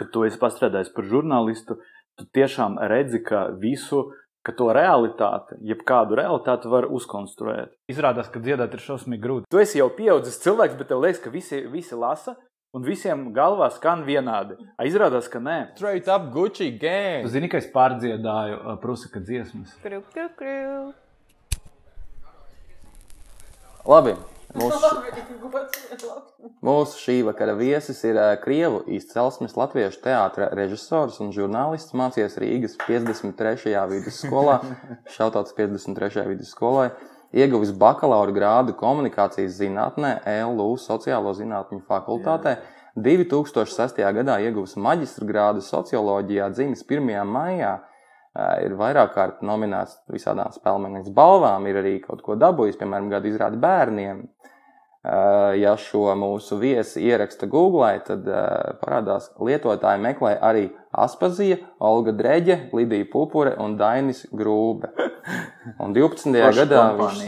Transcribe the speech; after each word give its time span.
kad 0.00 0.10
tu 0.14 0.24
esi 0.24 0.40
pastrādājis 0.40 0.92
par 0.96 1.06
žurnālistu, 1.06 1.76
tu 2.16 2.26
tiešām 2.36 2.78
redzi, 2.90 3.20
ka 3.24 3.50
visu, 3.60 4.06
ka 4.46 4.54
to 4.56 4.70
realitāti, 4.72 5.58
jebkādu 5.68 6.16
realitāti 6.16 6.70
var 6.72 6.88
uzkonstruēt. 6.88 7.74
Izrādās, 7.92 8.30
ka 8.32 8.40
dziedāt 8.40 8.76
ir 8.76 8.84
šausmīgi 8.84 9.24
grūti. 9.24 9.50
Tu 9.52 9.60
esi 9.60 9.82
jau 9.82 9.90
pieaudzis 9.92 10.40
cilvēks, 10.40 10.78
bet 10.80 10.88
tev 10.92 11.04
liekas, 11.04 11.20
ka 11.20 11.34
visi, 11.34 11.66
visi 11.68 11.98
lasa. 11.98 12.38
Un 12.70 12.84
visiem 12.86 13.32
galvā 13.34 13.66
skan 13.74 14.04
vienādi. 14.06 14.54
A, 14.78 14.84
izrādās, 14.86 15.26
ka 15.26 15.40
nē. 15.42 15.56
Straight 15.74 16.06
up 16.06 16.28
Gucci 16.30 16.70
gang. 16.78 17.26
Tu 17.26 17.32
zini, 17.34 17.50
ka 17.50 17.58
es 17.58 17.66
pārdziedāju 17.74 18.60
uh, 18.60 18.76
Prusaka 18.78 19.18
dziesmas. 19.26 19.74
Kru, 19.82 20.04
kru, 20.14 20.28
kru. 20.38 20.92
Labi. 23.90 24.14
Mūsu, 24.56 24.88
mūsu 26.66 26.98
šī 26.98 27.16
vakara 27.28 27.54
viesis 27.58 28.00
ir 28.08 28.18
Krievu 28.42 28.80
izcelsmes 28.90 29.54
latviešu 29.58 30.02
teātra 30.04 30.48
režisors 30.56 31.20
un 31.22 31.30
žurnālists. 31.34 31.94
Mācījies 31.94 32.38
Rīgas 32.42 32.74
53. 32.82 33.76
vidusskolā, 33.92 34.58
šautauts 35.14 35.54
53. 35.58 36.26
vidusskolai. 36.32 36.90
Ieguvis 37.30 37.70
bakalaura 37.78 38.34
grādu 38.34 38.74
komunikācijas 38.74 39.54
zinātnē, 39.60 40.16
LU 40.50 40.72
sociālo 40.82 41.30
zinātņu 41.38 41.84
fakultātē. 41.86 42.56
2006. 42.98 44.02
gadā 44.16 44.40
ieguvis 44.42 44.74
maģistra 44.74 45.28
grādu 45.28 45.62
socioloģijā, 45.62 46.50
dzimis 46.56 46.82
1. 46.88 47.22
maijā. 47.30 47.76
Ir 48.38 48.76
vairāk 48.78 49.16
kārt 49.16 49.40
nominēts 49.42 49.96
visādām 50.12 50.52
spēļu 50.54 51.02
balvām, 51.14 51.66
ir 51.66 51.80
arī 51.80 51.96
kaut 52.04 52.22
ko 52.22 52.36
dabūjis, 52.38 52.78
piemēram, 52.78 53.08
gada 53.10 53.26
izrādi 53.26 53.58
bērniem. 53.58 54.20
Eh, 54.22 54.49
Ja 55.02 55.70
šo 55.80 56.10
mūsu 56.20 56.58
viesi 56.60 57.00
ieraksta 57.08 57.46
Google, 57.48 57.88
tad 58.04 58.26
eh, 58.28 58.74
parādās 58.82 59.30
lietotāji 59.40 60.02
meklē 60.04 60.34
arī 60.44 60.66
Aspazija, 60.92 61.56
Olga 61.80 62.12
Dreģe, 62.12 62.58
Lidija 62.76 63.06
Pupure 63.08 63.54
un 63.64 63.78
Dainis 63.80 64.26
Grūbe. 64.36 64.90
Un 65.80 65.94
12. 65.96 66.34
Plaša 66.36 66.66
gadā 66.66 66.82
viņš, 66.98 67.22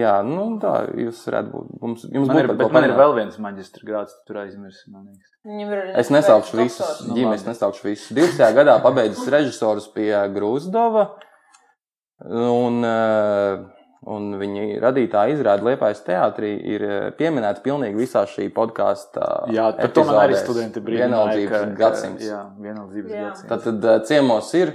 jā, 0.00 0.14
nu 0.24 0.46
tā, 0.62 0.72
jūs 0.96 1.20
varētu 1.28 1.52
būt, 1.52 1.68
mums, 1.84 2.08
jums 2.08 2.28
Man 2.32 2.40
ir, 2.40 2.48
būtu 2.48 2.56
par 2.56 2.64
bet 2.64 2.76
man 2.78 2.88
ir 2.88 2.96
vēl 2.96 3.14
viens 3.20 3.38
maģistra 3.44 3.84
grāds, 3.88 4.16
tu 4.22 4.32
tur 4.32 4.40
aizmirsi. 4.46 4.84
man 4.92 5.04
liekas. 5.08 5.32
Ir 5.44 5.96
Es 6.00 6.08
nesaukšu 6.14 6.56
doktors. 6.56 6.78
visus, 6.80 7.06
Nu, 7.08 7.14
ģimenes 7.16 7.44
nesaukšu 7.48 7.88
visus. 7.90 8.12
20. 8.16 8.52
gadā 8.56 8.78
pabeidzis 8.84 9.28
režisors 9.32 9.88
pie 9.92 10.12
Grūzdova, 10.32 11.10
un, 12.24 12.84
eh, 12.84 13.68
un 14.08 14.28
viņa 14.40 14.64
radītā 14.82 15.24
izrāda 15.32 15.66
Liepājas 15.66 16.00
teātrī 16.06 16.52
ir 16.74 16.84
eh, 16.86 17.08
pieminēta 17.18 17.62
pilnīgi 17.64 17.98
visā 17.98 18.24
šī 18.30 18.48
podkāstā. 18.54 19.26
Jā, 19.54 19.70
par 19.78 19.92
to 19.94 20.04
man 20.08 20.20
arī 20.22 20.38
studenti 20.40 20.82
brīdināja. 20.84 21.34
Vienaldzības 21.34 21.74
gadsimts. 21.78 22.28
Jā, 22.28 22.42
vienaldzības 22.62 23.14
Jā. 23.14 23.24
gadsimts. 23.26 23.50
Tad, 23.50 23.66
tad 23.66 23.88
eh, 23.92 24.00
ciemos 24.08 24.52
ir 24.58 24.74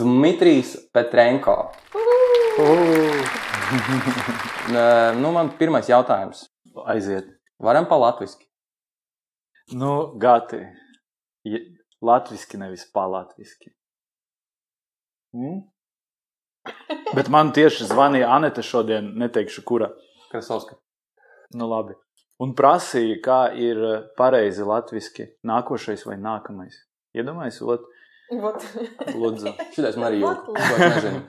Dmitrijs 0.00 0.76
Petrenko. 0.94 1.56
Nē, 4.70 4.86
Nu, 5.22 5.32
man 5.34 5.52
pirmais 5.58 5.88
jautājums. 5.90 6.44
Aiziet. 6.90 7.28
Varam 7.60 7.86
pa 7.88 7.98
latviski? 8.00 8.46
Nu, 9.76 10.12
gati. 10.20 10.62
Latviski, 12.02 12.58
nevis 12.60 12.86
palatviski. 12.92 13.70
Mm? 15.36 15.60
Bet 17.14 17.28
man 17.32 17.52
tieši 17.56 17.86
zvanīja 17.90 18.28
Anita 18.36 18.62
šodien, 18.62 19.12
neteikšu, 19.18 19.62
kura. 19.66 19.90
Krasovska. 20.30 20.76
Nu, 21.54 21.66
labi. 21.70 21.94
Un 22.40 22.54
prasīja, 22.56 23.16
kā 23.24 23.40
ir 23.58 23.80
pareizi 24.16 24.62
latviski 24.64 25.26
nākošais 25.44 26.04
vai 26.06 26.16
nākamais. 26.16 26.76
Iedomājieties, 27.16 27.62
ot, 27.66 27.88
Vot. 28.40 28.62
lūdzu. 29.16 29.52
Šitais 29.74 29.96
man 29.98 30.12
arī 30.12 30.20
jūt. 30.22 30.46
Vat- 30.46 30.68
To 30.70 30.76
es 30.86 30.94
nezinu. 30.94 31.22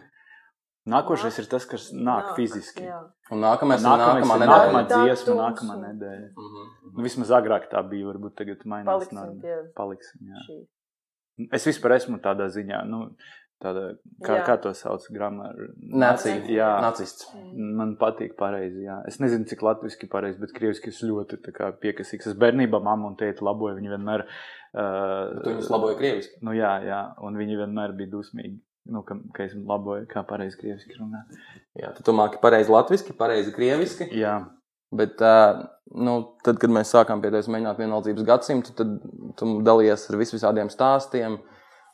Nākošais 0.91 1.35
ir 1.41 1.45
tas, 1.49 1.65
kas 1.69 1.89
nāk 1.93 2.31
Nāk, 2.31 2.35
fiziski. 2.37 2.81
jā. 2.87 2.99
Un 3.31 3.41
nākamais 3.43 3.81
ir 3.83 3.85
Nākamais 3.85 4.23
nākamā 4.23 4.35
ir 4.37 4.41
nedēļa. 4.41 4.69
nākamā 4.71 4.81
dziesma, 4.89 5.25
tums 5.25 5.41
nākamā 5.41 5.75
un- 5.75 5.83
nedēļa. 5.87 6.29
Mhm. 6.31 6.69
Nu, 6.97 7.03
vismaz 7.05 7.29
agrāk 7.37 7.67
tā 7.73 7.81
bija, 7.89 8.05
varbūt 8.13 8.35
tagad 8.35 8.63
mainās. 8.65 8.85
Paliksim 8.89 9.17
norma. 9.19 9.41
pie 9.41 9.57
Paliksim, 9.77 10.21
jā. 10.31 10.41
šī. 10.47 10.59
Es 11.53 11.65
vispār 11.65 11.95
esmu 11.97 12.17
tādā 12.21 12.47
ziņā, 12.49 12.85
nu, 12.89 13.15
tāda, 13.61 13.83
kā, 14.23 14.37
Jā. 14.39 14.45
kā 14.47 14.55
to 14.63 14.71
sauc, 14.77 15.05
gramāra. 15.13 15.67
Nacija. 15.77 16.39
Jā, 16.51 16.69
Nacists. 16.83 17.27
man 17.79 17.95
patīk 18.01 18.35
pareizi, 18.39 18.83
jā. 18.87 18.99
Es 19.09 19.19
nezinu, 19.23 19.47
cik 19.49 19.63
latviski 19.65 20.09
pareizi, 20.11 20.39
bet 20.41 20.53
krieviski 20.57 20.91
es 20.93 21.01
ļoti 21.05 21.41
tā 21.45 21.53
kā 21.55 21.71
piekasīgs. 21.83 22.31
Es 22.31 22.39
bērnībā 22.41 22.81
mamma 22.83 23.11
un 23.11 23.17
tēti 23.19 23.45
laboja, 23.45 23.77
viņi 23.79 23.93
vienmēr... 23.95 24.25
Uh, 24.71 25.41
Tu 25.41 25.53
viņus 25.53 25.71
laboji 25.73 25.99
krieviski. 25.99 26.39
Nu 26.47 26.55
jā, 26.57 26.75
jā, 26.87 27.01
un 27.25 27.39
viņi 27.39 27.59
vienmēr 27.63 27.95
bija 27.97 28.13
dusmīgi, 28.13 28.55
nu, 28.93 29.03
ka, 29.07 29.19
ka 29.35 29.45
es 29.49 29.57
laboju, 29.57 30.07
kā 30.11 30.25
pareizi 30.27 30.59
krieviski 30.61 30.97
runāt. 30.99 31.37
Jā, 31.79 31.93
tu, 31.99 32.15
māki 32.17 32.41
pareizi 32.43 32.73
latviski, 32.73 33.15
pareizi 33.17 33.53
krieviski. 33.55 34.09
Jā, 34.17 34.39
Bet, 34.91 35.21
uh, 35.23 35.61
nu, 36.03 36.17
tad, 36.43 36.57
kad 36.59 36.71
mēs 36.73 36.89
sākām 36.91 37.21
pie 37.23 37.29
tevis 37.31 37.47
mēģināt 37.47 37.77
vienaldzības 37.79 38.25
gadsimtu, 38.27 38.73
tad 38.75 38.97
tu 39.39 39.51
dalījies 39.63 40.03
ar 40.11 40.17
vis 40.19 40.33
visādiem 40.35 40.71
stāstiem 40.73 41.37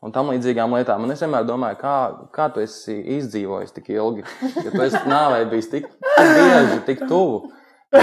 un 0.05 0.11
tam 0.15 0.29
līdzīgām 0.33 0.73
lietām. 0.77 1.03
Un 1.07 1.11
es 1.15 1.21
vienmēr 1.23 1.45
domāju, 1.47 1.79
kā, 1.81 1.95
kā 2.35 2.47
tu 2.53 2.61
esi 2.63 2.95
izdzīvojis 3.17 3.73
tik 3.75 3.89
ilgi, 3.95 4.25
ja 4.63 4.71
tu 4.73 4.81
esi 4.85 5.01
nāvei 5.09 5.45
bijis 5.49 5.69
tik, 5.73 5.87
tik 5.89 6.33
bieži, 6.37 6.81
tik 6.91 7.05
tuvu. 7.09 7.45
Tu, 7.87 7.99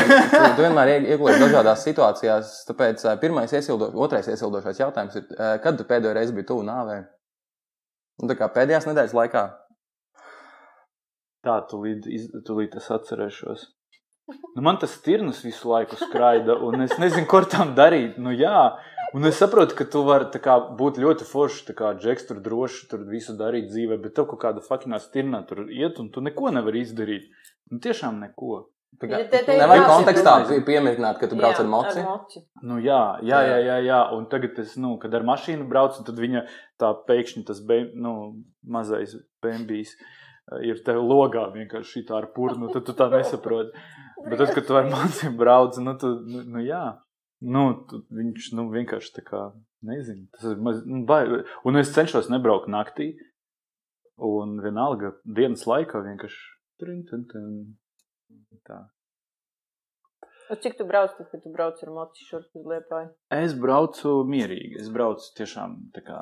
tu 0.57 0.63
vienmēr 0.65 0.95
ie- 0.95 1.11
iegūsi 1.15 1.43
dažādās 1.43 1.83
situācijās. 1.85 2.55
Tāpēc 2.71 3.03
ā, 3.05 3.19
pirmais 3.21 3.53
iesildo, 3.53 3.91
otrais 4.01 4.27
iesildošais 4.33 4.81
jautājums 4.81 5.19
ir, 5.21 5.27
ā, 5.37 5.51
kad 5.63 5.77
tu 5.77 5.85
pēdējo 5.85 6.15
reizi 6.17 6.33
biji 6.33 6.47
tuvu 6.49 6.65
nāvei? 6.65 7.03
Nu, 8.23 8.31
tā 8.31 8.37
kā 8.39 8.49
pēdējās 8.55 8.89
nedēļas 8.89 9.13
laikā. 9.21 9.45
tā 11.45 11.59
iz- 12.09 12.31
tūlīt 12.49 12.77
es 12.81 12.87
atcerēšos. 12.91 13.67
Nu, 14.57 14.63
man 14.65 14.79
tas 14.81 14.95
tirnus 15.05 15.43
visu 15.45 15.69
laiku 15.69 15.99
skraida, 16.01 16.55
un 16.65 16.81
es 16.81 16.95
nezinu, 16.97 17.27
ko 17.29 17.43
ar 17.43 17.45
tām 17.53 17.75
darīt. 17.77 18.17
Nu, 18.17 18.31
jā, 18.33 18.71
un 19.15 19.25
es 19.31 19.39
saprotu, 19.39 19.77
ka 19.79 19.87
tu 19.87 20.03
vari 20.07 20.27
tā 20.35 20.41
kā, 20.43 20.59
būt 20.79 20.99
ļoti 21.03 21.27
foršs, 21.31 21.65
tā 21.71 21.75
kā 21.79 21.95
džeks 21.99 22.27
tur 22.29 22.41
droši 22.45 22.89
tur 22.91 23.05
visu 23.09 23.37
darīt 23.39 23.71
dzīvē, 23.71 24.01
bet 24.03 24.15
tev 24.19 24.27
kaut 24.33 24.43
kāda 24.43 24.63
fakinā 24.65 24.99
stirnā 25.03 25.45
tur 25.49 25.65
iet, 25.71 25.99
un 26.03 26.11
tu 26.11 26.21
neko 26.25 26.51
nevari 26.55 26.83
izdarīt. 26.85 27.31
Nu, 27.71 27.79
tiešām 27.85 28.19
neko. 28.27 28.65
Tā 29.01 29.09
kā, 29.11 29.19
Ja 29.19 29.27
te- 29.27 29.41
ir 29.43 29.59
nevajag 29.59 29.89
kontekstā 29.91 30.33
pie- 30.49 30.61
pieminēt, 30.67 31.19
ka 31.19 31.27
tu 31.27 31.35
brauc 31.35 31.57
Jā, 31.57 31.63
ar 31.65 31.67
moci. 31.67 31.99
Ar 31.99 32.05
moci. 32.11 32.43
Nu, 32.63 32.77
jā, 32.79 33.01
jā, 33.27 33.41
jā, 33.43 33.57
jā, 33.67 33.79
jā. 33.89 34.01
Un 34.15 34.27
tagad 34.31 34.59
es, 34.63 34.77
nu, 34.77 34.99
kad 35.03 35.15
ar 35.15 35.23
mašīnu 35.27 35.67
braucu, 35.69 36.05
tad 36.07 36.15
viņa 36.23 36.45
tā 36.79 36.93
pēkšņi 37.09 37.43
tas 37.49 37.59
be, 37.67 37.81
nu, 37.95 38.13
mazais 38.63 39.17
bēnbijs 39.43 39.97
ir 40.63 40.79
te 40.87 40.93
logā 40.95 41.49
vienkārši 41.57 42.03
šitā 42.05 42.19
ar 42.21 42.27
purnu, 42.37 42.71
tad 42.73 42.85
tu 42.87 42.93
tā 42.93 43.11
nesaproti. 43.11 43.73
Bet 44.29 44.39
tad, 44.39 44.55
kad 44.55 44.67
tu 44.67 44.77
ar 44.79 44.87
mācību 44.95 45.37
brauc, 45.43 45.79
nu, 45.83 45.97
tu, 45.99 46.15
nu, 46.31 46.45
nu 46.55 46.63
jā, 46.63 46.85
nu, 47.45 47.65
viņš, 48.15 48.51
nu, 48.57 48.67
vienkārši 48.73 49.13
tā 49.19 49.25
kā, 49.27 49.45
nezinu, 49.85 50.27
tas 50.35 50.49
ir 50.55 50.65
maz, 50.65 50.83
nu, 50.89 51.05
bai, 51.09 51.23
un 51.69 51.81
es 51.81 51.93
cenšos 51.95 52.31
nebraukt 52.33 52.71
naktī, 52.73 53.13
un 54.17 54.59
vienalga 54.65 55.15
dienas 55.25 55.67
laikā 55.69 56.03
vienkārši, 56.07 56.43
trin, 56.83 57.03
trin, 57.09 57.25
trin, 57.31 57.49
tā. 58.67 58.85
Uz 60.53 60.61
cik 60.61 60.77
tu 60.77 60.85
brauc, 60.85 61.15
tad, 61.17 61.29
kad 61.31 61.41
tu 61.41 61.51
brauc 61.53 61.79
ar 61.81 61.91
moci 61.95 62.27
šurp 62.29 62.59
uz 62.61 62.67
liepāju? 62.69 63.09
Es 63.33 63.55
braucu 63.57 64.19
mierīgi. 64.29 64.77
Es 64.83 64.91
braucu 64.93 65.31
tiešām 65.39 65.79
tā 65.97 66.03
kā 66.05 66.19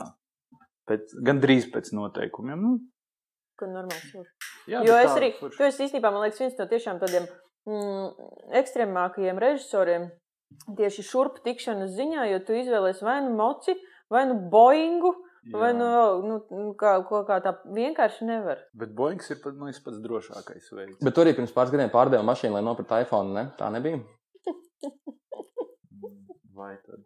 pēc, 0.89 1.17
gandrīz 1.27 1.67
pēc 1.75 1.91
noteikumiem. 1.99 2.63
Nu, 2.63 2.77
Kur 3.59 3.71
normāls 3.75 4.13
ir? 4.15 4.29
jā, 4.71 4.85
Jo 4.87 4.95
es 5.03 5.11
arī, 5.17 5.33
tu 5.43 5.67
esi 5.67 5.89
īstenībā, 5.89 6.13
man 6.15 6.23
liekas, 6.25 6.39
viens 6.39 6.55
no 6.59 6.69
tiešām 6.71 7.03
tādiem 7.03 7.27
mm, 7.67 8.31
ekstrēmākajiem 8.63 9.43
režisoriem 9.43 10.07
tieši 10.79 11.05
šurp 11.07 11.41
tikšanas 11.45 11.93
ziņā, 11.97 12.29
jo 12.33 12.41
tu 12.47 12.57
izvēlējies 12.59 13.03
vai 13.07 13.19
nu 13.27 13.35
moci, 13.39 13.75
vai 14.13 14.25
nu 14.31 14.39
boingu, 14.53 15.13
Jā. 15.43 15.59
vai 15.59 15.71
nu, 15.75 15.87
nu 16.23 16.39
nu, 16.55 16.73
kā, 16.79 16.95
ko 17.09 17.25
kā 17.27 17.41
tā 17.43 17.55
vienkārši 17.75 18.29
nevar. 18.29 18.63
Bet 18.79 18.93
Boeings 18.99 19.31
ir 19.35 19.41
pat, 19.43 19.57
nu, 19.59 19.71
pats 19.85 20.03
drošākais 20.05 20.69
veids. 20.77 20.99
Bet 21.03 21.17
tu 21.17 21.25
arī 21.25 21.35
pirms 21.39 21.55
pāris 21.57 21.75
gadiem 21.75 21.91
pārdevi 21.95 22.27
mašīnu, 22.29 22.55
lai 22.55 22.63
nopirktu 22.67 23.01
iPhone. 23.03 23.35
Ne? 23.35 23.49
Tā 23.59 23.71
nebija. 23.75 23.99
Vai 26.59 26.77
tad? 26.85 27.03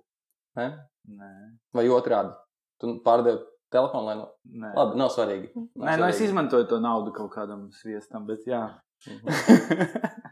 Ne? 0.58 0.68
Nē, 1.16 1.32
Vai 1.76 1.86
otrādi? 1.92 2.34
Tu 2.82 2.98
pārdevi 3.06 3.40
telefonu, 3.72 4.04
lai 4.10 4.16
no... 4.18 4.28
nē. 4.44 4.72
Labi, 4.76 5.00
nav 5.00 5.12
svarīgi. 5.14 5.52
Nav 5.54 5.86
Nē, 5.86 5.96
nu, 5.96 6.08
es 6.10 6.18
svarīgi. 6.18 6.28
izmantoju 6.30 6.68
to 6.68 6.80
naudu 6.82 7.14
kaut 7.16 7.32
kādam 7.32 7.68
sviestam, 7.72 8.26
bet 8.28 8.44
jā. 8.48 8.66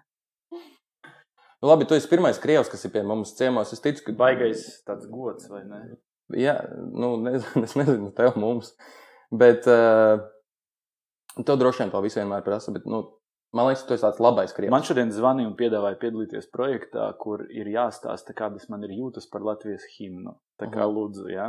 Nu, 1.64 1.70
labi, 1.70 1.86
tu 1.88 1.96
esi 1.96 2.08
pirmais 2.10 2.36
krievs, 2.36 2.68
kas 2.68 2.82
ir 2.84 2.90
pie 2.92 3.00
mums 3.08 3.30
ciemos. 3.38 3.70
Es 3.72 3.80
ticu, 3.80 4.02
ka 4.04 4.12
Baigais 4.18 4.66
tāds 4.84 5.06
gods, 5.08 5.46
vai 5.48 5.62
ne? 5.64 5.78
Jā, 6.36 6.58
nu, 6.92 7.14
nezinu, 7.24 7.62
es 7.64 7.72
nezinu, 7.80 8.10
tev 8.18 8.36
mums. 8.36 8.74
Bet 9.32 9.64
uh, 9.72 10.20
tev 11.40 11.56
droši 11.62 11.86
vien 11.86 11.94
to 11.94 12.02
visu 12.04 12.20
vienmēr 12.20 12.44
prasa. 12.44 12.74
Bet, 12.74 12.84
nu, 12.84 13.00
man 13.56 13.70
liekas, 13.70 13.86
tu 13.88 13.96
esi 13.96 14.04
tāds 14.04 14.20
labais 14.20 14.52
krievs. 14.52 14.74
Man 14.76 14.84
šodien 14.84 15.16
zvanīja 15.16 15.54
un 15.54 15.56
piedāvāja 15.56 15.96
piedalīties 16.04 16.52
projektā, 16.52 17.08
kur 17.16 17.46
ir 17.48 17.72
jāstāsta, 17.72 18.36
kādas 18.36 18.68
man 18.68 18.84
ir 18.84 18.92
jūtas 18.98 19.32
par 19.32 19.48
Latvijas 19.48 19.88
himnu. 19.96 20.36
Tā 20.60 20.68
kā 20.68 20.84
lūdzu, 20.84 21.30
jā. 21.32 21.48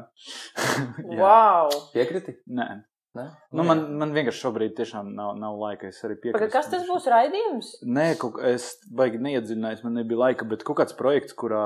jā. 1.11 1.19
Wow! 1.19 1.75
Piekriti? 1.91 2.39
Nē. 2.55 2.69
Ne? 3.15 3.25
Nu, 3.55 3.63
man, 3.63 3.81
man 3.99 4.11
vienkārši 4.15 4.41
šobrīd 4.43 4.73
tiešām 4.75 5.13
nav, 5.15 5.37
nav 5.39 5.55
laika. 5.61 5.87
Es 5.87 6.01
arī 6.03 6.17
piekrītu. 6.19 6.51
kas 6.51 6.67
tas 6.71 6.83
būs 6.87 7.07
raidījums? 7.11 7.69
Nē, 7.87 8.09
kaut, 8.19 8.41
es 8.43 8.67
baigi 8.91 9.21
neiedziļinājos, 9.23 9.85
man 9.85 9.95
nebija 10.01 10.19
laika, 10.19 10.47
bet 10.51 10.65
kaut 10.67 10.81
kāds 10.81 10.97
projekts, 10.99 11.35
kurā 11.39 11.63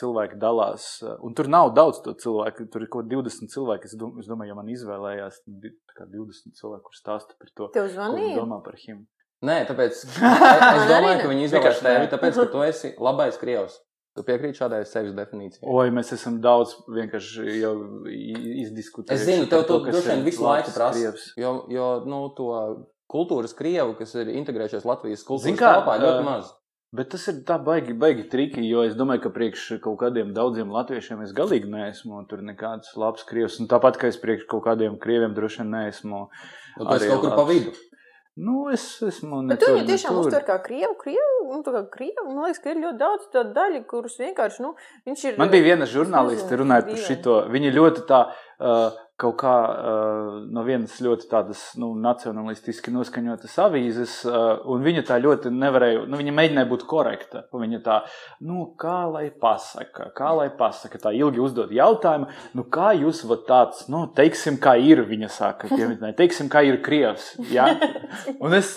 cilvēki 0.00 0.40
dalās. 0.40 0.88
Un 1.24 1.36
tur 1.36 1.50
nav 1.52 1.74
daudz 1.76 2.00
to 2.06 2.16
cilvēku. 2.24 2.70
Tur 2.72 2.86
ir 2.86 2.92
kaut 2.92 3.04
kādi 3.04 3.20
20 3.20 3.52
cilvēki. 3.52 3.90
Es 3.90 3.98
domāju, 4.00 4.24
es 4.24 4.30
domāju 4.32 4.54
ja 4.54 4.56
man 4.56 4.72
izvēlējās 4.72 5.42
tad 5.44 5.68
tā 5.68 5.98
kā 6.00 6.08
20 6.08 6.56
cilvēku, 6.56 6.88
kurš 6.88 7.02
stāsta 7.02 7.36
par 7.36 7.52
to, 7.52 7.68
ko 7.74 7.84
viņi 8.16 8.38
domā 8.38 8.62
par 8.64 8.80
him. 8.80 9.04
Nē, 9.44 9.60
tāpēc 9.68 9.92
es, 9.94 10.16
es 10.78 10.88
domāju, 10.90 11.20
ka 11.20 11.28
viņi 11.30 11.46
izvēlējās 11.46 11.84
tevi, 11.84 12.08
tāpēc, 12.14 12.40
ka 12.40 12.48
tu 12.54 12.64
esi 12.66 12.94
labais 12.98 13.38
krievs. 13.38 13.78
Tu 14.18 14.26
piekrīti 14.26 14.58
šādai 14.58 14.82
sevis 14.88 15.14
definīcijai. 15.14 15.62
Oi, 15.62 15.88
mēs 15.94 16.10
esam 16.16 16.40
daudz 16.42 16.74
vienkārši 16.90 17.58
jau 17.60 17.74
izdiskutējuši. 18.10 19.14
Es 19.14 19.26
zinu, 19.28 19.48
tev 19.50 19.66
to 19.68 19.80
kas 19.84 19.94
droši 19.94 20.14
vien 20.14 20.24
visu 20.26 20.42
laiku 20.42 20.74
prasa. 20.74 21.12
Jo, 21.38 21.52
jo 21.70 21.90
nu, 22.08 22.22
to 22.34 22.48
kultūras 23.08 23.54
krievu, 23.56 23.94
kas 23.98 24.16
ir 24.18 24.32
integrējušies 24.36 24.88
Latvijas 24.88 25.22
kultūras 25.28 25.60
kā, 25.60 25.76
telpā, 25.78 25.98
ļoti 26.02 26.24
maz. 26.26 26.50
Bet 26.88 27.10
tas 27.12 27.26
ir 27.28 27.42
tā 27.44 27.58
baigi, 27.60 27.92
baigi 27.92 28.22
triki, 28.32 28.62
jo 28.64 28.80
es 28.88 28.94
domāju, 28.96 29.26
ka 29.26 29.32
priekš 29.34 29.64
kaut 29.84 29.98
kādiem 30.00 30.30
daudziem 30.36 30.70
latviešiem 30.72 31.20
es 31.26 31.34
galīgi 31.36 31.68
neesmu 31.68 32.22
tur 32.30 32.40
nekāds 32.40 32.94
labs 32.96 33.26
krievs. 33.28 33.58
Un 33.60 33.68
tāpat, 33.68 33.98
ka 34.00 34.08
es 34.08 34.16
priekš 34.20 34.46
kaut 34.48 34.64
kādiem 34.64 34.96
krieviem 35.00 35.34
droši 35.36 35.60
vien 35.62 35.74
neesmu. 35.74 36.22
Nu, 36.78 36.86
arī 36.88 37.10
kaut 37.12 37.26
kur 37.26 37.34
pa 37.34 37.44
labs. 37.44 37.52
vidu. 37.52 37.74
Nu, 38.38 38.68
es 38.70 38.84
esmu. 39.02 39.40
ne 39.42 39.56
Bet 39.56 39.64
tu 39.64 39.72
viņu 39.74 39.88
tiešām 39.88 40.14
tur. 40.14 40.28
uztver 40.28 40.44
kā 40.46 40.58
krievu, 40.62 40.92
krievu, 41.00 41.38
nu, 41.48 41.58
kā 41.66 41.82
krievu. 41.90 42.26
Man 42.28 42.44
liekas, 42.46 42.60
ka 42.62 42.70
ir 42.70 42.78
ļoti 42.84 43.00
daudz 43.00 43.26
tādu 43.34 43.54
daļu, 43.56 43.80
kurus 43.90 44.14
vienkārši, 44.20 44.62
nu, 44.62 44.70
viņš 45.08 45.24
ir. 45.26 45.38
Man 45.42 45.50
bija 45.50 45.66
viena 45.66 45.88
žurnāliste, 45.90 46.58
runājot 46.60 46.92
par 46.92 47.00
šito. 47.02 47.38
Viņa 47.50 47.72
ļoti 47.74 48.04
tā, 48.06 48.20
uh, 48.30 49.00
kaut 49.18 49.34
kā 49.40 49.52
uh, 49.66 50.26
no 50.54 50.62
vienas 50.66 50.94
ļoti 51.02 51.26
tādas 51.30 51.62
nu, 51.80 51.90
nacionalistiski 51.98 52.92
noskaņotas 52.94 53.56
avīzes, 53.64 54.12
uh, 54.28 54.60
un 54.70 54.84
viņa 54.86 55.02
tā 55.08 55.16
ļoti 55.22 55.50
nevarēja, 55.54 56.04
nu, 56.06 56.20
viņa 56.20 56.34
mēģināja 56.36 56.68
būt 56.70 56.84
korekta. 56.90 57.42
Viņa 57.50 57.80
tā, 57.82 57.96
nu, 58.46 58.68
kā 58.78 59.00
lai 59.10 59.24
pasaka, 59.34 60.12
kā 60.14 60.30
lai 60.38 60.46
pasaka, 60.54 61.00
tā 61.02 61.12
ilgi 61.18 61.42
uzdod 61.42 61.74
jautājumu, 61.74 62.30
nu, 62.54 62.66
kā 62.70 62.92
jūs 62.98 63.24
vat 63.30 63.42
tāds, 63.48 63.88
nu, 63.90 64.04
teiksim, 64.14 64.60
kā 64.62 64.76
ir, 64.78 65.02
viņa 65.08 65.32
saka, 65.34 65.72
pieminēja, 65.72 66.14
teiksim, 66.22 66.52
kā 66.52 66.62
ir 66.68 66.78
Krievs. 66.86 67.32
Ja? 67.50 67.72
Un 68.44 68.54
es 68.54 68.70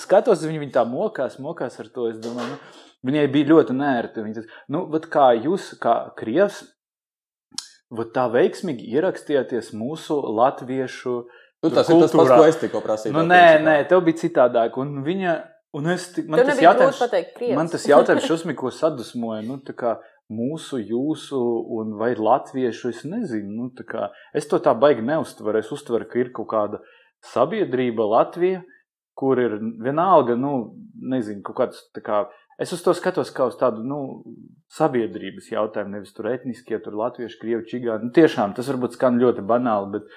skatos, 0.00 0.40
uz 0.40 0.48
viņu, 0.48 0.64
viņa 0.64 0.78
tā 0.80 0.88
mokās, 0.88 1.36
mokās 1.42 1.76
ar 1.82 1.92
to, 1.92 2.08
es 2.08 2.16
domāju, 2.24 2.56
nu, 2.56 2.80
Viņai 3.04 3.24
bija 3.28 3.50
ļoti 3.50 3.74
nērti. 3.76 4.22
Viņa 4.24 4.38
teica, 4.38 4.60
nu, 4.72 4.86
vat 4.92 5.08
kā 5.12 5.26
jūs, 5.36 5.74
kā 5.80 5.94
krievs, 6.16 6.62
vat 7.98 8.12
tā 8.16 8.26
veiksmīgi 8.32 8.90
ierakstījāties 8.96 9.72
mūsu 9.78 10.20
latviešu 10.38 11.24
Nu, 11.64 11.70
tas 11.72 11.88
ir 11.88 11.96
tas 11.96 12.12
pats, 12.12 12.12
kultūrā. 12.12 12.36
ko 12.36 12.44
es 12.44 12.56
tikko 12.60 12.80
prasīju. 12.84 13.12
Nu, 13.16 13.22
nē, 13.24 13.40
principā. 13.40 13.64
nē, 13.64 13.76
tev 13.88 14.00
bija 14.04 14.18
citādāk. 14.20 14.74
Un 14.82 14.98
viņa, 15.06 15.30
un 15.80 15.86
es, 15.94 16.02
man 16.28 16.42
Tev 16.42 16.50
tas 16.50 16.58
jautājums, 16.60 16.98
pateikt 17.00 17.30
krievs. 17.38 17.54
man 17.56 17.70
tas 17.72 17.86
jautājums 17.88 18.26
šausmīgi 18.28 18.58
ko 18.60 18.72
sadusmoja. 18.74 19.40
Nu, 19.46 19.56
tā 19.64 19.72
kā 19.72 19.94
mūsu, 20.28 20.76
jūsu 20.84 21.40
un 21.78 21.94
vai 21.96 22.10
latviešu, 22.20 22.92
es 22.92 23.00
nezinu. 23.08 23.48
Nu, 23.62 23.70
tā 23.72 23.86
kā, 23.88 24.10
es 24.36 24.44
to 24.50 24.60
tā 24.60 24.74
baigi 24.76 25.00
neuztveru. 25.08 25.62
Es 25.64 25.72
uztveru, 25.72 26.04
ka 26.10 26.20
ir 26.20 26.34
kaut 26.36 26.50
kāda 26.52 26.82
sabiedrība 27.32 28.04
Latvija, 28.12 28.60
kur 29.16 29.40
ir 29.40 29.56
vienalga, 29.80 30.36
nu, 30.36 30.74
nezinu, 31.00 31.40
kaut 31.46 31.56
kāds, 31.62 31.80
tā 31.96 32.02
kā, 32.04 32.24
es 32.60 32.72
uz 32.76 32.84
to 32.84 32.94
skatos 32.96 33.32
kā 33.34 33.48
uz 33.50 33.58
tādu, 33.60 33.82
nu, 33.86 33.98
sabiedrības 34.74 35.50
jautājumu, 35.52 35.96
nevis 35.96 36.14
tur 36.16 36.30
etniskie, 36.32 36.78
tur 36.82 36.96
latvieši, 36.98 37.40
krievi, 37.40 37.66
čigāni. 37.70 38.08
Nu, 38.08 38.14
tiešām, 38.14 38.54
tas 38.56 38.70
varbūt 38.72 38.98
skan 38.98 39.20
ļoti 39.22 39.44
banāli, 39.46 39.98
bet 39.98 40.14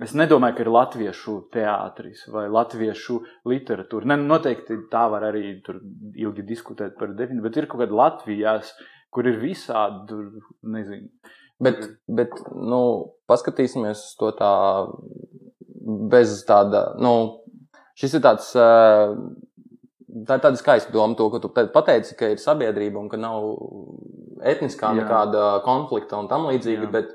Es 0.00 0.14
nedomāju, 0.16 0.54
ka 0.56 0.62
ir 0.64 0.70
latviešu 0.72 1.34
teātris 1.52 2.22
vai 2.32 2.46
latviešu 2.48 3.18
literatūra. 3.50 4.08
Ne, 4.08 4.16
noteikti 4.30 4.78
tā 4.92 5.02
var 5.12 5.26
arī 5.28 5.58
tur 5.64 5.82
ilgi 6.16 6.44
diskutēt 6.48 6.94
par 6.96 7.12
definīciju, 7.18 7.44
bet 7.44 7.58
ir 7.60 7.68
kaut 7.68 7.82
kāda 7.82 7.98
Latvijas, 7.98 8.70
kur 9.12 9.28
ir 9.28 9.36
visādi, 9.42 10.06
tur, 10.08 10.54
nezinu. 10.72 11.10
Bet, 11.60 11.84
bet 12.08 12.32
nu, 12.56 12.80
paskatīsimies 13.28 14.00
uz 14.06 14.16
to 14.16 14.30
tā, 14.38 14.52
bez 16.14 16.32
tāda, 16.48 16.94
nu, 17.04 17.12
šis 18.00 18.16
ir 18.16 18.24
tāds, 18.24 18.48
ā, 18.56 18.70
tā 20.26 20.38
ir 20.38 20.44
tāda 20.44 20.58
skaista 20.58 20.92
doma, 20.94 21.16
to, 21.18 21.28
ko 21.32 21.40
tu 21.42 21.50
te 21.54 21.66
pateici, 21.72 22.16
ka 22.18 22.32
ir 22.32 22.42
sabiedrība 22.42 23.00
un 23.00 23.08
ka 23.12 23.20
nav 23.20 23.46
etniskā 24.50 24.92
nekāda 24.96 25.60
konflikta 25.66 26.18
un 26.20 26.28
tam 26.30 26.48
līdzīgi, 26.50 26.88
Jā. 26.88 26.90
bet, 26.94 27.14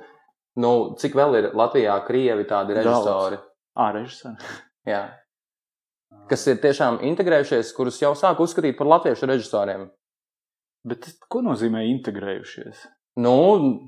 nu, 0.62 0.72
cik 1.02 1.18
vēl 1.18 1.40
ir 1.42 1.52
Latvijā 1.58 1.98
krievi 2.08 2.48
tādi 2.50 2.78
režisori? 2.78 3.40
Ā, 3.76 3.92
režisori. 3.98 4.56
Jā. 4.92 5.04
Kas 6.30 6.46
ir 6.50 6.58
tiešām 6.62 7.02
integrējušies, 7.06 7.74
kurus 7.78 8.02
jau 8.02 8.16
sāk 8.18 8.40
uzskatīt 8.42 8.78
par 8.80 8.90
latviešu 8.96 9.28
režisoriem. 9.30 9.90
Bet 10.86 11.08
ko 11.30 11.42
nozīmē 11.46 11.84
integrējušies? 11.90 12.86
Nu, 13.22 13.36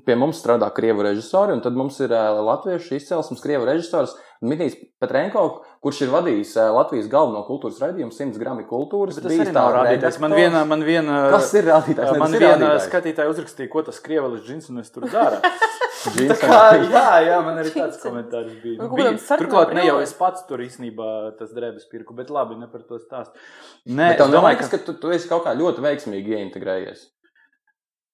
pie 0.06 0.16
mums 0.16 0.38
strādā 0.40 0.70
krievu 0.74 1.04
režisori, 1.04 1.52
un 1.56 1.60
tad 1.64 1.76
mums 1.76 1.98
ir 2.00 2.14
uh, 2.14 2.38
latviešu 2.46 2.96
izcelsmes 2.96 3.42
krievu 3.44 3.66
režisors 3.68 4.14
Dmitrijs 4.42 4.76
Petrenko, 5.02 5.42
kurš 5.82 6.04
ir 6.06 6.12
vadījis 6.12 6.52
uh, 6.58 6.68
Latvijas 6.76 7.08
galveno 7.10 7.42
kultūras 7.46 7.80
raidījumu 7.82 8.14
100 8.14 8.38
grami 8.42 8.66
kultūras. 8.68 9.18
Bet 9.18 9.26
tas 9.30 9.54
tā 9.56 9.64
rādītājs. 9.74 10.20
Man 10.22 10.36
viena, 10.38 10.62
man 10.68 10.84
viena, 10.86 11.24
Kas 11.34 11.50
ir 11.58 11.66
rādītājs? 11.70 12.14
Man 12.20 12.36
ir 12.36 12.44
viena 12.44 12.60
rādītājs. 12.60 12.86
skatītāja 12.86 13.34
uzrakstīja, 13.34 13.72
ko 13.72 13.82
tas 13.88 13.98
krievelis 14.04 14.46
džins 14.46 14.70
un 14.72 14.84
es 14.84 14.94
tur 14.94 15.08
Tā 15.98 16.36
kā, 16.38 16.58
jā, 16.94 17.06
jā, 17.26 17.38
man 17.42 17.58
arī 17.58 17.72
tāds 17.74 17.98
komentārs 18.02 18.54
bija. 18.62 18.78
Nu, 18.78 18.88
bija 18.94 19.14
turklāt 19.18 19.74
ne 19.74 19.86
jau 19.88 19.98
es 20.02 20.14
pats 20.16 20.44
tur 20.48 20.62
īstenībā 20.62 21.10
tas 21.38 21.50
drēbes 21.56 21.88
pirku, 21.90 22.14
bet 22.18 22.30
labi, 22.30 22.58
ne 22.60 22.70
par 22.70 22.84
to 22.86 23.00
stāstu. 23.02 23.34
Nē, 23.88 24.12
es 24.14 24.20
domāju, 24.20 24.36
neliekas, 24.38 24.70
ka 24.70 24.80
tu, 24.86 24.94
tu 25.02 25.10
esi 25.14 25.30
kaut 25.30 25.42
kā 25.46 25.56
ļoti 25.58 25.82
veiksmīgi 25.84 26.38
ieintegrējies. 26.38 27.08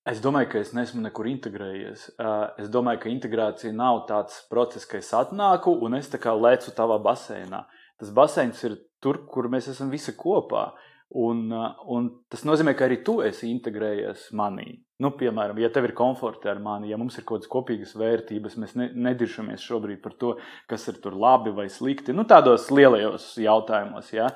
Es 0.04 0.18
domāju, 0.20 0.50
ka 0.52 0.60
es 0.60 0.74
neesmu 0.76 1.00
nekur 1.00 1.30
integrējies. 1.30 2.10
Uh, 2.20 2.50
Es 2.60 2.68
domāju, 2.68 3.00
ka 3.04 3.08
integrācija 3.12 3.72
nav 3.72 4.02
tāds 4.08 4.42
process, 4.50 4.84
ka 4.84 4.98
es 5.00 5.08
atnāku 5.16 5.72
un 5.80 5.96
es 5.96 6.10
lecu 6.12 6.74
tavā 6.76 6.98
baseinā. 7.00 7.64
Tas 7.98 8.10
baseins 8.10 8.62
ir 8.64 8.76
tur, 9.00 9.24
kur 9.26 9.48
mēs 9.48 9.68
esam 9.72 9.88
visi 9.88 10.12
kopā. 10.12 10.72
Un, 11.14 11.46
uh, 11.52 11.72
un 11.88 12.10
tas 12.28 12.44
nozīmē, 12.44 12.74
ka 12.76 12.84
arī 12.84 13.02
tu 13.04 13.22
esi 13.22 13.48
integrējies 13.48 14.32
manī. 14.36 14.84
Nu, 15.00 15.10
piemēram, 15.16 15.56
ja 15.58 15.70
tev 15.72 15.88
ir 15.88 15.94
komforta 15.96 16.50
ar 16.52 16.60
mani, 16.60 16.90
ja 16.90 16.98
mums 17.00 17.16
ir 17.16 17.24
kaut 17.24 17.40
kādas 17.40 17.50
kopīgas 17.50 17.96
vērtības, 17.96 18.58
mēs 18.60 18.76
ne, 18.76 18.90
nediršamies 19.08 19.64
šobrīd 19.64 20.02
par 20.04 20.18
to, 20.20 20.34
kas 20.68 20.84
ir 20.90 21.00
tur 21.00 21.16
labi 21.16 21.54
vai 21.54 21.70
slikti. 21.72 22.12
Nu, 22.12 22.26
tādos 22.28 22.68
lielajos 22.70 23.32
jautājumos. 23.40 24.12
Ja? 24.12 24.28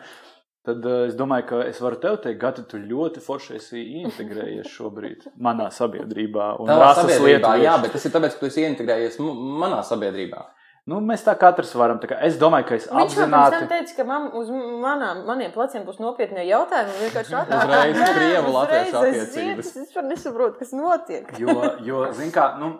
Tad 0.68 0.84
uh, 0.84 1.06
es 1.08 1.14
domāju, 1.16 1.46
ka 1.48 1.58
es 1.70 1.78
varu 1.80 1.96
tev 2.02 2.18
teikt, 2.20 2.38
Gati, 2.42 2.62
tu 2.68 2.76
ļoti 2.82 3.22
forši 3.24 3.56
esi 3.56 3.84
integrējies 4.02 4.68
šobrīd 4.74 5.26
manā 5.40 5.70
sabiedrībā. 5.72 6.50
rases 6.68 7.14
sabiedrībā, 7.16 7.54
jā, 7.64 7.74
bet 7.82 7.94
tas 7.96 8.04
ir 8.04 8.12
tāpēc, 8.18 8.36
ka 8.36 8.42
tu 8.44 8.50
esi 8.52 8.66
ieintegrējies 8.66 9.16
m- 9.22 9.34
manā 9.62 9.80
sabiedrībā. 9.88 10.42
Nu, 10.88 11.02
mēs 11.04 11.20
tā 11.20 11.34
katrs 11.36 11.74
varam. 11.76 11.98
Tā 12.00 12.08
kā 12.08 12.16
es 12.24 12.38
domāju, 12.40 12.64
ka 12.70 12.74
es 12.78 12.86
Viņš 12.88 13.16
apzināti. 13.16 13.58
teica, 13.68 13.96
ka 13.98 14.04
man 14.08 14.30
uz 14.40 14.48
manām, 14.48 15.18
maniem 15.28 15.50
pleciem 15.52 15.82
būs 15.84 15.98
nopietni 16.00 16.46
jautājumi. 16.48 16.94
un 16.94 17.02
Vienkārši 17.04 17.34
Uzreiz 17.58 17.98
Jā, 18.00 18.06
krievu 18.16 18.52
uzreiz 18.54 18.56
latviešu 18.56 18.88
es 18.88 19.02
attiecības. 19.02 19.34
zinu, 19.34 19.58
Es 19.66 19.74
vispār 19.82 20.06
nesaprotu, 20.08 20.58
kas 20.62 20.72
notiek. 20.72 21.34
Jo, 21.44 21.58
jo 21.84 22.06
zin 22.16 22.32
kā, 22.32 22.46
nu, 22.62 22.70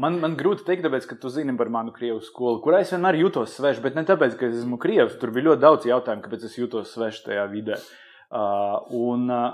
man, 0.00 0.18
man 0.22 0.36
grūti 0.38 0.64
pateikt, 0.64 0.84
tāpēc, 0.86 1.06
ka 1.10 1.18
tu 1.20 1.30
zini 1.32 1.54
par 1.58 1.70
manu 1.72 1.94
krievu 1.94 2.22
skolu, 2.24 2.60
kurā 2.64 2.82
es 2.84 2.92
vienmēr 2.94 3.18
jutos 3.20 3.54
svešs, 3.58 3.82
bet 3.84 3.98
ne 3.98 4.06
tāpēc, 4.08 4.38
ka 4.38 4.48
es 4.48 4.58
esmu 4.62 4.78
krievs. 4.82 5.18
Tur 5.20 5.34
bija 5.34 5.50
ļoti 5.50 5.64
daudz 5.64 5.88
jautājumu, 5.90 6.24
kāpēc 6.24 6.48
es 6.48 6.58
jutos 6.58 6.94
svešs 6.94 7.24
tajā 7.28 7.46
vidē. 7.52 7.78
Uh, 8.34 8.80
un 8.96 9.30
uh, 9.30 9.48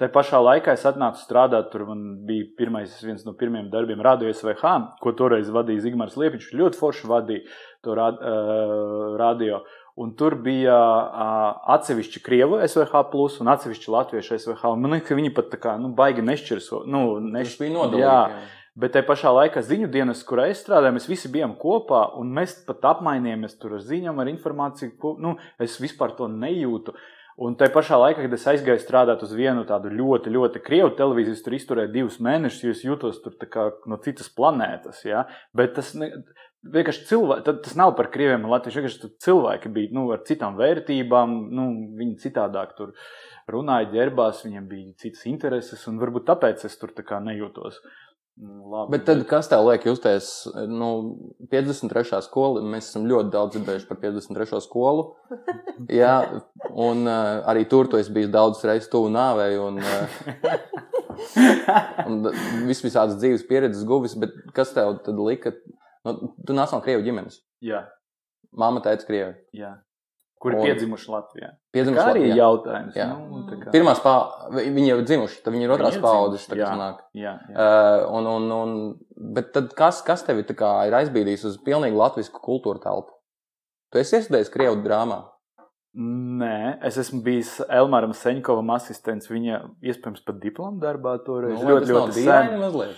tā 0.00 0.10
pašā 0.12 0.40
laikā 0.42 0.74
es 0.76 0.86
atnācu 0.88 1.22
strādāt, 1.24 1.70
tur 1.72 1.86
bija 2.28 2.48
pirmais, 2.58 2.94
viens 3.04 3.26
no 3.26 3.34
pirmajiem 3.38 3.70
darbiem, 3.72 4.02
Radio 4.04 4.32
SVH, 4.32 4.74
ko 5.02 5.14
toreiz 5.16 5.50
vadīja 5.52 5.86
Zigmārs 5.86 6.18
Liepiņš. 6.20 6.50
Ļoti 6.60 6.80
forši 6.80 7.10
vadīja 7.10 7.46
to 7.86 7.96
rad, 7.98 8.20
uh, 8.20 9.14
radio. 9.20 9.64
Un 10.00 10.14
tur 10.16 10.36
bija 10.40 10.76
uh, 10.76 11.72
atsevišķi 11.74 12.22
krievu 12.24 12.60
SVH, 12.64 13.02
plus, 13.10 13.40
un 13.42 13.50
atsevišķi 13.52 13.90
latviešu 13.92 14.38
SVH. 14.38 14.76
Man 14.80 14.94
liekas, 14.94 15.08
ka 15.10 15.18
viņi 15.18 15.34
pat 15.36 15.50
tā 15.52 15.58
kā 15.60 15.74
nu, 15.80 15.90
baigi 15.96 16.24
nešķirso. 16.24 16.86
Nu, 16.88 17.02
Tas 17.18 17.34
neš... 17.34 17.58
bija 17.60 17.74
nodalīts. 17.74 18.56
Bet 18.80 18.94
tajā 18.94 19.04
pašā 19.08 19.30
laikā 19.36 19.60
ziņu 19.66 19.90
dienas, 19.92 20.22
kurā 20.24 20.46
es 20.48 20.62
strādāju, 20.64 20.96
mēs 20.96 21.08
visi 21.10 21.28
bijām 21.32 21.56
kopā, 21.60 22.06
un 22.20 22.30
mēs 22.36 22.54
pat 22.66 22.86
apmainījāmies 22.94 23.58
tur 23.60 23.76
ar 23.76 23.84
ziņām, 23.84 24.20
ar 24.22 24.30
informāciju. 24.32 24.96
ko- 24.98 25.16
Nu, 25.18 25.36
es 25.58 25.78
vispār 25.80 26.16
to 26.16 26.28
nejūtu. 26.28 26.94
Un 27.40 27.54
tajā 27.56 27.72
pašā 27.72 27.96
laikā, 27.96 28.22
kad 28.22 28.32
es 28.32 28.44
aizgāju 28.44 28.80
strādāt 28.82 29.22
uz 29.22 29.32
vienu 29.32 29.64
tādu 29.64 29.88
ļoti, 29.88 30.32
ļoti 30.32 30.60
krievu 30.60 30.90
televīziju, 30.96 31.44
tur 31.44 31.56
izturēju 31.56 31.92
divus 31.92 32.18
mēnešus, 32.20 32.64
jo 32.64 32.70
es 32.70 32.82
jutos 32.84 33.22
tur 33.22 33.32
kā 33.32 33.70
no 33.86 33.96
citas 33.96 34.28
planētas. 34.28 35.04
Ja? 35.04 35.26
Bet 35.54 35.74
tas 35.74 35.94
ne, 35.94 36.10
vienkārši 36.64 37.06
cilvēki, 37.08 37.62
tas 37.64 37.76
nav 37.76 37.96
par 37.96 38.10
krieviem 38.12 38.44
un 38.44 38.52
latviešiem. 38.52 38.84
Vienkārši 38.84 39.12
cilvēki 39.24 39.72
bija 39.72 39.94
nu, 39.96 40.10
ar 40.12 40.20
citām 40.28 40.58
vērtībām, 40.60 41.50
nu, 41.50 41.66
viņi 41.96 42.20
citādāk 42.26 42.76
tur 42.76 42.92
runāja, 43.48 43.88
ģērbās, 43.94 44.44
viņiem 44.44 44.68
bija 44.68 44.94
citas 45.00 45.24
intereses, 45.26 45.86
un 45.88 45.98
varbūt 46.02 46.28
tāpēc 46.28 46.64
es 46.68 46.76
tur 46.78 46.92
tā 46.92 47.06
kā 47.06 47.22
nejūtos. 47.24 47.80
Nu, 47.80 48.09
labi, 48.40 48.90
Bet 48.94 49.04
tad, 49.08 49.20
kas 49.28 49.48
tev 49.50 49.66
liek 49.68 49.84
justies, 49.84 50.30
nu, 50.70 50.88
53. 51.52 52.20
skola, 52.24 52.62
mēs 52.64 52.88
esam 52.90 53.04
ļoti 53.10 53.32
daudz 53.34 53.56
dzirdējuši 53.56 53.88
par 53.88 54.00
53. 54.02 54.60
skolu. 54.64 55.06
Jā, 56.00 56.14
un 56.70 57.04
uh, 57.04 57.42
arī 57.50 57.66
tur 57.68 57.90
tu 57.90 58.00
esi 58.00 58.12
bijis 58.14 58.32
daudz 58.32 58.62
reizes 58.64 58.88
tuvu 58.92 59.10
nāvei 59.12 59.58
un, 59.60 59.80
uh, 59.82 60.06
un 62.08 62.22
vis 62.68 62.82
visādas 62.84 63.18
dzīves 63.20 63.46
pieredzes 63.50 63.84
guvis, 63.88 64.16
bet 64.20 64.34
kas 64.56 64.72
tev 64.76 64.98
tad 65.04 65.20
lika? 65.20 65.54
Nu, 66.06 66.32
tu 66.46 66.56
nāc 66.56 66.72
no 66.72 66.80
Krievu 66.84 67.04
ģimenes. 67.04 67.42
Jā, 67.64 67.84
Māma 68.56 68.82
teica 68.82 69.06
Krievi. 69.06 69.36
jā. 69.54 69.76
Kur 70.40 70.54
ir 70.54 70.62
piedzimuši 70.64 71.10
Latvijā? 71.12 71.48
Piedzimuši 71.74 72.00
Tā 72.00 72.04
arī 72.14 72.20
Latvijā. 72.24 72.36
jautājums. 72.40 72.94
Jā. 72.96 73.06
Nu, 73.12 73.40
tā 73.44 73.58
kā- 73.60 73.72
Pirmās 73.74 73.98
paudzes, 74.00 74.70
viņi 74.72 74.88
jau 74.88 74.98
ir 74.98 75.04
dzimuši, 75.04 75.42
tad 75.44 75.52
viņi 75.54 75.66
ir 75.66 75.74
otrās 75.74 75.98
paudzes. 76.00 76.46
jā. 76.48 76.70
Jā, 77.14 77.34
jā. 77.50 77.56
Uh, 77.56 78.06
un, 78.16 78.26
un, 78.26 78.46
un, 78.56 78.72
bet 79.36 79.52
kas, 79.76 80.00
kas 80.06 80.22
tevi 80.24 80.42
ir 80.88 80.96
aizbīdījis 80.96 81.44
uz 81.50 81.58
pilnīgi 81.66 81.98
latviešu 82.00 82.32
kultūra 82.40 82.80
telpu? 82.80 83.12
Tu 83.92 83.98
esi 84.00 84.16
iestrādājis 84.16 84.50
Krievu 84.54 84.80
drāmā. 84.82 85.20
Nē, 85.98 86.78
es 86.86 86.96
esmu 87.02 87.20
bijis 87.26 87.56
Elmāram 87.66 88.12
Seņkovam 88.14 88.68
asistents. 88.76 89.26
Viņa 89.28 89.56
iespējams 89.82 90.22
pat 90.24 90.36
diplomu 90.38 90.78
darbā 90.80 91.16
toreiz. 91.26 91.56
Nu, 91.58 91.66
ļoti, 91.74 91.90
ļoti 91.90 92.14
dīvaini 92.20 92.52
sen. 92.54 92.60
mazliet. 92.62 92.96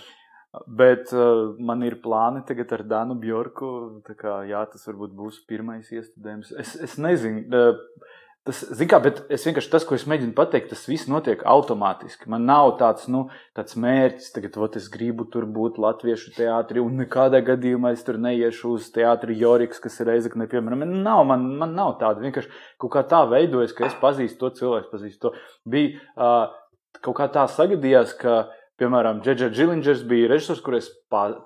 Bet 0.67 1.09
uh, 1.17 1.55
man 1.57 1.81
ir 1.85 1.97
plāni 2.03 2.43
tagad 2.45 2.75
ar 2.75 2.83
Danu 2.85 3.15
Bjorku. 3.17 3.69
Kā, 4.13 4.43
jā, 4.45 4.61
tas 4.69 4.85
varbūt 4.89 5.15
būs 5.17 5.39
pirmais 5.49 5.89
iestudējums. 5.89 6.53
Es, 6.61 6.75
es 6.89 6.99
nezinu. 7.01 7.47
Uh, 7.49 8.11
Tas, 8.43 8.57
kā, 8.91 8.97
bet 8.99 9.21
es 9.31 9.45
vienkārši 9.47 9.69
tas, 9.71 9.85
ko 9.87 9.95
es 9.95 10.03
mēģinu 10.03 10.33
pateikt, 10.35 10.73
tas 10.73 10.81
viss 10.89 11.07
notiek 11.07 11.45
automātiski. 11.47 12.27
Man 12.31 12.43
nav 12.43 12.73
tāds, 12.81 13.05
nu, 13.07 13.21
tāds 13.55 13.77
mērķis, 13.79 14.33
tagad, 14.35 14.57
ot, 14.65 14.75
es 14.75 14.89
gribu 14.91 15.23
tur 15.31 15.45
būt 15.47 15.79
latviešu 15.79 16.33
teātrī, 16.35 16.81
un 16.83 16.97
nekādā 16.99 17.39
gadījumā 17.47 17.93
es 17.95 18.03
tur 18.03 18.19
neiešu 18.19 18.73
uz 18.75 18.89
teātri 18.91 19.37
Joriks, 19.39 19.79
kas 19.79 19.95
ir 20.03 20.11
reizekne, 20.11 20.49
piemēram. 20.51 20.83
Man 20.83 20.91
nav, 21.05 21.23
man, 21.29 21.45
man 21.61 21.71
nav 21.77 21.93
tāda. 22.01 22.19
Vienkārši 22.25 22.51
kaut 22.83 22.91
kā 22.97 23.05
tā 23.13 23.21
veidojas, 23.31 23.71
ka 23.77 23.87
es 23.87 23.95
pazīstu 24.03 24.43
to 24.43 24.51
cilvēku, 24.59 24.91
pazīstu 24.91 25.29
to. 25.29 25.33
Bija 25.63 25.95
uh, 26.19 26.51
kaut 26.99 27.21
kā 27.21 27.31
tā 27.31 27.47
sagadījās, 27.47 28.11
ka 28.19 28.41
Piemēram, 28.81 29.19
Džeģa 29.21 29.51
Džilingers 29.53 30.01
bija 30.09 30.31
režisors, 30.31 30.61
kurš 30.65 30.79
es 30.79 30.87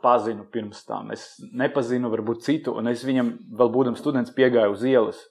pazinu 0.04 0.46
pirms 0.52 0.86
tam. 0.88 1.12
Es 1.12 1.34
nepazinu, 1.52 2.12
varbūt 2.14 2.46
citu, 2.46 2.76
un 2.80 2.88
es 2.88 3.04
viņam, 3.08 3.34
vēl 3.60 3.72
būdams 3.74 4.00
students, 4.00 4.32
piegāju 4.36 4.78
uz 4.78 4.86
ielas 4.88 5.26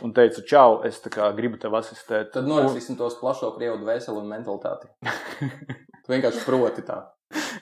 un 0.00 0.14
teicu, 0.16 0.44
čau, 0.48 0.78
es 0.88 1.00
kā 1.12 1.28
gribu 1.36 1.58
tev 1.60 1.76
asistēt. 1.76 2.30
Tad 2.32 2.48
norakstīsim 2.48 2.96
tos 2.96 3.18
plašo 3.20 3.52
Krievu 3.58 3.82
dvēseli 3.82 4.22
un 4.22 4.30
mentalitāti. 4.30 4.88
tu 6.02 6.14
vienkārši 6.14 6.46
proti 6.46 6.86
tā. 6.86 7.02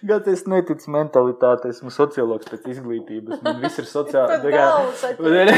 Gan 0.07 0.25
es 0.33 0.47
neticu 0.49 0.93
mentalitātei, 0.95 1.75
esmu 1.75 1.93
sociologs 1.93 2.49
pēc 2.49 2.69
izglītības. 2.73 3.43
Man 3.45 3.59
viss 3.63 3.81
ir 3.83 3.89
sociāli. 3.89 4.39
Man 5.21 5.35
ir, 5.37 5.51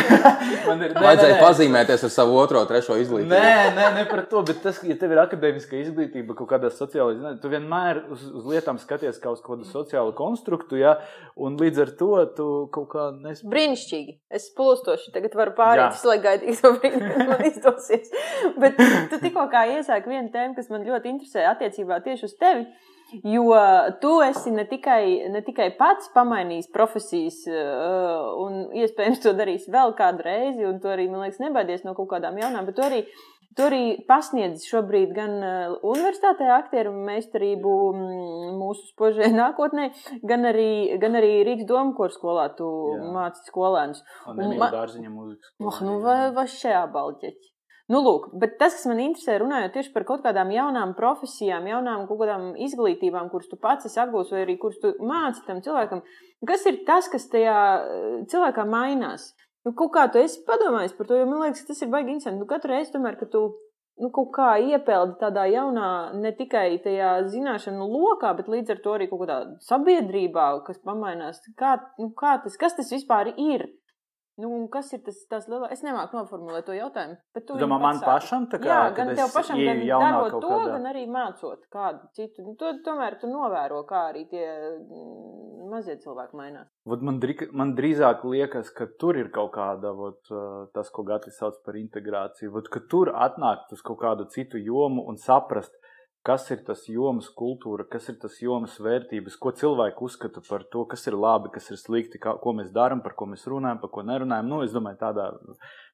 man 0.66 0.82
ir, 0.82 0.92
nē, 0.94 1.02
Vajadzēja 1.02 1.36
pazīmēties 1.40 2.04
ar 2.06 2.12
savu 2.12 2.36
otro, 2.40 2.62
trešo 2.68 2.96
izglītību. 3.00 3.30
Nē, 3.30 3.72
nē, 3.76 3.88
ne 3.96 4.04
par 4.10 4.24
to, 4.30 4.42
bet 4.46 4.62
tas, 4.64 4.80
ja 4.86 4.96
tev 4.98 5.14
ir 5.14 5.20
akadēmiska 5.22 5.76
izglītība 5.78 6.36
kaut 6.38 6.50
kādā 6.50 6.70
sociālā 6.72 7.16
ziņā, 7.16 7.32
tu 7.42 7.50
vienmēr 7.52 8.02
uz, 8.14 8.24
uz 8.40 8.46
lietām 8.48 8.80
skaties 8.82 9.20
kā 9.22 9.32
uz 9.32 9.42
kaut 9.44 9.60
kādu 9.60 9.68
sociālu 9.68 10.14
konstruktu, 10.18 10.78
ja, 10.80 10.96
un 11.36 11.58
līdz 11.60 11.82
ar 11.84 11.92
to 12.00 12.10
tu 12.38 12.48
kaut 12.74 12.88
kā 12.94 13.08
nespēj. 13.16 13.50
Brīnišķīgi. 13.52 14.16
Es 14.38 14.48
plūstoši 14.56 15.12
tagad 15.14 15.36
varu 15.38 15.54
pārēt, 15.58 16.00
lai 16.08 16.18
gaidīju 16.26 16.58
to 16.62 16.72
brīdi, 16.78 17.02
kad 17.02 17.34
man 17.34 17.44
izdosies. 17.50 18.12
Bet 18.62 18.80
tu 19.12 19.20
tikko 19.22 19.46
kā 19.52 19.66
iesāki 19.76 20.12
vienu 20.12 20.32
tēmu, 20.34 20.56
kas 20.58 20.72
man 20.72 20.88
ļoti 20.88 21.14
interesē 21.16 21.46
attiecībā 21.52 22.02
tieši 22.06 22.28
uz 22.30 22.36
tevi. 22.40 22.66
Jo 23.24 23.44
tu 24.00 24.12
esi 24.24 24.50
ne 24.54 24.64
tikai, 24.64 25.28
ne 25.28 25.42
tikai 25.44 25.68
pats 25.76 26.08
pamainījis 26.14 26.70
profesijas, 26.72 27.42
uh, 27.50 28.30
un 28.40 28.62
iespējams 28.82 29.20
to 29.24 29.34
darīs 29.36 29.68
vēl 29.68 29.92
kādu 29.98 30.24
reizi, 30.24 30.64
un 30.64 30.80
tu 30.80 30.88
arī, 30.88 31.10
man 31.12 31.26
liekas, 31.26 31.42
nebaidies 31.44 31.84
no 31.84 31.92
kaut 31.98 32.08
kādām 32.14 32.40
jaunām, 32.40 32.64
bet 32.70 32.78
tu 32.78 32.86
arī, 32.86 33.02
tu 33.52 33.66
arī 33.66 33.82
pasniedz 34.08 34.64
šobrīd 34.64 35.12
gan 35.12 35.36
uh, 35.44 35.76
universitātē 35.84 36.48
aktieru 36.56 36.94
meistarību 37.04 37.74
mm, 37.92 38.56
mūsu 38.62 38.88
spožajā 38.94 39.28
nākotnē, 39.42 39.90
gan 40.24 40.48
arī, 40.48 40.70
gan 41.02 41.20
arī 41.20 41.34
Rīgas 41.50 41.68
domu 41.68 41.92
koru 41.98 42.16
skolā 42.16 42.48
tu 42.56 42.70
Jā. 42.96 43.12
māci 43.12 43.44
skolēnus. 43.52 44.00
Un 44.32 44.40
Un 44.40 44.56
man- 44.56 44.72
dārziņa 44.72 45.12
mūzikas. 45.12 45.52
Oh, 45.60 45.82
nu, 45.84 46.00
vai, 46.00 46.30
vai 46.32 46.48
šajā 46.48 46.86
balķeķī? 46.96 47.51
Nu, 47.90 47.98
lūk, 48.04 48.28
bet 48.38 48.54
tas, 48.60 48.76
kas 48.76 48.86
man 48.86 49.00
interesē, 49.02 49.34
runājot 49.42 49.72
tieši 49.74 49.90
par 49.94 50.04
kaut 50.06 50.22
kādām 50.22 50.52
jaunām 50.54 50.92
profesijām, 50.98 51.66
jaunām 51.66 52.04
kaut 52.06 52.20
kādām 52.20 52.52
izglītībām, 52.66 53.30
kuras 53.32 53.50
tu 53.50 53.58
pats 53.60 53.88
esi 53.88 53.98
apgūlis, 53.98 54.30
vai 54.32 54.44
arī 54.44 54.54
kuras 54.62 54.78
tu 54.82 54.92
māci 55.02 55.42
tam 55.48 55.58
cilvēkam, 55.64 56.04
kas 56.46 56.68
ir 56.70 56.78
tas, 56.86 57.10
kas 57.10 57.26
tajā 57.32 57.58
eh, 57.80 58.14
cilvēkā 58.30 58.66
mainās? 58.70 59.32
Nu, 59.66 59.74
kaut 59.78 59.92
kā 59.94 60.06
tu 60.10 60.22
esi 60.22 60.40
padomājis 60.46 60.94
par 60.98 61.10
to, 61.10 61.18
jo 61.18 61.26
man 61.26 61.44
liekas, 61.44 61.66
tas 61.66 61.82
ir 61.82 61.90
baigi 61.90 62.14
interesanti. 62.14 62.42
Nu, 62.42 62.48
katru 62.50 62.72
reizi, 62.72 62.94
tomēr, 62.94 63.18
kad 63.18 63.30
tu 63.34 63.42
nu, 64.02 64.08
kaut 64.14 64.32
kā 64.34 64.48
iepeldi 64.62 65.18
tādā 65.20 65.44
jaunā, 65.50 65.90
ne 66.18 66.32
tikai 66.38 66.80
tajā 66.82 67.12
zināšanu 67.30 67.86
lokā, 67.92 68.32
bet 68.38 68.50
līdz 68.50 68.74
ar 68.74 68.82
to 68.82 68.96
arī 68.96 69.06
kaut 69.10 69.22
kādā 69.24 69.38
sabiedrībā, 69.68 70.48
kas 70.66 70.82
pamainās. 70.86 71.42
Kā, 71.58 71.76
nu, 72.02 72.10
kā 72.18 72.38
tas, 72.42 72.58
kas 72.58 72.78
tas 72.78 72.90
vispār 72.94 73.34
ir? 73.36 73.68
Nu, 74.40 74.48
kas 74.72 74.88
ir 74.96 75.02
tas, 75.04 75.18
tas 75.28 75.44
lielākais? 75.50 75.76
Es 75.76 75.82
nemāku 75.84 76.16
noformulēt 76.16 76.64
to 76.64 76.72
jautājumu. 76.72 77.18
Bet 77.36 77.44
tu 77.46 77.58
domā, 77.60 77.76
man 77.82 77.98
pašam 78.00 78.46
tā 78.48 78.56
kā, 78.62 78.70
Jā, 78.70 78.78
gan 78.96 79.10
tev 79.12 79.28
pašam, 79.34 79.60
gan 79.60 79.82
darot 79.86 80.38
to, 80.40 80.48
kādā- 80.48 80.70
gan 80.72 80.86
arī 80.88 81.02
mācot 81.06 81.66
kādu 81.72 82.08
citu. 82.16 82.46
Nu, 82.46 82.54
to, 82.56 82.70
tomēr 82.86 83.18
tu 83.20 83.28
novēro, 83.28 83.82
kā 83.84 84.06
arī 84.08 84.24
tie 84.30 84.46
mm, 84.80 85.68
mazie 85.68 85.98
cilvēki 86.00 86.38
mainās. 86.40 86.70
Vot 86.88 87.04
man, 87.04 87.20
drī, 87.20 87.36
man 87.52 87.74
drīzāk 87.76 88.24
liekas, 88.24 88.72
ka 88.72 88.88
tur 88.98 89.20
ir 89.20 89.28
kaut 89.34 89.52
kāda, 89.52 89.92
vot, 89.96 90.24
tas, 90.72 90.88
ko 90.88 91.04
Gatis 91.04 91.36
sauc 91.36 91.60
par 91.66 91.76
integrāciju, 91.76 92.54
vot, 92.56 92.72
ka 92.72 92.80
tur 92.88 93.12
atnākt 93.12 93.76
uz 93.76 93.84
kaut 93.84 94.00
kādu 94.00 94.28
citu 94.32 94.56
jomu 94.56 95.04
un 95.12 95.20
saprast, 95.20 95.76
kas 96.26 96.46
ir 96.54 96.60
tas 96.66 96.84
jomas 96.90 97.28
kultūra, 97.34 97.84
kas 97.90 98.08
ir 98.12 98.18
tas 98.22 98.36
jomas 98.42 98.76
vērtības, 98.82 99.36
ko 99.42 99.50
cilvēki 99.58 100.04
uzskata 100.06 100.42
par 100.48 100.64
to, 100.70 100.84
kas 100.90 101.06
ir 101.10 101.16
labi, 101.18 101.50
kas 101.54 101.70
ir 101.72 101.80
slikti, 101.80 102.20
kā, 102.22 102.36
ko 102.42 102.54
mēs 102.58 102.70
darām, 102.74 103.02
par 103.02 103.16
ko 103.18 103.26
mēs 103.30 103.46
runājam, 103.50 103.80
par 103.82 103.90
ko 103.94 104.04
nerunājam. 104.06 104.50
Nu, 104.50 104.60
es 104.66 104.74
domāju, 104.74 105.00
tādā 105.02 105.30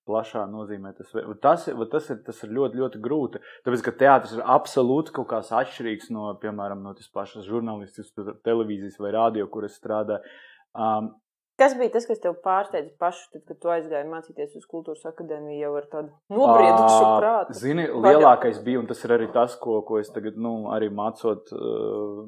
plašā 0.09 0.45
nozīmē 0.49 0.93
tas, 0.97 1.15
tas, 1.43 1.69
tas, 1.93 2.11
ir, 2.13 2.21
tas 2.27 2.43
ir 2.45 2.53
ļoti, 2.59 2.81
ļoti 2.83 3.01
grūti. 3.05 3.41
Tāpēc, 3.65 3.85
ka 3.87 3.97
teātris 4.03 4.37
ir 4.37 4.45
absolūti 4.57 5.15
kaut 5.17 5.31
kāds 5.33 5.53
atšķirīgs 5.57 6.13
no, 6.17 6.31
piemēram, 6.43 6.85
no 6.85 6.93
tas 6.97 7.09
pašas 7.13 7.49
žurnālistikas, 7.49 8.13
televīzijas 8.45 9.01
vai 9.01 9.15
radio, 9.17 9.49
kur 9.53 9.69
es 9.69 9.77
strādāju. 9.81 10.37
Um, 10.77 11.13
Kas 11.59 11.75
bija 11.75 11.91
tas, 11.97 12.05
kas 12.07 12.21
tev 12.23 12.37
pārsteidza 12.45 12.93
pašu, 13.03 13.25
tad, 13.33 13.43
kad 13.49 13.59
tu 13.59 13.71
aizgāji 13.75 14.07
mācīties 14.07 14.55
uz 14.61 14.67
kultūras 14.71 15.03
akadēmiju 15.11 15.59
jau 15.59 15.73
ar 15.81 15.89
tādu 15.91 16.13
nobriedušu 16.31 17.09
prātu? 17.19 17.57
Zini, 17.59 17.89
lielākais 18.07 18.61
bija, 18.63 18.79
un 18.79 18.87
tas 18.87 19.03
ir 19.03 19.17
arī 19.17 19.27
tas, 19.35 19.57
ko, 19.59 19.81
ko 19.89 19.99
es 19.99 20.13
tagad 20.15 20.39
nu, 20.39 20.55
arī 20.75 20.87
mācot 20.95 21.51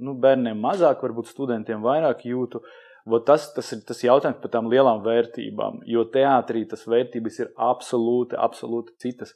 nu, 0.02 0.16
bērniem 0.24 0.58
mazāk, 0.58 1.04
varbūt 1.06 1.30
studentiem 1.30 1.84
vairāk 1.86 2.26
jūtu. 2.26 2.64
Vot 3.10 3.24
Tas, 3.26 3.46
tas 3.54 3.70
ir 3.72 3.80
tas 3.86 4.02
jautājums 4.02 4.42
par 4.42 4.50
tām 4.52 4.66
lielām 4.70 5.00
vērtībām, 5.06 5.80
jo 5.88 6.02
teātrī 6.12 6.66
tas 6.68 6.82
vērtības 6.90 7.38
ir 7.40 7.54
absolūti, 7.70 8.36
absolūti 8.36 8.98
citas. 9.00 9.32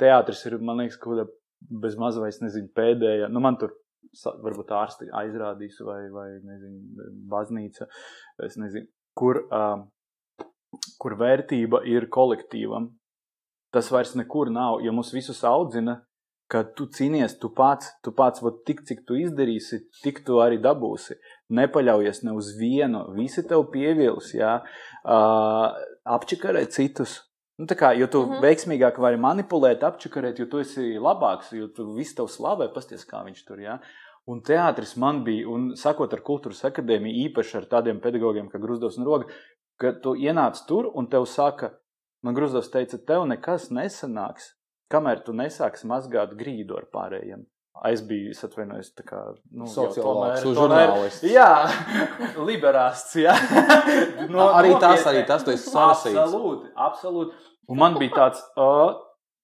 Teātris 0.00 0.46
ir, 0.48 0.56
man 0.62 0.80
liekas, 0.80 0.96
kaut 1.02 1.18
kāda 1.18 1.26
bez 1.82 1.98
maz 2.00 2.16
vai 2.20 2.30
es 2.32 2.40
nezinu, 2.42 2.70
pēdējā. 2.76 3.28
Nu, 3.32 3.42
man 3.44 3.58
tur 3.60 3.74
varbūt 4.22 4.72
ārsti 4.74 5.10
aizrādīs, 5.22 5.80
vai, 5.86 6.00
vai 6.14 6.28
nezinu, 6.44 7.10
baznīca, 7.30 7.88
es 8.46 8.58
nezinu, 8.60 8.86
kur, 9.18 9.44
uh, 9.48 9.84
kur 11.02 11.16
vērtība 11.20 11.84
ir 11.90 12.08
kolektīvam. 12.12 12.92
Tas 13.74 13.90
vairs 13.90 14.14
nekur 14.14 14.52
nav, 14.54 14.80
jo 14.86 14.92
mums 14.94 15.10
visus 15.14 15.42
audzina, 15.46 15.98
ka 16.50 16.62
tu 16.76 16.86
cīnies, 16.92 17.38
tu 17.40 17.50
pats, 17.56 17.88
tu 18.04 18.12
pats, 18.14 18.42
vot 18.44 18.60
tik 18.68 18.84
cik 18.86 19.02
tu 19.08 19.16
izdarīsi, 19.18 19.80
tik 20.04 20.20
tu 20.26 20.38
arī 20.44 20.60
dabūsi. 20.62 21.16
Nepaļaujies 21.56 22.22
ne 22.26 22.34
uz 22.36 22.52
vienu, 22.58 23.04
visi 23.16 23.42
tev 23.48 23.66
pievils, 23.72 24.34
jā, 24.36 24.58
uh, 24.62 25.84
apčakarē 26.16 26.66
citus. 26.70 27.22
Nu, 27.58 27.68
kā, 27.70 27.92
jo 27.94 28.08
tu 28.10 28.20
mm. 28.24 28.30
-hmm. 28.30 28.42
veiksmīgāk 28.42 28.98
vari 28.98 29.18
manipulēt, 29.20 29.84
apčakarēt, 29.86 30.38
jo 30.38 30.46
tu 30.50 30.58
esi 30.58 30.98
labāks, 30.98 31.52
jo 31.54 31.68
tu 31.68 31.92
visu 31.94 32.16
tev 32.18 32.26
slavē, 32.26 32.72
pasties, 32.74 33.04
kā 33.06 33.22
viņš 33.24 33.44
tur, 33.46 33.60
jā. 33.62 33.78
Un 34.30 34.40
teātris 34.40 34.94
man 34.96 35.18
bija, 35.24 35.44
un 35.52 35.72
sakot 35.76 36.12
ar 36.16 36.22
kultūras 36.24 36.62
akadēmiju, 36.64 37.26
īpaši 37.28 37.58
ar 37.60 37.66
tādiem 37.74 37.98
pedagogiem 38.00 38.46
kā 38.48 38.60
Grusdovs 38.62 38.96
un 38.96 39.04
Roga, 39.04 39.26
ka 39.80 39.92
tu 40.00 40.14
ienāc 40.16 40.62
tur 40.68 40.88
un 40.96 41.10
tev 41.12 41.26
saka, 41.28 41.74
man 42.24 42.36
Grusdovs 42.36 42.70
teica, 42.72 42.96
tev 43.04 43.26
nekas 43.28 43.68
nesanāks, 43.74 44.54
kamēr 44.92 45.20
tu 45.26 45.34
nesāksi 45.36 45.90
mazgāt 45.90 46.32
grīdu 46.40 46.78
ar 46.78 46.88
pārējiem. 46.94 47.44
Es 47.90 48.00
biju, 48.06 48.30
es 48.30 48.40
atvainojos, 48.46 48.92
tā 48.96 49.02
kā 49.04 49.20
nu, 49.50 49.66
tomēr- 49.66 50.40
žurnālists. 50.40 51.24
Jā, 51.26 51.66
liberāsts, 52.48 53.16
jā. 53.18 53.34
Arī 54.60 54.76
tas, 54.80 55.04
arī 55.10 55.24
tas, 55.28 55.42
tu 55.44 55.52
esi 55.52 55.68
sarasīts. 55.68 56.16
Absolūti, 56.22 56.70
absolūti. 56.86 57.34
Un 57.68 57.80
man 57.82 57.98
bija 58.00 58.14
tāds, 58.22 58.44
uh, 58.56 58.94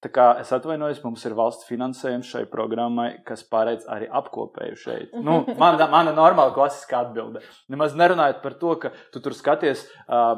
kā, 0.09 0.27
es 0.41 0.49
atvainojos, 0.57 1.03
mums 1.05 1.25
ir 1.29 1.35
valsts 1.37 1.67
finansējums 1.69 2.31
šai 2.33 2.47
programmai, 2.49 3.11
kas 3.27 3.43
paredz 3.45 3.85
arī 3.85 4.09
apkopēju 4.09 4.79
šeit. 4.81 5.13
Nu, 5.21 5.43
man, 5.61 5.77
mana 5.93 6.15
normāla 6.17 6.55
klasiskā 6.57 7.03
atbilde. 7.05 7.43
Nemaz 7.69 7.93
nerunājot 7.99 8.41
par 8.41 8.57
to, 8.63 8.73
ka 8.81 8.95
tu 9.13 9.21
tur 9.21 9.37
skaties, 9.37 9.85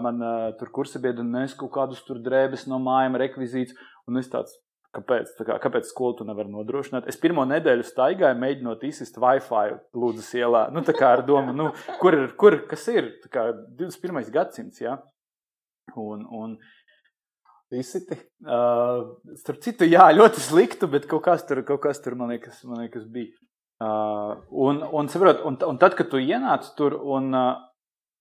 man 0.03 0.19
tur 0.59 0.73
kursabiedri 0.75 1.23
nes 1.23 1.55
kaut 1.55 1.71
kādus 1.77 2.03
tur 2.09 2.19
drēbes 2.25 2.67
no 2.67 2.83
mājām, 2.83 3.21
rekvizītus, 3.23 3.79
un 4.11 4.19
es 4.19 4.31
tāds. 4.33 4.59
Kāpēc? 4.93 5.31
Tā 5.39 5.47
kā, 5.49 5.55
kāpēc 5.63 5.87
skolu 5.89 6.19
tu 6.19 6.25
nevari 6.29 6.51
nodrošināt? 6.53 7.07
Es 7.09 7.17
pirmo 7.17 7.47
nedēļu 7.49 7.87
staigāju, 7.89 8.37
mēģinot 8.43 8.83
izsist 8.85 9.17
Wi-Fi 9.17 9.79
Lūdzes 9.97 10.29
ielā. 10.37 10.67
Nu, 10.75 10.83
tā 10.85 10.93
kā 10.93 11.15
ar 11.17 11.23
domu, 11.25 11.55
nu, 11.57 11.71
kur 12.03 12.19
ir, 12.19 12.27
kur, 12.37 12.59
kas 12.69 12.85
ir? 12.93 13.09
Tā 13.23 13.33
kā 13.33 13.47
21. 13.79 14.29
gadsimts, 14.35 14.83
jā. 14.85 14.99
Ja? 14.99 14.99
Un, 15.97 16.27
un, 16.31 16.59
Izsiti? 17.81 18.19
Uh, 18.43 19.15
starp 19.41 19.63
citu, 19.65 19.87
jā, 19.89 20.09
ļoti 20.17 20.43
sliktu, 20.43 20.89
bet 20.93 21.09
kaut 21.11 21.25
kas 21.27 21.47
tur, 21.49 21.63
kaut 21.69 21.83
kas 21.85 22.03
tur 22.05 22.17
man, 22.19 22.35
liekas, 22.35 22.63
man 22.69 22.85
liekas, 22.85 23.07
bija. 23.13 23.33
Uh, 23.83 24.37
un, 24.65 24.83
un, 24.95 25.09
saprot, 25.11 25.41
un, 25.49 25.57
un 25.67 25.79
tad, 25.81 25.97
kad 25.99 26.11
tu 26.13 26.21
ienāc 26.23 26.69
tur 26.79 26.95
un 27.01 27.33
uh, 27.35 27.55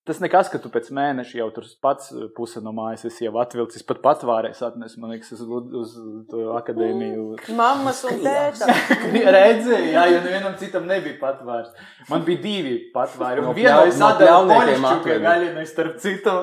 Tas 0.02 0.18
nekas, 0.18 0.48
ka 0.50 0.58
tu 0.58 0.66
pēc 0.74 0.88
mēneša 0.90 1.36
jau 1.38 1.44
tur 1.54 1.66
pats 1.84 2.08
eh, 2.10 2.24
puse 2.34 2.58
no 2.58 2.72
mājas 2.74 3.04
esi 3.06 3.22
jau 3.22 3.36
atvilcis, 3.38 3.84
pat 3.86 4.00
patvārēs 4.02 4.58
atnes, 4.66 4.96
man 4.98 5.12
liekas, 5.14 5.30
uz, 5.36 5.44
uz 5.78 5.92
to 6.26 6.48
akadēmiju. 6.58 7.26
Mammas 7.54 8.00
un 8.10 8.18
tēta. 8.24 8.66
Redzi, 9.36 9.76
jā, 9.92 10.08
jo 10.10 10.24
nevienam 10.24 10.56
citam 10.58 10.88
nebija 10.90 11.20
patvērs. 11.20 11.70
Man 12.10 12.26
bija 12.26 12.42
divi 12.42 12.74
patvēri, 12.90 13.44
un 13.46 13.54
vienu 13.54 13.92
es 13.92 14.02
atdevu 14.02 14.50
poļišķu 14.50 15.20
gaļinai 15.22 15.66
starp 15.70 16.02
citu. 16.02 16.34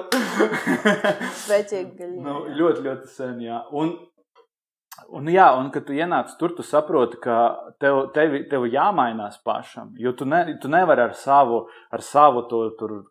Svecīgi 1.44 1.98
gaļinai. 2.00 2.24
Nu, 2.30 2.40
ļoti, 2.62 2.86
ļoti 2.88 3.12
sen, 3.12 3.44
jā. 3.44 3.60
Un, 3.76 3.92
Un, 5.10 5.30
jā, 5.34 5.48
un 5.58 5.70
kad 5.74 5.88
tu 5.88 5.96
ienāc 5.98 6.32
tur, 6.38 6.52
tu 6.54 6.64
saproti, 6.66 7.18
ka 7.24 7.38
tev, 7.82 8.12
tev, 8.14 8.36
tev 8.52 8.66
jāmainās 8.70 9.40
pašam. 9.46 9.94
Jo 9.98 10.14
tu, 10.18 10.28
ne, 10.30 10.44
tu 10.62 10.70
nevari 10.70 11.08
ar 11.08 11.16
savu, 11.18 11.64
ar 11.94 12.04
savu 12.06 12.44
to, 12.52 12.60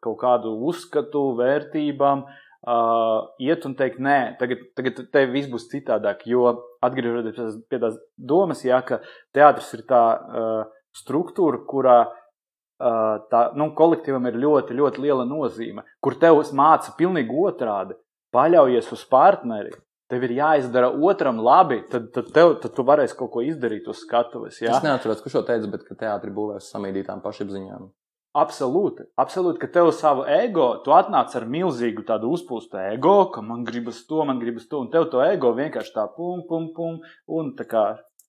kaut 0.04 0.18
kādu 0.20 0.52
uzskatu, 0.68 1.24
vērtībām 1.40 2.22
uh, 2.22 3.16
iet 3.42 3.66
un 3.66 3.74
teikt, 3.78 3.98
nē, 4.04 4.18
tagad, 4.38 4.62
tagad 4.78 5.02
tev 5.14 5.34
viss 5.34 5.50
būs 5.50 5.66
citādāk. 5.72 6.22
Jo 6.30 6.52
atgriežoties 6.86 7.58
pie 7.70 7.82
tās 7.82 7.98
domas, 8.14 8.62
jā, 8.66 8.78
ka 8.86 9.00
teātris 9.34 9.72
ir 9.74 9.82
tā 9.90 10.04
uh, 10.14 10.62
struktūra, 10.94 11.64
kurā 11.66 11.98
uh, 12.06 13.14
tā, 13.32 13.42
nu, 13.58 13.72
kolektīvam 13.78 14.30
ir 14.30 14.38
ļoti, 14.38 14.78
ļoti 14.78 15.02
liela 15.02 15.26
nozīme, 15.26 15.86
kur 16.04 16.18
tev 16.20 16.44
māca 16.54 16.94
pilnīgi 16.98 17.42
otrādi. 17.48 17.98
Paļaujies 18.34 18.90
uz 18.92 19.02
partneri, 19.08 19.72
Tev 20.08 20.24
ir 20.24 20.32
jāizdara 20.38 20.88
otram 21.04 21.42
labi, 21.44 21.82
tad, 21.92 22.08
tad, 22.14 22.30
tev, 22.32 22.54
tad 22.62 22.72
tu 22.76 22.84
varēsi 22.88 23.16
kaut 23.18 23.32
ko 23.34 23.42
izdarīt 23.44 23.90
uz 23.92 24.00
skatuves. 24.06 24.62
Ja? 24.62 24.78
Es 24.78 24.84
neatceros, 24.86 25.20
kurš 25.20 25.40
to 25.40 25.42
teica, 25.50 25.68
bet 25.74 25.84
ka 25.84 25.96
teātris 26.00 26.32
būvēs 26.36 26.70
samīdītām 26.72 27.20
pašapziņām. 27.24 27.90
Absolūti, 28.38 29.04
absolūti, 29.20 29.58
ka 29.62 29.68
tev 29.72 29.90
savu 29.96 30.24
ego, 30.30 30.68
tu 30.84 30.92
atnāc 30.96 31.32
ar 31.36 31.46
milzīgu 31.48 32.04
tādu 32.08 32.30
uzpūstu 32.36 32.80
ego, 32.92 33.16
ka 33.34 33.42
man 33.44 33.64
gribas 33.68 34.02
to, 34.08 34.20
man 34.28 34.40
gribas 34.40 34.68
to, 34.68 34.82
un 34.84 34.90
tev 34.92 35.08
to 35.12 35.20
ego 35.24 35.54
vienkārši 35.56 35.94
tā 35.96 36.04
pum, 36.16 36.44
pum, 36.48 36.68
pum, 36.76 37.00
un 37.40 37.52
tā 37.58 37.66
kā, 37.68 37.84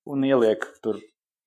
un 0.10 0.24
ieliek 0.26 0.66
tur 0.84 1.00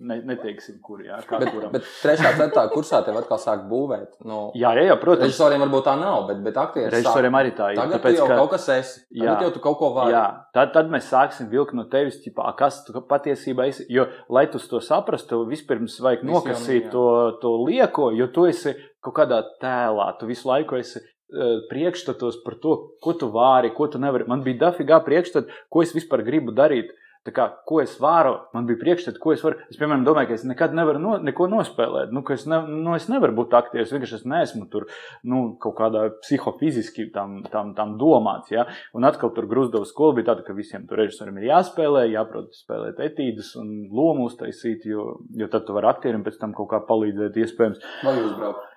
Ne, 0.02 0.16
neteiksim, 0.26 0.80
kur 0.82 0.98
jā, 1.04 1.14
bet, 1.28 1.50
kuram. 1.52 1.70
bet 1.70 1.84
trešā, 2.02 2.32
ceturtā 2.34 2.64
kursā 2.72 2.98
tev 3.06 3.20
atkal 3.20 3.38
sāk 3.38 3.60
būvēt. 3.70 4.16
Nu, 4.26 4.38
jā, 4.58 4.72
jā, 4.74 4.88
jā, 4.88 4.96
protams. 4.98 5.28
Režisoriem 5.28 5.62
varbūt 5.62 5.84
tā 5.86 5.92
nav, 6.00 6.24
bet, 6.26 6.40
bet 6.42 6.56
aktieriem 6.58 6.90
Režisoriem 6.96 7.36
arī 7.38 7.52
tā 7.54 7.68
ir. 7.70 7.78
Tagad 7.78 8.00
tāpēc, 8.00 8.16
jau 8.18 8.26
ka, 8.26 8.38
kaut 8.40 8.50
kas 8.56 8.66
esi. 8.74 8.96
Tagad 9.12 9.28
jā, 9.28 9.36
jau 9.46 9.52
tu 9.54 9.62
kaut 9.62 9.78
ko 9.78 9.92
vari. 9.94 10.16
Jā, 10.16 10.24
tad, 10.56 10.72
tad 10.74 10.90
mēs 10.90 11.06
sāksim 11.12 11.46
vilkt 11.52 11.76
no 11.78 11.84
tevis, 11.92 12.18
ķipā, 12.24 12.48
kas 12.58 12.80
tu 12.88 13.04
patiesībā 13.12 13.68
esi. 13.70 13.86
Jo, 13.94 14.08
lai 14.32 14.48
tu 14.50 14.58
to 14.72 14.80
saprastu, 14.82 15.44
vispirms 15.50 16.00
vajag 16.02 16.24
Visu 16.24 16.32
nokasīt 16.32 16.88
jau, 16.88 16.92
to, 16.96 17.06
to 17.44 17.54
lieko, 17.62 18.10
jo 18.18 18.26
tu 18.34 18.48
esi 18.50 18.74
kaut 19.04 19.20
kādā 19.20 19.38
tēlā, 19.62 20.08
tu 20.18 20.26
visu 20.30 20.50
laiku 20.50 20.80
esi 20.80 20.98
uh, 20.98 21.62
priekšstatos 21.70 22.42
par 22.42 22.58
to, 22.64 22.74
ko 23.02 23.14
tu 23.22 23.30
vari, 23.34 23.70
ko 23.76 23.86
tu 23.92 24.02
nevari. 24.02 24.26
Man 24.26 24.42
bija 24.42 24.64
dafigā 24.66 24.98
priekšstat, 25.06 25.54
ko 25.70 25.86
es 25.86 25.94
vispār 25.94 26.26
gribu 26.26 26.54
darīt. 26.58 26.90
Kā, 27.30 27.44
ko 27.68 27.78
es 27.78 27.92
varu, 28.02 28.32
man 28.50 28.64
bija 28.66 28.80
priekšstats, 28.80 29.20
ko 29.22 29.30
es 29.30 29.42
varu. 29.44 29.60
Es, 29.70 29.76
piemēram, 29.78 30.02
domāju, 30.02 30.32
ka 30.32 30.34
es 30.40 30.42
nekad 30.48 30.72
nevaru 30.74 30.98
no, 30.98 31.12
neko 31.22 31.46
nospēlēt. 31.52 32.10
Nu, 32.10 32.24
es, 32.34 32.48
ne, 32.50 32.58
nu, 32.66 32.96
es 32.98 33.06
nevaru 33.12 33.36
būt 33.36 33.54
aktieris, 33.54 33.92
vienkārši 33.94 34.16
es 34.18 34.24
neesmu 34.26 34.66
tur 34.72 34.88
nu, 35.30 35.44
kaut 35.62 35.76
kādā 35.78 36.08
psihofiziski 36.24 37.06
tam, 37.14 37.38
tam, 37.52 37.70
tam 37.78 37.94
domāts. 38.00 38.50
Ja? 38.50 38.66
Un 38.98 39.06
atkal 39.06 39.30
tur 39.36 39.46
Grūzdovas 39.50 39.94
skola 39.94 40.18
bija 40.18 40.32
tāda, 40.32 40.42
ka 40.48 40.56
visiem 40.58 40.88
tur 40.90 40.98
režisoriem 40.98 41.38
ir 41.38 41.52
jāspēlē, 41.52 42.08
jāprot 42.10 42.50
spēlēt 42.58 42.98
etīdes 43.06 43.54
un 43.62 43.70
lomu 43.94 44.26
uztaisīt, 44.26 44.90
jo, 44.90 45.06
jo 45.38 45.50
tad 45.52 45.68
tu 45.68 45.78
vari 45.78 45.92
aktierim 45.94 46.26
pēc 46.26 46.42
tam 46.42 46.58
kaut 46.58 46.72
kā 46.74 46.82
palīdzēt 46.90 47.38
iespējams. 47.38 47.90
Vai 48.02 48.18
uzbraukt? 48.26 48.70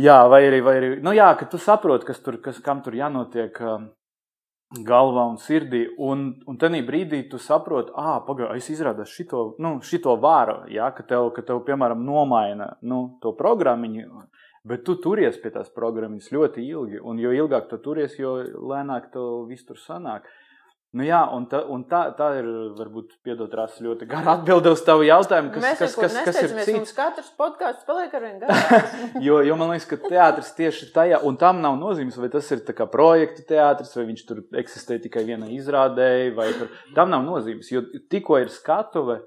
Jā, 0.00 0.22
vai 0.32 0.46
arī, 0.48 0.62
vai 0.64 0.78
arī 0.80 0.94
nu, 1.04 1.12
jā, 1.12 1.28
ka 1.36 1.44
tu 1.52 1.60
saproti, 1.60 2.08
kas 2.08 2.24
tur, 2.24 2.40
kas, 2.40 2.56
kam 2.64 2.80
tur 2.80 2.96
jānotiek 2.96 3.58
galvā 4.86 5.24
un 5.30 5.38
sirdī. 5.40 5.84
Un, 5.98 6.28
un 6.48 6.58
tajā 6.60 6.82
brīdī 6.86 7.22
tu 7.30 7.40
saproti, 7.42 7.92
ah, 7.98 8.20
pagaidi, 8.26 8.58
es 8.58 8.70
izrādās 8.72 9.12
šito, 9.12 9.52
nu, 9.62 9.76
šito 9.84 10.16
vāru, 10.22 10.62
ja, 10.72 10.90
ka, 10.96 11.04
tev, 11.08 11.30
ka 11.36 11.44
tev, 11.46 11.62
piemēram, 11.66 12.04
nomaina 12.06 12.72
nu, 12.82 13.18
to 13.22 13.34
programmu. 13.38 14.26
Bet 14.64 14.84
tu 14.86 14.94
turies 15.02 15.34
pie 15.42 15.50
tās 15.50 15.72
programmas 15.74 16.30
ļoti 16.30 16.62
ilgi, 16.62 17.00
un 17.02 17.18
jo 17.18 17.32
ilgāk 17.34 17.66
tu 17.70 17.80
turies, 17.82 18.14
jo 18.18 18.36
lēnāk 18.70 19.10
tev 19.14 19.48
viss 19.48 19.66
tur 19.66 19.80
sanāk. 19.80 20.22
Uh, 20.22 20.41
Nu 20.92 21.06
jā, 21.06 21.22
un, 21.32 21.46
ta, 21.48 21.62
un 21.72 21.86
tā, 21.88 22.02
tā 22.18 22.26
ir, 22.36 22.48
varbūt, 22.76 23.14
piedot 23.24 23.54
rāsas 23.56 23.80
ļoti 23.80 24.04
gara 24.10 24.34
atbilde 24.34 24.74
uz 24.74 24.82
tavu 24.84 25.06
jautājumu, 25.06 25.48
kas, 25.54 25.64
Mēs 25.64 25.78
kas, 25.80 25.94
kas, 25.96 26.16
kas 26.26 26.40
ir 26.42 26.52
cits. 26.52 26.72
Mums 26.76 26.92
katrs 26.98 27.30
podkāsts 27.38 27.86
paliek 27.88 28.12
ar 28.12 28.26
vien 28.26 28.36
garāks. 28.42 28.98
jo, 29.26 29.38
jo 29.40 29.56
man 29.56 29.72
liekas, 29.72 29.88
ka 29.88 29.96
teātris 30.02 30.52
tieši 30.58 30.90
tajā, 30.92 31.22
un 31.24 31.40
tam 31.40 31.64
nav 31.64 31.78
nozīmes, 31.80 32.18
vai 32.20 32.28
tas 32.34 32.50
ir 32.52 32.60
tā 32.66 32.76
kā 32.76 32.84
projekta 32.92 33.46
teātris, 33.54 33.94
vai 33.96 34.04
viņš 34.10 34.24
tur 34.28 34.44
eksistē 34.60 35.00
tikai 35.06 35.24
vienai 35.30 35.48
izrādēji, 35.56 36.34
vai 36.36 36.50
tur, 36.58 36.68
tam 36.92 37.08
nav 37.14 37.24
nozīmes, 37.24 37.72
jo 37.72 37.86
tikko 38.12 38.42
ir 38.44 38.52
skatuve, 38.52 39.22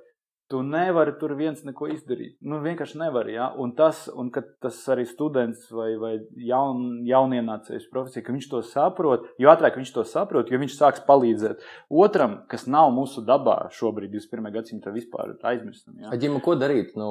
Tu 0.52 0.60
nevari 0.62 1.16
tur 1.18 1.32
viens 1.34 1.64
neko 1.66 1.88
izdarīt. 1.90 2.36
Nu, 2.46 2.60
vienkārši 2.62 3.00
nevari. 3.02 3.34
Ja? 3.34 3.48
Un 3.58 3.72
tas, 3.78 4.04
un 4.14 4.28
tas 4.32 4.78
arī 4.94 5.08
students 5.10 5.64
vai, 5.74 5.88
vai 5.98 6.12
jaun, 6.46 7.00
jaunienācējs 7.08 7.88
profesija, 7.90 8.22
ka 8.26 8.36
viņš 8.36 8.50
to 8.52 8.62
saprot, 8.70 9.26
jo 9.42 9.50
ātrāk 9.50 9.80
viņš 9.80 9.94
to 9.96 10.04
saprot, 10.06 10.52
jo 10.54 10.60
viņš 10.62 10.76
sāks 10.78 11.02
palīdzēt 11.08 11.66
otram, 11.90 12.44
kas 12.52 12.68
nav 12.70 12.92
mūsu 12.94 13.26
dabā 13.26 13.58
šobrīd, 13.74 14.14
21. 14.14 14.52
gadsimta 14.54 14.94
vispār 14.94 15.34
aizmirstam. 15.42 15.98
Ja? 16.04 16.14
Aģim, 16.14 16.38
ko 16.46 16.54
darīt? 16.62 16.94
Nu, 17.00 17.10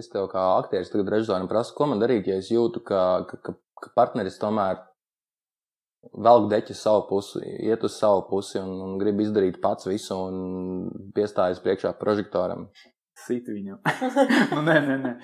es 0.00 0.10
tev 0.10 0.26
kā 0.32 0.42
aktieris 0.56 0.90
tagad 0.90 1.14
režisoram 1.14 1.46
prasu, 1.50 1.76
ko 1.78 1.92
man 1.92 2.02
darīt, 2.02 2.26
ja 2.26 2.40
es 2.42 2.50
jūtu, 2.50 2.82
ka, 2.82 3.04
ka, 3.30 3.54
ka 3.54 3.94
partneris 3.94 4.40
tomēr 4.42 4.82
velk 6.12 6.48
deķi 6.52 6.76
savu 6.76 7.06
pusi, 7.08 7.42
iet 7.66 7.84
uz 7.86 7.98
savu 7.98 8.24
pusi 8.30 8.58
un, 8.60 8.72
un 8.86 8.96
grib 9.00 9.20
izdarīt 9.24 9.60
pats 9.62 9.88
visu 9.88 10.16
un 10.16 10.88
piestājas 11.16 11.62
priekšā 11.64 11.94
prožektoram. 12.00 12.68
Sit 13.26 13.48
viņam. 13.48 13.80
nu, 14.54 14.64
nē, 14.66 14.78
nē, 14.88 14.96
nē. 15.04 15.14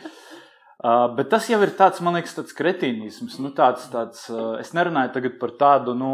Uh, 0.81 1.11
bet 1.13 1.29
tas 1.29 1.45
jau 1.51 1.59
ir 1.61 1.75
tāds, 1.77 2.01
man 2.01 2.17
liekas, 2.17 2.33
tāds 2.39 2.55
kretīnisms. 2.57 3.37
Nu, 3.45 3.51
tāds, 3.57 3.85
tāds, 3.93 4.23
uh, 4.33 4.55
es 4.63 4.71
nerunāju 4.77 5.13
tagad 5.19 5.35
par 5.43 5.53
tādu, 5.61 5.93
nu, 5.99 6.13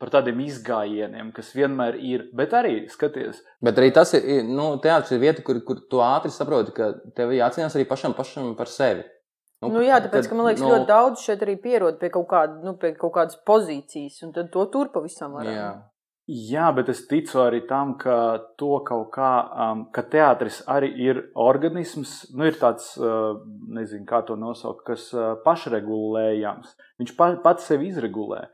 par 0.00 0.10
tādiem 0.14 0.40
izgājieniem, 0.46 1.30
kas 1.34 1.52
vienmēr 1.54 1.98
ir. 2.02 2.24
Bet 2.38 2.56
arī 2.58 2.80
skaties. 2.90 3.38
Bet 3.62 3.78
arī 3.78 3.92
tas 3.94 4.14
ir, 4.18 4.42
nu, 4.46 4.72
teātris 4.82 5.14
ir 5.14 5.22
vieta, 5.22 5.44
kur, 5.46 5.60
kur 5.66 5.84
tu 5.90 6.02
ātri 6.02 6.32
saproti, 6.34 6.74
ka 6.74 6.90
tev 7.18 7.34
jācīnās 7.36 7.78
arī 7.78 7.86
pašam, 7.90 8.16
pašam 8.18 8.54
par 8.58 8.70
sevi. 8.72 9.06
Nu, 9.58 9.72
nu, 9.74 9.82
jā, 9.82 9.98
tāpēc, 9.98 10.22
tad, 10.22 10.30
ka 10.30 10.36
man 10.38 10.46
liekas, 10.46 10.62
nu, 10.62 10.70
ļoti 10.70 10.86
daudz 10.86 11.22
šeit 11.26 11.40
arī 11.42 11.56
pierod 11.58 11.96
pie 11.98 12.12
kaut, 12.14 12.28
kāda, 12.30 12.60
nu, 12.62 12.76
pie 12.78 12.92
kaut 12.98 13.16
kādas 13.16 13.38
pozīcijas, 13.48 14.20
un 14.22 14.34
tad 14.36 14.52
to 14.54 14.62
tur 14.70 14.92
pavisam 14.94 15.34
var. 15.34 15.48
Jā. 15.50 15.70
jā, 16.30 16.68
bet 16.76 16.92
es 16.92 17.00
ticu 17.10 17.40
arī 17.42 17.64
tam, 17.66 17.96
ka 17.98 18.18
to 18.60 18.78
kaut 18.86 19.10
kā, 19.16 19.32
um, 19.66 19.82
ka 19.94 20.04
teātris 20.12 20.60
arī 20.70 20.92
ir 21.08 21.20
organisms, 21.34 22.20
nu, 22.38 22.46
ir 22.46 22.60
tāds, 22.60 22.92
uh, 23.02 23.40
nezinu, 23.74 24.06
kā 24.06 24.22
to 24.28 24.38
nosaukt, 24.38 24.84
kas 24.86 25.08
uh, 25.16 25.32
pašregulējams. 25.42 26.78
Viņš 27.02 27.16
pa, 27.18 27.32
pats 27.42 27.66
sevi 27.72 27.90
izregulē, 27.90 28.44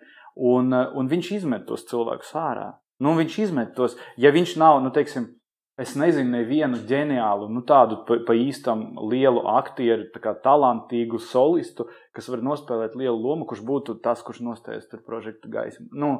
un, 0.41 0.73
uh, 0.73 0.97
un 0.97 1.13
viņš 1.13 1.33
izmet 1.37 1.69
tos 1.69 1.85
cilvēkus 1.93 2.33
ārā. 2.41 2.71
Nu, 3.05 3.13
viņš 3.19 3.41
izmet 3.45 3.77
tos, 3.77 3.99
ja 4.17 4.33
viņš 4.33 4.57
nav, 4.63 4.81
nu, 4.81 4.89
teiksim, 4.95 5.35
Es 5.75 5.97
nezinu, 5.99 6.31
nevienu 6.37 6.79
ģeniālu, 6.87 7.49
nu, 7.51 7.65
tādu 7.67 7.97
pa, 8.07 8.21
pa 8.23 8.35
īstam 8.39 8.85
lielu 9.11 9.41
aktieru, 9.57 10.05
tā 10.15 10.21
kā 10.23 10.31
talantīgu 10.45 11.19
solistu, 11.19 11.89
kas 12.15 12.29
var 12.31 12.45
nospēlēt 12.47 12.95
lielu 12.95 13.17
lomu, 13.19 13.43
kurš 13.51 13.65
būtu 13.67 13.97
tas, 14.05 14.23
kurš 14.23 14.39
nostājas 14.47 14.87
tur 14.87 15.03
projekta 15.03 15.51
gaismu. 15.51 15.89
Nu, 15.91 16.13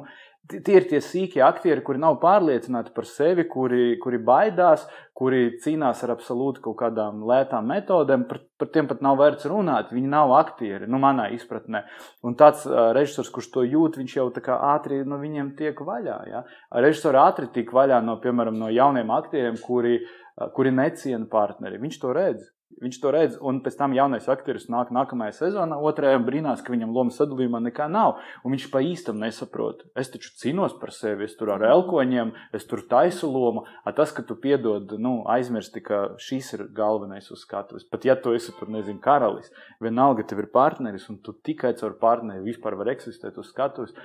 tie 0.49 0.77
ir 0.79 0.85
tie 0.89 0.99
sīkie 1.01 1.41
aktieri, 1.45 1.83
kuri 1.85 1.99
nav 2.01 2.17
pārliecināti 2.21 2.93
par 2.95 3.07
sevi, 3.09 3.45
kuri, 3.49 3.97
kuri 4.01 4.19
baidās, 4.21 4.85
kuri 5.17 5.57
cīnās 5.63 6.03
ar 6.05 6.13
absolūti 6.15 6.61
kaut 6.65 6.77
kādām 6.81 7.23
lētām 7.27 7.67
metodēm. 7.71 8.25
Par, 8.29 8.41
par 8.59 8.71
tiem 8.73 8.89
pat 8.89 9.01
nav 9.05 9.17
vērts 9.21 9.47
runāt. 9.51 9.93
Viņi 9.95 10.11
nav 10.11 10.33
aktieri, 10.37 10.89
nu, 10.91 10.99
manā 11.01 11.27
izpratnē. 11.35 11.85
Un 12.25 12.37
tāds 12.39 12.65
uh, 12.69 12.91
režisors, 12.97 13.31
kurš 13.33 13.51
to 13.53 13.65
jūt, 13.65 13.99
viņš 14.01 14.17
jau 14.19 14.27
tā 14.35 14.43
kā 14.45 14.59
ātri 14.73 15.01
no 15.07 15.19
viņiem 15.21 15.55
tiek 15.59 15.79
vaļā. 15.87 16.19
Ja? 16.31 16.43
Režisori 16.85 17.21
ātri 17.21 17.49
tiek 17.55 17.71
vaļā 17.75 18.01
no, 18.05 18.19
piemēram, 18.23 18.59
no 18.59 18.71
jauniem 18.73 19.13
aktieriem, 19.15 19.57
kuri, 19.65 19.97
uh, 20.03 20.51
kuri 20.55 20.75
neciena 20.75 21.25
partneri. 21.31 21.81
Viņš 21.81 22.01
to 22.03 22.13
redz. 22.15 22.54
Viņš 22.75 22.97
to 22.99 23.11
redz, 23.13 23.35
un 23.39 23.61
pēc 23.63 23.77
tam 23.79 23.93
jaunais 23.95 24.25
aktieris 24.27 24.65
nāk 24.73 24.89
nākamajā 24.91 25.35
sezonā, 25.37 25.77
otrajā 25.89 26.17
brīnās, 26.25 26.59
ka 26.65 26.73
viņam 26.73 26.91
lomas 26.91 27.15
sadalījumā 27.21 27.61
nekā 27.69 27.85
nav. 27.87 28.17
Un 28.43 28.51
viņš 28.51 28.65
pa 28.73 28.81
īstam 28.83 29.21
nesaprot. 29.21 29.85
Es 29.95 30.11
taču 30.11 30.33
cīnos 30.41 30.75
par 30.81 30.91
sevi, 30.91 31.23
es 31.29 31.37
tur 31.39 31.53
ar 31.55 31.63
elkoņiem, 31.69 32.33
es 32.57 32.67
tur 32.67 32.83
taisu 32.89 33.29
lomu. 33.31 33.63
A 33.87 33.93
tas, 33.95 34.11
ka 34.11 34.25
tu 34.27 34.35
piedod, 34.35 34.91
nu, 34.99 35.13
aizmirsti, 35.31 35.85
ka 35.85 36.01
šis 36.19 36.51
ir 36.57 36.65
galvenais 36.75 37.31
uz 37.31 37.45
skatuves. 37.47 37.87
Pat 37.87 38.09
ja 38.09 38.17
tu 38.19 38.35
esi 38.35 38.51
tur, 38.59 38.67
nezinu, 38.73 38.99
karalis, 38.99 39.53
vienalga 39.79 40.27
tev 40.27 40.43
ir 40.43 40.51
partneris, 40.51 41.07
un 41.13 41.21
tu 41.23 41.37
tikai 41.47 41.77
caur 41.79 41.95
partneri 42.01 42.43
vispār 42.43 42.75
var 42.81 42.91
eksistēt 42.91 43.39
uz 43.39 43.53
skatuves. 43.55 43.95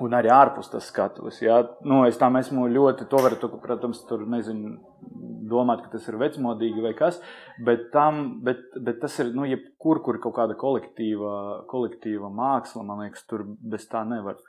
Un 0.00 0.14
arī 0.16 0.30
ārpus 0.32 0.70
tas 0.72 0.86
skatuves. 0.88 1.42
Ja? 1.44 1.58
Nu, 1.84 2.00
es 2.08 2.16
tam 2.20 2.38
esmu 2.40 2.64
ļoti, 2.72 3.04
to 3.10 3.18
varu, 3.20 3.36
protams, 3.60 4.00
tur 4.08 4.22
nezinu, 4.24 4.78
domāt, 5.52 5.82
ka 5.84 5.92
tas 5.92 6.06
ir 6.08 6.16
vecmodīgi 6.20 6.80
vai 6.84 6.94
kas, 6.96 7.18
bet, 7.66 7.90
tam, 7.92 8.22
bet, 8.46 8.64
bet 8.80 9.02
tas 9.02 9.18
ir, 9.20 9.34
nu, 9.36 9.44
jebkur, 9.50 10.00
kur 10.04 10.16
ir 10.16 10.22
kaut 10.24 10.38
kāda 10.38 10.56
kolektīva, 10.56 11.34
kolektīva 11.68 12.32
māksla, 12.32 12.86
man 12.88 13.04
liekas, 13.04 13.26
tur 13.28 13.44
bez 13.44 13.84
tā 13.90 14.00
nevar. 14.08 14.40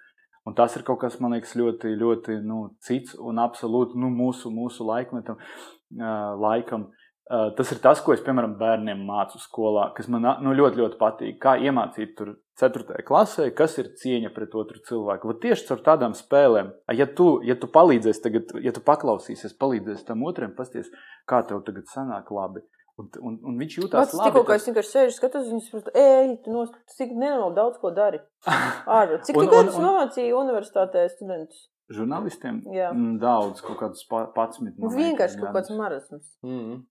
Un 0.48 0.56
tas 0.56 0.76
ir 0.76 0.84
kaut 0.88 1.02
kas, 1.04 1.20
man 1.24 1.36
liekas, 1.36 1.56
ļoti, 1.60 1.92
ļoti 2.00 2.40
nu, 2.48 2.66
cits 2.84 3.16
un 3.20 3.40
absolūti 3.44 4.00
nu, 4.00 4.10
mūsu, 4.16 4.52
mūsu 4.52 4.88
laikmetam, 4.88 5.40
uh, 5.40 6.34
laikam. 6.40 6.90
Uh, 7.24 7.54
tas 7.56 7.70
ir 7.72 7.80
tas, 7.80 8.02
ko 8.04 8.12
es, 8.12 8.20
piemēram, 8.20 8.58
bērniem 8.60 9.06
mācu 9.08 9.40
skolā, 9.40 9.86
kas 9.96 10.10
man 10.12 10.26
nu, 10.44 10.52
ļoti, 10.60 10.82
ļoti 10.82 10.98
patīk. 11.00 11.38
Kā 11.40 11.54
iemācīt 11.56 12.18
tur 12.18 12.34
4. 12.60 13.00
klasē, 13.08 13.48
kas 13.56 13.78
ir 13.80 13.94
cieņa 14.02 14.34
pret 14.36 14.52
otru 14.60 14.82
cilvēku. 14.90 15.32
Vat 15.32 15.40
tieši 15.46 15.70
ar 15.74 15.86
tādām 15.86 16.18
spēlēm, 16.20 16.74
ja 17.00 17.08
tu, 17.08 17.38
ja 17.48 17.56
tu 17.56 17.70
palīdzēsi, 17.72 18.24
tagad, 18.26 18.54
ja 18.60 18.76
tu 18.76 18.84
paklausīsies, 18.84 19.56
palīdzēsi 19.56 20.08
tam 20.12 20.28
otram, 20.28 20.52
pasties, 20.58 20.92
kā 21.30 21.40
tev 21.48 21.64
tagad 21.64 21.88
sanāk 21.94 22.28
labi. 22.36 22.66
Un, 23.00 23.08
un, 23.24 23.40
un 23.50 23.58
viņš 23.58 23.80
jūtas 23.80 24.14
labi. 24.20 24.28
Tikko, 24.28 24.46
tas... 24.52 24.60
es 24.60 24.70
vienkārši 24.70 24.92
sēžu, 24.98 25.16
skatos, 25.16 25.50
viņš 25.50 25.72
saprot, 25.72 25.92
ej, 25.98 26.36
tu 26.44 26.54
nos, 26.54 26.76
cik 26.94 27.16
nenormāli 27.16 27.56
daudz 27.58 27.80
ko 27.82 27.96
dari. 27.96 28.20
Ārā. 29.00 29.24
Cik 29.26 29.40
tu 29.40 29.48
gadus 29.48 29.80
nomācīji 29.80 30.36
universitātē 30.38 31.08
studentus? 31.16 31.70
Žurnālistiem? 31.94 32.62
Jā. 32.74 32.92
Daudz, 33.22 33.64
kaut 33.66 33.80
kādus 33.82 34.06
11. 34.12 34.78
Vienkārši 34.94 35.42
kaut 35.42 35.56
kāds 35.58 35.74
marasms. 35.74 36.28
Mm 36.46 36.60
-hmm. 36.60 36.82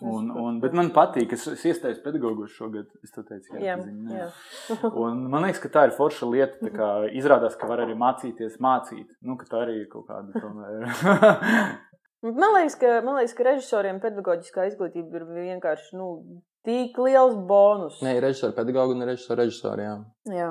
Un, 0.00 0.30
un, 0.34 0.56
bet 0.62 0.72
man 0.74 0.88
patīk, 0.94 1.34
es, 1.36 1.44
es 1.52 1.62
iestājos 1.68 2.00
pedagogos 2.02 2.54
šogad. 2.56 2.88
Es 3.04 3.12
to 3.14 3.22
teicu, 3.26 3.52
jā, 3.54 3.60
jā, 3.68 3.76
ziņu, 3.84 4.16
jā. 4.16 4.26
un 5.04 5.26
man 5.30 5.44
liekas, 5.46 5.60
ka 5.62 5.70
tā 5.74 5.84
ir 5.86 5.94
forša 5.98 6.28
lieta. 6.32 6.72
Kā, 6.74 6.88
izrādās, 7.12 7.54
ka 7.60 7.68
var 7.70 7.84
arī 7.84 7.94
mācīties 7.98 8.56
mācīt. 8.62 9.12
Nu, 9.22 9.36
ka 9.38 9.46
tā 9.50 9.62
arī 9.66 9.82
ir 9.82 9.88
kaut 9.92 10.08
kāda 10.08 10.42
tomēr. 10.42 10.88
man, 12.40 12.48
liekas, 12.56 12.78
ka, 12.80 12.96
man 13.04 13.20
liekas, 13.20 13.36
ka 13.38 13.46
režisoriem 13.52 14.00
pedagoģiskā 14.02 14.66
izglītība 14.72 15.20
ir 15.20 15.28
vienkārši 15.52 16.00
nu, 16.00 16.10
tik 16.66 16.98
liels 17.02 17.36
bonus. 17.46 18.00
Nē, 18.02 18.16
režisori, 18.24 18.56
pedagogi 18.58 18.96
un 18.96 19.06
režisori, 19.12 19.44
režisori, 19.44 19.86
jā. 19.86 19.96
jā. 20.32 20.50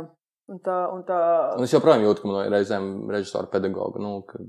Un 0.51 0.59
tā, 0.59 0.77
un 0.91 1.03
tā... 1.07 1.17
Un 1.55 1.63
es 1.63 1.71
joprojām 1.71 2.01
jūtu, 2.03 2.25
ka 2.25 2.27
man 2.27 2.49
reizēm 2.51 2.87
režisora 3.13 3.47
pedagoga, 3.53 4.01
nu, 4.03 4.17
ka 4.27 4.41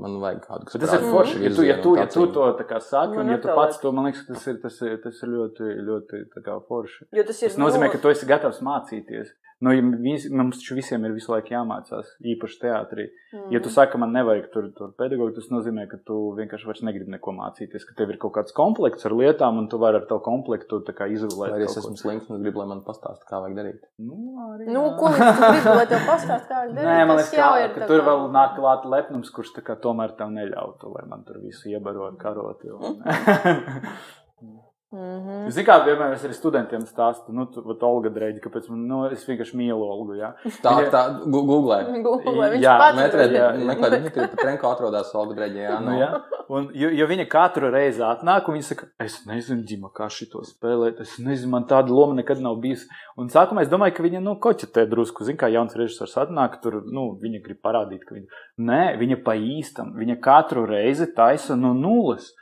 man 0.00 0.16
vajag 0.22 0.38
kādu, 0.46 0.68
kas 0.70 0.78
tas 0.80 0.94
ir 0.96 1.04
forši. 1.04 1.36
Ja 1.44 1.50
tu, 1.52 1.66
ja 1.68 1.76
tu, 1.84 1.92
ja 1.98 2.06
tu 2.08 2.24
to 2.32 2.46
tā 2.56 2.64
kā 2.70 2.78
saki, 2.80 3.18
un 3.20 3.28
ja 3.34 3.36
tu 3.42 3.52
pats 3.52 3.82
to, 3.82 3.92
man 3.92 4.08
liekas, 4.08 4.24
tas 4.30 4.46
ir, 4.48 4.56
tas 4.62 4.78
ir, 4.86 4.96
tas 5.04 5.20
ir 5.20 5.32
ļoti, 5.34 5.68
ļoti 5.90 6.22
tā 6.32 6.44
kā 6.46 6.56
forši. 6.64 7.10
Jo 7.18 7.26
tas 7.28 7.42
ir. 7.44 7.52
Tas 7.52 7.60
nozīmē, 7.60 7.90
ka 7.92 8.00
tu 8.00 8.12
esi 8.12 8.28
gatavs 8.30 8.62
mācīties. 8.64 9.34
Nu, 9.60 9.74
ja 9.76 9.82
vis, 10.00 10.24
mums 10.32 10.56
taču 10.56 10.72
visiem 10.78 11.02
ir 11.04 11.12
visu 11.12 11.34
laiku 11.34 11.52
jāmācās, 11.52 12.14
īpaši 12.32 12.54
teātrī. 12.62 13.04
Mm. 13.34 13.50
Ja 13.52 13.60
tu 13.60 13.68
saki, 13.72 13.98
man 14.00 14.14
nevajag 14.16 14.46
tur, 14.54 14.70
tur 14.72 14.94
pedagogu, 14.96 15.34
tas 15.36 15.50
nozīmē, 15.52 15.84
ka 15.90 15.98
tu 16.08 16.16
vienkārši 16.38 16.68
vairs 16.68 16.80
negribi 16.88 17.12
neko 17.12 17.34
mācīties, 17.36 17.84
ka 17.84 17.92
tev 17.98 18.14
ir 18.14 18.16
kaut 18.22 18.32
kāds 18.38 18.56
komplekts 18.56 19.04
ar 19.04 19.12
lietām, 19.18 19.58
un 19.60 19.68
tu 19.68 19.76
vari 19.82 20.00
ar 20.00 20.06
to 20.08 20.16
komplektu 20.24 20.80
izolēt. 20.80 21.52
Vai 21.52 21.66
es 21.66 21.76
esmu 21.76 21.92
slims 22.00 22.30
un 22.32 22.40
gribu, 22.40 22.62
lai 22.62 22.70
man 22.72 22.80
pastāsta, 22.86 23.28
kā 23.28 23.42
vajag 23.44 23.58
darīt? 23.58 23.84
Nu, 24.00 24.16
arī, 24.46 24.70
nu 24.72 24.86
ko 24.96 25.12
gribi, 25.12 25.60
lai 25.76 25.84
tev 25.92 26.08
pastāsta, 26.08 26.46
kā 26.48 26.62
vajag 26.62 26.74
darīt? 26.78 26.88
Nē, 26.88 27.04
man 27.04 27.20
liekas, 27.20 27.36
ka, 27.36 27.50
ka 27.76 27.90
tur 27.92 28.06
vēl 28.08 28.26
nāk 28.38 28.56
klāt 28.56 28.88
lepnums, 28.96 29.34
kurš 29.36 29.52
tā 29.58 29.66
kā 29.68 29.76
tomēr 29.84 30.16
tev 30.16 30.32
neļautu, 30.40 30.94
lai 30.96 31.04
man 31.12 31.28
tur 31.28 31.44
visu 31.44 31.68
iebarot, 31.68 32.16
karot. 32.24 32.64
Jo, 32.64 32.80
Mm 34.92 34.98
-hmm. 34.98 35.50
Zini, 35.50 35.66
kā 35.66 35.74
vienmēr 35.86 36.12
es 36.16 36.24
arī 36.26 36.34
studentiem 36.34 36.82
stāstu, 36.82 37.30
nu, 37.32 37.44
tu, 37.46 37.62
vat 37.62 37.82
Olga 37.86 38.10
Dreģi, 38.10 38.40
kāpēc 38.42 38.64
man, 38.70 38.80
nu, 38.88 38.96
es 39.06 39.22
vienkārši 39.28 39.56
mielu 39.56 39.84
Olgu, 39.86 40.16
jā. 40.18 40.32
Tā, 40.64 40.72
Viņa... 40.78 40.90
tā, 40.90 41.02
googlē. 41.30 41.78
Googlē, 42.02 42.48
viņš 42.54 42.64
jā, 42.64 42.72
pats 42.78 42.98
metrēt, 42.98 43.34
jā, 43.36 43.52
meklē, 43.68 43.90
Dimitri 43.90 44.26
Patrenko 44.32 44.72
atrodās 44.72 45.14
Olga 45.14 45.34
Dreģi, 45.34 45.62
jā. 45.62 45.76
Nu, 45.84 45.94
jā. 45.98 46.08
Un, 46.48 46.66
jo, 46.74 46.90
jo 46.90 47.06
viņa 47.06 47.28
katru 47.30 47.70
reizi 47.70 48.02
atnāk, 48.02 48.48
un 48.48 48.58
viņa 48.58 48.66
saka, 48.66 48.88
es 48.98 49.20
nezinu, 49.26 49.62
Džima, 49.62 49.92
kā 49.94 50.08
šito 50.10 50.42
spēlēt, 50.42 50.98
es 51.06 51.14
nezinu, 51.22 51.52
man 51.54 51.68
tāda 51.70 51.94
loma 51.94 52.18
nekad 52.18 52.42
nav 52.42 52.58
bijis. 52.58 52.88
Un 53.16 53.30
sākumā 53.30 53.62
es 53.62 53.70
domāju, 53.70 53.94
ka 53.94 54.02
viņa, 54.02 54.24
nu, 54.26 54.34
koķetē 54.42 54.88
drusku, 54.90 55.24
zin, 55.24 55.38
kā 55.38 55.46
jauns 55.54 55.78
režisors 55.78 56.18
atnāk, 56.18 56.58
tur, 56.64 56.82
nu, 56.82 57.12
viņa 57.22 57.44
grib 57.46 57.62
parādīt, 57.62 58.02
ka 58.08 58.18
viņa, 58.18 58.26
nē, 58.58 58.82
viņa 58.98 59.22
pa 59.22 59.38
īstam, 59.38 59.94
viņa 59.94 60.18
katru 60.20 60.66
reizi 60.66 61.06
taisa 61.14 61.54
no 61.54 61.74
nulles. 61.78 62.34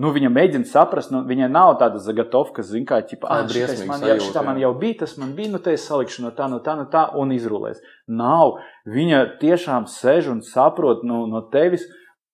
Nu, 0.00 0.08
viņa 0.14 0.30
mēģina 0.32 0.64
saprast, 0.70 1.10
nu, 1.12 1.20
viņai 1.28 1.50
nav 1.52 1.74
tāda 1.80 2.00
zagatovka, 2.00 2.62
zina, 2.64 2.86
kā 2.88 3.00
ķipa, 3.04 3.28
ah, 3.28 3.42
šitais 3.44 3.82
man, 3.84 4.00
jau, 4.08 4.14
šitā 4.24 4.40
man 4.46 4.60
jau 4.60 4.70
bija, 4.80 5.02
tas 5.02 5.18
man 5.20 5.34
bija, 5.36 5.50
nu, 5.52 5.60
te 5.60 5.74
es 5.76 5.84
salikšu 5.84 6.24
no 6.24 6.30
tā, 6.32 6.46
no 6.48 6.62
tā, 6.64 6.78
no 6.78 6.86
tā, 6.88 7.02
un 7.20 7.34
izrulēs. 7.36 7.82
Nav. 8.08 8.56
Viņa 8.88 9.20
tiešām 9.42 9.84
sēž 9.92 10.30
un 10.32 10.40
saprot 10.46 11.04
no, 11.04 11.26
no 11.28 11.42
tevis, 11.52 11.84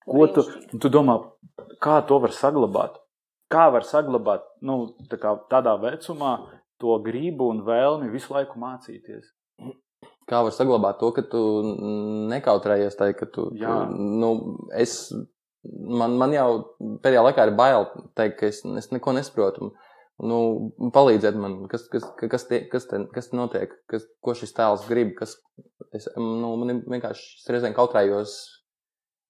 ko 0.07 0.29
tu, 0.31 0.45
tu 0.79 0.93
domā, 0.93 1.19
kā 1.83 1.99
to 2.07 2.21
var 2.23 2.37
saglabāt. 2.37 3.01
Kā 3.51 3.67
var 3.75 3.83
saglabāt, 3.89 4.45
nu, 4.63 4.93
tā 5.11 5.19
kā 5.19 5.35
tādā 5.51 5.75
vecumā 5.83 6.37
to 6.79 6.95
gribu 7.03 7.49
un 7.51 7.65
vēlmi 7.67 8.13
visu 8.13 8.37
laiku 8.37 8.61
mācīties. 8.63 9.33
Kā 10.29 10.45
var 10.45 10.55
saglabāt 10.55 11.01
to, 11.01 11.11
ka 11.17 11.25
tu 11.27 11.43
nekautrējies 12.31 12.99
tai, 13.01 13.15
ka 13.19 13.27
tu, 13.33 13.49
Jā. 13.57 13.81
tu 13.89 13.99
nu, 14.21 14.31
es 14.77 15.09
man, 15.65 16.17
man 16.21 16.35
jau 16.35 16.49
pēdējā 17.05 17.25
laikā 17.29 17.49
ir 17.49 17.55
bail 17.59 17.89
teikt, 18.19 18.39
ka 18.41 18.51
es, 18.51 18.63
es 18.79 18.91
neko 18.95 19.15
nesaprotu. 19.17 19.73
Nu, 20.19 20.39
palīdziet 20.95 21.37
man, 21.39 21.61
kas, 21.71 21.85
kas, 21.93 22.07
kas, 22.19 22.45
tie, 22.51 22.65
kas, 22.71 22.89
te, 22.91 23.05
kas 23.15 23.31
notiek, 23.37 23.75
kas, 23.91 24.07
ko 24.25 24.35
šis 24.35 24.55
tēls 24.57 24.87
grib. 24.91 25.13
Kas, 25.19 25.37
es, 25.95 26.09
nu, 26.19 26.57
man 26.59 26.81
vienkārši 26.91 27.53
reizēm 27.55 27.77
kautrējos. 27.77 28.39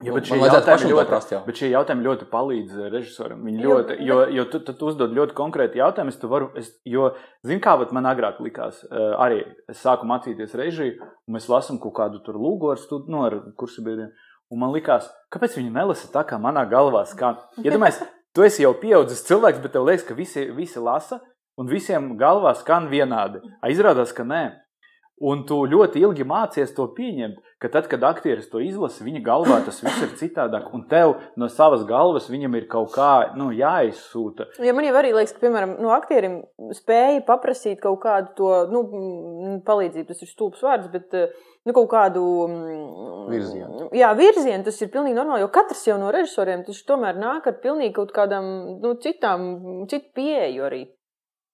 Ja, 0.06 0.12
bet, 0.14 0.28
šie 0.30 0.38
jautājumi 0.38 0.92
ļoti, 0.92 1.10
prast, 1.10 1.32
jau. 1.34 1.40
bet 1.42 1.58
šie 1.58 1.68
jautājumi 1.72 2.06
ļoti 2.06 2.26
palīdz 2.30 2.74
režisoram. 2.94 3.40
Viņi 3.44 3.64
ļoti, 3.64 3.96
jo, 4.06 4.18
jo 4.30 4.44
tu, 4.52 4.60
tu, 4.62 4.74
tu 4.78 4.88
uzdod 4.92 5.16
ļoti 5.16 5.34
konkrēti 5.36 5.80
jautājumus, 5.80 6.20
tu 6.22 6.30
vari, 6.30 6.46
es, 6.60 6.70
jo, 6.86 7.08
zini, 7.42 7.58
kā 7.64 7.74
man 7.96 8.06
agrāk 8.06 8.38
likās, 8.46 8.84
arī 9.18 9.42
es 9.66 9.82
sāku 9.82 10.06
mācīties 10.06 10.54
režiju, 10.60 11.02
un 11.02 11.34
mēs 11.34 11.50
lasām 11.50 11.82
kaut 11.82 11.96
kādu 11.98 12.22
tur 12.22 12.38
lūgu 12.38 12.70
ar, 12.76 12.78
stud, 12.78 13.10
nu, 13.10 13.24
ar 13.26 13.40
kursabiedriem. 13.58 14.14
Un 14.48 14.62
man 14.62 14.72
likās, 14.72 15.08
kāpēc 15.34 15.58
viņi 15.58 15.74
nelasa 15.74 16.08
tā, 16.12 16.22
kā 16.28 16.38
manā 16.40 16.64
galvā 16.68 17.02
skan. 17.08 17.36
Iedomājieties, 17.60 18.00
ja 18.00 18.14
tu 18.36 18.46
esi 18.46 18.64
jau 18.64 18.72
pieaudzis 18.80 19.26
cilvēks, 19.28 19.60
bet 19.64 19.74
tev 19.76 19.84
liekas, 19.88 20.06
ka 20.08 20.16
visi, 20.16 20.46
visi 20.56 20.80
lasa, 20.80 21.20
un 21.58 21.68
visiem 21.68 22.14
galvā 22.20 22.54
skan 22.56 22.88
vienādi. 22.92 23.42
Izrādās, 23.68 24.14
ka 24.16 24.24
nē. 24.24 24.46
Un 25.18 25.40
tu 25.48 25.56
ļoti 25.66 25.98
ilgi 26.06 26.22
mācies 26.22 26.70
to 26.76 26.84
pieņemt, 26.94 27.40
ka 27.58 27.70
tad, 27.74 27.88
kad 27.90 28.04
aktieris 28.06 28.46
to 28.52 28.60
izlasa, 28.62 29.02
viņa 29.02 29.22
galvā 29.26 29.56
tas 29.66 29.80
viss 29.82 30.04
ir 30.04 30.12
citādāk, 30.20 30.68
un 30.76 30.84
tev 30.86 31.16
no 31.34 31.48
savas 31.50 31.82
galvas 31.88 32.28
viņam 32.30 32.54
ir 32.54 32.68
kaut 32.70 32.92
kā 32.94 33.32
nu, 33.34 33.48
jāizsūta. 33.50 34.46
Ja 34.62 34.76
man 34.76 34.86
jau 34.86 34.94
arī 35.00 35.10
liekas, 35.16 35.34
ka, 35.34 35.42
piemēram, 35.42 35.74
no 35.82 35.90
aktierim 35.96 36.38
spēja 36.76 37.24
paprasīt 37.26 37.82
kaut 37.82 37.98
kādu 38.04 38.30
to 38.38 38.52
nu, 38.70 38.84
palīdzību, 39.66 40.06
tas 40.12 40.22
ir 40.22 40.30
stulbs 40.30 40.62
vārds, 40.62 40.86
bet 40.94 41.18
nu, 41.68 41.74
kaut 41.76 41.90
kādu 41.92 42.24
virzienu. 43.28 43.88
Jā, 43.96 44.12
virzienu 44.18 44.66
tas 44.66 44.78
ir 44.82 44.92
pilnīgi 44.92 45.16
normāli, 45.18 45.44
jo 45.44 45.50
katrs 45.52 45.84
jau 45.86 45.98
no 46.00 46.12
režisoriem 46.14 46.64
tas 46.66 46.80
tomēr 46.88 47.18
nāk 47.20 47.48
ar 47.50 47.58
pilnīgi 47.62 47.96
kaut 47.98 48.14
kādām 48.16 48.46
nu, 48.82 48.94
citām, 49.02 49.50
citu 49.90 50.14
pieeju 50.16 50.64
arī. 50.68 50.86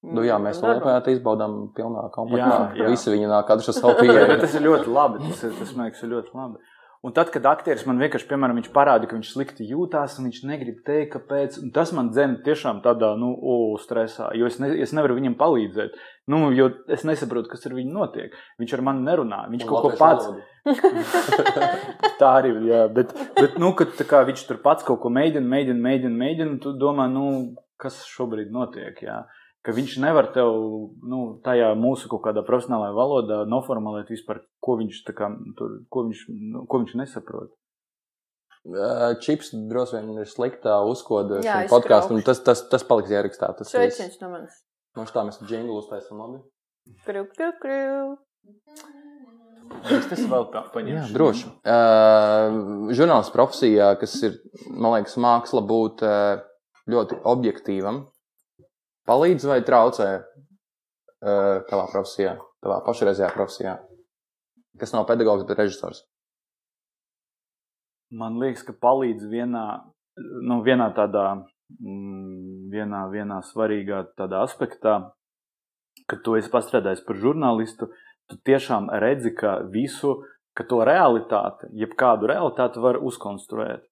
Nu, 0.05 0.21
jā, 0.25 0.37
mēs 0.43 0.59
vēl 0.61 0.77
joprojām 0.77 1.07
izbaudām 1.15 1.53
pilnā 1.77 2.03
komplektā. 2.13 2.49
Jā, 2.77 2.83
jā. 2.83 2.89
Visi 2.93 3.13
viņi 3.15 3.29
nāk, 3.31 3.51
ar 3.51 3.63
savu 3.65 3.95
pieeju. 4.03 4.37
tas 4.43 4.57
ir 4.59 4.67
ļoti 4.67 4.93
labi. 4.93 5.23
Tas, 5.25 5.45
ir, 5.47 5.55
tas, 5.57 5.71
man 5.77 5.89
liekas, 5.89 6.03
ir 6.05 6.13
ļoti 6.13 6.35
labi. 6.37 6.61
Un 7.05 7.13
tad, 7.13 7.29
kad 7.29 7.45
aktieris 7.45 7.83
man 7.85 7.99
vienkārši, 8.01 8.25
piemēram, 8.31 8.57
viņš 8.57 8.71
parāda, 8.73 9.05
ka 9.05 9.19
viņš 9.19 9.33
slikti 9.35 9.67
jūtās, 9.69 10.15
un 10.17 10.31
viņš 10.31 10.39
negrib 10.49 10.79
teikt, 10.87 11.11
kāpēc, 11.13 11.59
tas 11.77 11.91
man 11.93 12.09
dzēna 12.15 12.39
tiešām 12.47 12.81
tādā, 12.87 13.11
nu, 13.21 13.29
o, 13.37 13.57
stresā, 13.83 14.31
jo 14.39 14.49
es, 14.49 14.57
ne, 14.63 14.71
es 14.81 14.95
nevaru 14.97 15.19
viņam 15.19 15.37
palīdzēt. 15.37 15.99
Nu, 16.33 16.47
jo 16.57 16.71
es 16.89 17.05
nesaprotu, 17.05 17.51
kas 17.53 17.69
ar 17.69 17.77
viņu 17.77 17.93
notiek. 17.93 18.33
Viņš 18.63 18.73
ar 18.79 18.85
mani 18.89 19.05
nerunā, 19.05 19.43
viņš 19.53 19.67
un 19.67 19.73
kaut 19.75 19.85
ko 19.85 19.93
pats. 20.01 20.31
tā 22.23 22.31
arī 22.39 22.55
ir, 22.57 22.73
bet, 22.97 23.13
bet 23.37 23.61
nu, 23.61 23.75
kad 23.77 24.01
kā, 24.09 24.25
viņš 24.31 24.49
tur 24.49 24.63
pats 24.65 24.89
kaut 24.89 25.03
ko 25.05 25.13
mēģina, 25.13 25.45
mēģina, 25.45 25.85
mēģina, 25.85 26.21
mēģina, 26.25 26.59
tu 26.65 26.73
domā, 26.81 27.11
nu, 27.13 27.27
kas 27.85 28.01
šobrīd 28.15 28.49
notiek, 28.55 29.05
jā. 29.05 29.21
Ka 29.65 29.73
viņš 29.73 29.95
nevar 30.03 30.29
tev 30.35 30.51
nu, 31.09 31.21
tajā 31.45 31.71
mūsu 31.81 32.11
kaut 32.13 32.21
kādā 32.27 32.43
profesionālajā 32.45 32.95
valodā 32.97 33.39
noformulēt 33.49 34.11
vispār, 34.13 34.43
ko 34.61 34.77
viņš, 34.81 34.99
kā, 35.17 35.31
tur, 35.57 35.79
ko 35.89 36.05
viņš, 36.11 36.25
nu, 36.53 36.65
ko 36.69 36.83
viņš 36.83 36.99
nesaprot. 37.01 37.55
Čips 39.25 39.55
droši 39.69 39.99
vien 39.99 40.21
ir 40.21 40.29
sliktā 40.29 40.77
uzkoda 40.89 41.41
šim 41.45 41.69
podkāstam. 41.73 42.21
Tas, 42.25 42.41
tas, 42.45 42.63
tas 42.69 42.85
paliks 42.85 43.13
ierakstā. 43.13 43.51
Tas 43.57 43.73
Sveiciens 43.73 44.21
no 44.21 44.31
manis. 44.33 44.61
Mums 44.97 45.13
tā 45.13 45.25
mēs 45.27 45.41
džinglu 45.43 45.81
uztaisam 45.81 46.21
labi. 46.23 46.39
Kriu, 47.05 47.25
kriu, 47.33 47.53
kriu. 47.61 48.15
Es 49.89 50.09
tas 50.09 50.23
vēl 50.29 50.49
tā 50.53 50.63
paņemšu. 50.73 50.97
Jā, 50.97 51.13
droši. 51.17 51.51
Uh, 51.65 52.93
žurnālists 52.97 53.33
profesijā, 53.35 53.95
kas 54.01 54.17
ir, 54.25 54.37
man 54.69 54.99
liekas, 54.99 55.17
māksla 55.21 55.65
būt 55.65 56.05
uh, 56.05 56.45
ļoti 56.91 57.19
objektīvam, 57.33 58.05
palīdz 59.09 59.47
vai 59.51 59.61
traucē 59.67 60.09
uh, 60.21 61.63
tavā 61.69 61.87
profesijā, 61.93 62.37
tavā 62.65 62.81
pašreizējā 62.87 63.31
profesijā? 63.35 63.79
Kas 64.81 64.95
nav 64.95 65.07
pedagogs, 65.07 65.47
bet 65.47 65.61
režisors? 65.61 66.03
Man 68.15 68.39
liekas, 68.43 68.65
ka 68.67 68.75
palīdz 68.79 69.27
vienā, 69.31 69.67
nu, 70.47 70.61
vienā 70.67 70.91
tādā, 70.97 71.27
mm, 71.79 72.71
vienā, 72.75 73.05
vienā 73.11 73.41
svarīgā 73.47 74.05
tādā 74.19 74.43
aspektā, 74.47 74.99
kad 76.11 76.23
tu 76.27 76.37
esi 76.39 76.51
pastrādājis 76.53 77.05
par 77.07 77.19
žurnālistu, 77.23 77.89
tu 78.31 78.39
tiešām 78.47 78.91
redzi, 79.03 79.35
ka 79.37 79.59
visu, 79.73 80.19
ka 80.55 80.67
to 80.69 80.83
realitāti, 80.87 81.71
jebkādu 81.81 82.31
realitāti 82.31 82.83
var 82.83 83.01
uzkonstruēt. 83.03 83.85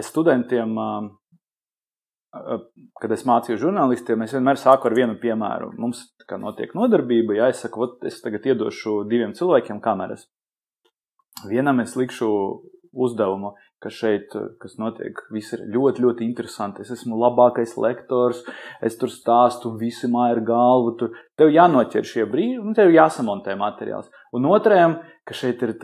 Es 0.00 0.08
studentiem 0.08 0.74
kad 2.32 3.12
es 3.14 3.24
mācīju 3.28 3.58
žurnālistiem, 3.62 4.22
es 4.24 4.34
vienmēr 4.36 4.60
sāku 4.60 4.90
ar 4.90 4.96
vienu 4.96 5.16
piemēru. 5.20 5.72
Mums 5.80 6.04
kā 6.28 6.36
notiek 6.40 6.74
nodarbība, 6.76 7.38
ja 7.38 7.52
es 7.52 7.62
saku, 7.64 7.94
es 8.08 8.20
tagad 8.24 8.46
iedošu 8.50 9.02
diviem 9.08 9.32
cilvēkiem 9.36 9.80
kameras. 9.84 10.26
Vienam 11.48 11.80
es 11.80 11.94
likšu 11.96 12.28
uzdevumu, 12.98 13.52
ka 13.78 13.92
šeit, 13.94 14.32
kas 14.60 14.74
notiek, 14.80 15.20
viss 15.32 15.54
ir 15.54 15.62
ļoti, 15.70 16.02
ļoti 16.02 16.26
interesanti. 16.26 16.82
Es 16.82 16.90
esmu 16.96 17.16
labākais 17.20 17.76
lektors, 17.78 18.42
es 18.84 18.98
tur 18.98 19.12
stāstu, 19.12 19.76
visi 19.78 20.10
māja 20.10 20.36
ir 20.36 20.42
galva. 20.48 20.96
Tur. 20.98 21.14
Tev 21.38 21.52
jānoķer 21.54 22.08
šie 22.08 22.26
brīži, 22.28 22.58
un 22.58 22.74
tev 22.76 22.90
jāsamontē 22.92 23.54
materiāls. 23.60 24.10
Un 24.34 24.48
otrajam, 24.50 24.98
ka 25.24 25.36
šeit 25.36 25.62
ir 25.62 25.76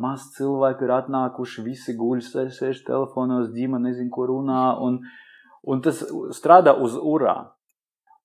maz 0.00 0.30
cilvēku, 0.38 0.86
ir 0.86 0.96
atnākuši, 0.96 1.66
visi 1.66 1.94
guļ, 1.98 2.24
sēž 2.24 2.86
telefonos, 2.88 3.52
ģimene 3.52 3.90
nezin, 3.90 4.08
ko 4.10 4.30
runā. 4.32 4.64
Un, 4.80 5.02
uh, 5.02 5.20
Un 5.62 5.82
tas 5.82 6.00
strādā 6.34 6.74
uz 6.74 6.96
urā. 6.98 7.36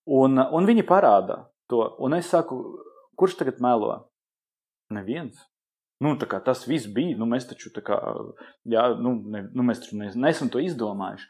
Un, 0.07 0.39
un 0.39 0.67
viņi 0.67 0.85
parāda 0.87 1.43
to. 1.69 1.83
Un 2.01 2.15
es 2.17 2.31
saku, 2.31 2.57
kurš 3.19 3.37
tagad 3.41 3.61
melo? 3.61 4.07
Neviens. 4.93 5.37
Nu, 5.99 6.13
tas 6.17 6.67
viss 6.69 6.89
bija. 6.93 7.17
Nu, 7.17 7.27
mēs 7.29 7.49
taču, 7.49 7.71
kā, 7.85 7.97
jā, 8.69 8.87
nu, 9.01 9.17
ne, 9.33 9.47
nu, 9.53 9.65
mēs 9.65 9.81
taču 9.83 9.97
ne, 9.99 10.11
neesam 10.15 10.49
to 10.53 10.61
izdomājuši. 10.63 11.27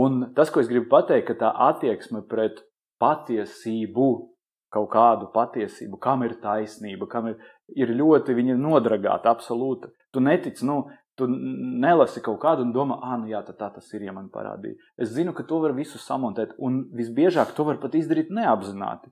Un 0.00 0.32
tas, 0.36 0.50
ko 0.52 0.60
es 0.60 0.68
gribu 0.68 0.88
pateikt, 0.92 1.28
ka 1.30 1.36
tā 1.44 1.52
attieksme 1.68 2.24
pret 2.28 2.60
patiesību, 3.00 4.08
kaut 4.72 4.90
kādu 4.92 5.30
patiesību, 5.32 6.00
kam 6.02 6.24
ir 6.26 6.36
taisnība, 6.42 7.08
kam 7.08 7.30
ir, 7.30 7.38
ir 7.72 7.94
ļoti 7.96 8.36
nodragāta, 8.56 9.32
absolūta. 9.32 9.92
Tu 10.12 10.20
netici, 10.24 10.66
nu, 10.68 10.82
Tu 11.18 11.26
nelasi 11.26 12.22
kaut 12.22 12.38
kādu 12.44 12.62
un 12.62 12.72
domā, 12.74 13.00
ah, 13.02 13.16
nu 13.18 13.26
jā, 13.30 13.40
tā, 13.46 13.54
tā 13.58 13.72
tas 13.74 13.88
ir, 13.96 14.04
ja 14.06 14.14
man 14.14 14.28
parādīja. 14.30 14.78
Es 15.02 15.10
zinu, 15.16 15.34
ka 15.34 15.42
to 15.48 15.58
var 15.64 15.74
visu 15.74 15.98
samontēt, 15.98 16.54
un 16.62 16.84
visbiežāk 16.94 17.56
to 17.56 17.66
var 17.66 17.80
pat 17.82 17.96
izdarīt 17.98 18.30
neapzināti. 18.30 19.10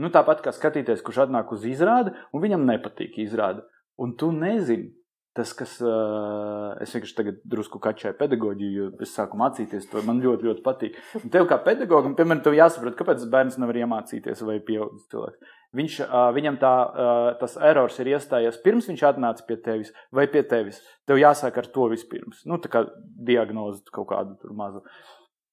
Nu, 0.00 0.08
tāpat 0.14 0.40
kā 0.44 0.54
skatīties, 0.54 1.02
kurš 1.04 1.26
atnāk 1.26 1.50
uz 1.52 1.66
izrādi, 1.68 2.14
un 2.32 2.44
viņam 2.44 2.62
nepatīk 2.68 3.18
izrāde. 3.24 3.66
Un 4.00 4.14
tu 4.16 4.30
nezini, 4.32 4.92
tas, 5.36 5.52
kas 5.56 5.74
uh, 5.84 6.72
es 6.84 6.92
vienkārši 6.92 7.16
tagad 7.16 7.40
drusku 7.48 7.80
kačēju 7.82 8.16
pedagoģiju, 8.20 8.72
jo 8.78 9.04
es 9.04 9.14
sāku 9.16 9.38
mācīties 9.40 9.88
to. 9.90 10.02
Man 10.06 10.20
ļoti, 10.24 10.48
ļoti 10.48 10.64
patīk. 10.64 10.98
Un 11.20 11.32
tev 11.32 11.48
kā 11.50 11.58
pedagogam, 11.64 12.16
piemēram, 12.18 12.42
tev 12.44 12.56
jāsaprot, 12.56 12.96
kāpēc 12.98 13.24
bērns 13.32 13.58
nevar 13.60 13.80
iemācīties 13.82 14.44
vai 14.48 14.58
pieaugušs 14.64 15.08
cilvēks. 15.12 15.56
Viņš, 15.72 15.94
uh, 16.04 16.28
viņam 16.36 16.58
tā, 16.60 16.70
uh, 16.84 17.26
tas 17.40 17.54
erors 17.56 17.96
ir 18.02 18.10
iestājies 18.12 18.60
pirms 18.60 18.90
viņš 18.90 19.04
atnāca 19.08 19.46
pie 19.48 19.56
tevis 19.56 19.92
vai 20.12 20.26
pie 20.28 20.42
tevis. 20.44 20.82
Tev 21.08 21.20
jāsāk 21.20 21.56
ar 21.62 21.68
to 21.72 21.88
vispirms. 21.92 22.42
Nu, 22.44 22.60
tā 22.60 22.68
kā 22.72 22.84
diagnozi 23.00 23.80
kaut 23.88 24.10
kādu 24.10 24.52
mazu. 24.56 24.84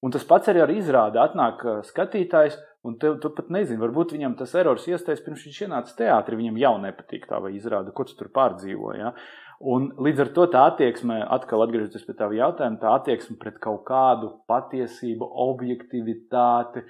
Un 0.04 0.12
tas 0.12 0.24
pats 0.24 0.48
arī 0.52 0.62
ar 0.64 0.72
izrādi. 0.72 1.20
Atnāk 1.20 1.64
skatītājs, 1.88 2.56
un 2.88 2.96
tev, 3.00 3.18
tu 3.20 3.32
pat 3.36 3.50
nezini, 3.52 3.80
varbūt 3.80 4.14
viņam 4.16 4.36
tas 4.38 4.54
erors 4.56 4.86
iestājas 4.88 5.20
pirms 5.24 5.44
viņš 5.44 5.58
ienāca 5.66 5.96
teātrī. 5.98 6.38
Viņam 6.40 6.60
jau 6.60 6.74
nepatīk 6.84 7.26
tā 7.28 7.40
vai 7.40 7.52
izrāda, 7.56 7.92
ko 7.92 8.04
tu 8.08 8.16
tur 8.16 8.30
pārdzīvo. 8.36 8.94
Ja? 8.96 9.12
Un 9.60 9.90
līdz 10.00 10.24
ar 10.24 10.30
to 10.36 10.46
tā 10.52 10.62
attieksme, 10.70 11.18
atkal 11.36 11.66
atgriežoties 11.66 12.06
pie 12.06 12.16
tā 12.16 12.30
jautājuma, 12.32 12.80
tā 12.80 12.94
attieksme 12.96 13.36
pret 13.40 13.58
kaut 13.60 13.82
kādu 13.88 14.32
patiesību, 14.48 15.26
objektivitāti, 15.48 16.86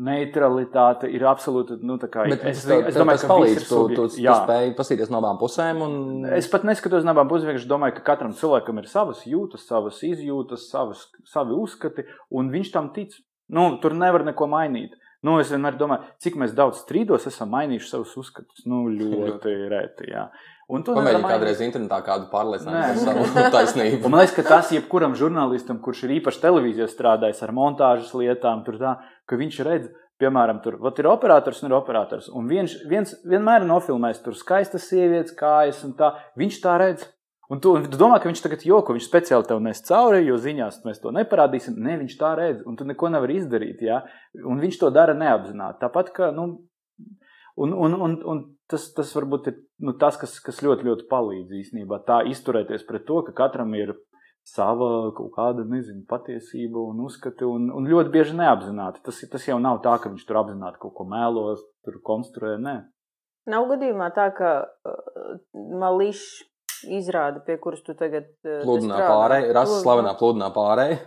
neutralitāte 0.00 1.08
ir 1.12 1.22
absolūti. 1.28 1.76
Nu, 1.86 1.96
kā, 2.02 2.26
Bet 2.30 2.42
es, 2.50 2.64
tā, 2.66 2.80
es 2.88 2.96
domāju, 2.98 3.20
ka 3.20 3.26
tas 3.26 3.30
palīdz. 3.30 3.66
Tu, 3.68 3.82
tu, 3.94 4.06
tu 4.10 4.24
spēj 4.24 4.72
paskatīties 4.78 5.12
no 5.12 5.20
abām 5.20 5.38
pusēm. 5.40 5.84
Un... 5.86 5.94
Es 6.34 6.48
pat 6.50 6.66
neskatos 6.66 7.06
no 7.06 7.14
abām 7.14 7.30
pusēm. 7.30 7.52
Vienkārši 7.52 7.70
domāju, 7.70 7.96
ka 7.98 8.06
katram 8.10 8.34
cilvēkam 8.38 8.82
ir 8.82 8.90
savas 8.90 9.22
jūtas, 9.28 9.68
savas 9.70 10.02
izjūtas, 10.06 10.66
savas, 10.72 11.06
savi 11.30 11.54
uzskati, 11.58 12.08
un 12.34 12.50
viņš 12.54 12.74
tam 12.74 12.90
tic. 12.96 13.14
Nu, 13.54 13.74
tur 13.82 13.94
nevar 13.94 14.24
neko 14.26 14.48
mainīt. 14.50 14.96
Nu, 15.24 15.38
es 15.40 15.52
vienmēr 15.52 15.78
domāju, 15.80 16.04
cik 16.20 16.36
daudz 16.56 16.82
strīdos 16.82 17.28
esam 17.30 17.54
mainījuši 17.54 17.88
savus 17.88 18.16
uzskatus. 18.20 18.66
Nu, 18.68 18.84
ļoti 18.92 19.54
reti. 19.72 20.10
Jā. 20.10 20.26
Un 20.72 20.80
tu 20.84 20.94
Pamēģini 20.96 21.28
kādreiz 21.28 21.60
internetā 21.60 21.98
kādu 22.04 22.30
pārliecināt 22.32 22.96
par 22.96 23.00
savu 23.04 23.52
taisnību. 23.52 24.08
man 24.08 24.22
liekas, 24.22 24.36
ka 24.38 24.44
tas 24.48 24.70
jebkuram 24.72 25.16
žurnālistam, 25.16 25.80
kurš 25.84 26.06
ir 26.06 26.14
īpaši 26.18 26.40
televīzijā 26.40 26.88
strādājis 26.88 27.42
ar 27.44 27.52
montāžas 27.56 28.14
lietām, 28.16 28.62
tur 28.64 28.78
tā, 28.80 28.94
ka 29.28 29.38
viņš 29.40 29.60
redz, 29.66 29.90
piemēram, 30.22 30.60
tur 30.64 30.78
ir 30.78 31.10
operators 31.10 31.62
un 31.62 31.70
ir 31.70 31.76
operators. 31.76 32.30
Un 32.30 32.48
viens, 32.50 32.76
viens 32.90 33.16
vienmēr 33.26 33.64
ir 33.64 33.70
nofilmējis 33.70 34.22
tur 34.24 34.38
skaistas 34.38 34.88
sievietes, 34.90 35.34
kājas 35.36 35.82
un 35.86 35.96
tā. 35.98 36.14
Viņš 36.40 36.60
tā 36.64 36.78
redz. 36.82 37.08
Un 37.52 37.60
tu, 37.60 37.74
un 37.76 37.84
tu 37.84 37.98
domā, 38.00 38.16
ka 38.22 38.30
viņš 38.30 38.40
tagad 38.40 38.62
joko, 38.64 38.94
viņš 38.96 39.04
speciāli 39.04 39.44
tev 39.44 39.58
nes 39.60 39.82
cauri, 39.84 40.22
jo 40.24 40.38
ziņās 40.40 40.78
mēs 40.86 41.02
to 41.02 41.10
neparādīsim. 41.12 41.74
Nē, 41.76 41.90
ne, 41.90 41.98
viņš 42.04 42.14
tā 42.20 42.30
redz, 42.38 42.62
un 42.64 42.78
tu 42.78 42.86
neko 42.88 43.10
nevari 43.12 43.36
izdarīt. 43.36 43.82
Ja? 43.84 44.00
Un 44.48 44.62
viņš 44.64 44.78
to 44.80 44.88
dara 44.94 45.12
neapzināti. 45.18 45.82
Tāpat 45.82 46.14
kā 46.16 46.30
nu, 46.32 46.46
Un, 47.54 47.72
un, 47.72 47.92
un, 47.92 48.14
un 48.26 48.40
tas, 48.66 48.88
tas 48.96 49.12
varbūt 49.14 49.48
ir 49.50 49.58
nu, 49.86 49.94
tas, 49.98 50.16
kas, 50.18 50.40
kas 50.42 50.58
ļoti, 50.64 50.88
ļoti 50.88 51.04
palīdz 51.10 51.54
īstenībā 51.60 52.00
tā 52.08 52.24
izturēties 52.26 52.82
pret 52.88 53.04
to, 53.06 53.20
ka 53.28 53.34
katram 53.44 53.76
ir 53.78 53.94
sava 54.44 55.10
kaut 55.16 55.32
kāda, 55.34 55.64
nezinu, 55.68 56.04
patiesība 56.08 56.82
un 56.92 57.04
uzskati, 57.06 57.46
un, 57.48 57.70
un 57.72 57.88
ļoti 57.88 58.12
bieži 58.12 58.36
neapzināti. 58.38 59.02
Tas, 59.06 59.22
tas 59.32 59.46
jau 59.48 59.58
nav 59.62 59.80
tā, 59.84 59.96
ka 60.00 60.12
viņš 60.12 60.26
tur 60.28 60.40
apzināti 60.42 60.80
kaut 60.82 60.94
ko 60.98 61.06
mēlos, 61.08 61.64
tur 61.86 62.00
konstruē, 62.04 62.58
nē. 62.60 62.76
Nav 63.50 63.68
gadījumā 63.72 64.08
tā, 64.16 64.30
ka 64.36 64.50
uh, 64.64 65.36
malīšs 65.54 66.26
izrāda, 66.96 67.40
pie 67.44 67.56
kuras 67.60 67.84
tu 67.84 67.96
tagad 67.96 68.28
uh, 68.44 68.60
pludinā 68.64 69.00
pārēj, 69.04 69.48
rasa 69.56 69.80
slavenā 69.80 70.14
pludinā 70.20 70.50
pārēj. 70.54 70.98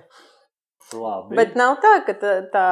Labi. 0.88 1.36
Bet 1.36 1.58
nav 1.60 1.82
tā, 1.84 1.98
ka 2.08 2.14
tā, 2.16 2.34
tā 2.48 2.68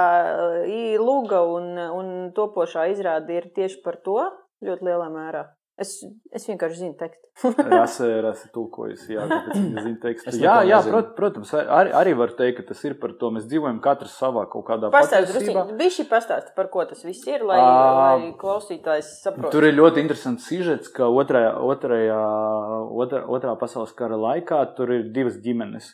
lūga 1.02 1.42
un, 1.52 1.74
un 1.76 2.12
topošā 2.36 2.86
izrāde 2.94 3.36
ir 3.36 3.50
tieši 3.58 3.82
par 3.84 3.98
to 4.06 4.22
ļoti 4.64 4.88
lielā 4.88 5.10
mērā. 5.12 5.42
Es, 5.76 5.90
es 6.32 6.46
vienkārši 6.48 6.78
zinu 6.80 6.94
tekstu. 6.96 7.50
rasa, 7.74 8.06
rasa 8.24 8.48
tulkojas, 8.54 9.02
jā, 9.12 9.26
zinu 9.52 9.98
tekstu. 10.00 10.32
jā, 10.40 10.54
jā 10.70 10.78
prot, 10.86 11.10
protams, 11.18 11.52
arī, 11.52 11.92
arī 12.00 12.14
var 12.16 12.32
teikt, 12.38 12.62
ka 12.62 12.70
tas 12.70 12.84
ir 12.88 12.96
par 13.02 13.12
to. 13.20 13.34
Mēs 13.36 13.50
dzīvojam 13.52 13.82
katrs 13.84 14.16
savā 14.16 14.46
kaut 14.52 14.64
kādā 14.70 14.88
patiesībā. 14.94 15.66
Bišķi 15.76 16.08
pastāst, 16.08 16.54
par 16.56 16.72
ko 16.72 16.86
tas 16.88 17.04
viss 17.04 17.28
ir, 17.28 17.44
lai, 17.44 17.60
à, 17.60 17.76
lai 18.00 18.32
klausītājs 18.40 19.12
saprotu. 19.26 19.52
Tur 19.58 19.68
ir 19.68 19.76
ļoti 19.76 20.06
interesants 20.06 20.48
sižets, 20.48 20.92
ka 20.96 21.12
otrajā, 21.12 21.52
otrajā, 21.68 22.24
otrā, 23.04 23.26
otrā 23.36 23.60
pasaules 23.60 23.92
kara 24.00 24.16
laikā 24.16 24.64
tur 24.80 24.96
ir 24.96 25.10
divas 25.12 25.42
ģimenes. 25.44 25.92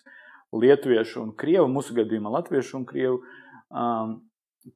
Lietuviešu 0.62 1.24
un 1.24 1.34
krievu, 1.41 1.65
mūsu 1.74 1.98
gadījumā 1.98 2.38
latviešu 2.38 2.84
un 2.84 2.86
krievu. 2.86 3.24
Um, 3.72 4.20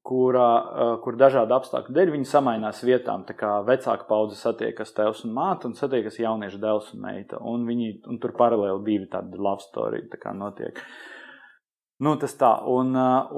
kurā, 0.06 0.50
uh, 0.50 0.92
kur 1.04 1.18
dažādu 1.20 1.56
apstākļu 1.58 1.94
dēļ 1.96 2.12
viņi 2.16 2.30
samainās 2.30 2.84
vietām. 2.86 3.26
Tā 3.28 3.36
kā 3.38 3.52
vecāka 3.68 4.08
paudze 4.10 4.38
satiekas 4.40 4.94
tēvs 4.98 5.26
un 5.28 5.36
māte, 5.38 5.70
un 5.70 5.78
satiekas 5.78 6.20
jauniešu 6.22 6.62
dēls 6.62 6.94
un 6.96 7.04
meita. 7.06 7.42
Un, 7.42 7.68
viņi, 7.70 7.92
un 8.10 8.22
tur 8.22 8.34
paralēli 8.38 8.86
divi 8.88 9.10
tādi 9.12 9.38
love 9.38 9.64
story 9.66 10.06
tā 10.12 10.22
kā 10.22 10.34
notiek. 10.38 10.82
Nu, 12.04 12.18
tas 12.20 12.34
tā, 12.36 12.50
un, 12.68 12.90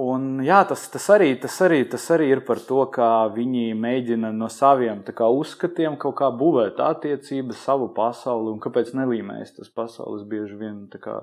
un 0.02 0.24
jā, 0.42 0.64
tas, 0.66 0.88
tas, 0.90 1.04
arī, 1.14 1.36
tas, 1.38 1.54
arī, 1.62 1.84
tas 1.92 2.08
arī 2.16 2.32
ir 2.32 2.40
par 2.48 2.58
to, 2.66 2.80
kā 2.90 3.28
viņi 3.36 3.76
mēģina 3.78 4.32
no 4.34 4.48
saviem 4.50 5.04
kā, 5.06 5.28
uzskatiem 5.30 6.00
kaut 6.02 6.16
kā 6.18 6.32
būvēt 6.34 6.82
attiecības, 6.82 7.60
savu 7.68 7.92
pasauli, 7.94 8.50
un 8.56 8.64
kāpēc 8.64 8.96
nelīmējas 8.98 9.60
tas 9.60 9.70
pasaules 9.70 10.26
bieži 10.26 10.58
vien 10.58 10.80
kā 10.98 11.20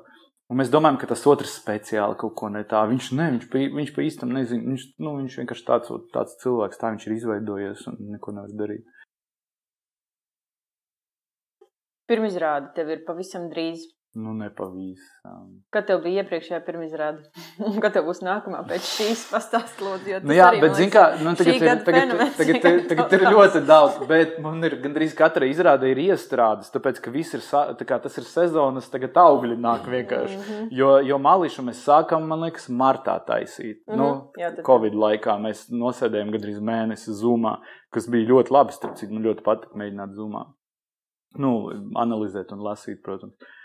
Un 0.53 0.61
mēs 0.61 0.69
domājam, 0.73 0.99
ka 1.01 1.09
tas 1.09 1.23
otrs 1.31 1.55
speciāli 1.57 2.19
kaut 2.21 2.35
ko 2.37 2.51
ne 2.53 2.61
tā. 2.69 2.83
Viņš, 2.91 3.07
ne, 3.17 3.31
viņš, 3.37 3.47
pa, 3.53 3.63
viņš 3.79 3.93
pa 3.97 4.05
īstam 4.05 4.35
nezina. 4.37 4.67
Viņš, 4.75 4.85
nu, 5.01 5.15
viņš 5.23 5.39
vienkārši 5.41 5.65
tāds, 5.71 5.93
tāds 6.13 6.37
cilvēks, 6.43 6.81
tā 6.81 6.91
viņš 6.93 7.07
ir 7.09 7.15
izveidojies 7.17 7.87
un 7.89 7.97
neko 8.13 8.35
nevar 8.37 8.53
darīt. 8.59 8.85
Pirmizrāde 12.05 12.75
tev 12.77 12.93
ir 12.93 13.07
pavisam 13.07 13.49
drīz. 13.49 13.87
Nu, 14.15 14.33
nepavisam. 14.33 15.47
Kad 15.75 15.89
tev 15.89 16.05
bija 16.05 16.23
iepriekšējā 16.23 16.61
pirmizrāde? 16.63 17.25
Kad 17.83 17.97
tev 17.97 18.05
būs 18.07 18.21
nākamā 18.23 18.61
pēc 18.69 18.87
šīs 18.87 19.25
pastāstīt, 19.27 19.81
lūdzu? 19.83 20.21
Nu, 20.23 20.37
jā, 20.37 20.53
bet, 20.63 20.77
zini, 20.79 20.93
kā, 20.95 21.03
nu, 21.19 21.33
tagad, 21.35 21.57
ir, 21.57 21.81
tagad, 21.83 22.13
tagad, 22.39 22.61
tagad, 22.63 22.85
tagad 22.93 23.17
ir 23.17 23.25
ļoti 23.35 23.63
daudz, 23.67 23.97
bet 24.07 24.37
man 24.45 24.63
ir 24.69 24.77
gandrīz 24.85 25.17
katra 25.19 25.49
izrāde 25.51 25.91
ir 25.91 25.99
iestrādes, 26.05 26.71
tāpēc, 26.71 27.01
ka 27.03 27.11
viss 27.15 27.35
ir, 27.35 27.43
kā, 27.89 27.99
tas 28.05 28.21
ir 28.23 28.29
sezonas, 28.29 28.87
tagad 28.93 29.19
augļi 29.25 29.59
nāk 29.65 29.91
vienkārši. 29.97 30.39
Mm 30.39 30.47
-hmm. 30.47 30.71
Jo, 30.79 30.93
jo 31.09 31.19
malīšu 31.27 31.67
mēs 31.67 31.83
sākam, 31.89 32.31
man 32.31 32.47
liekas, 32.47 32.69
martā 32.71 33.19
taisīt. 33.27 33.83
Mm 33.83 33.95
-hmm. 33.95 33.99
nu, 33.99 34.31
jā, 34.39 34.53
tad... 34.55 34.63
Covid 34.71 34.95
laikā 34.95 35.37
mēs 35.43 35.67
nosēdējām 35.75 36.31
gandrīz 36.37 36.63
mēnesi 36.63 37.19
zumā, 37.19 37.57
kas 37.91 38.07
bija 38.07 38.31
ļoti 38.31 38.55
labi, 38.55 38.79
starp 38.79 38.95
citu, 38.95 39.13
man 39.13 39.27
ļoti 39.27 39.43
patika 39.43 39.75
mēģināt 39.75 40.15
zumā. 40.15 40.47
Nu, 41.35 41.67
analizēt 41.99 42.53
un 42.55 42.63
lasīt, 42.63 43.03
protams. 43.03 43.35
Uh, 43.35 43.61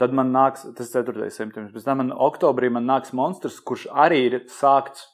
tad 0.00 0.16
man 0.16 0.32
nāks, 0.32 0.64
tas 0.76 0.90
ir 0.94 1.04
4. 1.04 1.28
septembris, 1.34 1.74
pēc 1.74 1.86
tam 1.86 2.02
man 2.02 2.10
oktobrī 2.14 2.70
man 2.72 2.88
nāks 2.88 3.14
monstrs, 3.16 3.60
kurš 3.60 3.88
arī 4.06 4.24
ir 4.30 4.42
sākts 4.52 5.06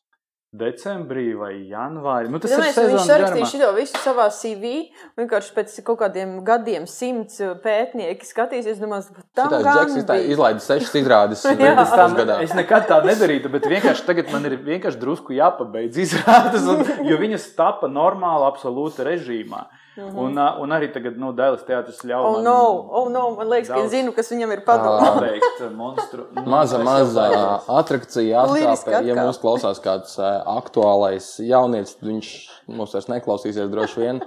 decembrī 0.54 1.32
vai 1.34 1.52
janvārī. 1.66 2.30
Nu, 2.30 2.38
tas 2.42 2.52
ja, 2.52 2.60
ir 2.62 2.92
viņš 2.92 3.08
sarakstīja 3.08 3.48
šo 3.50 3.70
visu 3.74 4.00
savā 4.04 4.28
CV. 4.34 4.72
Vienkārši 5.18 5.54
pēc 5.56 5.74
kaut 5.86 5.98
kādiem 6.04 6.36
gadiem 6.46 6.86
simts 6.90 7.40
pētnieki 7.64 8.28
skatīsies, 8.28 8.78
domās, 8.82 9.10
tā 9.34 9.48
ir 9.50 9.66
Džeks, 9.66 10.12
izlaida 10.36 10.62
sešas 10.62 10.94
izrādes. 11.00 11.42
es, 11.50 11.94
tam, 11.94 12.14
es 12.38 12.54
nekad 12.54 12.86
tā 12.90 13.00
nedarītu, 13.06 13.50
bet 13.52 13.66
vienkārši 13.70 14.06
tagad 14.06 14.30
man 14.34 14.46
ir 14.46 14.60
vienkārši 14.62 15.02
drusku 15.02 15.34
jāpabeidz 15.34 15.98
izrādes, 16.06 16.68
un, 16.70 16.86
jo 17.08 17.18
viņas 17.18 17.50
tapa 17.58 17.90
normāli, 17.90 18.46
absolūti 18.52 19.08
režīmā. 19.10 19.66
Mm 19.96 20.02
-hmm. 20.02 20.18
un, 20.18 20.38
un 20.62 20.70
arī 20.74 20.88
tagad, 20.92 21.16
nu, 21.16 21.28
Dēls 21.33 21.62
teātris 21.66 22.00
ļauj. 22.02 22.24
Oh, 22.26 22.42
no, 22.42 22.87
oh, 22.90 23.11
no, 23.11 23.30
man 23.38 23.48
liekas, 23.48 23.68
daudz... 23.68 23.80
ka 23.80 23.87
es 23.87 23.90
zinu, 23.90 24.12
kas 24.12 24.30
viņam 24.33 24.52
ir 24.52 24.62
padomā. 24.66 25.11
Pabeigt 25.14 25.61
monstru. 25.76 26.24
Nu, 26.35 26.42
maza, 26.50 26.78
maza 26.78 27.26
atrakcija 27.68 28.42
atkāpē. 28.42 29.02
Ja 29.07 29.14
mūs 29.14 29.38
klausās 29.38 29.78
kāds 29.78 30.18
uh, 30.18 30.42
aktuālais 30.59 31.28
jaunietis, 31.38 31.94
viņš 32.02 32.30
mūs 32.66 32.92
vairs 32.92 33.07
neklausīsies 33.09 33.70
droši 33.70 34.00
vien. 34.00 34.22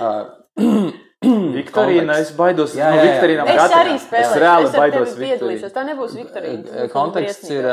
Uh, 0.00 0.26
Viktorīna, 1.58 2.18
es 2.18 2.32
baidos 2.36 2.74
no 2.74 2.90
Viktorīna. 3.02 3.44
Es 3.46 3.60
gatavā. 3.60 3.84
arī 3.84 3.94
spēlēju. 4.02 4.32
Es 4.32 4.42
reāli 4.42 4.66
es 4.66 4.74
baidos 4.74 5.14
piedalīšos. 5.20 5.72
Tā 5.76 5.84
nebūs 5.86 6.16
Viktorīna. 6.18 6.88
Konteksts 6.92 7.50
ir, 7.50 7.68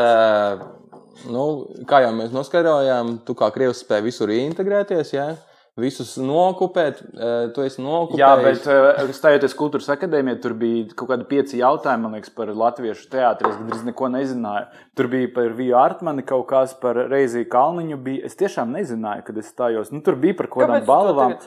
nu, 1.33 1.47
kā 1.89 2.03
jau 2.05 2.13
mēs 2.13 2.29
noskaidrojām, 2.35 3.17
tu 3.25 3.33
kā 3.33 3.49
Krievs 3.57 3.81
spēj 3.81 4.05
visur 4.05 4.29
ieintegrēties, 4.29 5.15
jā. 5.17 5.25
Ja? 5.33 5.52
Visus 5.79 6.13
nokupēt. 6.21 7.01
Tu 7.55 7.65
esi 7.65 7.81
nokupējis. 7.83 8.21
Jā, 8.21 8.31
bet 8.99 9.15
stājoties 9.17 9.55
kultūras 9.57 9.89
akadēmijā, 9.95 10.39
tur 10.43 10.55
bija 10.57 10.87
kaut 10.97 11.11
kādi 11.13 11.27
pieci 11.29 11.61
jautājumi, 11.61 12.05
man 12.05 12.17
liekas, 12.17 12.33
par 12.35 12.51
latviešu 12.63 13.07
teātri. 13.13 13.49
Es 13.49 13.61
gandrīz 13.61 13.85
neko 13.89 14.09
nezināju. 14.13 14.83
Tur 14.97 15.09
bija 15.13 15.31
par 15.35 15.55
Viju 15.57 15.77
Artmani 15.81 16.25
kaut 16.29 16.45
kas, 16.51 16.75
par 16.79 16.99
Reiziju 17.11 17.49
Kalniņu. 17.53 18.01
Bija. 18.05 18.27
Es 18.29 18.37
tiešām 18.39 18.75
nezināju, 18.75 19.25
kad 19.29 19.39
es 19.41 19.49
stājos. 19.53 19.93
Nu, 19.93 20.03
tur 20.05 20.19
bija 20.19 20.37
par 20.41 20.51
kaut 20.53 20.67
kādām 20.67 20.85
balvām. 20.89 21.39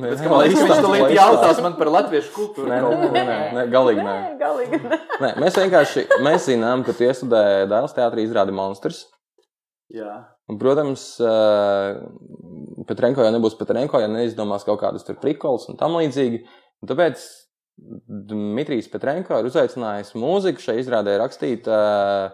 Pēc, 0.00 0.20
man 0.24 0.46
liekas, 0.46 0.62
viņš 0.64 0.78
tulīt 0.80 1.12
jautās 1.12 1.58
man 1.60 1.74
par 1.76 1.90
latviešu 1.92 2.30
kultūru. 2.32 2.70
Nē, 2.70 2.78
nē, 2.80 3.08
nē, 3.12 3.38
nē, 3.56 3.64
galīgi 3.68 4.00
nē. 4.00 4.14
nē, 4.14 4.30
galīgi 4.40 4.78
nē. 4.80 4.98
nē 5.20 5.30
mēs 5.42 5.58
vienkārši 5.60 6.06
mēs 6.24 6.46
zinām, 6.48 6.84
ka 6.86 6.94
tu 6.96 7.04
iestudēji 7.04 7.68
dēls 7.68 7.96
teātrī 7.98 8.24
izrādi 8.24 8.54
monstrs. 8.56 9.02
Jā. 9.92 10.14
Un, 10.50 10.56
protams, 10.58 11.04
Petrenko 12.88 13.22
jau 13.22 13.30
nebūs 13.30 13.54
Petrenko, 13.58 14.00
ja 14.02 14.08
neizdomās 14.10 14.64
kaut 14.66 14.80
kādas 14.82 15.06
prikolas 15.22 15.68
un 15.70 15.78
tam 15.78 15.94
līdzīgi. 16.00 16.40
Un 16.82 16.90
tāpēc 16.90 17.22
Dmitrijs 18.30 18.90
Petrenko 18.92 19.38
ir 19.38 19.48
uzaicinājis 19.48 20.16
mūziku 20.18 20.64
šai 20.64 20.80
izrādē 20.82 21.14
rakstīt 21.20 21.68
uh, 21.70 22.32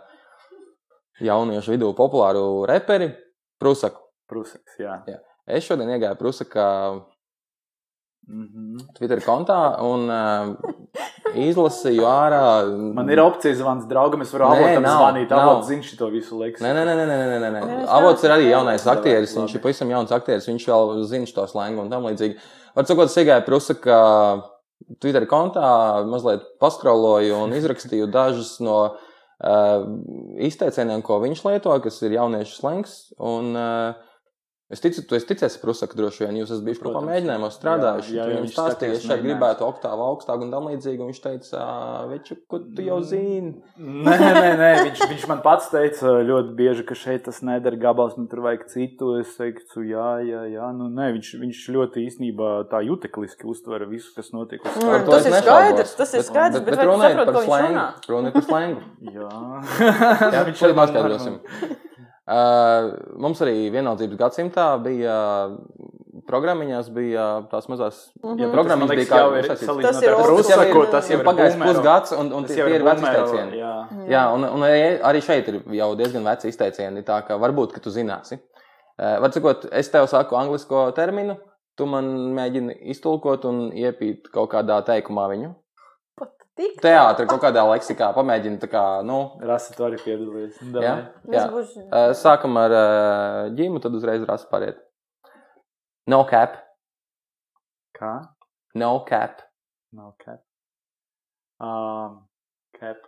jauniešu 1.23 1.77
vidū 1.77 1.93
populāru 1.99 2.65
reperi 2.69 3.13
Prusaku. 3.61 4.03
Prusaks, 4.27 4.81
jā. 4.83 4.97
jā. 5.07 5.21
Es 5.47 5.69
šodien 5.69 5.93
iegāju 5.95 6.19
Prusakā 6.19 6.71
Mm 8.29 8.47
-hmm. 8.47 8.95
Twitter 8.99 9.21
kontā 9.23 9.79
un 9.83 10.11
uh, 10.11 10.57
izlasīju 11.45 12.05
ārā. 12.09 12.43
Man 12.97 13.11
ir 13.13 13.21
opcija 13.23 13.55
zvans 13.59 13.87
draugam, 13.91 14.25
es 14.25 14.33
varu 14.35 14.49
avotam 14.49 14.87
zvanīt. 14.87 15.33
Avots 15.37 15.71
zina 15.71 15.87
šo 15.87 16.11
visu 16.13 16.41
laiku. 16.41 16.63
Nē, 16.65 16.73
nē, 16.77 16.85
nē, 16.89 16.95
nē, 16.99 17.17
nē, 17.21 17.39
nē, 17.43 17.51
nē. 17.55 17.79
Avots 17.99 18.25
ir 18.27 18.35
arī 18.35 18.49
jaunais 18.51 18.87
aktieris. 18.93 19.37
Viņš 19.39 19.57
ir 19.57 19.65
pavisam 19.65 19.93
jauns 19.93 20.15
aktieris. 20.17 20.49
Viņš 20.51 20.69
vēl 20.73 20.95
zina 21.11 21.31
šo 21.31 21.47
slēngu 21.53 21.85
un 21.85 21.93
tam 21.93 22.09
līdzīgi. 22.09 22.39
Var 22.77 22.89
sakot, 22.89 23.13
iegāju 23.23 23.47
Prusaka 23.47 24.01
Twitter 25.03 25.27
kontā, 25.31 25.69
mazliet 26.09 26.45
paskroloju 26.63 27.43
un 27.45 27.55
izrakstīju 27.59 28.09
dažus 28.13 28.57
no 28.65 28.81
uh, 28.87 29.87
izteicieniem, 30.49 31.05
ko 31.07 31.21
viņš 31.25 31.47
lieto, 31.49 31.77
kas 31.85 32.03
ir 32.07 32.19
jauniešu 32.19 32.61
slēngs. 32.61 32.99
Un, 33.21 33.55
uh, 33.57 34.06
Es 34.67 34.81
ticu, 34.83 35.05
tu 35.07 35.15
esi 35.15 35.29
ticies 35.31 35.55
Prusaka 35.63 35.95
droši 35.95 36.25
vien, 36.25 36.41
jūs 36.41 36.51
esat 36.51 36.65
bijuši 36.67 36.81
kopā 36.83 36.99
mēģinājumos 37.07 37.55
strādājuši. 37.55 38.15
Jā, 38.17 38.25
jā, 38.33 38.39
viņš 38.43 38.55
stāstīja, 38.57 38.97
ka 38.97 39.03
šeit 39.05 39.21
gribētu 39.23 39.63
oktāvu 39.63 40.03
augstāk 40.09 40.43
un 40.43 40.51
tam 40.51 40.67
līdzīgi, 40.67 40.99
un 41.05 41.13
viņš 41.13 41.21
teica, 41.23 41.61
veču, 42.11 42.37
ko 42.51 42.59
tu 42.75 42.83
jau 42.83 42.97
zini? 43.07 43.53
nē, 43.79 44.17
nē, 44.19 44.51
nē, 44.59 44.73
viņš, 44.89 45.05
viņš 45.13 45.29
man 45.31 45.45
pats 45.47 45.71
teica 45.71 46.17
ļoti 46.33 46.57
bieži, 46.59 46.87
ka 46.89 46.99
šeit 46.99 47.29
tas 47.29 47.39
nedara 47.47 47.79
gabals, 47.87 48.19
man 48.19 48.27
tur 48.33 48.43
vajag 48.49 48.67
citu. 48.75 49.13
Es 49.21 49.39
teiktu, 49.39 49.87
jā, 49.87 50.11
jā, 50.27 50.43
jā, 50.57 50.73
nu 50.75 50.91
nē, 50.91 51.13
viņš, 51.21 51.33
viņš 51.47 51.63
ļoti 51.79 52.07
īstenībā 52.11 52.53
tā 52.75 52.83
jutekliski 52.91 53.47
uztver 53.47 53.87
visu, 53.87 54.11
kas 54.19 54.35
notiek. 54.35 54.67
Mm, 54.67 55.07
tas, 55.07 55.15
tas 55.15 55.31
ir 55.31 55.41
skaidrs, 55.47 55.99
tas 56.03 56.19
ir 56.19 56.27
skaidrs, 56.27 56.67
bet, 56.67 56.75
bet, 56.75 56.91
bet 56.91 57.15
ir 57.15 57.23
par 57.23 57.43
slēngu. 57.47 57.89
Ir 58.11 58.35
par 58.35 58.51
slēngu. 58.51 58.87
jā. 59.15 59.35
jā, 60.27 60.47
viņš 60.51 60.71
ir 60.73 60.81
paskaidrosim. 60.83 61.45
Mums 62.27 63.41
arī 63.45 63.69
vienaldzības 63.71 64.19
gadsimtā 64.19 64.67
bija 64.83 65.17
programmiņās, 66.27 66.89
bija 66.91 67.27
tās 67.51 67.69
mazās 67.71 68.01
mm 68.23 68.33
-hmm. 68.33 68.53
programmas, 68.53 68.91
bija 68.91 69.05
kā 69.11 69.21
jau 69.21 69.35
ir 69.39 69.47
tas 69.49 69.63
ir 70.03 70.17
Rusako, 70.27 70.87
tas 70.91 71.11
jau 71.11 71.21
ir 71.21 71.25
pagājis 71.27 71.59
pusgads, 71.61 72.13
un, 72.19 72.33
un 72.33 72.45
tie 72.45 72.65
ir 72.75 72.83
veci 72.83 73.05
izteicieni. 73.05 73.59
Jā, 73.59 73.75
jā 74.09 74.25
un, 74.35 74.45
un 74.45 74.67
arī 75.11 75.21
šeit 75.23 75.49
ir 75.49 75.61
jau 75.71 75.95
diezgan 75.95 76.25
veci 76.25 76.49
izteicieni, 76.49 77.03
tā 77.03 77.21
ka 77.27 77.39
varbūt, 77.39 77.73
ka 77.73 77.81
tu 77.81 77.91
zināsi. 77.91 78.41
Var 78.97 79.33
sakot, 79.33 79.69
es 79.73 79.91
tev 79.91 80.07
saku 80.07 80.37
anglisko 80.37 80.91
terminu, 80.97 81.37
tu 81.77 81.87
man 81.87 82.05
mēģini 82.35 82.79
iztulkot 82.93 83.45
un 83.45 83.71
iepīt 83.71 84.31
kaut 84.33 84.51
kādā 84.51 84.81
teikumā 84.83 85.29
viņu. 85.31 85.55
Tik 86.57 86.79
Teātris 86.81 87.29
kaut 87.29 87.43
kādā 87.43 87.67
leksikā 87.69 88.09
pamēģina 88.17 88.61
tā 88.63 88.69
kā, 88.73 88.83
nu. 89.05 89.19
Rasa 89.45 89.75
to 89.77 89.85
arī 89.91 89.99
piedalīties. 90.01 90.63
Jā, 90.81 90.95
jā. 91.29 91.43
Būs... 91.53 91.75
Sākam 92.17 92.57
ar 92.61 92.73
ģimu, 93.59 93.83
tad 93.85 93.99
uzreiz 93.99 94.25
rasa 94.29 94.49
pāriet. 94.49 94.81
No 96.09 96.23
cap. 96.31 96.57
Kā? 97.99 98.15
No 98.79 98.95
cap. 99.09 99.45
No 99.93 100.15
cap. 100.23 100.41
Um, 101.61 102.25
cap. 102.79 103.05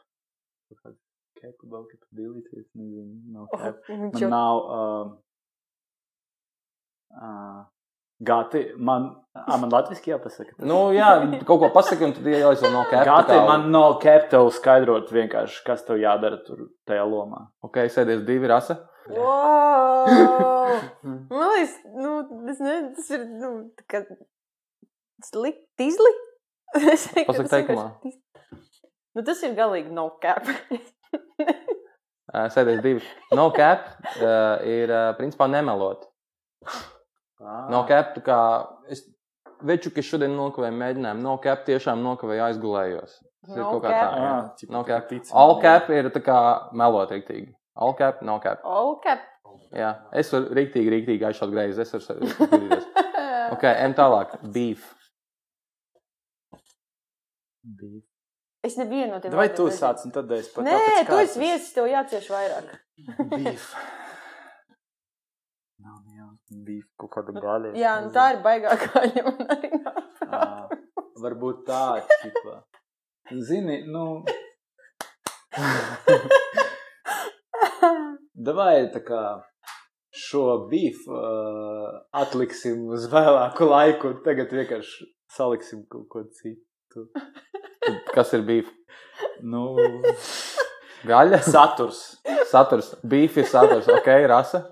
Capable 1.38 1.86
capabilities. 1.88 2.66
Nezinu, 2.74 3.16
no 3.32 3.46
oh, 3.46 3.56
cap. 3.56 3.80
Oh, 3.88 3.96
Man 3.96 4.30
nav. 4.32 4.62
Um, 4.76 5.18
uh, 7.16 7.64
Gati, 8.18 8.64
man, 8.82 9.12
a, 9.38 9.56
man 9.62 9.70
latviešu 9.70 10.10
jāpasaka. 10.10 10.56
Nu, 10.66 10.88
jā, 10.90 11.12
kaut 11.46 11.60
ko 11.62 11.68
pasaki, 11.70 12.02
un 12.02 12.14
tad 12.16 12.26
ielaiž 12.26 12.64
no 12.66 12.82
capita. 12.88 13.04
Gati, 13.06 13.36
kā... 13.36 13.44
man 13.46 13.68
no 13.70 13.82
capital 14.02 14.50
skaidrot 14.54 15.12
vienkārši, 15.14 15.60
kas 15.66 15.86
tev 15.86 16.00
jādara 16.02 16.40
tur 16.42 16.64
tajā 16.88 17.04
lomā. 17.06 17.44
Ok, 17.62 17.84
sēdies 17.94 18.24
divi 18.26 18.50
rasa. 18.50 18.80
Wow! 19.12 20.74
man 21.30 21.54
liekas, 21.54 21.76
nu, 21.94 22.16
tas, 22.48 22.64
ne, 22.66 22.74
tas 22.98 23.14
ir, 23.14 23.24
nu, 23.38 23.52
tā 23.78 23.86
kā 23.94 24.02
slikt, 25.30 25.64
izli. 25.86 26.14
Pasaka 27.30 27.48
teikumā. 27.54 27.86
Nu, 29.14 29.22
tas 29.22 29.46
ir 29.46 29.54
galīgi 29.58 29.94
no 29.94 30.10
cap. 30.22 30.48
Uh, 32.28 32.44
sēdēs 32.52 32.82
divi. 32.84 33.00
No 33.32 33.46
cap 33.56 33.86
uh, 34.20 34.60
ir 34.68 34.90
uh, 34.92 35.14
principā 35.16 35.46
nemelot. 35.48 36.02
Ah. 37.40 37.68
No 37.70 37.84
cap, 37.86 38.14
tā 38.16 38.22
kā 38.26 38.38
es 38.90 39.04
veču, 39.62 39.90
ka 39.94 40.02
šodien 40.02 40.34
nokavēju 40.38 40.74
mēģinājumu, 40.80 41.22
no 41.22 41.36
cap 41.42 41.64
tiešām 41.66 42.02
nokavēju 42.02 42.44
aizgulējos. 42.48 43.16
Tas 43.46 43.54
ir 43.56 43.62
No 43.62 43.70
kaut 43.72 43.82
kā 43.84 43.92
cap. 43.94 44.12
tā. 44.12 44.18
jā. 44.18 44.32
Ah, 44.34 44.70
No 44.74 44.84
cap. 44.84 45.08
tic, 45.08 45.30
All 45.32 45.60
cap 45.62 45.90
ir 45.94 46.10
tā 46.14 46.22
kā 46.26 46.38
melot 46.72 47.10
rīktīgi. 47.14 47.52
All 47.78 47.94
cap, 47.94 48.22
no 48.26 48.38
cap. 48.42 48.60
All 48.66 48.96
cap. 49.04 49.22
Jā, 49.74 49.92
es 50.12 50.30
varu 50.32 50.50
rīktīgi, 50.56 50.90
rīktīgi 50.94 51.24
aizšaut 51.28 51.50
greizi. 51.54 51.80
Es 51.82 51.92
varu 51.94 52.26
skatīties. 52.34 52.86
Ok, 53.48 53.62
ejam 53.64 53.94
tālāk. 53.96 54.34
Beef. 54.52 54.82
bija. 57.64 58.02
Es 58.66 58.74
nevienu 58.76 59.14
no 59.14 59.20
tiem 59.22 59.32
Vai 59.38 59.48
tu 59.54 59.68
sāc, 59.72 60.02
un 60.04 60.12
tad 60.12 60.30
es 60.36 60.50
pat 60.52 60.66
Nē, 60.66 61.06
tu 61.08 61.16
esi 61.22 61.40
viesis, 61.40 61.70
tev 61.72 61.86
jācieš 61.88 62.28
vairāk. 62.34 62.74
Beef. 63.32 63.70
Beef, 66.48 66.86
kaut 67.00 67.12
kāda 67.12 67.34
gaļa. 67.36 67.74
Jā, 67.76 67.98
nu 68.04 68.12
tā 68.14 68.30
ir 68.34 68.42
baigā 68.44 68.72
gaļa. 68.86 69.32
varbūt 71.20 71.64
tā, 71.68 71.82
ķipa. 72.22 72.54
Zini, 73.44 73.82
nu. 73.90 74.22
Davai 78.48 78.88
tā 78.94 79.02
kā 79.04 79.22
šo 80.14 80.44
beefu 80.70 81.12
uh, 81.12 82.00
atliksim 82.16 82.86
uz 82.94 83.04
vēlāku 83.12 83.68
laiku, 83.68 84.14
un 84.14 84.22
tagad 84.24 84.52
vienkārši 84.54 85.08
saliksim 85.34 85.84
kaut 85.90 86.08
ko 86.12 86.24
citu. 86.38 87.08
Kas 88.14 88.32
ir 88.38 88.46
beef? 88.48 88.70
Nu, 89.42 89.76
Gaļa? 91.06 91.42
saturs. 91.46 92.00
Saturs. 92.48 92.94
Beef 93.06 93.36
ir 93.38 93.46
saturs. 93.46 93.90
Ok, 93.92 94.08
rasa. 94.30 94.64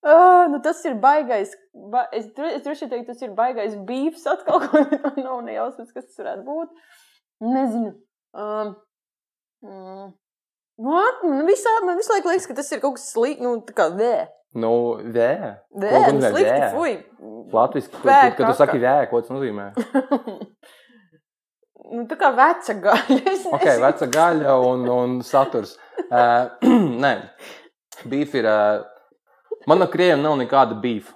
Oh, 0.00 0.46
nu 0.48 0.60
tas 0.64 0.84
ir 0.88 0.94
baigais. 0.96 1.50
Ba 1.92 2.06
es 2.12 2.30
es 2.32 2.62
droši 2.64 2.86
vien 2.86 2.92
teiktu, 2.92 3.12
tas 3.12 3.22
ir 3.22 3.34
baigais 3.36 3.76
beefs 3.88 4.24
atkal, 4.26 4.62
ko 4.64 4.80
man 4.80 5.18
nav 5.20 5.42
ne 5.44 5.58
jausmas, 5.58 5.92
kas 5.92 6.08
tas 6.08 6.22
varētu 6.22 6.46
būt. 6.46 6.72
Nezinu. 7.44 7.92
Um, 8.32 8.72
mm, 9.64 10.06
nu, 10.80 10.94
man, 10.94 11.42
visā, 11.48 11.74
man 11.84 12.00
visu 12.00 12.14
laiku 12.14 12.32
liekas, 12.32 12.48
ka 12.48 12.56
tas 12.56 12.72
ir 12.72 12.80
kaut 12.80 12.96
kas 12.96 13.10
slikts, 13.12 13.44
nu, 13.44 13.58
tā 13.66 13.76
kā 13.76 13.90
vē. 13.92 14.14
Nu, 14.60 14.72
vē. 15.14 15.32
Vē, 15.84 15.92
nu, 16.16 16.24
slikti, 16.24 16.72
fuj. 16.74 16.96
Latvijas, 17.52 17.92
Vē, 18.00 18.20
kad 18.38 18.46
tu 18.46 18.54
saki 18.56 18.80
vē, 18.82 18.96
ko 19.10 19.20
tas 19.20 19.34
nozīmē? 19.34 19.68
nu, 21.94 22.06
tā 22.10 22.16
kā 22.18 22.32
veca 22.40 22.76
gaļa. 22.86 23.36
Ok, 23.52 23.68
veca 23.84 24.08
gaļa 24.16 24.56
un, 24.64 24.88
un 24.96 25.20
saturs. 25.26 25.76
Uh, 26.08 26.48
nē, 27.04 27.12
beef 28.08 28.34
ir. 28.38 28.46
Uh, 28.48 28.84
man 29.68 29.82
ar 29.84 29.90
krieviem 29.92 30.22
nav 30.24 30.38
nekāda 30.40 30.78
beef. 30.80 31.12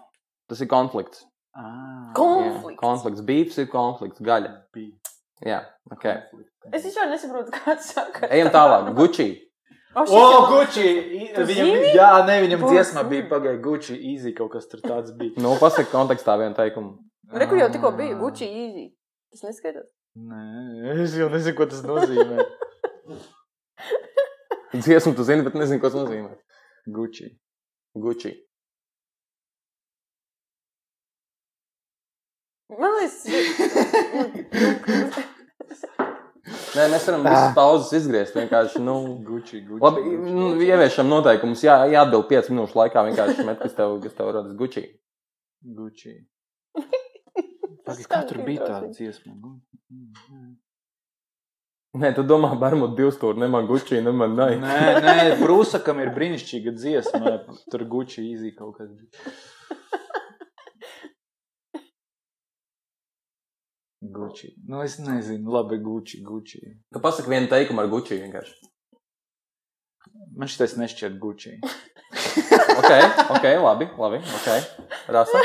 Tas 0.51 0.61
ir 0.61 0.68
konflikts. 0.68 1.24
Ah, 1.57 2.11
Konflikts. 2.18 2.74
Jā, 2.74 2.80
konflikts. 2.82 3.22
Beefs 3.24 3.57
ir 3.62 3.68
konflikts. 3.72 4.20
Gaļa. 4.26 4.51
beef. 4.74 4.93
Jā, 5.45 5.62
ok. 5.93 6.05
Es 6.72 6.85
vispār 6.85 7.09
nesaprotu, 7.11 7.53
kāds 7.55 7.91
saka. 7.95 8.28
Ejam 8.32 8.51
tālāk. 8.55 8.93
Gucci. 8.97 9.28
O, 9.95 10.01
O, 10.03 10.05
šis 10.09 10.14
jau- 10.18 10.47
Gucci! 10.51 10.85
Tu 11.37 11.43
Viņam, 11.47 11.68
jā, 11.95 12.09
ne, 12.26 12.37
viņam 12.43 12.64
dziesmā 12.66 13.05
bija 13.07 13.26
pagāja 13.30 13.61
Gucci, 13.62 13.95
easy 14.11 14.32
kaut 14.35 14.51
kas 14.57 14.66
tur 14.66 14.80
tāds 14.82 15.12
bija. 15.14 15.37
Nu, 15.39 15.53
pasaka 15.61 15.87
kontekstā 15.93 16.35
vienu 16.41 16.57
teikumu. 16.59 16.97
Reku 17.30 17.55
jau 17.61 17.68
tikko 17.70 17.93
bija 17.95 18.16
Gucci 18.18 18.49
easy. 18.49 18.89
Tas 19.30 19.45
neskaitās. 19.47 19.87
Nē, 20.18 20.97
es 21.05 21.14
jau 21.18 21.28
nezinu, 21.30 21.55
ko 21.61 21.66
tas 21.70 21.85
nozīmē. 21.87 22.43
Dziesmu 24.75 25.14
tu 25.14 25.22
zini, 25.25 25.43
bet 25.47 25.55
nezinu, 25.55 25.81
ko 25.81 25.91
tas 25.91 26.01
nozīmē. 26.01 26.33
Gucci. 26.97 27.29
Gucci. 27.95 28.33
Man 32.75 32.91
liekas, 32.99 33.18
Nē, 36.75 36.85
mēs 36.91 37.05
varam 37.07 37.22
visas 37.25 37.53
pauzes 37.57 37.93
izgriezt. 38.01 38.35
Vienkārši, 38.37 38.81
nu, 38.83 38.95
Gucci, 39.25 39.61
Gucci. 39.64 39.81
labi, 39.85 40.03
Gucci. 40.09 40.33
nu, 40.35 40.49
ieviešam 40.64 41.09
noteikumus. 41.09 41.62
Jā, 41.64 41.77
jāatbild 41.93 42.27
5 42.33 42.51
minūšu 42.53 42.79
laikā. 42.81 43.05
Vienkārši 43.09 43.47
met, 43.47 43.61
kas 43.62 43.77
tev, 43.79 43.95
kas 44.03 44.16
tev 44.18 44.33
rodas 44.35 44.57
Gucci. 44.59 44.83
Gucci. 45.79 46.16
Pagaid, 47.85 48.09
kā 48.11 48.20
tur 48.29 48.43
bija 48.49 48.66
tā 48.66 48.81
dziesma? 48.91 49.37
Gu- 51.95 52.01
Nē, 52.03 52.11
tu 52.16 52.22
domā, 52.26 52.49
Bermuda 52.59 52.97
divstūri, 52.99 53.38
ne 53.38 53.47
man 53.49 53.66
Gucci, 53.70 54.01
ne 54.03 54.11
man 54.12 54.34
Nai. 54.34 54.57
Nē, 54.59 54.78
nē, 55.05 55.16
Brūsakam 55.38 56.01
ir 56.03 56.11
brīnišķīga 56.16 56.72
dziesma. 56.74 57.34
Tur 57.70 57.84
Gucci 57.86 58.24
easy 58.32 58.51
kaut 58.59 58.76
kas 58.80 58.88
bija. 58.90 59.34
Gucci. 64.03 64.51
Nu, 64.68 64.82
es 64.82 64.99
nezinu, 64.99 65.51
labi, 65.55 65.78
Gucci, 65.78 66.20
Gucci. 66.22 66.61
Tu 66.92 67.01
pasaki 67.01 67.30
vienu 67.30 67.49
teikumu 67.49 67.80
ar 67.80 67.88
Gucci 67.88 68.18
vienkārši. 68.20 68.68
Man 70.36 70.51
šitais 70.51 70.76
nešķiet 70.80 71.18
Gucci. 71.22 71.57
Ok, 72.74 72.90
ok, 73.30 73.45
labi, 73.62 73.86
labi, 73.99 74.18
ok. 74.18 74.49
Rasa. 75.14 75.38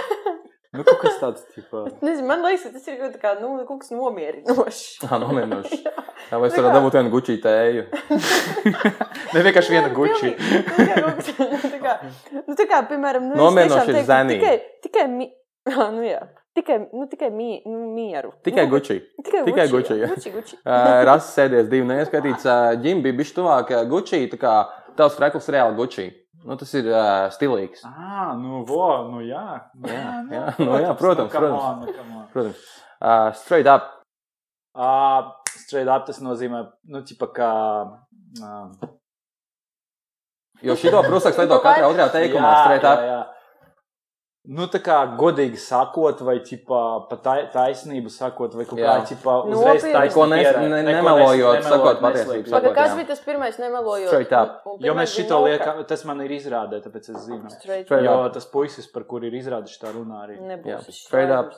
Nu, 0.70 0.84
kaut 0.86 0.99
kas 1.01 1.15
tāds, 1.17 1.45
tipā. 1.55 1.80
nezinu, 2.05 2.28
man 2.30 2.43
liekas, 2.45 2.67
ka 2.67 2.76
tas 2.76 2.89
ir 2.91 2.99
kaut, 2.99 3.15
kā, 3.17 3.30
nu, 3.41 3.55
kaut 3.65 3.80
kas 3.82 3.89
nomierinošs. 3.89 4.82
Tā 5.01 5.17
nomierinoši. 5.17 5.80
Jā, 5.82 6.38
vai 6.38 6.49
es 6.51 6.57
varu 6.59 6.74
dabūt 6.76 6.97
vienu 6.99 7.13
Gucci 7.15 7.39
tēju? 7.41 7.88
Ne 9.34 9.41
vienkārši 9.45 9.74
viena 9.74 9.89
Gucci. 9.93 10.30
Gucci. 10.36 11.34
tā 11.74 11.80
kā, 11.82 11.95
nu, 12.38 12.53
tā 12.57 12.67
kā, 12.70 12.84
piemēram, 12.89 13.32
nu, 13.34 13.49
tiešām 13.57 13.91
ir 13.93 13.99
zenī. 14.05 14.38
Tikai, 14.38 14.53
tikai, 14.86 15.07
mi... 15.09 15.28
ah, 15.70 15.89
nu, 15.93 16.05
jā. 16.05 16.22
Tikai, 16.57 16.80
nu, 16.93 17.05
tikai 17.09 17.30
mi, 17.34 17.49
nu, 17.65 17.89
mieru. 17.93 18.36
Tikai 18.45 18.65
nu, 18.67 18.76
Gucci. 18.76 18.99
Tikai, 19.24 19.43
tikai 19.49 19.65
jā. 19.65 19.99
jā. 20.03 20.09
Gucci, 20.13 20.34
Gucci. 20.34 20.57
Uh, 20.61 21.01
Rasa 21.09 21.30
sēdies 21.34 21.70
divi 21.70 21.89
neieskatīts. 21.89 22.45
Uh, 22.45 22.74
Ģim 22.82 23.05
bija 23.05 23.17
bišķi 23.22 23.38
tuvāk 23.38 23.74
uh, 23.74 23.86
Gucci, 23.89 24.22
tā 24.34 24.41
kā 24.41 24.55
tavs 24.97 25.17
krekls 25.17 25.49
reāli 25.53 25.78
Gucci. 25.78 26.09
Nu, 26.46 26.56
tas 26.56 26.72
ir 26.80 26.86
uh, 26.88 27.28
stilīgs. 27.36 27.82
Ah, 27.86 28.32
nu, 28.40 28.62
vo, 28.68 28.86
nu 29.12 29.20
jā. 29.26 29.46
Nu, 29.76 29.90
Jā, 29.92 30.04
jā, 30.32 30.44
nu 30.62 30.78
jā, 30.80 30.94
protams, 31.00 31.34
nu, 31.34 31.40
protams. 31.40 31.64
on, 31.64 31.82
nu, 31.84 32.20
on. 32.22 32.28
Protams. 32.32 32.62
Uh, 33.00 33.32
straight 33.42 33.68
up. 33.68 33.90
Uh, 34.76 35.34
straight 35.66 35.90
up 35.92 36.06
tas 36.08 36.22
nozīmē, 36.24 36.64
nu, 36.94 37.02
tipa 37.08 37.28
kā. 37.36 37.52
Uh, 38.40 38.96
Jo 40.64 40.76
šito 40.76 41.00
prusaks 41.06 41.38
lieto 41.40 41.56
katrā 41.64 41.88
otrajā 41.88 42.10
teikumā. 42.18 42.50
Straight 42.66 42.84
up. 42.88 43.04
jā. 43.08 43.20
Nu, 44.50 44.66
tā 44.66 44.80
kā 44.82 44.95
godīgi 45.14 45.60
sakot, 45.62 46.22
vai 46.26 46.39
ķipā, 46.41 46.78
pa 47.10 47.16
tai, 47.22 47.36
taisnību 47.54 48.10
sakot, 48.10 48.56
vai 48.58 48.64
kaut 48.66 48.80
kā 48.80 48.86
Jā. 48.95 49.04
ķipā 49.12 49.34
uzreiz 49.45 49.84
taisnība. 49.84 50.14
Ko 50.16 50.24
nes- 50.26 50.56
ne- 50.58 50.80
nemelojot, 50.88 51.60
sakot 51.68 52.00
patiesību, 52.02 52.47
sakot, 52.50 52.74
kas 52.74 52.89
jā. 52.89 52.95
bija 52.97 53.08
tas 53.12 53.20
pirmais 53.28 53.60
nemelojot? 53.62 54.08
Straight 54.10 54.34
up. 54.34 54.64
Un- 54.66 54.80
un 54.80 54.88
Jo 54.88 54.95
mēs 54.97 55.14
šito 55.14 55.38
liekam, 55.45 55.84
tas 55.88 56.04
man 56.06 56.22
ir 56.26 56.32
izrādē, 56.34 56.82
tāpēc 56.82 57.10
es 57.14 57.28
zinu. 57.28 57.45
Straight 57.52 57.86
Straight 57.86 58.06
Jo 58.06 58.16
up. 58.26 58.34
tas 58.34 58.47
puisis, 58.50 58.88
par 58.91 59.04
kuru 59.04 59.26
ir 59.30 59.34
izrādīts 59.38 59.78
tā 59.78 59.93
runā 59.93 60.26
arī. 60.26 60.39
Nebūs. 60.41 60.89
straight 60.93 61.30
up. 61.30 61.54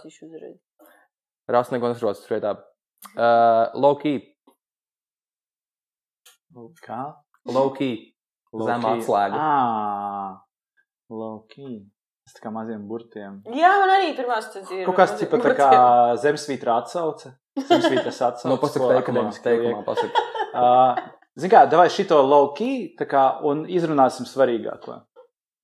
Rasa 1.48 1.72
neko 1.78 1.94
nesaprot. 1.94 2.18
Straight 2.18 2.44
up. 2.44 2.66
Uh, 3.16 3.70
low 3.74 3.96
key. 3.96 4.36
Kā? 6.86 7.16
Low 7.46 7.70
key. 7.70 8.14
Zem 8.52 8.82
Low-key. 8.82 9.00
atslēga. 9.00 9.34
Ah, 9.40 10.42
low 11.10 11.46
key. 11.48 11.86
Tas 12.28 12.44
kā 12.44 12.52
maziem 12.54 12.84
burtiem. 12.88 13.40
Jā, 13.58 13.72
man 13.82 13.92
arī 13.96 14.12
pirmās 14.18 14.52
tas 14.54 14.70
ir. 14.70 14.84
Kaut 14.86 15.00
kas 15.00 15.16
tipa 15.20 15.40
tā 15.42 15.56
kā 15.58 15.72
zemesvītra 16.22 16.78
atsauce. 16.84 17.34
Zemesvītras 17.58 18.22
atsauce. 18.28 18.52
Nu, 18.52 18.60
pasaka 18.62 18.86
ko 18.86 18.92
teikumā. 18.94 19.26
Teikumā 19.44 19.82
pasaka. 19.88 20.26
Uh, 20.52 21.02
Zini 21.40 21.52
kā, 21.54 21.64
davai 21.72 21.88
šito 21.88 22.18
low 22.28 22.50
key, 22.58 22.90
tā 23.00 23.08
kā, 23.10 23.24
un 23.48 23.64
izrunāsim 23.72 24.28
svarīgāko. 24.28 24.98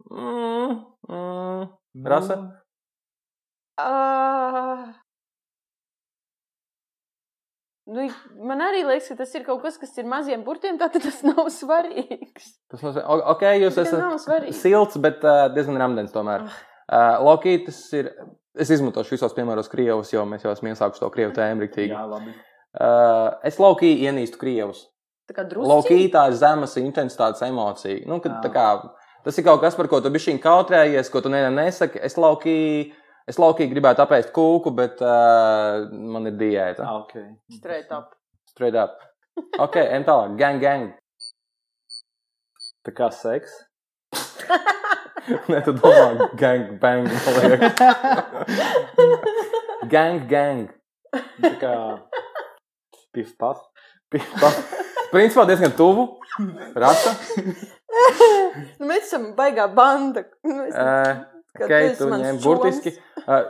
Mm, 0.07 0.77
mm. 1.11 1.65
Rasa? 2.07 2.37
Uh, 3.77 4.87
nu, 7.87 8.07
man 8.47 8.63
arī 8.65 8.83
liekas, 8.87 9.11
ka 9.11 9.19
tas 9.21 9.35
ir 9.37 9.45
kaut 9.47 9.61
kas, 9.63 9.77
kas 9.81 9.95
ir 9.99 10.07
maziem 10.09 10.43
burtiem, 10.45 10.79
tātad 10.79 11.05
tas 11.07 11.21
nav 11.25 11.47
svarīgs. 11.59 12.51
Tas 12.71 12.83
nozīmē, 12.83 13.05
ok, 13.33 13.45
jūs 13.63 13.77
Tas 13.79 13.93
esat 13.93 14.49
silts, 14.57 14.99
bet 15.03 15.23
uh, 15.25 15.47
diezgan 15.55 15.79
rāmdens 15.81 16.13
tomēr. 16.15 16.47
Uh, 16.87 17.17
Loki, 17.27 17.59
tas 17.67 17.79
ir. 17.97 18.11
Es 18.57 18.71
izmantošu 18.73 19.13
visos 19.13 19.35
piemēros 19.37 19.67
Krievus, 19.69 20.09
jo 20.09 20.23
mēs 20.25 20.41
jau 20.41 20.49
esam 20.49 20.71
iesākuši 20.71 21.01
to 21.03 21.09
Krievu 21.13 21.33
tēmu 21.35 21.61
rīktīgi. 21.61 21.91
Jā, 21.93 22.05
labi. 22.09 22.31
Uh, 22.73 23.35
es 23.45 23.59
Loki 23.61 23.91
ienīstu 24.01 24.39
Krievus. 24.41 24.87
Tā 25.29 25.35
kā 25.35 25.43
drusku. 25.45 25.67
Loki 25.69 26.07
tā 26.09 26.23
ir 26.31 26.37
zemes 26.39 26.73
intensitātes 26.81 27.43
emocija. 27.45 27.99
Nu, 28.09 28.17
kad, 28.23 28.39
tā 28.41 28.49
kā, 28.53 28.65
tas 29.25 29.37
ir 29.37 29.45
kaut 29.45 29.61
kas, 29.61 29.77
par 29.77 29.89
ko 29.91 29.99
tu 30.01 30.09
bišķiņ 30.13 30.39
kautrējies, 30.41 31.11
ko 31.13 31.21
tu 31.21 31.29
nevienam 31.29 31.59
nesaki. 31.59 32.01
Es 32.01 32.17
Loki, 32.17 32.57
es 33.27 33.39
Loki 33.41 33.67
gribētu 33.71 34.03
apēst 34.03 34.31
kūku, 34.35 34.71
bet 34.77 35.01
uh, 35.03 35.87
man 35.91 36.29
ir 36.29 36.35
diēta. 36.39 36.85
Ah, 36.87 37.01
ok. 37.03 37.13
Straight 37.57 37.91
up. 37.95 38.13
Straight 38.51 38.77
up. 38.79 38.95
Ok, 39.59 39.75
ejam 39.83 40.05
tālāk. 40.07 40.37
Gang, 40.39 40.61
gang. 40.63 40.87
Tā 42.87 42.93
kā 42.95 43.09
seks. 43.11 43.51
Nē, 45.51 45.59
tu 45.65 45.73
domā, 45.75 46.29
gang, 46.39 46.77
bang. 46.79 47.07
gang, 49.93 50.23
gang. 50.31 50.67
Tā 51.43 51.51
kā 51.59 51.73
pif 53.15 53.33
paf. 53.39 53.59
Pa- 54.11 54.55
Principā 55.11 55.43
diezgan 55.47 55.71
tuvu. 55.75 56.07
Rasa. 56.75 57.13
Nu, 58.77 58.87
mēs 58.87 59.07
esam 59.07 59.29
baigā 59.37 59.67
banda. 59.71 60.23
Nu, 60.47 60.63
es, 60.67 60.75
Uh, 60.75 61.23
ka 61.57 61.65
okay, 61.65 61.93
tu 61.97 62.05
ņem 62.11 62.37
burtiski. 62.43 62.91
Uh, 62.93 62.97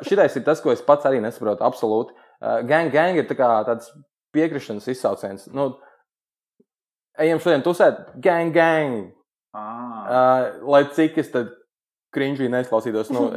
šitais 0.05 0.37
ir 0.39 0.45
tas, 0.47 0.61
ko 0.63 0.73
es 0.73 0.81
pats 0.85 1.05
arī 1.09 1.21
nesaprotu. 1.23 1.65
Absolūti. 1.67 2.15
Gang, 2.69 2.93
gang 2.93 3.17
ir 3.17 3.27
tā 3.29 3.37
kā 3.37 3.49
tāds 3.67 3.91
piekrišanas 4.35 4.87
izsauciens. 4.93 5.47
Nu, 5.53 5.71
ejam 7.17 7.41
šodien 7.43 7.65
tusēt. 7.65 8.11
Gang, 8.23 8.53
gang. 8.55 9.13
Ah. 9.57 10.03
Uh, 10.07 10.67
lai 10.69 10.83
cik 10.93 11.17
es 11.21 11.31
tad 11.33 11.49
krinžī 12.13 12.49
neizklausītos. 12.51 13.09
Nu, 13.13 13.27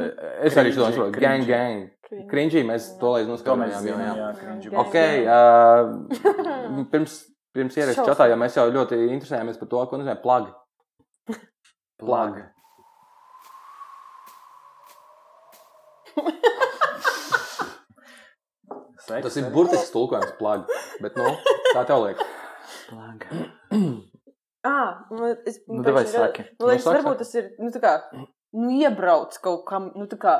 es 0.45 0.57
arī 0.59 0.73
šo 0.75 0.87
saprotu. 0.87 1.17
Gang, 1.17 1.45
Cringy. 1.45 1.49
gang. 1.49 2.27
Krinžī 2.31 2.63
mēs 2.67 2.91
to 2.99 3.13
jau, 3.71 3.83
zinām, 3.85 4.01
jā. 4.03 4.15
jā. 4.19 4.31
Gang, 4.41 4.79
Ok, 4.83 4.97
uh, 5.25 6.85
pirms, 6.91 7.17
pirms 7.55 7.77
ierakstu 7.79 8.07
čatā, 8.09 8.27
jo 8.31 8.39
mēs 8.39 8.57
jau 8.59 8.65
ļoti 8.73 8.99
interesējamies 9.15 9.59
par 9.61 9.71
to, 9.71 9.85
ko 9.87 10.01
nozīmē 10.01 10.17
plagi. 10.23 10.51
Plagi. 12.01 12.43
Seks 19.11 19.25
Tas 19.27 19.35
ir 19.41 19.45
burtisks 19.53 19.91
tulkojums, 19.93 20.31
plagi. 20.39 20.63
Bet, 21.03 21.13
nu, 21.19 21.27
kā 21.75 21.81
tev 21.89 21.99
liekas? 22.05 22.27
Plaga. 22.89 23.27
Ah, 24.61 25.07
nu, 25.09 25.25
es, 25.49 25.55
Nu, 25.65 25.81
davai 25.81 26.03
saki. 26.05 26.43
Man 26.59 26.67
liekas, 26.69 26.83
Nu, 26.85 26.91
saki, 26.91 26.97
varbūt 27.01 27.17
tas 27.23 27.31
ir, 27.33 27.45
nu, 27.57 27.71
tā 27.73 27.79
kā, 27.81 27.91
nu, 28.53 28.67
iebrauc 28.77 29.33
kaut 29.41 29.63
kam, 29.65 29.87
nu, 29.97 30.05
tā 30.11 30.19
kā. 30.21 30.35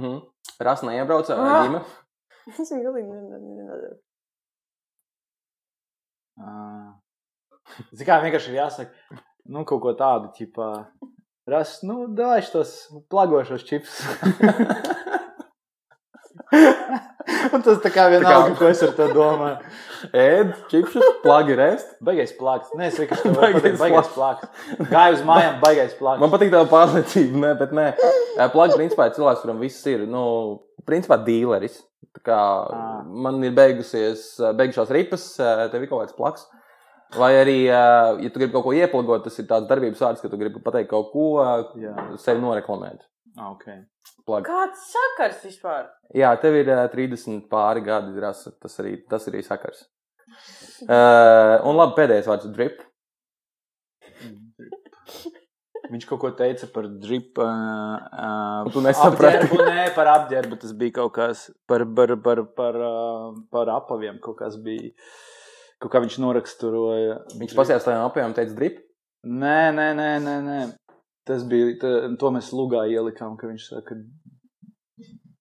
Mhm. 0.00 0.22
Rasa 0.64 0.86
neiebrauca 0.88 1.36
Ah. 1.36 1.66
ģime. 1.66 1.82
Es 2.48 2.72
viņu 2.72 2.80
galīgi 2.86 3.10
ne- 3.10 3.26
ne- 3.28 3.42
ne- 3.42 3.66
nedaru. 3.66 3.98
Ah. 6.40 6.96
Zini, 7.92 8.08
kā 8.08 8.16
vienkārši 8.24 8.48
ir 8.54 8.58
jāsaka, 8.62 9.20
nu, 9.52 9.66
kaut 9.68 9.84
ko 9.84 9.92
tādu, 10.00 10.32
tipā, 10.38 10.70
ras, 11.46 11.82
nu, 11.84 12.06
dāš 12.08 12.48
tos 12.56 12.72
plagošos 13.12 13.68
čips. 13.68 14.00
Un 17.54 17.62
tas 17.64 17.78
tā 17.84 17.90
kā 17.94 18.08
vienalga, 18.12 18.54
ko 18.58 18.68
es 18.70 18.82
ar 18.86 18.92
to 18.96 19.08
domāju. 19.14 19.58
Ēd, 20.14 20.52
čipšus, 20.70 21.06
plagi 21.24 21.56
rest. 21.58 21.96
Baigais 22.04 22.30
plāks. 22.38 22.70
Nē, 22.78 22.86
es 22.92 22.98
vienkārši 23.00 23.24
to 23.26 23.32
Baigais. 23.34 23.78
Baigais 23.80 24.10
plāks. 24.14 24.46
Gāju 24.92 25.16
uz 25.18 25.24
mājām, 25.26 25.56
baigais 25.64 25.96
plāks. 25.98 26.22
Man 26.22 26.30
patīk 26.34 26.52
tā 26.54 26.62
pārliecība, 26.70 27.40
ne, 27.42 27.50
bet 27.58 27.74
nē. 27.74 27.86
Plagi 28.54 28.78
principā 28.78 29.08
ir 29.10 29.16
cilvēks, 29.18 29.42
kuram 29.42 29.58
viss 29.64 29.82
ir, 29.90 30.04
nu, 30.10 30.22
principā 30.86 31.18
dīleris. 31.26 31.80
Tā 32.14 32.22
kā 32.30 32.38
Ah. 32.38 33.02
man 33.04 33.42
ir 33.44 33.52
beigusies, 33.54 34.22
beigušās 34.58 34.90
ripas, 34.94 35.26
tev 35.38 35.82
ir 35.82 35.90
kaut 35.90 36.06
kāds 36.06 36.16
plaks. 36.16 36.46
Vai 37.16 37.32
arī, 37.40 37.58
ja 37.68 38.14
tu 38.30 38.38
gribi 38.38 38.52
kaut 38.52 38.66
ko 38.66 38.72
ieplagot, 38.76 39.22
tas 39.24 39.38
ir 39.40 39.46
tāds 39.48 39.68
darbības 39.68 40.00
vārds, 40.02 40.20
ka 40.20 40.28
tu 40.28 40.36
gribi 40.40 40.60
pateikt 40.60 40.90
kaut 40.90 41.10
ko, 41.12 41.28
Jā. 41.80 41.94
sevi 42.20 42.42
noreklamēt. 42.42 43.00
Ah, 43.38 43.52
okay. 43.54 43.84
Plagi. 44.26 44.48
Kāds 44.48 44.88
sakars 44.90 45.38
vispār? 45.46 45.86
Jā, 46.16 46.32
tev 46.42 46.56
ir 46.58 46.68
ā, 46.74 46.82
30 46.90 47.44
pāri 47.50 47.84
gadi, 47.86 48.12
rasa. 48.20 48.52
Tas 48.60 48.74
arī, 48.82 48.96
tas 49.08 49.28
arī 49.30 49.44
sakars. 49.46 49.84
Uh, 50.84 51.56
un 51.68 51.78
labi, 51.78 51.94
pēdējais 52.00 52.28
vārds- 52.28 52.50
drip. 52.56 52.82
Viņš 55.88 56.04
kaut 56.10 56.20
ko 56.20 56.30
teica 56.36 56.66
par 56.72 56.88
dripu. 57.00 57.46
Uh, 57.46 58.66
Tu 58.74 58.82
nesaprati. 58.84 59.46
Apģērbu, 59.46 59.60
nē, 59.70 59.86
par 59.96 60.10
apģērbu 60.16 60.58
tas 60.60 60.74
bija 60.76 60.98
kaut 60.98 61.14
kas 61.16 61.46
par, 61.70 61.86
par, 61.96 62.12
par, 62.24 62.42
par, 62.58 62.80
uh, 62.82 63.30
par 63.54 63.70
apaviem. 63.78 64.18
Kaut 64.24 64.36
kas 64.42 64.58
bija. 64.60 64.90
Kaut 65.78 65.94
kā 65.94 66.02
viņš 66.02 66.18
noraksturoja. 66.20 67.22
Viņš 67.38 67.54
pasījās 67.56 67.86
tajā 67.86 68.02
apjomā 68.02 68.32
un 68.32 68.36
teica, 68.36 68.56
drip. 68.58 68.82
Nē, 69.24 69.70
nē, 69.78 69.88
nē, 69.96 70.10
nē. 70.26 70.36
nē. 70.44 70.60
Tas 71.28 71.44
bija. 71.48 71.76
Tā, 71.82 71.92
to 72.20 72.32
mēs 72.34 72.50
lugā 72.56 72.86
ielikām, 72.88 73.36
ka 73.40 73.50
viņš 73.50 73.68
saka, 73.74 73.98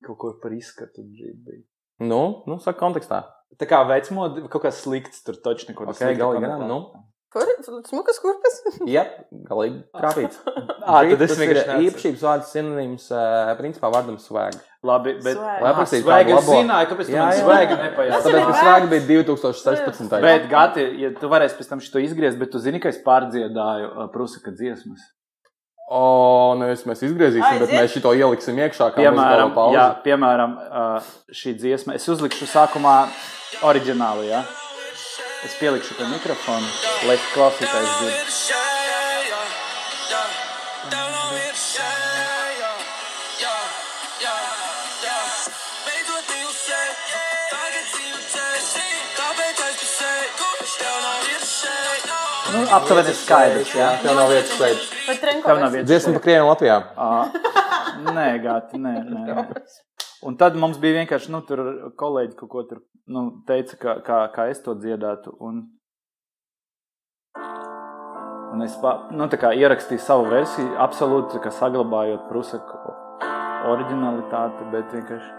kaut 0.06 0.20
ko 0.22 0.36
par 0.44 0.56
izskatu. 0.56 1.06
bija. 1.08 1.64
Nu, 2.04 2.22
nu 2.46 2.60
saka 2.62 2.80
kontekstā. 2.84 3.24
Tā 3.58 3.66
kā 3.66 3.82
vecmodi, 3.90 4.44
kaut 4.52 4.68
kas 4.68 4.84
slikts, 4.84 5.24
tur 5.26 5.40
taču 5.42 5.72
neko 5.72 5.88
Ok, 5.90 6.04
galīgi 6.04 6.44
garām, 6.44 6.68
nu. 6.70 6.82
Kur? 7.34 7.50
Smukas 7.88 8.20
kurpes? 8.24 8.60
Jā, 8.96 9.04
galīgi 9.50 9.82
trāpīts. 9.96 10.38
Ā, 10.88 11.02
tad 11.10 11.24
es 11.26 11.34
ir 11.34 11.42
vienkārši 11.42 11.64
neatceros. 11.64 11.88
īpašības 11.88 12.22
vārds 12.24 12.54
sinonīms, 12.56 13.08
principā 13.60 13.90
vārdam 13.92 14.16
swag. 14.22 14.56
Labi, 14.88 15.18
bet. 15.26 15.40
Aprakstītu 15.40 16.06
Svēga, 16.06 16.38
es 16.38 16.48
zināju, 16.48 16.90
kāpēc 16.94 17.10
tu 17.10 17.18
man 17.18 17.36
svēga 17.36 17.78
nepajautāji. 17.82 18.24
Tāpēc, 18.28 18.48
ka 18.48 18.62
swag 18.62 18.88
bija 18.94 19.06
2016. 19.26 20.16
Bet, 20.24 20.48
Gati, 20.54 20.88
ja 21.02 21.12
tu 21.20 21.32
varēsi 21.34 21.60
pēc 21.60 21.72
tam 21.74 21.84
šo 21.84 22.04
izgriezt, 22.06 22.40
bet 22.40 22.54
tu 22.54 22.64
zini, 22.64 22.80
ka 22.84 22.94
es 22.94 23.02
pārdziedāju 23.04 24.08
Prusaka 24.16 24.54
dziesmas. 24.56 25.04
O, 25.88 26.56
nu 26.60 26.68
es 26.68 26.82
mēs 26.84 27.00
izgriezīsim, 27.08 27.62
bet 27.62 27.70
Aiziet. 27.70 27.80
mēs 27.80 27.94
šito 27.96 28.12
ieliksim 28.12 28.58
iekšā, 28.60 28.90
kā 28.92 29.06
Piemēram, 29.06 29.54
jā, 29.72 29.86
piemēram 30.04 30.58
šī 31.32 31.56
dziesma. 31.62 31.96
Es 31.96 32.10
uzlikšu 32.12 32.50
sākumā 32.52 32.98
oriģinālu, 33.64 34.28
ja? 34.28 34.44
Es 35.48 35.56
pielikšu 35.62 35.96
pie 35.96 36.10
mikrofona, 36.12 36.68
lai 37.08 37.16
klausītājs 37.32 38.00
dzird. 38.02 38.66
Nu, 52.58 52.66
aptuveni 52.74 53.14
skaidrs, 53.14 53.74
jā. 53.78 53.89
Tev 54.01 54.16
nav 54.18 54.32
vietas 54.34 54.55
trenko? 55.22 55.45
Tev 55.45 55.60
nav 55.62 55.76
vietas. 55.76 55.89
Dziesma 55.91 56.22
pa 56.24 56.45
Latvijā. 56.47 56.78
Uh, 56.97 57.26
nē, 58.16 58.28
Gati, 58.43 58.82
nē, 58.82 58.93
nē. 59.05 59.26
nē. 59.28 59.45
Un 60.26 60.38
tad 60.39 60.58
mums 60.58 60.80
bija 60.82 61.03
vienkārši, 61.03 61.30
nu, 61.34 61.43
tur 61.45 61.62
kolēģi 61.99 62.38
kaut 62.39 62.49
ko 62.49 62.64
tur 62.70 62.82
nu, 63.14 63.28
teica, 63.47 63.78
kā, 63.82 63.97
kā, 64.05 64.22
kā 64.34 64.47
es 64.51 64.64
to 64.66 64.74
dziedātu. 64.80 65.36
Un, 65.43 65.62
un 68.55 68.66
es 68.66 68.78
pa, 68.82 68.95
nu, 69.14 69.30
tā 69.30 69.38
kā 69.41 69.53
ierakstīju 69.53 70.01
savu 70.01 70.26
versiju, 70.32 70.72
absolūti 70.88 71.43
saglabājot 71.60 72.26
Prusaku 72.32 72.95
originalitāti, 73.68 74.72
bet 74.74 74.97
vienkārši 74.97 75.32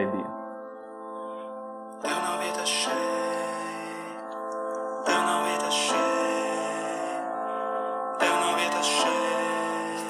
debiju. 0.00 0.32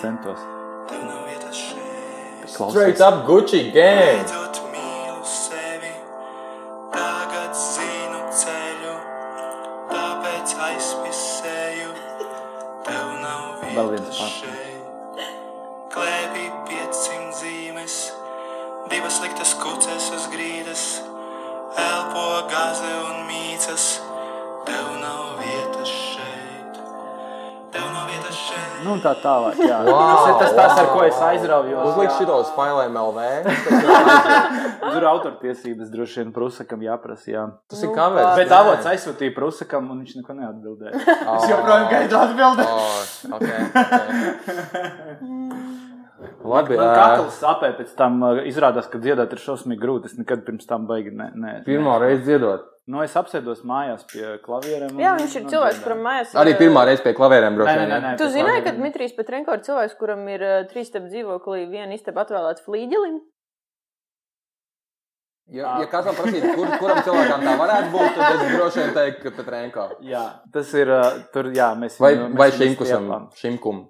Centos. 0.00 0.38
tev 0.88 0.98
nav 1.04 1.24
vietas 1.28 1.56
šeit. 1.56 2.70
Straight 2.70 3.00
up 3.00 3.26
Gucci 3.26 3.70
gang! 3.72 4.35
Tālāk, 29.26 29.60
jā. 29.66 29.78
Wow, 29.86 30.00
tas 30.06 30.26
ir 30.26 30.34
tas, 30.40 30.52
tas, 30.56 30.74
ar 30.78 30.86
wow. 30.86 30.92
ko 30.94 31.04
es 31.06 31.18
aizraujos. 31.28 31.82
Uzliek 31.90 32.12
šito 32.16 32.34
uz 32.44 32.52
failēm 32.56 32.98
LV. 33.02 33.18
Tur 34.96 35.08
autortiesības 35.10 35.90
droši 35.92 36.22
vien 36.22 36.30
Prusakam 36.36 36.80
jāprasa, 36.86 37.26
jā. 37.32 37.44
Tas 37.70 37.82
ir 37.82 37.90
Nu, 37.90 37.96
covers. 37.98 38.32
Bet 38.38 38.54
avots 38.54 38.86
aizsūtīja 38.92 39.34
Prusakam, 39.36 39.90
un 39.92 40.04
viņš 40.04 40.12
neko 40.20 40.38
neatbildēja. 40.38 40.94
Oh. 41.26 41.34
Es 41.36 41.50
joprojām 41.50 41.90
gaidu 41.90 42.14
atbildēt. 42.22 42.70
Oh, 42.70 43.36
okay, 43.36 43.58
okay. 43.82 44.06
Labi, 46.46 46.76
Man 46.78 46.92
kakls 46.94 47.40
sapē 47.40 47.72
pēc 47.76 47.92
tam 47.98 48.22
izrādās, 48.46 48.86
ka 48.90 49.00
dziedāt 49.02 49.34
ir 49.34 49.42
šausmīgi 49.42 49.82
grūti. 49.82 50.10
Es 50.10 50.18
nekad 50.18 50.44
pirms 50.46 50.68
tam 50.68 50.86
baigi 50.88 51.12
ne. 51.14 51.30
ne 51.34 51.58
pirmā 51.66 51.98
reize 52.02 52.22
dziedot. 52.26 52.68
Nu, 52.86 53.00
es 53.02 53.14
apsēdos 53.18 53.64
mājās 53.66 54.04
pie 54.06 54.36
klavieriem. 54.44 54.98
Jā, 55.02 55.16
viņš 55.18 55.32
ir 55.40 55.42
nu, 55.42 55.50
cilvēks, 55.50 55.78
kuram 55.82 56.04
mājās 56.06 56.30
ir. 56.30 56.38
Arī 56.38 56.52
pirmā 56.60 56.84
reize 56.86 57.02
pie 57.02 57.12
klavierēm 57.18 57.56
droši 57.58 57.72
vien. 57.80 58.04
Tu 58.20 58.28
zināji, 58.30 58.60
ka 58.60 58.68
klavieriem. 58.68 58.76
Dmitrijs 58.78 59.16
Petrenko 59.16 59.56
ir 59.56 59.64
cilvēks, 59.66 59.96
kuram 59.98 60.22
ir 60.30 60.44
uh, 60.46 60.58
trīs 60.70 60.92
stūra 60.92 61.10
dzīvoklī, 61.10 61.64
viena 61.72 61.98
istaba 61.98 62.22
atvēlēta 62.22 62.62
flīģelim? 62.62 63.16
Ja, 65.56 65.76
ja 65.78 65.86
kāds 65.90 66.08
man 66.10 66.16
prasītu, 66.18 66.52
kur, 66.58 66.70
kuram 66.78 67.02
cilvēkam 67.06 67.44
tā 67.46 67.52
varētu 67.58 67.90
būt, 67.92 68.16
tad 68.16 68.40
es 68.46 68.54
droši 68.54 68.80
vien 68.80 68.94
teiktu, 68.96 69.20
ka 69.22 69.34
Petrenko. 69.36 69.84
Jā, 70.06 70.22
tas 70.54 70.72
ir. 70.78 70.90
ā, 70.90 71.02
Tur, 71.34 71.50
jā, 71.54 71.68
mēs 71.78 71.98
Vai, 72.02 72.14
mēs 72.22 72.38
vai 72.38 72.48
Šimkusam. 72.54 73.12
Šimkum. 73.38 73.84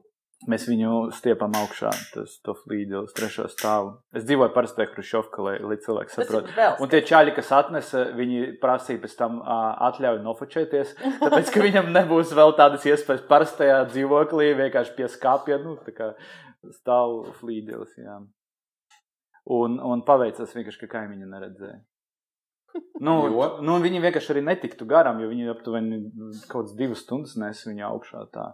Mēs 0.45 0.66
viņu 0.68 1.14
stiepam 1.16 1.55
augšā, 1.57 1.89
tas 2.12 2.34
to 2.45 2.53
flīdi 2.59 2.93
uz 2.99 3.14
trešo 3.16 3.47
stāvu. 3.49 3.95
Es 4.12 4.26
dzīvoju 4.28 4.53
parasti 4.53 4.84
Hrušovkā, 4.84 5.41
lai, 5.47 5.55
lai 5.64 5.78
cilvēki 5.80 6.12
saprotu. 6.12 6.53
Un 6.84 6.93
tie 6.93 7.01
čaļi, 7.09 7.32
kas 7.39 7.55
atnesa, 7.57 8.03
viņi 8.18 8.51
prasīja 8.61 9.01
pēc 9.01 9.14
tam 9.16 9.41
atļauju 9.41 10.20
nofočēties, 10.26 10.93
tāpēc, 11.22 11.51
ka 11.55 11.64
viņam 11.64 11.89
nebūs 11.97 12.34
vēl 12.37 12.53
tādas 12.61 12.84
iespējas 12.84 13.24
parastajā 13.30 13.80
dzīvoklī, 13.95 14.51
vienkārši 14.61 14.95
pie 14.99 15.09
skāpja, 15.16 15.57
nu, 15.64 15.78
tā 15.89 15.97
kā 15.97 16.12
stāv 16.82 17.32
flīdils, 17.41 17.97
jā. 17.97 18.20
Un, 19.57 19.80
un 19.80 20.05
paveicās 20.05 20.53
vienkārši, 20.53 20.84
ka 20.84 20.93
kaimiņu 20.99 21.32
neredzēja. 21.32 21.80
Nu, 23.01 23.16
Jo? 23.32 23.51
nu, 23.64 23.80
viņi 23.80 24.05
vienkārši 24.05 24.34
arī 24.34 24.45
netiktu 24.51 24.89
garām, 24.89 25.20
jo 25.22 25.32
viņi 25.32 25.53
aptuveni 25.53 26.01
kaut 26.45 26.66
kādas 26.66 26.76
divas 26.78 27.05
stundas 27.07 27.37
nes 27.41 27.62
viņu 27.68 27.87
augšā. 27.89 28.24
Tā. 28.34 28.51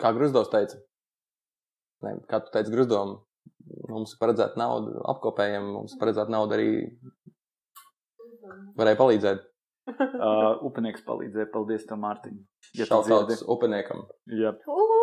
Kā 0.00 0.12
Grusdovs 0.16 0.50
teica? 0.52 0.78
Ne, 2.04 2.16
kā 2.30 2.42
tu 2.44 2.52
teici 2.54 2.72
Grusdovam? 2.74 3.18
Mums 3.90 4.12
ir 4.14 4.20
paredzēta 4.20 4.60
nauda 4.60 5.00
apkopējiem, 5.14 5.70
mums 5.78 5.94
ir 5.96 6.00
paredzēta 6.02 6.32
nauda 6.32 6.58
arī 6.58 6.70
varēja 8.78 9.00
palīdzēt. 9.02 9.44
Uh, 9.86 10.56
upenieks 10.66 11.04
palīdzēja, 11.06 11.46
paldies 11.52 11.84
Mārtiņ. 11.86 12.38
Ja 12.74 12.88
dzirdi. 12.90 13.36
upeniekam. 13.54 14.00
Jā. 14.34 14.50
Uhu! 14.66 14.96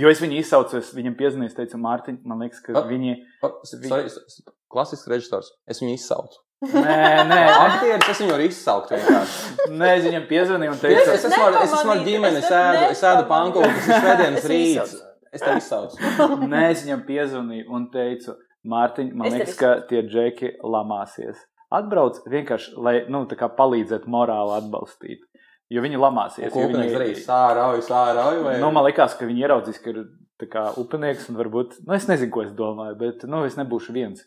Jo 0.00 0.08
es 0.08 0.22
viņu 0.22 0.38
izsaucu, 0.40 0.78
es 0.80 0.88
viņam 0.96 1.16
piezvanīju, 1.18 1.52
teicu, 1.58 1.80
Mārtiņ, 1.82 2.16
man 2.24 2.40
liekas, 2.40 2.62
ka 2.64 2.72
A- 2.80 2.84
viņi. 2.88 3.18
Sorry, 3.68 4.08
Klasisks 4.72 5.10
režisors. 5.12 5.50
Es 5.68 5.82
viņu 5.82 5.98
izsaucu. 5.98 6.40
Nē, 6.64 7.24
nē, 7.28 7.40
Aktieris, 7.66 8.06
es 8.12 8.20
viņu 8.22 8.32
varu 8.32 8.46
izsaukt 8.46 8.94
vienkārši. 8.94 9.68
nē, 9.74 9.90
es 9.98 10.06
viņam 10.06 10.24
piezvanīju 10.30 10.72
un 10.72 10.78
Es, 10.78 10.84
teicu, 10.84 11.10
es 11.16 11.26
esmu 11.28 11.42
ar, 11.44 11.58
es 11.60 11.74
esmu 11.74 11.92
ar 11.92 12.04
ģimeni, 12.06 12.40
es 12.40 12.46
es 12.46 12.54
ēdu, 12.56 12.86
es 12.94 13.02
ēdu 13.02 13.24
nepamanīju. 13.24 13.28
pankūku, 13.34 13.74
tas 13.74 13.90
ir 13.90 14.06
svētdienas 14.06 14.38
Es 14.38 14.48
viņu 14.48 14.62
rīts. 14.62 14.94
Es 15.34 15.44
tev 15.44 15.60
izsaucu. 15.60 16.12
nē, 16.54 16.62
es 16.70 16.84
viņam 16.86 17.04
piezvanīju 17.10 17.66
un 17.74 17.86
teicu, 17.92 18.36
Mārtiņ, 18.64 19.12
man 19.12 19.28
Es 19.28 19.34
liekas, 19.36 19.56
ka 19.60 19.74
tie 19.90 20.00
džeki 20.06 20.54
lamāsies. 20.64 21.42
Atbrauc 21.74 22.22
vienkārši, 22.30 22.74
lai, 22.80 22.94
nu, 23.12 23.24
tā 23.28 23.36
kā 23.36 23.50
palīdzētu 23.52 24.08
morāli 24.08 24.56
atbalstīt. 24.56 25.24
Jo 25.72 25.82
viņi 25.84 26.00
lamāsies. 26.00 26.46
jo 26.48 26.52
Kūpenieks 26.54 26.96
arī 26.96 27.10
viņi, 27.10 27.24
sārauj, 27.26 27.82
sārauj. 27.84 28.40
Vai... 28.44 28.54
nu, 28.62 28.70
man 28.72 28.86
liekas, 28.86 29.16
ka 29.18 29.28
viņi 29.28 29.44
ieraudzīs, 29.44 29.80
ka 29.82 29.92
ir 29.92 30.04
tā 30.40 30.48
kā 30.50 30.64
upenieks 30.80 31.28
un 31.32 31.38
varbūt, 31.40 31.80
nu, 31.84 31.96
es 31.96 32.08
nezinu, 32.08 32.32
ko 32.32 32.44
es 32.44 32.54
domāju, 32.56 32.96
bet, 33.00 33.26
nu, 33.28 33.42
es 33.48 33.58
nebūšu 33.60 33.96
viens. 33.96 34.24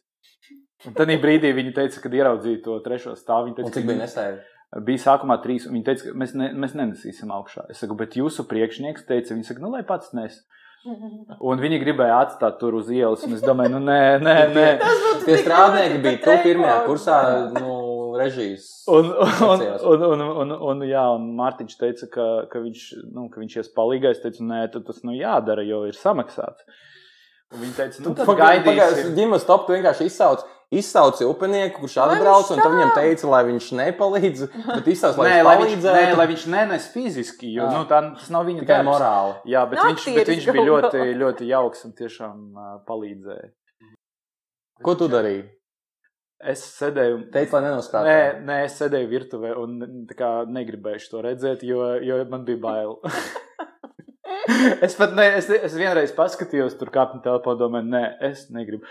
Un 0.87 0.95
tad 0.95 1.11
brīdī 1.23 1.51
viņi 1.55 1.73
teica, 1.75 2.03
kad 2.03 2.13
ieraudzīja 2.15 2.61
to 2.65 2.77
trešo 2.85 3.15
stāvu. 3.19 3.49
Viņi 3.49 3.59
teica, 3.59 3.73
cik 3.75 3.87
bija 3.89 4.03
nesēri? 4.03 4.37
Bija 4.87 5.03
sākumā 5.03 5.39
trīs, 5.43 5.65
un 5.67 5.77
viņi 5.77 5.87
teica, 5.87 6.09
ka 6.09 6.19
mēs, 6.21 6.35
ne, 6.35 6.51
mēs 6.59 6.75
nenesīsim 6.75 7.31
augšā. 7.31 7.67
Es 7.71 7.81
saku, 7.83 7.95
bet 7.99 8.17
jūsu 8.19 8.43
priekšnieks 8.49 9.07
teica, 9.07 9.35
viņi 9.35 9.47
saka, 9.47 9.63
nu, 9.63 9.71
lai 9.75 9.83
pats 9.87 10.13
nes. 10.17 10.39
Un 11.47 11.59
viņi 11.59 11.81
gribēja 11.81 12.21
atstāt 12.23 12.59
tur 12.61 12.77
uz 12.77 12.87
ielas, 12.93 13.23
un 13.25 13.33
es 13.35 13.41
domāju, 13.43 13.73
nu, 13.73 13.79
nē, 13.83 14.01
nē, 14.23 14.35
nē. 14.53 14.67
Tie 15.25 15.39
strādnieki 15.41 15.97
bija 16.03 16.19
tu 16.23 16.35
pirmajā 16.45 16.77
kursā, 16.85 17.17
nu, 17.57 17.73
režijas. 18.17 18.67
Un, 18.87 19.09
un, 19.09 19.63
un, 19.89 20.03
un, 20.07 20.23
un, 20.43 20.53
un, 20.71 20.83
jā, 20.87 21.03
un 21.17 21.31
Mārtiņš 21.37 21.79
teica, 21.79 22.09
ka, 22.13 22.27
ka 22.51 22.61
viņš, 22.63 22.85
nu, 23.13 23.27
ka 23.33 23.41
viņš 23.41 23.57
ies 23.59 23.71
palīgā. 23.75 24.13
Es 24.15 24.21
teicu, 24.23 24.45
nē, 24.47 24.67
tas 24.77 25.01
nu 25.07 25.17
jādara, 25.17 25.65
jo 25.67 25.83
ir 25.89 25.97
samaksāts. 25.97 26.65
Un 27.53 27.63
viņi 27.63 27.75
teica, 27.77 28.03
nu, 28.03 28.13
tad 28.15 28.27
Pagaidām, 28.27 28.75
gaidīsim. 28.75 29.13
ģimenes 29.15 29.47
top, 29.47 29.67
tu 29.67 29.75
vienkārši 29.75 30.09
izsauc. 30.09 30.43
Izsauci 30.67 31.23
upenieku, 31.23 31.79
kurš 31.79 31.93
atbrauc, 32.03 32.49
un 32.51 32.59
tad 32.59 32.73
viņam 32.73 32.89
teica, 32.91 33.27
lai 33.31 33.43
viņš 33.47 33.67
nepalīdz. 33.79 34.41
Bet 34.73 34.89
izsauc, 34.91 35.15
lai 35.21 35.29
Nē, 35.29 35.35
viņš 35.37 35.47
lai 35.47 35.55
viņš, 35.61 35.85
nē, 35.85 36.01
lai 36.19 36.25
viņš 36.33 36.43
nenes 36.51 36.87
fiziski, 36.91 37.53
jo 37.55 37.63
Jā. 37.63 37.69
nu, 37.71 37.85
tā, 37.87 38.01
tas 38.17 38.27
nav 38.35 38.43
viņa 38.49 38.65
Tikai 38.65 38.81
morāli. 38.83 39.37
Jā, 39.47 39.61
bet, 39.69 39.79
Nu, 39.79 39.93
viņš, 39.93 40.07
bet 40.17 40.31
viņš 40.33 40.49
bija 40.51 40.65
ļoti, 40.67 41.05
ļoti 41.21 41.47
jauks 41.53 41.87
un 41.87 41.95
tiešām 41.95 42.41
uh, 42.51 42.73
palīdzēja. 42.89 43.47
Ko 44.83 44.97
tu 44.99 45.07
darīji? 45.11 45.45
Es 46.51 46.67
sēdēju. 46.75 47.21
Teici, 47.33 47.55
lai 47.55 47.63
nenoskrātu. 47.65 48.11
Nē, 48.11 48.19
nē, 48.45 48.57
es 48.67 48.75
sēdēju 48.77 49.07
virtuvē 49.09 49.55
un 49.57 49.79
tā 50.09 50.19
kā 50.19 50.33
negribēju 50.51 51.07
to 51.09 51.23
redzēt, 51.25 51.63
jo, 51.65 51.93
jo 52.03 52.19
man 52.29 52.43
bija 52.45 52.59
bail. 52.67 52.99
es 54.85 54.95
pat 54.97 55.15
ne, 55.17 55.25
es, 55.39 55.49
es 55.49 55.77
vienreiz 55.77 56.13
paskatījos, 56.15 56.77
tur 56.79 56.91
kāpņu 56.93 57.23
telpā, 57.25 57.55
domāju, 57.59 57.89
nē, 57.93 58.03
es 58.29 58.47
negribu. 58.53 58.87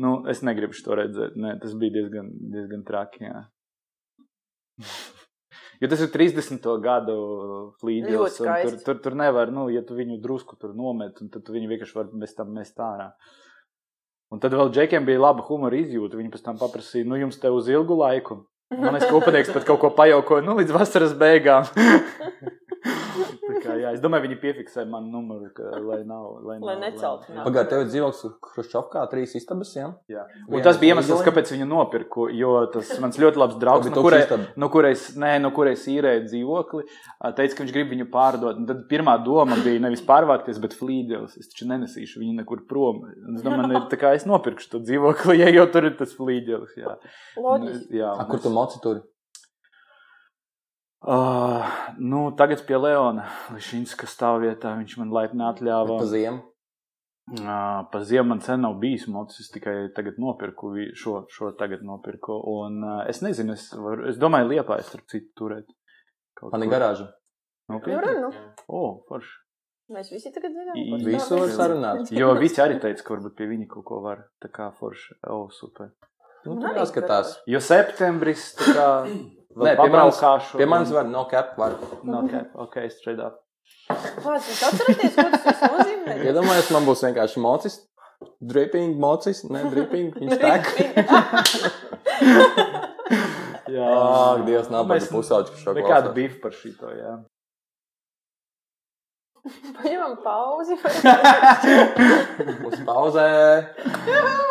Nu, 0.00 0.20
es 0.30 0.42
negribu 0.46 0.76
to 0.84 0.98
redzēt. 0.98 1.38
Nē, 1.40 1.56
tas 1.62 1.74
bija 1.78 1.98
diezgan, 1.98 2.30
diezgan 2.52 2.84
traki. 2.86 3.30
Jo 5.80 5.88
tas 5.88 6.02
ir 6.04 6.10
30. 6.12 6.66
gadu. 6.84 7.18
Ļoti 7.80 8.34
Tur, 8.68 8.80
tur, 8.84 8.98
tur 9.06 9.16
nevar, 9.16 9.52
nu, 9.54 9.68
ja 9.72 9.80
tu 9.86 9.96
viņu 9.96 10.20
drusku 10.20 10.58
tur 10.60 10.74
nomet, 10.76 11.16
tad 11.32 11.40
tu 11.46 11.56
viņu 11.56 11.70
vienkārši 11.72 11.96
var 11.96 12.10
bez 12.20 12.36
tam 12.36 12.52
mest 12.56 12.80
ārā. 12.84 13.10
Un 14.30 14.38
tad 14.42 14.54
vēl 14.54 14.70
džekiem 14.70 15.08
bija 15.08 15.22
laba 15.24 15.42
humora 15.48 15.80
izjūta. 15.80 16.20
Viņi 16.20 16.30
pēc 16.30 16.44
tam 16.46 16.60
paprasīja, 16.60 17.08
nu, 17.08 17.16
jums 17.18 17.40
te 17.40 17.50
uz 17.50 17.70
ilgu 17.72 17.96
laiku. 17.98 18.44
Man 18.70 18.94
liekas, 18.94 19.08
ka 19.10 19.18
upenieks 19.18 19.50
pat 19.50 19.64
kaut 19.66 19.80
ko 19.82 19.90
pajaukoja, 19.96 20.44
nu, 20.46 20.54
līdz 20.60 20.76
vasaras 20.76 21.16
beigām. 21.18 21.66
Kā, 23.64 23.74
jā, 23.76 23.90
es 23.92 24.00
domāju, 24.00 24.28
viņi 24.28 24.36
piefiksēja 24.40 24.86
manu 24.88 25.10
numuru, 25.12 25.48
ka, 25.52 25.66
lai 25.84 25.98
nav. 26.06 26.38
Lai, 26.46 26.56
Lai 26.62 26.76
nav, 26.76 26.84
neceltu. 26.84 27.32
Pagaidā, 27.34 27.64
tev 27.68 27.82
ir 27.82 27.88
dzīvoklis 27.90 28.38
Hruščovkā, 28.54 29.02
trīs 29.10 29.34
istabas, 29.36 29.72
jā? 29.76 29.88
Jā. 30.08 30.22
Un 30.46 30.54
Viena 30.54 30.64
tas 30.68 30.78
bija 30.80 30.94
iemesls, 30.94 31.24
kāpēc 31.26 31.50
viņu 31.52 31.66
nopirku. 31.68 32.28
Jo 32.32 32.52
tas 32.72 32.92
mans 33.02 33.18
ļoti 33.20 33.42
labs 33.42 33.58
draugs, 33.60 33.90
no 33.90 33.96
tukša 33.96 34.06
kurai, 34.06 34.22
istaba. 34.24 34.46
no 34.62 34.70
kurais, 34.72 35.04
nē, 35.20 35.32
no 35.44 35.50
kurais 35.56 35.84
īrēja 35.90 36.22
dzīvokli, 36.28 36.86
teica, 37.36 37.58
ka 37.58 37.64
viņš 37.66 37.74
grib 37.76 37.92
viņu 37.96 38.08
pārdot. 38.14 38.62
Un 38.62 38.70
tad 38.70 38.86
pirmā 38.88 39.18
doma 39.26 39.58
bija 39.66 39.82
nevis 39.84 40.04
pārvākties, 40.06 40.62
bet 40.62 40.78
flīdels. 40.78 41.36
Es 41.42 41.50
taču 41.52 41.68
nenesīšu 41.74 42.22
viņu 42.22 42.38
nekur 42.40 42.64
prom. 42.70 43.04
Un 43.10 43.36
Es 43.40 43.44
domāju, 43.44 43.66
man 43.66 43.76
ir 43.76 43.88
tā 43.92 43.98
kā 44.00 44.14
es 44.16 44.24
nopirkšu 44.30 44.76
to 44.76 44.84
dzīvokli, 44.86 45.38
ja 45.42 45.50
jau 45.52 45.66
tur 45.74 45.90
ir 45.90 45.98
tas 46.00 46.14
flīdels. 46.16 46.78
Jā, 46.78 46.96
Loģiski. 47.36 48.00
jā, 48.00 48.14
A, 48.14 48.26
kur 48.30 48.40
tu 48.40 48.54
moci 48.54 48.80
tur? 48.84 49.02
Uh, 51.00 51.64
nu, 51.98 52.28
tagad 52.36 52.60
pie 52.68 52.76
Leona 52.76 53.24
Lišinska 53.54 54.04
stāvvietā 54.10 54.74
viņš 54.76 54.98
man 55.00 55.12
laipni 55.16 55.44
atļāva. 55.48 55.96
Pa 56.02 56.08
ziemu. 56.10 56.42
Uh, 57.30 57.86
pa 57.92 58.00
ziemu 58.04 58.32
man 58.34 58.40
sen 58.44 58.60
nav 58.66 58.74
bijis 58.82 59.06
mocis, 59.08 59.46
es 59.46 59.52
tikai 59.54 59.74
tagad 59.96 60.18
nopirku 60.20 60.72
šo, 60.98 61.22
šo 61.32 61.52
tagad 61.56 61.84
nopirku. 61.86 62.36
Un 62.52 62.82
uh, 62.84 62.98
es 63.08 63.22
nezinu, 63.24 63.56
es, 63.56 63.70
varu, 63.72 64.10
es 64.10 64.18
domāju, 64.20 64.50
liepā 64.52 64.80
es 64.82 64.90
starp 64.92 65.06
citu 65.08 65.30
turēt. 65.40 65.70
Kaut 66.36 66.52
Man 66.52 66.66
ir 66.66 66.72
garāža. 66.74 67.08
Nu, 67.70 67.78
Nopietni? 67.78 68.02
re, 68.02 68.14
nu. 68.20 68.30
O, 68.68 68.82
forši. 69.08 69.36
Mēs 69.94 70.12
visi 70.12 70.30
tagad 70.34 70.52
zinām, 70.54 70.76
I- 70.78 70.86
kurš 70.90 71.06
Visu 71.08 71.38
var 71.40 71.52
sarunāt. 71.54 72.12
Jo 72.14 72.34
visi 72.38 72.60
arī 72.62 72.76
teica, 72.82 73.02
ka 73.06 73.14
varbūt 73.16 73.38
pie 73.40 73.48
viņa 73.50 73.66
kaut 73.72 73.86
ko 73.88 74.02
var. 74.04 74.26
Tā 74.42 74.50
kā 74.52 74.68
forši. 74.76 75.16
O, 75.32 75.46
super. 75.54 75.94
Nu, 76.44 76.58
tur 76.60 76.76
jāskatās. 76.76 77.38
Jo 77.50 77.60
septembris, 77.62 78.50
tā 78.58 78.74
kā 78.74 78.88
Nē, 79.50 79.72
pie 79.74 79.88
manis, 79.90 80.18
pabraukāšu. 80.20 80.58
pie 80.60 80.66
manis 80.70 80.90
var 80.94 81.06
no 81.10 81.24
cap 81.30 81.56
var. 81.58 81.72
No, 82.06 82.20
okay, 82.24 82.44
ok, 82.54 82.76
straight 82.94 83.18
up. 83.22 83.40
Kāds 83.90 84.46
jūs 84.50 84.60
atceraties, 84.68 85.14
ko 85.18 85.24
tas 85.34 85.64
nozīmē? 85.66 86.18
Iedomājieties, 86.28 86.70
man 86.76 86.86
būs 86.86 87.02
vienkārši 87.08 87.42
mocis. 87.42 87.80
Dripping, 88.40 88.94
mocis, 89.00 89.42
ne 89.48 89.62
dripping, 89.72 90.12
viņš 90.20 90.38
tek. 90.38 90.62
Jā, 93.70 93.88
Ak, 93.88 94.44
Dievs, 94.46 94.68
nav 94.72 94.86
pusauģu, 94.90 95.54
kas 95.54 95.62
šo 95.64 95.74
Nekādu 95.76 96.10
klausās. 96.10 96.16
bifu 96.16 96.40
par 96.42 96.52
šito, 96.56 96.90
jā. 96.94 97.12
Paņemam 99.80 100.18
pauzi. 100.24 100.76
Uz 102.68 102.76
pauzē. 102.86 103.28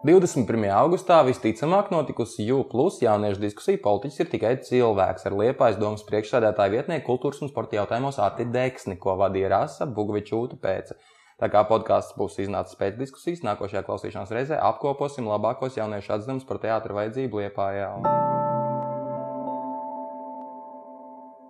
21. 0.00 0.62
augustā 0.72 1.18
visticamāk 1.26 1.90
notikusi 1.92 2.46
U-plus 2.56 3.02
jauniešu 3.02 3.42
diskusija 3.42 3.82
politiķis 3.84 4.22
ir 4.22 4.30
tikai 4.32 4.52
cilvēks 4.64 5.28
ar 5.28 5.36
Liepājas 5.36 5.76
domas 5.76 6.06
priekšsēdētāju 6.08 6.72
vietnieku 6.72 7.04
kultūras 7.10 7.42
un 7.44 7.52
sporta 7.52 7.76
jautājumos 7.76 8.16
Ati 8.24 8.48
Deksni, 8.48 8.96
ko 8.96 9.18
vadīja 9.20 9.52
Rasa 9.52 9.84
Bugavičūta 9.84 10.56
pēc. 10.64 10.96
Tā 11.36 11.52
kā 11.52 11.66
podkāsts 11.68 12.16
būs 12.16 12.40
iznācis 12.40 12.80
pēc 12.80 12.96
diskusijas, 12.96 13.44
nākošajā 13.44 13.84
klausīšanās 13.84 14.32
reizē 14.38 14.64
apkoposim 14.72 15.28
labākos 15.28 15.76
jauniešu 15.76 16.16
atzinumus 16.16 16.48
par 16.48 16.64
teātra 16.64 16.96
vajadzību 17.02 17.44
Liepājā. 17.44 17.92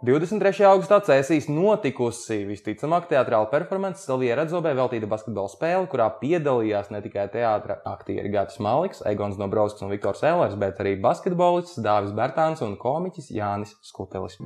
23. 0.01 0.65
augustā 0.65 0.97
Cēsīs 1.05 1.45
notikusi 1.53 2.39
visticamāk 2.49 3.05
teātrāla 3.11 3.51
performance 3.51 4.01
Silvija 4.01 4.39
Redzobē 4.39 4.71
veltīta 4.79 5.05
basketbola 5.05 5.51
spēle, 5.53 5.85
kurā 5.93 6.07
piedalījās 6.23 6.89
ne 6.89 7.03
tikai 7.05 7.27
teātra 7.35 7.77
aktieri 7.85 8.31
Gatis 8.33 8.63
Maliks, 8.65 9.03
Egons 9.05 9.37
Dobrovskis 9.37 9.85
un 9.85 9.93
Viktors 9.93 10.25
Ellers, 10.25 10.57
bet 10.57 10.81
arī 10.81 10.95
basketbolists 11.05 11.83
Dāvis 11.85 12.15
Bērtāns 12.17 12.65
un 12.65 12.79
komiķis 12.81 13.29
Jānis 13.37 13.75
Skutelis. 13.85 14.39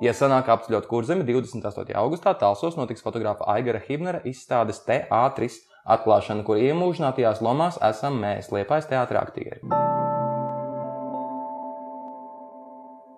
Ja 0.00 0.16
sanāk 0.16 0.48
apceļot 0.48 0.88
kurzemi 0.88 1.28
28. 1.28 1.92
augustā, 2.00 2.32
Talsos 2.32 2.80
notiks 2.80 3.04
fotografa 3.04 3.44
Aigara 3.58 3.82
Hibnera 3.84 4.22
izstādes 4.24 4.80
teātris 4.88 5.66
atklāšana, 5.84 6.48
kur 6.48 6.56
iemūžinātajās 6.64 7.44
lomās 7.44 7.76
esam 7.92 8.16
mēs, 8.24 8.48
Liepais 8.56 8.88
teātra 8.88 9.20
aktieri. 9.28 9.60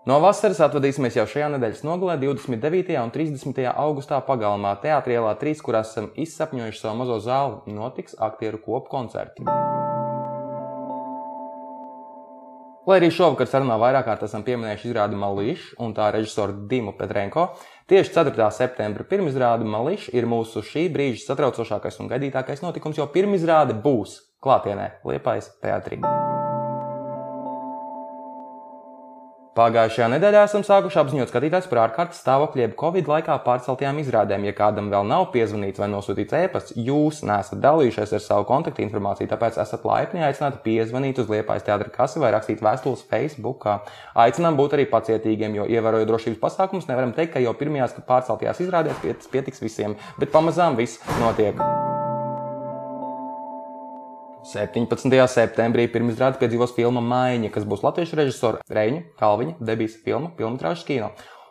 No 0.08 0.16
vasaras 0.16 0.62
atvadīsimies 0.64 1.18
jau 1.18 1.26
šajā 1.28 1.50
nedēļas 1.52 1.82
nogalē, 1.84 2.14
29. 2.22 2.94
un 3.02 3.10
30. 3.12 3.58
augustā 3.68 4.16
pagalmā 4.24 4.70
Teātrielā 4.80 5.34
3, 5.36 5.60
kur 5.60 5.76
esam 5.76 6.06
izsapņojuši 6.16 6.80
savu 6.80 7.02
mazo 7.02 7.18
zāli, 7.20 7.74
notiks 7.76 8.16
aktieru 8.16 8.62
kopu 8.64 8.88
koncerti. 8.94 9.44
Lai 12.88 12.96
arī 12.96 13.10
šovakar 13.12 13.50
sarunā 13.50 13.76
vairāk 13.76 14.08
kārt 14.08 14.24
esam 14.24 14.40
pieminējuši 14.46 14.88
izrādi 14.88 15.20
Malīšu 15.20 15.76
un 15.84 15.92
tā 15.94 16.08
režisoru 16.16 16.64
Dimu 16.70 16.96
Petrenko, 16.96 17.50
tieši 17.92 18.16
4. 18.16 18.48
septembra 18.56 19.04
pirmizrāde 19.04 19.68
Malīša 19.68 20.16
ir 20.16 20.24
mūsu 20.24 20.64
šī 20.64 20.88
brīža 20.96 21.26
satraucošākais 21.26 22.00
un 22.00 22.08
gaidītākais 22.08 22.64
notikums, 22.64 22.96
jo 22.96 23.04
pirmizrāde 23.12 23.76
būs 23.84 24.16
klātienē 24.40 24.94
Liepājas 25.04 25.52
teātrī. 25.60 26.00
Pagājušajā 29.50 30.06
nedēļā 30.12 30.44
esam 30.46 30.62
sākuši 30.62 30.98
apziņot 31.00 31.30
skatītājus 31.32 31.66
par 31.66 31.80
ārkārtas 31.82 32.20
stāvokļu, 32.22 32.62
jeb 32.62 32.76
Covid 32.78 33.08
laikā 33.10 33.34
pārceltajām 33.42 33.98
izrādēm. 33.98 34.44
Ja 34.46 34.54
kādam 34.54 34.92
vēl 34.92 35.08
nav 35.10 35.26
piezvanīts 35.34 35.82
vai 35.82 35.88
nosūtīts 35.90 36.36
e-pasts, 36.38 36.76
jūs 36.78 37.24
nesat 37.26 37.58
dalījušies 37.64 38.14
ar 38.14 38.22
savu 38.22 38.46
kontaktu 38.46 38.84
informāciju, 38.86 39.26
tāpēc 39.32 39.58
esat 39.58 39.90
laipni 39.90 40.22
aicināti 40.22 40.62
piezvanīt 40.68 41.18
uz 41.18 41.34
Liepājas 41.34 41.66
teātra 41.66 41.90
kasi 41.90 42.22
vai 42.22 42.30
rakstīt 42.36 42.62
vēstules 42.62 43.02
Facebook. 43.10 43.66
Aicinām 44.14 44.54
būt 44.60 44.78
arī 44.78 44.86
pacietīgiem, 44.94 45.58
jo 45.58 45.66
ievērojot 45.66 46.14
drošības 46.14 46.42
pasākumus, 46.46 46.86
nevaram 46.86 47.16
teikt, 47.18 47.34
ka 47.34 47.42
jau 47.42 47.58
pirmajās 47.58 47.98
pārceltajās 48.06 48.62
izrādēs 48.62 49.30
pietiks 49.34 49.66
visiem, 49.66 49.98
bet 50.22 50.30
pamazām 50.30 50.78
viss 50.78 51.02
notiek. 51.18 51.58
17. 54.40 55.12
septembrī 55.28 55.84
pirmizrādi 55.92 56.40
piedzīvos 56.40 56.72
filma 56.72 57.02
Maiņa, 57.04 57.50
kas 57.52 57.66
būs 57.68 57.82
latviešu 57.84 58.16
režisora 58.16 58.62
Reņa 58.72 59.02
Kalviņa 59.20 59.66
debijas 59.68 59.98
filma 60.00 60.30
Filmatrāžas 60.38 60.86
kino, 60.88 61.10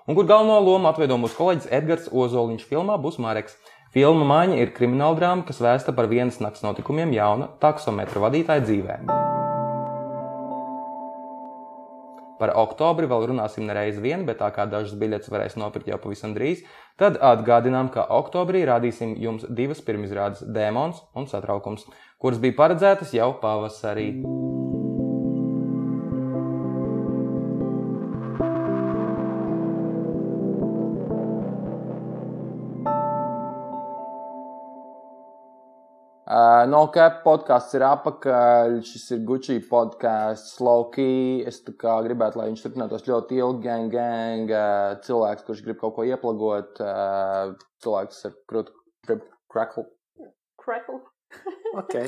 un 0.09 0.17
kur 0.17 0.25
galveno 0.25 0.57
lomu 0.65 0.89
atveido 0.89 1.19
mūsu 1.21 1.37
kolēģis 1.37 1.69
Edgars 1.69 2.09
Ozoliņš 2.09 2.65
filmā 2.65 2.97
būs 2.97 3.21
Mareks. 3.21 3.59
Filma 3.93 4.25
Maiņa 4.25 4.57
ir 4.61 4.73
krimināla 4.73 5.17
drāma, 5.21 5.45
kas 5.45 5.61
vēsta 5.61 5.93
par 5.93 6.09
vienas 6.09 6.41
nakts 6.41 6.65
notikumiem 6.65 7.13
jauna 7.13 7.53
taksometra 7.61 8.25
vadītāja 8.25 8.65
dzīvēm. 8.65 9.13
Par 12.39 12.53
oktobri 12.55 13.07
vēl 13.11 13.25
runāsim 13.33 13.65
nereiz 13.67 13.97
vien, 13.99 14.23
bet 14.25 14.39
tā 14.39 14.47
kā 14.55 14.63
dažas 14.69 14.95
biļetes 14.97 15.29
varēs 15.29 15.57
nopirkt 15.59 15.89
jau 15.91 15.97
pavisam 15.99 16.31
drīz, 16.37 16.61
tad 16.97 17.17
atgādinām, 17.19 17.89
ka 17.91 18.05
oktobrī 18.15 18.61
rādīsim 18.69 19.17
jums 19.19 19.43
divas 19.49 19.81
pirmizrādes- 19.83 20.45
Dēmons 20.55 21.01
un 21.19 21.27
Satraukums, 21.27 21.83
kuras 22.19 22.39
bija 22.43 22.57
paredzētas 22.57 23.15
jau 23.15 23.31
pavasarī. 23.41 24.11
Uh, 36.29 36.67
no 36.69 36.83
Cap 36.93 37.23
podkāsts 37.23 37.73
ir 37.73 37.83
apakaļ. 37.87 38.75
Šis 38.85 39.07
ir 39.15 39.23
Gucci 39.25 39.55
podkāsts, 39.65 40.59
Loki. 40.61 41.41
Es 41.49 41.57
gribētu, 41.65 42.37
lai 42.37 42.49
viņš 42.51 42.65
turpinātos 42.67 43.07
ļoti 43.09 43.39
ilgi. 43.41 43.63
Gang, 43.65 43.89
gang, 43.95 44.51
uh, 44.53 44.99
cilvēks, 45.07 45.47
kurš 45.47 45.63
grib 45.65 45.79
kaut 45.81 45.95
ko 45.97 46.05
ieplagot, 46.05 46.83
uh, 46.85 47.55
cilvēks 47.81 48.21
ar 48.29 48.37
krūtu, 48.51 48.77
grib 49.07 49.25
crackle. 49.49 49.87
Crackle. 50.61 51.01
Ok. 51.79 51.93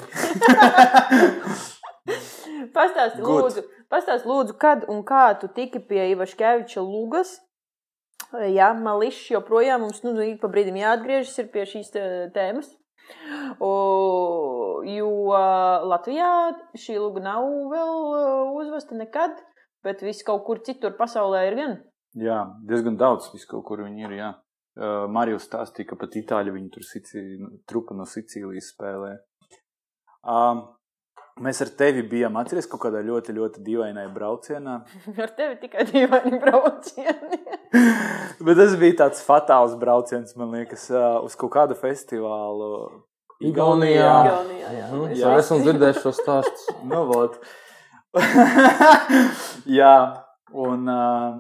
pastāsti, 2.75 3.21
Good. 3.21 3.29
lūdzu, 3.29 3.61
pastāsti, 3.91 4.27
lūdzu, 4.29 4.53
kad 4.61 4.79
un 4.91 4.99
kā 5.07 5.23
tu 5.41 5.47
tiki 5.53 5.79
pie 5.85 6.01
Ivaškeviča 6.15 6.81
lugas. 6.83 7.29
Jā, 8.31 8.71
mališs 8.77 9.31
joprojām 9.33 9.79
mums 9.83 9.99
nu, 10.05 10.11
ik 10.23 10.39
pa 10.41 10.47
brīdim 10.51 10.77
jāatgriežas 10.79 11.39
ir 11.43 11.47
pie 11.51 11.63
šīs 11.67 11.89
tē- 11.93 12.29
tēmas. 12.35 12.69
O, 13.59 13.71
jo 14.87 15.09
Latvijā 15.91 16.29
šī 16.79 16.95
luga 17.01 17.19
nav 17.25 17.43
vēl 17.73 17.95
ā, 18.15 18.17
uzvesta 18.61 18.95
nekad, 18.95 19.33
bet 19.83 20.03
viss 20.05 20.23
kaut 20.23 20.45
kur 20.47 20.57
citur 20.63 20.91
pasaulē 20.99 21.39
ir 21.49 21.55
gan. 21.59 21.73
Jā, 22.15 22.39
diezgan 22.67 22.95
daudz 22.99 23.23
vis 23.33 23.45
kaut 23.49 23.65
kur 23.67 23.77
viņi 23.83 24.01
ir. 24.07 24.13
Jā. 24.19 24.29
Uh, 24.71 25.03
Marijs 25.11 25.49
stāstīja, 25.49 25.89
ka 25.89 25.95
pat 25.99 26.13
itāļi 26.15 26.53
viņu 26.55 26.69
tur 26.71 26.85
Sicī, 26.87 27.21
trupa 27.67 27.91
no 27.97 28.05
Sicīlijas 28.07 28.69
spēlē. 28.71 29.17
Um, 30.23 30.61
mēs 31.43 31.59
ar 31.65 31.71
tevi 31.75 32.05
bijām 32.07 32.37
atceries 32.39 32.69
kaut 32.71 32.83
kādā 32.85 33.01
ļoti, 33.03 33.35
ļoti 33.35 33.63
dīvainā 33.67 34.05
braucienā. 34.15 34.77
Ar 35.25 35.33
tevi 35.35 35.57
tikai 35.65 35.83
dīvaini 35.91 36.39
braucieni. 36.39 37.39
Bet 38.47 38.57
tas 38.61 38.77
bija 38.79 38.95
tāds 39.03 39.23
fatāls 39.27 39.75
brauciens, 39.81 40.31
man 40.39 40.55
liekas, 40.55 40.87
uh, 40.95 41.19
uz 41.27 41.35
kaut 41.35 41.51
kādu 41.57 41.75
festivālu. 41.75 42.71
Igaunijā. 43.43 44.07
Igaunijā, 44.23 44.71
jā. 44.77 44.87
Mēs 44.93 45.17
Jā, 45.19 45.35
visi- 45.35 45.45
esmu 45.47 45.59
dzirdējis 45.65 46.01
šo 46.05 46.15
stāstu. 46.15 46.75
Nu, 46.91 47.03
vot. 47.11 47.41
Jā, 49.71 49.95
un, 50.53 50.87
uh, 50.87 51.39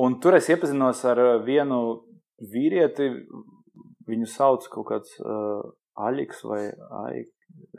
un 0.00 0.16
tur 0.20 0.36
es 0.38 0.48
iepazinos 0.52 1.00
ar 1.08 1.20
vienu 1.46 1.80
vīrieti. 2.52 3.10
Viņu 4.08 4.28
sauc 4.28 4.66
kaut 4.72 4.90
kāds 4.90 5.14
uh, 5.22 5.62
Aļiks 5.96 6.44
vai 6.44 6.66
Aik. 7.04 7.30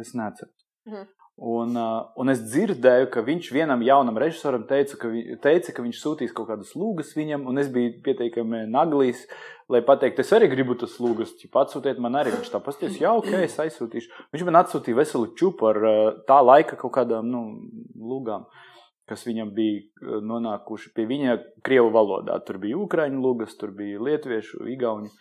Es 0.01 0.16
nezinu. 0.18 0.51
Mhm. 0.89 1.11
Un, 1.36 1.76
uh, 1.76 2.05
un 2.16 2.32
es 2.32 2.39
dzirdēju, 2.47 3.09
ka 3.11 3.20
viņš 3.28 3.49
vienam 3.51 3.82
jaunam 3.84 4.16
režisoram 4.24 4.61
teica, 4.70 4.95
ka, 4.95 5.09
vi, 5.11 5.36
teica, 5.43 5.74
ka 5.76 5.84
viņš 5.84 5.97
sūtīs 5.99 6.32
kaut 6.32 6.47
kādas 6.47 6.72
lūgas 6.80 7.11
viņam, 7.18 7.43
un 7.51 7.59
es 7.59 7.68
biju 7.74 7.97
pietiekami 8.05 8.61
naglīs, 8.72 9.26
lai 9.68 9.82
pateiktu, 9.84 10.24
es 10.24 10.32
arī 10.32 10.47
gribu 10.53 10.78
tas 10.80 10.93
lūgas, 11.03 11.34
ja 11.43 11.51
atsūtiet 11.59 11.99
man 11.99 12.16
arī. 12.16 12.32
Viņš 12.38 12.53
tā 12.53 12.61
pasties, 12.63 13.01
jā, 13.01 13.11
ok, 13.20 13.34
es 13.43 13.59
aizsūtīšu. 13.59 14.24
Viņš 14.32 14.45
man 14.47 14.61
atsūtīja 14.61 15.01
veselu 15.01 15.34
čupu 15.36 15.68
ar 15.74 15.82
uh, 15.84 15.99
tā 16.30 16.39
laika 16.39 16.80
kaut 16.80 16.95
kādām 17.01 17.28
nu, 17.28 17.43
lūgām, 17.99 18.47
kas 19.10 19.26
viņam 19.28 19.53
bija 19.56 19.82
uh, 19.82 20.20
nonākuši 20.26 20.93
pie 20.95 21.08
viņa 21.10 21.39
krievu 21.66 21.91
valodā. 21.95 22.38
Tur 22.45 22.60
bija 22.62 22.80
ukraiņu 22.82 23.24
lūgas, 23.24 23.58
tur 23.60 23.74
bija 23.78 24.01
lietuviešu, 24.01 24.66
igauņu. 24.76 25.12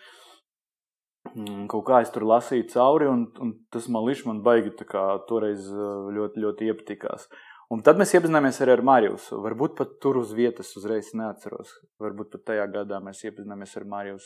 Mm, 1.34 1.64
Kaut 1.72 1.86
kā 1.88 2.02
es 2.04 2.12
tur 2.12 2.26
lasīju 2.28 2.68
cauri, 2.74 3.08
un, 3.08 3.26
un 3.40 3.54
tas 3.72 3.88
man 3.92 4.04
līdz 4.08 4.26
man 4.28 4.44
baigi 4.44 4.74
kā 4.88 5.04
toreiz 5.28 5.66
uh, 5.72 6.08
ļoti, 6.14 6.44
ļoti 6.44 6.70
iepatikās. 6.72 7.28
Un 7.72 7.80
tad 7.82 7.98
mēs 7.98 8.12
iepazināmies 8.14 8.60
arī 8.60 8.74
ar 8.76 8.82
Mariju. 8.84 9.16
Varbūt 9.44 9.78
pat 9.78 9.96
tur 10.04 10.20
uz 10.20 10.34
vietas 10.36 10.74
uzreiz 10.78 11.08
neatceros. 11.16 11.72
Varbūt 12.02 12.34
pat 12.34 12.44
tajā 12.52 12.66
gadā 12.70 13.00
mēs 13.02 13.24
iepazināmies 13.24 13.72
ar 13.80 13.88
Mariju, 13.88 14.18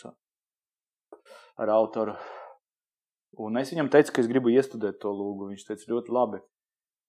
ar 1.63 1.73
autoru. 1.75 2.17
Un 3.39 3.59
es 3.61 3.71
viņam 3.73 3.91
teicu, 3.93 4.15
ka 4.15 4.23
es 4.23 4.31
gribu 4.31 4.51
iestudēt 4.51 4.99
to 5.03 5.13
lūgu. 5.15 5.53
Viņš 5.53 5.67
teica, 5.69 5.91
ļoti 5.93 6.15
labi. 6.15 6.43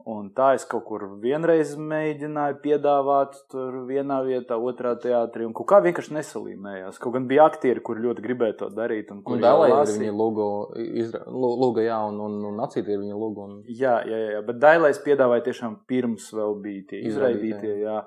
Un 0.07 0.29
tā 0.31 0.53
es 0.55 0.63
kaut 0.63 0.85
kur 0.87 1.01
vienreiz 1.19 1.73
mēģināju 1.75 2.55
piedāvāt, 2.63 3.33
tur 3.51 3.81
vienā 3.89 4.21
vietā, 4.23 4.55
otrā 4.55 4.93
teātrī. 4.95 5.43
Un 5.43 5.51
kaut 5.57 5.67
kā 5.67 5.81
vienkārši 5.83 6.13
nesalīmējās. 6.15 7.01
Kaut 7.03 7.17
gan 7.17 7.25
bija 7.27 7.49
aktieri, 7.49 7.83
kur 7.83 7.99
ļoti 7.99 8.23
gribēja 8.23 8.55
to 8.61 8.69
darīt. 8.71 9.11
Un, 9.11 9.19
Un 9.27 9.43
jau 9.43 9.57
ir 9.67 9.91
viņa 9.91 10.13
lūga, 10.15 10.47
izra... 11.03 11.21
lū- 11.27 11.51
lūga 11.65 11.83
jā, 11.83 11.99
un, 12.07 12.21
un, 12.29 12.39
un 12.47 12.63
acīti 12.63 12.95
ir 12.95 13.03
viņa 13.03 13.19
lūga. 13.19 13.47
Un... 13.49 13.57
Jā, 13.67 13.97
jā, 14.07 14.21
jā, 14.37 14.41
bet 14.47 14.61
Dailais 14.63 15.01
piedāvāja 15.03 15.49
tiešām 15.49 15.81
pirms 15.91 16.31
vēl 16.33 16.55
bija 16.63 16.85
tie 16.93 17.01
Izraidītie. 17.11 17.75
Jā. 17.83 17.99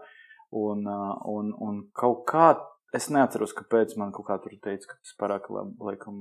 Un, 0.52 0.88
un, 0.88 1.52
un 1.64 1.82
kaut 1.96 2.24
kā, 2.28 2.54
es 2.96 3.10
neatceros, 3.12 3.52
kāpēc 3.56 3.94
man 4.00 4.16
kaut 4.16 4.26
kā 4.32 4.40
tur 4.40 4.56
teica, 4.64 4.94
ka 4.94 4.96
tas 4.96 5.14
pārāk 5.20 5.52
labi, 5.52 5.76
laikam, 5.92 6.18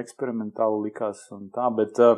eksperimentāli 0.00 0.84
likās 0.90 1.24
un 1.36 1.48
tā, 1.52 1.66
bet, 1.76 1.96
ā, 2.00 2.14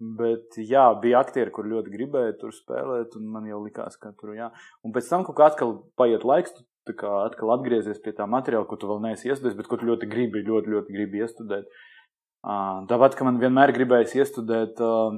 bet 0.00 0.58
jā, 0.60 0.86
bija 1.02 1.20
aktieri, 1.24 1.52
kur 1.54 1.68
ļoti 1.68 1.92
gribēja 1.92 2.36
tur 2.40 2.54
spēlēt, 2.54 3.16
un 3.18 3.28
man 3.32 3.46
jau 3.48 3.62
likās, 3.64 3.98
ka 4.00 4.12
tur 4.18 4.34
jā. 4.36 4.50
Un 4.84 4.94
pēc 4.96 5.08
tam 5.10 5.26
kā 5.28 5.48
atkal 5.48 5.76
paiet 5.98 6.26
laiks, 6.28 6.54
tu 6.86 6.94
kā 6.98 7.12
atkal 7.24 7.54
atgriezies 7.56 8.02
pie 8.02 8.14
tā 8.16 8.28
materiāla, 8.30 8.68
ko 8.68 8.78
tu 8.80 8.90
vēl 8.90 9.02
neesi 9.08 9.30
iestudējis, 9.30 9.56
bet 9.58 9.70
ko 9.70 9.80
tu 9.80 9.88
ļoti 9.88 10.10
gribi, 10.10 10.44
ļoti, 10.46 10.74
ļoti 10.74 10.98
gribi 10.98 11.24
iestudēt. 11.24 11.72
Tāpat, 12.90 13.16
ka 13.18 13.26
man 13.26 13.40
vienmēr 13.42 13.72
gribējās 13.74 14.14
iestudēt 14.20 14.78
uh, 14.84 15.16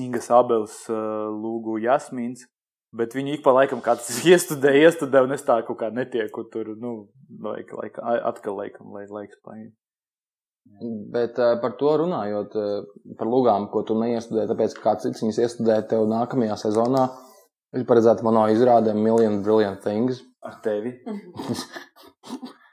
Ingas 0.00 0.30
Abels 0.32 0.78
uh, 0.88 1.28
lūgu 1.28 1.76
Jasmīns, 1.82 2.46
Bet 2.92 3.14
viņi 3.16 3.38
ik 3.38 3.44
pa 3.44 3.54
laikam 3.56 3.80
kāds 3.84 4.08
iestudē, 4.28 4.74
iestudē, 4.84 5.22
un 5.24 5.32
es 5.36 5.44
tā 5.46 5.56
kaut 5.66 5.80
kā 5.80 5.88
netieku 5.94 6.44
tur, 6.52 6.74
nu, 6.80 7.08
laik, 7.40 7.72
laik, 7.78 7.96
atkal 8.28 8.58
laikam, 8.60 8.92
lai 8.92 9.06
laiks 9.08 9.40
paiet. 9.40 9.72
Bet 11.12 11.38
uh, 11.38 11.56
par 11.62 11.76
to 11.78 11.92
runājot, 12.00 12.56
uh, 12.58 13.12
par 13.18 13.28
lugām, 13.30 13.68
ko 13.70 13.84
tu 13.86 13.94
neiestudēji, 13.98 14.50
tāpēc, 14.50 14.74
ka 14.78 14.86
kāds 14.88 15.06
cits 15.06 15.22
viņas 15.22 15.38
iestudēja 15.44 15.84
tev 15.92 16.08
nākamajā 16.10 16.56
sezonā, 16.64 17.04
ir 17.78 17.86
paredzēta 17.88 18.26
manā 18.26 18.48
izrādē 18.54 18.94
Million 18.96 19.42
Brilliant 19.46 19.82
Things. 19.84 20.22
Ar 20.42 20.58
tevi? 20.64 20.96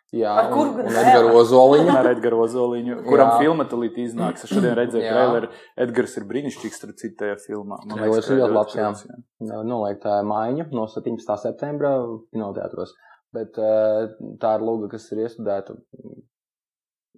Jā, 0.10 0.32
Ar 0.42 0.48
kuru 0.50 0.72
gan? 0.74 0.88
Edgars 0.90 1.36
Ozoliņu. 1.38 1.92
Ar 1.94 2.08
Edgars 2.10 2.40
Ozoliņu, 2.48 2.96
kuram 3.06 3.28
Jā. 3.30 3.42
filma 3.44 3.66
tulīt 3.70 4.00
iznāks. 4.02 4.42
Es 4.48 4.50
šodien 4.50 4.74
redzēju 4.80 5.06
Jā. 5.06 5.12
traileru. 5.14 5.50
Edgars 5.86 6.16
ir 6.18 6.26
brīnišķīgs, 6.32 6.80
starp 6.82 6.98
citu, 6.98 7.14
tajā 7.20 7.36
filmā. 7.44 7.78
Man 7.84 8.00
Trailers 8.00 8.26
ka 8.26 8.34
ir 8.34 8.42
ļoti 8.42 8.56
labs, 8.58 8.78
films, 8.80 9.04
jā. 9.06 9.60
Noliekta 9.70 10.16
maiņa 10.26 10.66
no 10.74 10.88
17. 10.90 11.38
septembra 11.44 11.94
kinoteātros. 12.34 12.96
Bet 13.38 13.62
uh, 13.62 14.10
tā 14.42 14.56
ir 14.58 14.66
luga, 14.66 14.90
kas 14.96 15.06
ir 15.14 15.22
iestudēta 15.28 15.78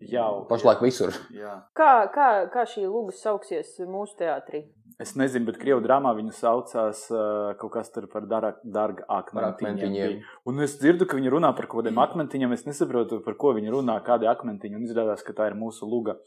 Jā, 0.09 0.25
pašlaik 0.49 0.81
visur. 0.81 1.13
Jā. 1.35 1.59
Kā, 1.77 2.07
kā, 2.13 2.29
kā 2.53 2.65
šī 2.69 2.87
lūga 2.87 3.13
sauksies 3.13 3.75
mūsu 3.85 4.17
teātrī? 4.23 4.65
Es 5.01 5.15
nezinu, 5.17 5.47
bet 5.47 5.57
krievu 5.61 5.81
drāmā 5.81 6.11
viņa 6.17 6.33
saucās 6.37 7.03
uh, 7.09 7.53
kaut 7.57 7.71
kas 7.73 7.89
tur 7.93 8.05
par 8.11 8.27
dārga 8.29 9.05
akmentiņiem. 9.09 10.19
Un 10.49 10.61
es 10.61 10.75
dzirdu, 10.81 11.07
ka 11.09 11.17
viņi 11.17 11.31
runā 11.33 11.49
par 11.57 11.65
kaut 11.69 11.81
kādiem 11.81 12.01
akmentiņiem. 12.03 12.53
Es 12.53 12.67
nesaprotu, 12.67 13.21
par 13.25 13.37
ko 13.41 13.55
viņi 13.57 13.73
runā, 13.73 13.97
kādi 14.05 14.29
akmentiņi. 14.29 14.77
Un 14.77 14.85
izrādās, 14.85 15.25
ka 15.25 15.33
tā 15.37 15.49
ir 15.49 15.57
mūsu 15.57 15.89
luga. 15.89 16.19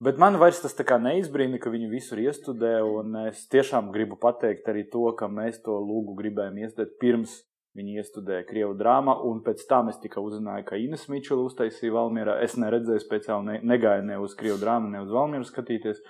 Bet 0.00 0.16
man 0.16 0.38
vairs 0.40 0.62
tas 0.62 0.72
tā 0.72 0.86
kā 0.88 0.96
neizbrīna, 0.96 1.60
ka 1.60 1.72
viņi 1.72 1.90
visur 1.92 2.22
iestudē. 2.22 2.78
Un 2.88 3.18
es 3.26 3.44
tiešām 3.52 3.92
gribu 3.92 4.16
pateikt 4.20 4.70
arī 4.72 4.86
to, 4.88 5.04
ka 5.18 5.28
mēs 5.28 5.60
to 5.66 5.76
lūgu 5.76 6.16
gribējām 6.22 6.56
iestudēt 6.62 6.96
pirms 7.02 7.36
viņi 7.78 8.00
iestudēja 8.02 8.46
krievu 8.48 8.74
drāmā. 8.78 9.18
Un 9.28 9.44
pēc 9.46 9.62
tam 9.70 9.92
es 9.92 10.00
tikai 10.02 10.22
uzzināju, 10.24 10.66
ka 10.66 10.80
Ines 10.80 11.06
Mičela 11.12 11.44
uztaisīja 11.46 11.94
Valmierā. 11.94 12.40
Es 12.44 12.56
neredzēju 12.58 13.04
speciāli, 13.04 13.46
ne, 13.46 13.60
negāju 13.74 14.08
ne 14.08 14.18
uz 14.22 14.34
krievu 14.38 14.58
drāmu, 14.62 14.90
ne 14.90 15.04
uz 15.04 15.14
Valmieru 15.14 15.46
skatīties. 15.48 16.02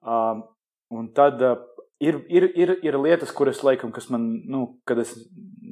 Um, 0.00 0.46
Un 0.90 1.12
tad 1.14 1.42
uh, 1.42 1.58
ir, 2.02 2.18
ir, 2.28 2.48
ir, 2.58 2.72
ir 2.82 2.98
lietas, 2.98 3.30
kuras 3.34 3.62
laikam, 3.62 3.92
kas 3.94 4.08
man, 4.10 4.26
nu, 4.50 4.64
kad 4.88 4.98
es 4.98 5.12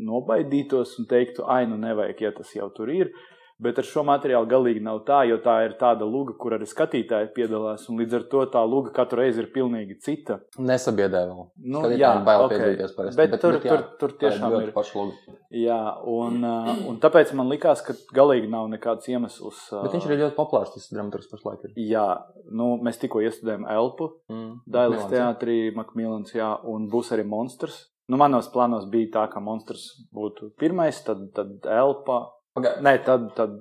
nobaidītos 0.09 0.95
un 1.03 1.09
teiktu, 1.11 1.43
ai, 1.51 1.65
nu 1.67 1.79
nevajag, 1.81 2.23
ja 2.23 2.31
tas 2.37 2.53
jau 2.55 2.69
tur 2.77 2.93
ir. 2.95 3.11
Bet 3.59 3.79
ar 3.83 3.87
šo 3.89 4.05
materiālu 4.07 4.47
galīgi 4.47 4.81
nav 4.87 5.01
tā, 5.09 5.25
jo 5.27 5.37
tā 5.43 5.57
ir 5.67 5.73
tāda 5.81 6.07
luga, 6.07 6.35
kur 6.39 6.55
arī 6.55 6.67
skatītāji 6.71 7.33
piedalās. 7.35 7.89
Un 7.91 7.99
līdz 7.99 8.15
ar 8.21 8.27
to 8.31 8.43
tā 8.53 8.63
luga 8.71 8.93
katru 8.95 9.19
reizi 9.19 9.41
ir 9.43 9.49
pilnīgi 9.55 9.97
cita. 10.05 10.37
Nesabiedē 10.63 11.25
vēl. 11.27 11.41
Nu, 11.65 11.81
Skatītājiem 11.83 11.99
jā, 12.05 12.13
bail 12.29 12.45
ok. 12.45 12.53
piedalīties 12.55 12.95
parasti, 12.95 13.17
Bet, 13.19 13.31
bet- 13.35 13.41
tur, 13.43 13.59
bet 13.59 13.67
jā, 13.67 13.75
tur, 13.75 13.85
tur 13.99 14.15
tiešām 14.23 14.57
ir. 14.63 14.71
paša 14.77 14.95
luga. 15.01 15.37
Jā, 15.51 15.81
un, 16.07 16.39
uh, 16.45 16.71
un 16.93 17.01
tāpēc 17.03 17.35
man 17.35 17.49
likās, 17.51 17.83
ka 17.83 17.97
galīgi 18.15 18.49
nav 18.53 18.69
nekāds 18.71 19.11
iemesls. 19.11 19.65
Bet 19.83 19.93
viņš 19.97 20.07
ir 20.11 20.19
ļoti 20.23 20.37
populārs, 20.39 20.73
tas 20.77 20.89
dramaturgs 20.95 21.31
pašlaik 21.35 21.65
ir. 21.67 21.75
Jā, 21.89 22.07
nu, 22.53 22.77
mēs 22.79 23.01
tikko 23.03 23.25
iestudējām 23.27 23.67
Elpu. 23.75 24.13
Mm. 24.31 24.61
Dailas 24.71 25.07
teātrī, 25.11 25.75
Makmīlans, 25.75 26.31
jā, 26.37 26.55
un 26.63 26.87
būs 26.93 27.11
arī 27.17 27.27
monstrs. 27.27 27.89
Nu, 28.09 28.17
manos 28.17 28.47
plānos 28.49 28.87
bija 28.89 29.11
tā, 29.19 29.27
ka 29.33 29.41
monstrs 29.45 29.83
būtu 30.17 30.53
pirmais, 30.57 30.97
tad, 31.05 31.27
tad 31.37 31.67
elpa, 31.69 32.23
Paga- 32.59 32.75
nē, 32.85 32.93
tad, 33.07 33.27
tad 33.39 33.57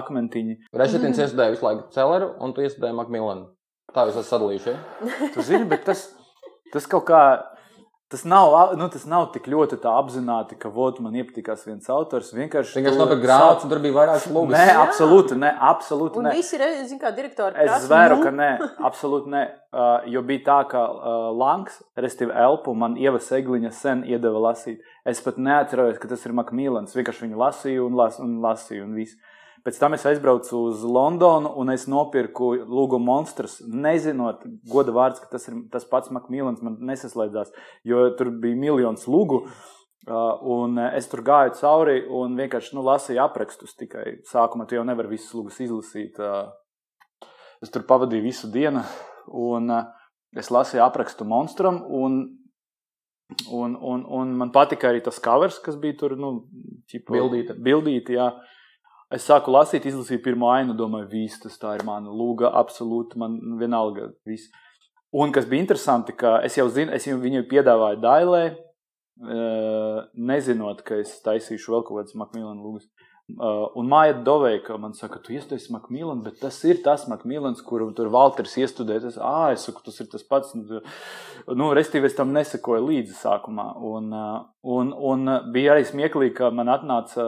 akmentiņi. 0.00 0.56
Rešetins 0.82 1.18
iestudēja 1.24 1.54
visu 1.56 1.66
laiku 1.66 1.86
Celeru, 1.94 2.32
un 2.40 2.54
tu 2.54 2.62
iestudēji 2.64 2.96
Makmilanu. 2.98 3.48
Tā 3.94 4.04
jūs 4.08 4.18
esat 4.20 4.30
sadalījuši. 4.32 4.72
Ja? 4.74 5.30
Tu 5.34 5.44
zini, 5.46 5.64
bet 5.68 5.84
tas, 5.88 6.06
tas 6.72 6.86
kaut 6.90 7.06
kā. 7.08 7.22
Tas 8.08 8.22
nav, 8.24 8.54
nu, 8.80 8.86
tas 8.88 9.02
nav 9.04 9.26
tik 9.34 9.50
ļoti 9.52 9.76
tā 9.82 9.90
apzināti, 10.00 10.56
ka 10.56 10.70
vot, 10.72 10.96
man 11.04 11.12
iepatikās 11.20 11.66
viens 11.68 11.90
autors. 11.92 12.30
Vienkārši 12.32 12.80
nopirkt 12.96 13.20
grāmatas, 13.20 13.58
sāc- 13.58 13.66
un 13.66 13.72
tur 13.74 13.80
bija 13.84 13.96
vairākas 13.98 14.28
lugas. 14.32 14.54
Nē, 14.56 14.76
absolūti, 14.80 15.36
nē, 15.42 15.50
absolūti. 15.68 16.16
Un 16.16 16.24
nē. 16.24 16.32
visi, 16.38 16.56
re- 16.56 16.86
zin 16.88 16.98
kā 17.02 17.10
direktori, 17.12 17.52
Es 17.66 17.84
zvēru, 17.84 18.16
ka 18.24 18.32
nē, 18.32 18.48
absolūti 18.88 19.28
nē. 19.34 19.42
Uh, 19.68 20.08
jo 20.08 20.22
bija 20.24 20.40
tā, 20.46 20.56
ka 20.70 20.86
uh, 20.88 21.28
Lanks, 21.36 21.82
respektīvi 22.00 22.32
Elpu, 22.32 22.72
man 22.72 22.96
Ieva 22.96 23.20
Segliņa 23.20 23.74
sen 23.76 24.06
iedeva 24.08 24.40
lasīt. 24.48 24.80
Es 25.04 25.20
pat 25.20 25.36
neatceros, 25.36 26.00
ka 26.00 26.08
tas 26.08 26.24
ir 26.24 26.32
Makmīlans. 26.32 26.96
Vienkārši 26.96 27.26
viņu 27.28 27.36
lasīju 27.44 27.90
un, 27.90 27.98
las, 28.00 28.16
un 28.24 28.38
lasīju 28.40 28.88
un 28.88 28.96
viss. 28.96 29.20
Pēc 29.68 29.76
tam 29.82 29.92
es 29.92 30.06
aizbraucu 30.08 30.62
uz 30.70 30.80
Londonu 30.88 31.50
un 31.60 31.68
es 31.74 31.84
nopirku 31.92 32.54
Lūgu 32.64 32.96
monstrus, 33.04 33.58
nezinot, 33.68 34.46
goda 34.72 34.94
vārds, 34.96 35.20
ka 35.20 35.28
tas 35.34 35.44
ir 35.50 35.58
tas 35.72 35.84
pats 35.84 36.08
Makmīlans. 36.14 36.62
Man 36.64 36.78
nesaslēdzās, 36.88 37.52
jo 37.84 38.06
tur 38.16 38.32
bija 38.32 38.56
miljons 38.56 39.04
lūgu. 39.04 39.42
Uh, 40.08 40.38
un 40.48 40.78
uh, 40.80 40.94
es 40.96 41.04
tur 41.12 41.20
gāju 41.20 41.52
cauri 41.58 41.98
un 42.16 42.38
vienkārši 42.38 42.78
nu, 42.78 42.86
lasīju 42.86 43.20
aprakstus. 43.20 43.76
Tikai 43.76 44.22
sākumā 44.30 44.64
tu 44.64 44.78
jau 44.78 44.86
nevari 44.88 45.12
visas 45.12 45.34
lūgas 45.36 45.60
izlasīt. 45.66 46.16
Uh, 46.16 46.48
Es 47.58 47.72
tur 47.74 47.82
pavadīju 47.88 48.22
visu 48.22 48.50
dienu, 48.54 48.84
un 49.34 49.72
es 50.38 50.50
lasīju 50.54 50.84
aprakstu 50.84 51.26
monstram. 51.26 51.80
Un, 51.90 52.20
un, 53.50 53.74
un, 53.74 54.04
un 54.20 54.36
man 54.38 54.52
patika 54.54 54.92
arī 54.92 55.02
tas 55.04 55.18
covers, 55.22 55.58
kas 55.64 55.78
bija 55.80 55.96
tur 56.04 56.14
nu, 56.20 56.32
ķipa, 56.90 57.16
Bildīte. 57.16 57.58
bildīte 57.58 58.14
jā. 58.14 58.28
Es 59.14 59.24
sāku 59.24 59.52
lasīt, 59.54 59.86
izlasīju 59.88 60.20
pirmo 60.20 60.50
ainu, 60.52 60.74
domāju, 60.76 61.08
viss 61.14 61.40
tas 61.40 61.56
tā 61.60 61.78
ir 61.78 61.84
mana 61.88 62.12
lūga, 62.12 62.50
absolūti 62.60 63.16
man 63.20 63.38
vienalga. 63.60 64.10
Viss. 64.28 64.50
Un 65.16 65.32
kas 65.32 65.46
bija 65.48 65.64
interesanti, 65.64 66.12
ka 66.12 66.34
es 66.44 66.58
jau 66.58 66.66
zinu, 66.68 66.92
es 66.92 67.06
viņu 67.08 67.46
piedāvāju 67.48 68.02
Dailē, 68.04 68.42
eh, 68.52 70.00
nezinot, 70.12 70.82
ka 70.84 71.00
es 71.00 71.14
taisīšu 71.24 71.72
vēl 71.72 71.86
kaut 71.88 72.02
kādas 72.02 72.18
Makmīlāna 72.20 72.60
lūgas. 72.60 72.90
Uh, 73.28 73.66
un 73.76 73.90
Māja 73.90 74.14
Doveika 74.24 74.78
man 74.80 74.94
saka, 74.96 75.18
tu 75.20 75.34
iestājies 75.36 75.68
Makmīlāns, 75.74 76.22
bet 76.24 76.38
tas 76.40 76.56
ir 76.64 76.78
tas 76.84 77.04
Makmīlāns, 77.12 77.60
kuru 77.66 77.90
tur 77.96 78.08
Valters 78.12 78.56
iestudēja. 78.56 79.10
Es, 79.12 79.18
ah, 79.20 79.50
es 79.52 79.66
saku, 79.68 79.84
tas 79.84 80.00
ir 80.00 80.08
tas 80.12 80.24
pats. 80.24 80.54
Nu, 80.56 80.80
Nu, 81.56 81.70
restīvi 81.76 82.08
es 82.08 82.16
tam 82.16 82.32
nesakoju 82.34 82.84
līdzi 82.84 83.14
sākumā. 83.16 83.70
Un, 83.88 84.08
uh, 84.12 84.40
un, 84.68 84.90
un 84.92 85.30
uh, 85.30 85.46
bija 85.52 85.72
arī 85.72 85.84
smieklīgi, 85.88 86.34
ka 86.36 86.50
man 86.52 86.68
atnāca 86.72 87.24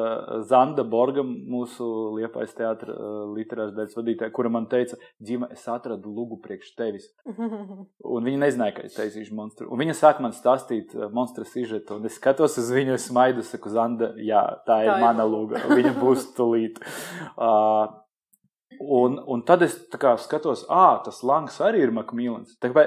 Zanda 0.49 0.85
Borga, 0.85 1.25
mūsu 1.25 1.87
Liepais 2.19 2.53
teātra 2.57 2.93
literārs 3.37 3.73
daļas 3.77 3.97
vadītāja, 3.97 4.33
kura 4.37 4.53
man 4.53 4.67
teica, 4.73 4.99
Džima, 5.23 5.49
es 5.55 5.65
atradu 5.71 6.13
lugu 6.13 6.41
priekš 6.45 6.75
tevis. 6.77 7.09
Un 8.17 8.29
viņa 8.29 8.43
nezināja, 8.45 8.77
ka 8.77 8.87
es 8.89 8.99
taisīšu 8.99 9.37
monstru. 9.39 9.71
Un 9.73 9.81
viņa 9.81 9.97
sāk 9.97 10.21
man 10.25 10.37
stāstīt 10.37 10.93
monstru 11.15 11.47
sižetu, 11.49 11.97
un 11.97 12.09
es 12.11 12.19
skatos 12.21 12.59
uz 12.61 12.69
viņu, 12.75 12.99
es 12.99 13.09
smaidu, 13.09 13.45
saku, 13.47 13.73
Zanda, 13.73 14.13
jā, 14.21 14.43
tā 14.69 14.83
ir 14.85 14.93
Tā 14.93 14.99
mana 15.01 15.25
lūga. 15.29 15.63
Viņa 15.71 15.90
būs 15.99 16.31
tulīt. 16.37 16.79
Uh, 17.37 17.89
un, 18.81 19.19
un 19.29 19.43
tad 19.45 19.61
es 19.67 19.75
tā 19.93 19.99
kā 20.01 20.15
skatos, 20.17 20.63
ah, 20.73 21.01
tas 21.05 21.19
Langs 21.27 21.59
arī 21.61 21.83
ir 21.85 21.91
kā 21.93 22.15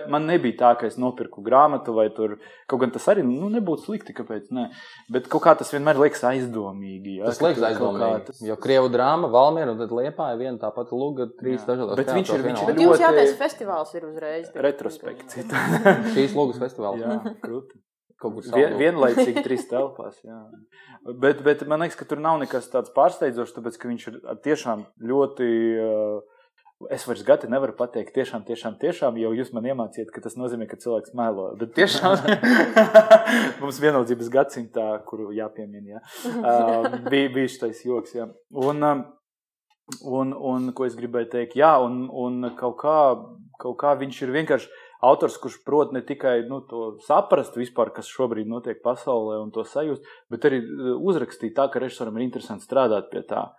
Man 0.10 0.26
nebija 0.26 0.56
tā, 0.62 0.72
ka 0.80 0.88
es 0.89 0.95
nopirku 0.97 1.43
grāmatu 1.45 1.93
vai 1.93 2.08
tur 2.16 2.38
kaut 2.72 2.82
gan 2.82 2.93
tas 2.95 3.06
arī 3.14 3.22
nu, 3.28 3.49
nebūtu 3.54 3.86
slikti, 3.86 4.16
kāpēc 4.18 4.47
ne. 4.58 4.70
Bet 5.14 5.28
kaut 5.30 5.43
kā 5.45 5.54
tas 5.60 5.70
vienmēr 5.76 5.99
liekas 6.01 6.24
aizdomīgi. 6.32 7.20
Ja? 7.20 7.28
Tas 7.30 7.38
ka 7.38 7.45
liekas 7.45 7.62
kā 7.62 7.70
aizdomīgi. 7.76 8.26
tas- 8.32 8.41
Jo 8.47 8.58
krievu 8.58 8.89
drāma, 8.95 9.30
Valmiera 9.30 9.76
un 9.76 9.78
tad 9.84 9.93
liepā 9.93 10.32
ir 10.34 10.41
viena 10.41 10.58
tā 10.58 10.74
pati 10.74 10.97
luga, 10.97 11.28
trīs 11.39 11.62
Jā. 11.62 11.68
dažādas. 11.76 11.95
Bet 12.01 12.08
viņš 12.16 12.34
ir- 12.39 12.45
viņš 12.49 12.62
ir 12.64 12.66
Bet 12.72 12.76
ļoti- 12.76 12.88
jums 12.88 13.06
jātais 13.06 13.38
festivāls 13.38 13.93
ir 13.95 14.10
uzreiz. 14.10 14.49
Retrospekcija. 14.56 15.43
Šīs 16.16 16.34
lugas 16.34 16.58
festivāls. 16.64 17.04
Jā, 17.06 17.36
krūti. 17.43 17.78
Kaut 18.24 18.38
kur 18.38 18.45
Vien, 18.55 18.78
vienlaicīgi 18.80 19.43
trīs 19.47 19.65
telpās. 19.69 20.19
Jā. 20.24 20.39
Bet, 21.19 21.41
bet 21.43 21.65
man 21.67 21.84
liekas, 21.84 21.97
ka 21.99 22.07
tur 22.07 22.21
nav 22.24 22.39
nekas 22.41 22.69
tāds 22.71 22.93
pārsteidzošs, 22.95 23.55
tāpēc 23.57 23.80
ka 23.80 23.89
viņš 23.91 24.05
ir 24.11 24.21
tiešām 24.45 24.86
ļoti. 25.11 25.49
Es 26.91 27.05
vairs 27.07 27.21
gati 27.24 27.47
nevaru 27.47 27.71
pateikt, 27.80 28.11
tiešām, 28.11 28.41
tiešām, 28.43 28.74
tiešām, 28.82 29.15
jo 29.21 29.30
jūs 29.38 29.53
man 29.55 29.63
iemācījāt, 29.71 30.09
ka 30.11 30.19
tas 30.26 30.34
nozīmē, 30.36 30.65
ka 30.67 30.76
cilvēks 30.82 31.13
melo. 31.15 31.45
Bet 31.55 31.71
tiešām 31.78 32.17
mums 33.61 33.80
vienaldzības 33.80 34.32
gadsimtā, 34.34 34.88
kuru 35.07 35.30
jāpiemina, 35.38 35.93
jā, 35.93 36.01
bija, 37.07 37.30
bija 37.38 37.53
šis 37.53 37.86
joks. 37.88 38.17
Jā. 38.17 38.28
Un, 38.51 38.84
un, 38.84 40.36
un 40.36 40.67
ko 40.76 40.89
es 40.89 40.99
gribēju 40.99 41.32
teikt, 41.38 41.55
jā, 41.61 41.71
un, 41.86 42.03
un 42.11 42.51
kaut, 42.59 42.76
kā, 42.84 42.97
kaut 43.63 43.80
kā 43.80 43.95
viņš 44.03 44.19
ir 44.26 44.36
vienkārši 44.41 44.82
autors, 45.04 45.39
kurš 45.41 45.60
prot 45.68 45.91
ne 45.95 46.04
tikai 46.06 46.41
nu, 46.49 46.62
to 46.70 46.93
saprast, 47.08 47.58
vispār, 47.60 47.91
kas 47.95 48.12
šobrīd 48.12 48.47
notiek 48.49 48.80
pasaulē, 48.86 49.41
un 49.43 49.51
to 49.56 49.66
sajust, 49.68 50.06
bet 50.32 50.47
arī 50.47 50.62
uh, 50.64 50.93
uzrakstīt 51.12 51.56
tā, 51.58 51.68
ka 51.72 51.84
režisoram 51.84 52.18
ir 52.20 52.28
interesanti 52.30 52.68
strādāt 52.68 53.12
pie 53.12 53.26
tā. 53.28 53.49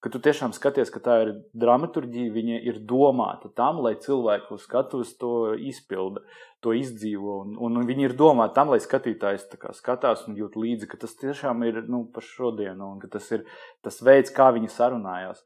Ka 0.00 0.08
tu 0.08 0.16
tiešām 0.24 0.54
skaties, 0.56 0.88
ka 0.88 1.00
tā 1.04 1.14
ir 1.26 1.30
dramaturgija, 1.60 2.32
viņa 2.32 2.62
ir 2.70 2.78
domāta 2.88 3.50
tam, 3.52 3.82
lai 3.84 3.98
cilvēku 4.00 4.56
uz 4.56 4.62
skatuves 4.64 5.10
to 5.20 5.52
izpilda, 5.60 6.22
to 6.64 6.72
izdzīvo. 6.72 7.34
Un, 7.44 7.58
un 7.60 7.84
viņi 7.84 8.06
ir 8.08 8.14
domāti 8.16 8.56
tam, 8.56 8.72
lai 8.72 8.80
skatītājs 8.80 9.50
tā 9.52 9.60
kā 9.60 9.74
skatās 9.76 10.24
un 10.24 10.38
jūt 10.40 10.56
līdzi, 10.56 10.88
ka 10.88 11.02
tas 11.02 11.12
tiešām 11.20 11.66
ir 11.68 11.82
nu, 11.92 12.06
par 12.14 12.24
šodienu, 12.24 12.94
un 12.94 13.02
ka 13.02 13.12
tas 13.12 13.28
ir 13.36 13.44
tas 13.84 14.00
veids, 14.00 14.32
kā 14.32 14.48
viņi 14.56 14.72
sarunājās. 14.72 15.44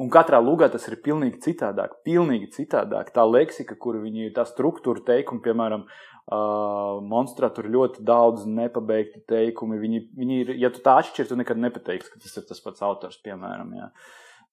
Un 0.00 0.08
katrā 0.08 0.38
lugā 0.40 0.70
tas 0.72 0.86
ir 0.88 0.96
pilnīgi 1.04 1.42
citādāk. 1.44 1.98
Pilnīgi 2.06 2.48
citādāk. 2.54 3.10
Tā 3.12 3.26
leksika, 3.28 3.76
kur 3.76 3.98
viņi 4.00 4.28
ir, 4.28 4.32
tā 4.36 4.46
struktūra 4.48 5.02
teikuma, 5.04 5.42
piemēram, 5.44 5.84
uh, 5.84 7.02
monstrā 7.04 7.50
tur 7.52 7.68
ir 7.68 7.74
ļoti 7.76 8.04
daudz 8.08 8.46
nepabeigti 8.48 9.20
teikumi. 9.28 9.76
Viņi, 9.82 10.00
viņi 10.16 10.40
ir, 10.46 10.54
ja 10.64 10.72
tu 10.72 10.80
tā 10.84 10.96
atšķir, 11.02 11.28
tu 11.28 11.36
nekad 11.36 11.60
nepateiksi, 11.60 12.08
ka 12.14 12.24
tas 12.24 12.40
ir 12.40 12.48
tas 12.48 12.64
pats 12.64 12.86
autors, 12.88 13.20
piemēram, 13.26 13.76
jā. 13.76 13.90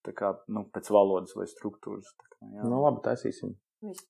Tā 0.04 0.16
kā, 0.16 0.34
nu, 0.52 0.66
pēc 0.76 0.92
valodas 0.92 1.32
vai 1.40 1.48
struktūras. 1.48 2.12
Tā 2.20 2.28
kā, 2.28 2.52
jā. 2.58 2.68
Nu, 2.68 2.84
labi, 2.84 3.00
taisīsim. 3.08 3.56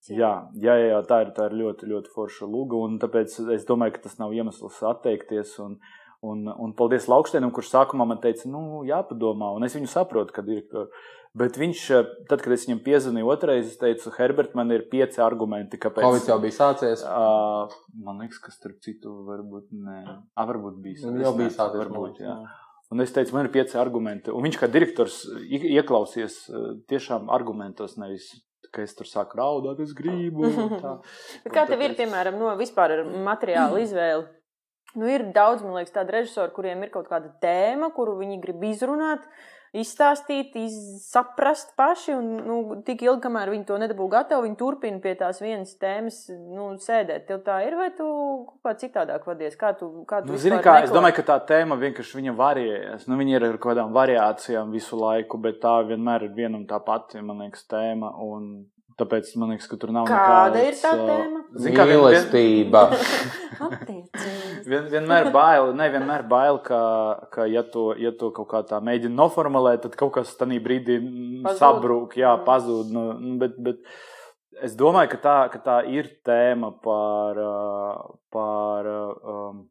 Jā, 0.09 0.33
jā, 0.57 0.75
jā, 0.81 0.99
tā 1.05 1.21
ir, 1.27 1.33
tā 1.37 1.45
ir 1.51 1.59
ļoti, 1.59 1.91
ļoti 1.91 2.09
forša 2.15 2.47
luga, 2.49 2.79
un 2.87 2.97
tāpēc 3.01 3.35
es 3.53 3.67
domāju, 3.69 3.99
ka 3.99 4.07
tas 4.07 4.17
nav 4.17 4.33
iemesls 4.33 4.81
atteikties. 4.89 5.53
Un, 5.61 5.77
un, 6.25 6.47
un 6.49 6.73
paldies 6.77 7.07
Laukštēnam, 7.11 7.53
kurš 7.55 7.71
sākumā 7.73 8.07
man 8.09 8.19
teica, 8.23 8.49
nu, 8.51 8.81
jāpadomā, 8.87 9.53
un 9.55 9.67
es 9.67 9.77
viņu 9.77 9.91
saprotu, 9.91 10.35
ka 10.35 10.45
direktori 10.45 10.89
Bet 11.37 11.59
viņš, 11.61 11.81
eh, 11.93 12.07
tad, 12.25 12.41
kad 12.41 12.53
es 12.55 12.63
viņam 12.65 12.79
piezvanīju 12.81 13.27
otrais, 13.29 13.67
es 13.69 13.77
teicu, 13.77 14.09
Herbert, 14.15 14.55
man 14.57 14.71
ir 14.73 14.87
pieci 14.89 15.21
argumenti, 15.21 15.77
kāpēc. 15.77 16.01
Covid 16.01 16.25
jau 16.31 16.39
bija 16.41 16.55
sācies. 16.55 17.03
Uh, 17.05 17.69
man 18.01 18.23
liekas, 18.23 18.39
ka 18.41 18.49
starp 18.49 18.79
citu, 18.81 19.13
varbūt 19.27 19.69
nē, 19.69 19.99
ah, 20.33 20.47
varbūt 20.49 20.81
bija. 20.81 21.05
Nu, 21.05 21.21
jau 21.21 21.35
bija 21.37 21.53
sācies. 21.53 21.83
Varbūt, 21.83 22.23
jā. 22.25 22.33
Un 22.89 23.05
es 23.05 23.13
teicu, 23.13 23.35
man 23.37 23.45
ir 23.45 23.53
pieci 23.53 23.77
argumenti. 23.77 24.33
Un 24.33 24.41
viņš 24.47 24.57
kā 24.57 24.71
direktors 24.73 25.21
ieklausies 25.45 26.39
tiešām 26.89 27.29
argumentos, 27.29 27.99
nevis 28.01 28.31
ka 28.73 28.81
es 28.81 28.97
tur 28.97 29.05
sāku 29.05 29.37
raudāt, 29.37 29.79
es 29.85 29.93
gribu. 29.97 30.49
Kā 31.53 31.67
tev 31.69 31.81
ir, 31.85 31.93
piemēram, 31.97 32.41
no 32.41 32.51
vispār 32.57 32.97
ar 32.97 33.05
materiālu 33.05 33.79
izvēli? 33.85 34.25
Nu, 34.97 35.05
ir 35.05 35.27
daudz, 35.35 35.61
man 35.61 35.77
liekas, 35.77 35.93
tādu 35.93 36.15
režisoru, 36.17 36.53
kuriem 36.55 36.81
ir 36.85 36.91
kaut 36.93 37.09
kāda 37.11 37.29
tēma, 37.43 37.91
kuru 37.93 38.17
viņi 38.23 38.41
grib 38.41 38.63
izrunāt. 38.71 39.27
Izstāstīt, 39.69 40.55
saprast 41.03 41.75
paši. 41.77 42.15
Un, 42.17 42.29
nu, 42.41 42.55
tik 42.87 43.03
ilgi, 43.05 43.21
kamēr 43.27 43.51
viņi 43.53 43.67
to 43.67 43.77
nedabū 43.77 44.07
gatavu, 44.09 44.47
viņi 44.47 44.57
turpina 44.57 44.97
pie 45.03 45.13
tās 45.19 45.43
vienas 45.43 45.75
tēmas 45.77 46.17
nu, 46.31 46.71
sēdēt. 46.81 47.27
Tev 47.27 47.43
tā 47.45 47.59
ir, 47.67 47.77
vai 47.77 47.91
tu 47.93 48.07
kaut 48.47 48.65
kā 48.65 48.73
citādāk 48.81 49.29
vadies? 49.29 49.53
Kā 49.59 49.75
tu, 49.77 49.91
kā 50.09 50.23
tu 50.25 50.33
nu, 50.33 50.41
zini, 50.41 50.57
kā, 50.65 50.79
es 50.87 50.95
domāju, 50.95 51.19
ka 51.19 51.27
tā 51.27 51.37
tēma 51.53 51.77
vienkārši 51.85 52.17
viņa 52.17 52.33
varējas. 52.41 53.05
Nu, 53.05 53.19
viņa 53.21 53.37
ir 53.37 53.45
ar 53.51 53.59
kaut 53.59 53.75
kādām 53.75 53.93
variācijām 53.93 54.73
visu 54.73 54.97
laiku, 54.97 55.37
bet 55.45 55.61
tā 55.61 55.75
vienmēr 55.91 56.25
ir 56.25 56.33
viena 56.41 56.57
un 56.57 56.65
tā 56.65 56.81
pati, 56.81 57.21
man 57.21 57.45
liekas, 57.45 57.69
tēma. 57.69 58.15
Un 58.25 58.49
Tāpēc 58.99 59.29
man 59.39 59.53
liekas, 59.53 59.67
ka 59.71 59.77
tur 59.79 59.93
nav 59.95 60.07
Kāda 60.09 60.59
nekādas, 60.59 60.67
ir 60.67 60.77
tā 60.83 60.91
tēma? 61.07 61.41
Zin, 61.63 61.75
kā 61.77 61.85
Mīlestība. 61.87 62.81
vien, 64.69 64.89
vienmēr 64.91 65.29
bail, 65.35 65.71
ne 65.77 65.87
vienmēr 65.93 66.25
bail, 66.27 66.59
ka, 66.65 66.81
ka 67.31 67.47
ja, 67.47 67.63
to, 67.63 67.93
ja 67.99 68.11
to 68.19 68.31
kaut 68.35 68.49
kā 68.51 68.61
tā 68.67 68.81
mēģina 68.83 69.15
noformulēt, 69.15 69.85
tad 69.85 69.95
kaut 69.99 70.17
kas 70.17 70.35
tādā 70.39 70.59
brīdī 70.63 70.99
pazūd. 70.99 71.59
sabrūk, 71.61 72.19
jā, 72.19 72.33
mm. 72.35 72.45
pazūd. 72.49 72.91
Nu, 72.95 73.05
bet, 73.39 73.55
bet 73.63 73.83
es 74.67 74.75
domāju, 74.79 75.13
ka 75.15 75.21
tā, 75.23 75.37
ka 75.55 75.63
tā 75.63 75.79
ir 75.87 76.11
tēma 76.27 76.73
par, 76.83 77.39
par, 78.35 78.93
um, 79.35 79.63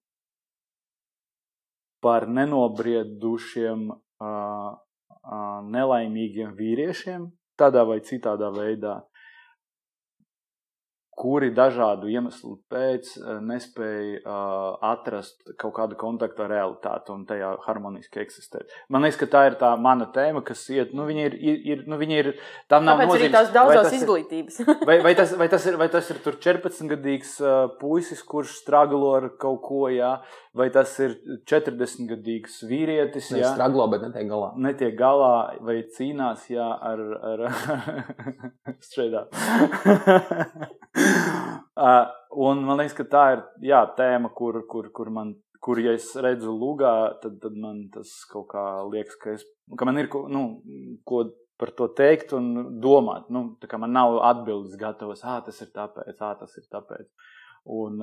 par 2.04 2.28
nenobriedušiem, 2.32 3.90
uh, 3.92 4.70
uh, 4.72 5.58
nelaimīgiem 5.68 6.56
vīriešiem 6.56 7.28
tādā 7.58 7.84
vai 7.84 8.00
citādā 8.06 8.50
veidā 8.54 9.00
kuri 11.18 11.50
dažādu 11.54 12.08
iemeslu 12.12 12.56
pēc 12.70 13.10
eh, 13.18 13.28
nespēja 13.42 14.20
uh, 14.22 14.76
atrast 14.86 15.42
kaut 15.58 15.74
kādu 15.78 15.98
kontaktu 15.98 16.44
ar 16.44 16.52
realitāti 16.52 17.12
un 17.14 17.24
tajā 17.28 17.50
harmoniski 17.64 18.22
eksistēt. 18.22 18.70
Man 18.92 19.02
liekas, 19.02 19.18
ka 19.18 19.28
tā 19.32 19.44
ir 19.48 19.56
tā 19.58 19.72
mana 19.82 20.06
tēma, 20.14 20.44
kas 20.46 20.62
iet, 20.74 20.94
nu, 20.94 21.06
viņa 21.08 21.24
ir, 21.26 21.36
ir, 21.38 21.58
ir 21.72 21.84
nu, 21.90 21.98
viņa 21.98 22.20
ir, 22.22 22.30
tam 22.70 22.86
nav 22.86 23.00
Tāpēc 23.02 23.12
nozīmes. 23.12 23.34
tās 23.34 23.50
daudzās 23.56 23.96
izglītības. 23.98 24.60
vai, 24.88 24.98
vai, 25.06 25.14
tas, 25.18 25.34
vai, 25.40 25.48
tas 25.50 25.66
ir, 25.66 25.78
vai 25.80 25.88
tas 25.92 26.12
ir 26.14 26.20
tur 26.22 26.38
14-gadīgs 26.44 27.34
uh, 27.42 27.56
puisis, 27.80 28.22
kurš 28.22 28.54
straglo 28.62 29.14
ar 29.18 29.30
kaut 29.42 29.60
ko, 29.66 29.82
jā, 29.90 30.14
vai 30.58 30.68
tas 30.74 30.94
ir 31.02 31.18
40-gadīgs 31.50 32.62
vīrietis, 32.70 33.32
jā. 33.34 33.52
Straglo, 33.56 33.88
bet 33.90 34.06
netiek 34.06 34.30
galā. 34.30 34.52
Netiek 34.68 34.94
galā, 34.98 35.34
vai 35.66 35.80
cīnās, 35.98 36.46
jā, 36.52 36.68
ar, 36.92 37.04
ar, 37.32 37.46
straight 38.86 39.18
up. 39.18 39.34
uh, 41.08 42.06
un 42.48 42.64
man 42.66 42.80
liekas, 42.80 42.96
ka 42.98 43.06
tā 43.10 43.24
ir 43.36 43.44
jā, 43.70 43.82
tēma, 43.98 44.32
kur, 44.36 44.62
kur, 44.70 44.90
kur 44.94 45.12
man. 45.14 45.36
Kur, 45.58 45.80
ja 45.82 45.90
es 45.98 46.12
redzu 46.22 46.52
lugā, 46.54 47.18
tad, 47.18 47.40
tad 47.42 47.56
man 47.58 47.80
tas 47.90 48.12
kaut 48.30 48.44
kā 48.52 48.60
liekas, 48.92 49.16
ka, 49.18 49.32
es, 49.34 49.42
ka 49.74 49.88
man 49.88 49.98
ir 49.98 50.06
ko, 50.12 50.20
nu, 50.30 50.42
ko 51.02 51.24
par 51.58 51.72
to 51.74 51.88
teikt 51.98 52.32
un 52.38 52.78
domāt. 52.80 53.26
Nu, 53.34 53.56
man 53.82 53.92
nav 53.92 54.20
atbildes 54.30 54.78
gatavas, 54.78 55.24
ah, 55.26 55.40
tas 55.44 55.58
ir 55.64 55.72
tāpēc, 55.74 56.14
ah, 56.22 56.36
tas 56.38 56.54
ir 56.60 56.68
tāpēc. 56.70 57.08
Un, 57.74 57.98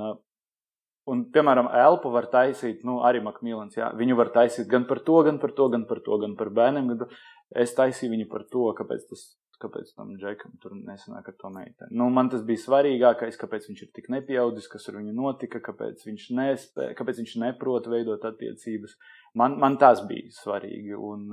un, 1.07 1.23
piemēram, 1.31 1.71
elpu 1.85 2.11
var 2.13 2.27
taisīt, 2.33 2.83
nu, 2.87 2.99
arī 3.07 3.23
Makmīlens, 3.23 3.79
jā, 3.79 3.87
viņu 3.95 4.19
var 4.19 4.33
taisīt 4.35 4.67
gan 4.71 4.83
par 4.89 4.99
to, 5.07 5.21
gan 5.25 5.39
par 5.39 5.55
to, 5.55 5.69
gan 5.71 5.87
par 5.87 6.03
to, 6.03 6.19
gan 6.21 6.35
par 6.35 6.51
bērniem. 6.59 6.91
Gan 6.91 7.15
es 7.63 7.73
taisīju 7.77 8.11
viņu 8.17 8.29
par 8.35 8.43
to, 8.51 8.67
kāpēc 8.77 9.07
tas 9.13 9.25
kāpēc 9.61 9.91
tam 9.95 10.13
džekam 10.19 10.55
tur 10.63 10.75
nesanāk 10.77 11.29
ar 11.31 11.35
to 11.39 11.51
meiteni. 11.53 11.95
Nu, 11.99 12.07
man 12.13 12.29
tas 12.33 12.43
bija 12.47 12.61
svarīgākais, 12.63 13.37
kāpēc 13.41 13.69
viņš 13.69 13.83
ir 13.85 13.91
tik 13.95 14.09
nepieaudzis, 14.13 14.69
kas 14.71 14.89
ar 14.91 14.99
viņu 14.99 15.15
notika, 15.15 15.61
kāpēc 15.63 16.03
viņš, 16.07 16.27
nespē, 16.39 16.89
kāpēc 16.99 17.21
viņš 17.23 17.35
neprot 17.43 17.89
veidot 17.91 18.25
attiecības. 18.29 18.97
Man, 19.39 19.57
man 19.61 19.79
tas 19.81 20.03
bija 20.07 20.31
svarīgi. 20.35 20.95
Un, 20.95 21.27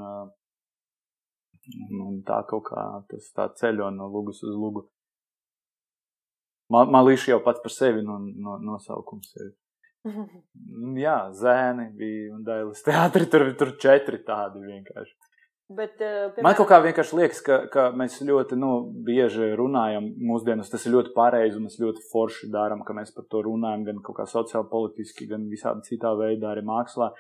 un 2.02 2.20
tā 2.26 2.42
kaut 2.50 2.66
kā 2.70 2.84
tas 3.10 3.30
tā 3.36 3.48
ceļo 3.60 3.90
no 3.94 4.10
lugas 4.12 4.42
uz 4.46 4.54
lugu. 4.58 4.86
Līdz 6.72 7.28
jau 7.28 7.42
pats 7.44 7.60
par 7.60 7.74
sevi 7.74 8.04
no, 8.06 8.16
no, 8.18 8.56
nosaukums 8.62 9.34
ir. 9.42 9.52
Jā, 11.04 11.18
zēni 11.36 11.90
bija 11.98 12.32
un 12.34 12.46
dailes 12.46 12.80
teātri, 12.82 13.28
tur, 13.30 13.44
tur 13.58 13.76
četri 13.82 14.18
tādi 14.26 14.64
vienkārši. 14.64 15.31
Bet, 15.76 15.94
uh, 16.00 16.30
piemēram... 16.32 16.46
Man 16.46 16.56
kaut 16.58 16.68
kā 16.70 16.78
vienkārši 16.84 17.18
liekas, 17.18 17.42
ka, 17.46 17.58
ka 17.72 17.84
mēs 17.96 18.18
ļoti 18.26 18.58
nu, 18.60 18.72
bieži 19.06 19.52
runājam 19.58 20.08
mūsdienās. 20.30 20.70
Tas 20.72 20.86
ir 20.86 20.96
ļoti 20.96 21.14
pareizi 21.16 21.58
un 21.58 21.68
mēs 21.68 21.78
ļoti 21.82 22.04
forši 22.12 22.50
darām, 22.52 22.84
ka 22.86 22.96
mēs 22.96 23.14
par 23.16 23.28
to 23.32 23.44
runājam 23.46 23.86
gan 23.88 24.02
kaut 24.04 24.20
kā 24.20 24.26
sociāli, 24.30 24.68
politiski, 24.72 25.28
gan 25.30 25.46
visādi 25.50 25.92
citā 25.92 26.14
veidā, 26.18 26.52
arī 26.52 26.64
mākslā. 26.68 27.12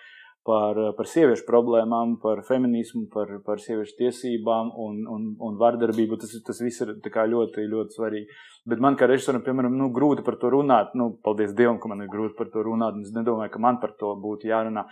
Par, 0.42 0.74
par 0.98 1.06
sieviešu 1.06 1.44
problēmām, 1.46 2.16
par 2.18 2.40
feminismu, 2.42 3.04
par, 3.12 3.28
par 3.46 3.60
sieviešu 3.62 3.94
tiesībām 4.00 4.72
un, 4.74 4.96
un, 5.06 5.28
un 5.38 5.60
vardarbību. 5.60 6.18
Tas, 6.18 6.32
tas 6.42 6.58
viss 6.64 6.82
ir 6.82 6.96
ļoti, 6.98 7.68
ļoti 7.70 7.94
svarīgi. 7.94 8.40
Bet 8.66 8.82
man 8.82 8.94
kā 8.98 9.06
režisoram, 9.10 9.44
piemēram, 9.46 9.76
nu, 9.78 9.88
grūti 9.94 10.22
par 10.26 10.40
to 10.42 10.50
runāt. 10.50 10.96
Nu, 10.98 11.12
paldies 11.22 11.54
Dievam, 11.58 11.78
ka 11.82 11.90
man 11.90 12.02
ir 12.02 12.10
grūti 12.10 12.34
par 12.38 12.50
to 12.50 12.62
runāt. 12.66 12.98
Es 13.06 13.14
nedomāju, 13.14 13.54
ka 13.54 13.62
man 13.62 13.78
par 13.82 13.94
to 13.98 14.12
būtu 14.22 14.50
jārunā. 14.50 14.84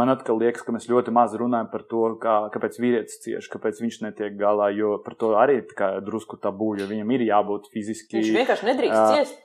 Man 0.00 0.12
atkal 0.12 0.40
liekas, 0.40 0.64
ka 0.64 0.76
mēs 0.76 0.88
ļoti 0.92 1.12
maz 1.16 1.32
runājam 1.40 1.72
par 1.72 1.88
to, 1.88 2.04
kā, 2.20 2.38
kāpēc 2.52 2.80
vīrietis 2.80 3.20
cieš, 3.24 3.48
kāpēc 3.52 3.80
viņš 3.84 4.00
netiek 4.06 4.36
galā. 4.36 4.70
Jo 4.76 4.96
par 5.04 5.16
to 5.20 5.34
arī 5.40 5.62
ir 5.62 6.00
drusku 6.04 6.36
tabū, 6.40 6.74
jo 6.80 6.88
viņam 6.88 7.16
ir 7.16 7.28
jābūt 7.28 7.68
fiziski. 7.72 8.20
Viņš 8.20 8.40
vienkārši 8.42 8.72
nedrīkst 8.72 9.00
uh, 9.00 9.12
ciest. 9.16 9.44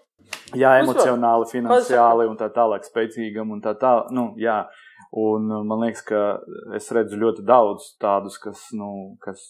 Jā, 0.55 0.78
emocionāli, 0.80 1.47
finansiāli 1.51 2.28
un 2.30 2.39
tā 2.39 2.47
tālāk, 2.53 2.86
spēcīgam 2.88 3.51
un 3.55 3.64
tā 3.64 3.76
tālāk. 3.80 4.11
Nu, 4.16 4.32
jā. 4.39 4.64
Un 5.14 5.45
man 5.45 5.84
liekas, 5.84 6.01
ka 6.07 6.20
es 6.74 6.88
redzu 6.95 7.20
ļoti 7.22 7.43
daudz 7.45 7.91
tādus, 8.01 8.39
kas, 8.41 8.64
nu, 8.74 9.14
kas 9.22 9.43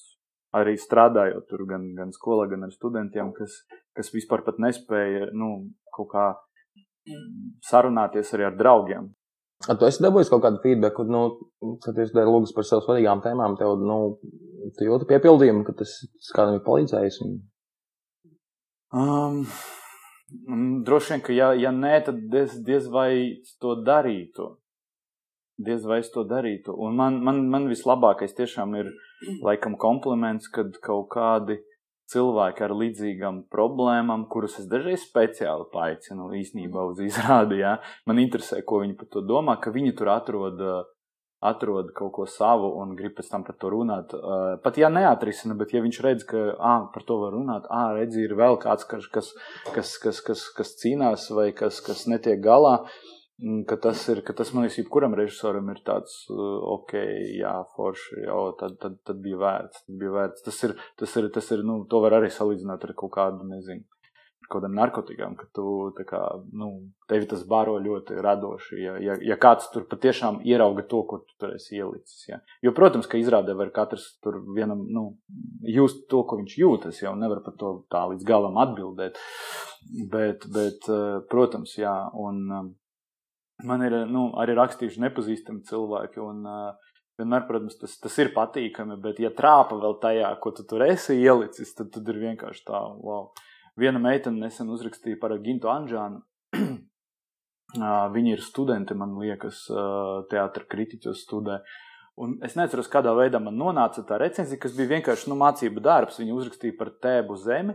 arī 0.60 0.76
strādājot 0.76 1.46
tur 1.48 1.64
gan, 1.70 1.86
gan 1.96 2.12
skolā, 2.12 2.50
gan 2.52 2.66
ar 2.68 2.74
studentiem, 2.74 3.32
kas, 3.38 3.62
kas 3.96 4.12
vispār 4.12 4.44
pat 4.44 4.60
nespēja 4.60 5.30
nu, 5.32 5.54
kaut 5.96 6.10
kā 6.12 6.26
sarunāties 7.64 8.34
arī 8.36 8.50
ar 8.50 8.58
draugiem. 8.60 9.08
A, 9.64 9.78
tu 9.80 9.88
esi 9.88 10.04
dabūjis 10.04 10.32
kaut 10.34 10.44
kādu 10.44 10.60
feedback, 10.64 11.00
nu, 11.08 11.22
kad 11.86 12.00
es 12.04 12.12
dari 12.12 12.28
lūgas 12.28 12.52
par 12.56 12.68
sev 12.68 12.82
svarīgām 12.84 13.22
tēmām, 13.24 13.56
tev, 13.60 13.78
nu, 13.80 14.18
tu 14.76 14.88
jūti 14.90 15.08
piepildījumu, 15.14 15.64
ka 15.68 15.78
tas, 15.80 15.94
tas 16.18 16.34
kādam 16.36 16.58
ir 16.58 16.66
palīdzējis? 16.66 17.22
Un... 17.24 17.38
Um, 19.00 19.40
droši 20.84 21.16
vien, 21.16 21.24
ka 21.24 21.38
ja, 21.38 21.54
ja 21.56 21.72
nē, 21.72 21.94
tad 22.10 22.20
diez, 22.34 22.60
diez 22.68 22.92
vai 22.92 23.14
to 23.64 23.78
darītu 23.88 24.50
diez 25.58 25.86
vai 25.86 26.00
es 26.04 26.10
to 26.14 26.24
darītu. 26.28 26.74
Un 26.74 26.98
man, 26.98 27.20
man, 27.24 27.44
man 27.52 27.70
vislabākais 27.72 28.36
tiešām 28.38 28.74
ir 28.80 28.90
laikam 29.46 29.78
kompliments, 29.80 30.50
kad 30.54 30.74
kaut 30.84 31.12
kādi 31.14 31.60
cilvēki 32.14 32.66
ar 32.66 32.74
līdzīgām 32.78 33.44
problēmām, 33.54 34.28
kurus 34.32 34.60
es 34.62 34.68
dažreiz 34.70 35.06
speciāli 35.06 35.70
paaicinu 35.74 36.32
īstenībā 36.40 36.84
uz 36.92 37.00
izrādi, 37.06 37.62
jā, 37.64 37.78
man 38.10 38.20
interesē, 38.22 38.62
ko 38.66 38.84
viņi 38.84 38.98
par 39.00 39.10
to 39.14 39.24
domā, 39.26 39.58
ka 39.62 39.72
viņi 39.74 39.96
tur 39.98 40.12
atrod, 40.14 40.60
atrod 41.44 41.90
kaut 41.96 42.14
ko 42.16 42.28
savu 42.30 42.70
un 42.80 42.94
grib 43.00 43.16
pēc 43.18 43.32
tam 43.32 43.48
par 43.48 43.56
to 43.60 43.72
runāt. 43.72 44.14
Pat 44.64 44.78
ja 44.80 44.92
neatrisina, 44.92 45.56
bet 45.60 45.74
ja 45.76 45.82
viņš 45.84 46.04
redz, 46.06 46.28
ka 46.28 46.44
ā, 46.60 46.76
par 46.94 47.08
to 47.08 47.20
var 47.24 47.34
runāt, 47.36 47.68
ā, 47.72 47.88
redz, 47.98 48.20
ir 48.20 48.36
vēl 48.40 48.60
kāds, 48.64 48.88
kas, 48.90 49.08
kas, 49.12 49.34
kas, 49.72 49.98
kas, 50.04 50.22
kas, 50.28 50.46
kas 50.60 50.78
cīnās 50.84 51.32
vai 51.36 51.52
kas, 51.56 51.82
kas 51.84 52.06
netiek 52.12 52.44
galā, 52.44 52.82
Mm, 52.82 53.13
ka 53.68 53.78
tas 53.86 54.04
ir, 54.12 54.22
ka 54.26 54.36
tas 54.38 54.54
man 54.54 54.66
liekas, 54.66 54.80
jebkuram 54.80 55.16
režisoram 55.20 55.72
ir 55.74 55.82
tāds, 55.86 56.14
uh, 56.32 56.60
ok, 56.78 56.94
jā, 57.40 57.56
forši, 57.76 58.22
jā, 58.28 58.38
tad, 58.60 58.78
tad, 58.82 59.00
tad 59.08 59.24
bija 59.24 59.40
vērts, 59.42 59.88
tad 59.88 59.98
bija 60.00 60.14
vērts. 60.18 60.46
Tas 60.46 60.62
ir, 60.68 60.76
tas 61.00 61.18
ir, 61.20 61.32
tas 61.36 61.50
ir, 61.56 61.66
nu, 61.68 61.82
to 61.90 62.00
var 62.04 62.20
arī 62.20 62.32
salīdzināt 62.32 62.86
ar 62.88 62.94
kaut 63.00 63.12
kādu, 63.18 63.48
nezinu, 63.50 63.84
kaut 64.48 64.62
kādām 64.62 64.76
narkotikām, 64.78 65.36
ka 65.40 65.48
tu, 65.56 65.66
kā, 66.08 66.22
nu, 66.56 66.70
tevi 67.10 67.28
tas 67.30 67.44
baro 67.50 67.76
ļoti 67.82 68.20
radoši, 68.24 68.78
ja, 68.82 68.94
ja, 69.02 69.16
ja 69.24 69.38
kāds 69.42 69.70
tur 69.74 69.88
patiešām 69.90 70.42
ierauga 70.48 70.86
to, 70.90 71.02
ko 71.10 71.20
tu 71.24 71.36
tur 71.42 71.56
esi 71.58 71.80
ielicis, 71.80 72.28
jā. 72.30 72.40
Jo, 72.64 72.74
protams, 72.78 73.10
ka 73.10 73.20
izrādē 73.20 73.56
var 73.60 73.74
katrs 73.76 74.06
tur 74.24 74.42
vienam, 74.56 74.86
nu, 74.94 75.06
just 75.68 76.06
to, 76.12 76.24
ko 76.28 76.40
viņš 76.42 76.56
jūtas, 76.60 77.02
jau 77.04 77.16
nevar 77.20 77.44
par 77.46 77.58
to 77.60 77.74
tā 77.92 78.06
līdz 78.14 78.28
galam 78.28 78.60
atbildēt, 78.64 79.20
bet, 80.12 80.48
bet, 80.54 80.88
uh, 80.92 81.20
protams, 81.32 81.76
jā, 81.80 81.96
un, 82.20 82.46
um, 82.52 82.72
man 83.68 83.84
ir 83.86 83.96
nu, 84.12 84.30
arī 84.40 84.56
rakstījuši 84.58 85.02
nepazīstami 85.04 85.64
cilvēki. 85.70 86.22
Un, 86.24 86.44
uh, 86.48 86.94
vienmēr, 87.20 87.46
protams, 87.48 87.78
tas, 87.80 87.96
tas 88.02 88.18
ir 88.22 88.34
patīkami, 88.36 88.98
bet, 89.02 89.22
ja 89.22 89.32
trāpa 89.36 89.78
vēl 89.80 89.98
tajā, 90.02 90.32
ko 90.42 90.54
tu 90.56 90.66
tur 90.70 90.86
esi 90.88 91.18
ielicis, 91.20 91.74
tad, 91.78 91.92
tad 91.94 92.10
ir 92.10 92.22
vienkārši 92.28 92.66
tā, 92.70 92.82
wow. 93.04 93.32
Viena 93.80 94.02
meitene 94.02 94.46
nesen 94.46 94.70
uzrakstīja 94.70 95.18
par 95.22 95.34
Gintu 95.42 95.72
Anžānu. 95.72 96.22
Viņi 98.14 98.36
ir 98.36 98.44
studenti, 98.46 98.94
man 98.94 99.16
liekas, 99.18 99.64
teātris 100.30 100.70
kritiķos 100.70 101.24
studē. 101.26 101.64
Un 102.22 102.36
es 102.46 102.54
neatceros, 102.54 102.92
kādā 102.94 103.16
veidā 103.18 103.40
man 103.42 103.58
nonāca 103.58 104.04
tā 104.06 104.20
recenzija, 104.22 104.62
kas 104.62 104.76
bija 104.78 104.92
vienkārši 104.92 105.32
nu, 105.32 105.40
mācību 105.42 105.82
darbs. 105.82 106.20
Viņa 106.22 106.36
uzrakstīja 106.38 106.78
par 106.78 106.92
tēbu 107.02 107.40
zemi, 107.42 107.74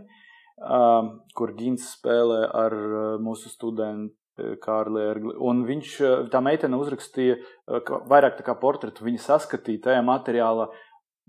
kur 1.35 1.51
Gins 1.59 1.89
spēlē 1.97 2.45
ar 2.61 2.77
mūsu 3.19 3.51
studentu 3.51 4.15
Kārli 4.63 5.05
Ergli. 5.05 5.33
Un 5.39 5.63
viņš, 5.67 5.95
tā 6.33 6.41
meitene 6.43 6.79
uzrakstīja 6.79 7.39
vairāk 8.09 8.37
tā 8.39 8.45
kā 8.47 8.55
portretu, 8.59 9.05
viņa 9.07 9.25
saskatīja 9.25 9.89
tajā 9.89 10.05
materiālā 10.05 10.69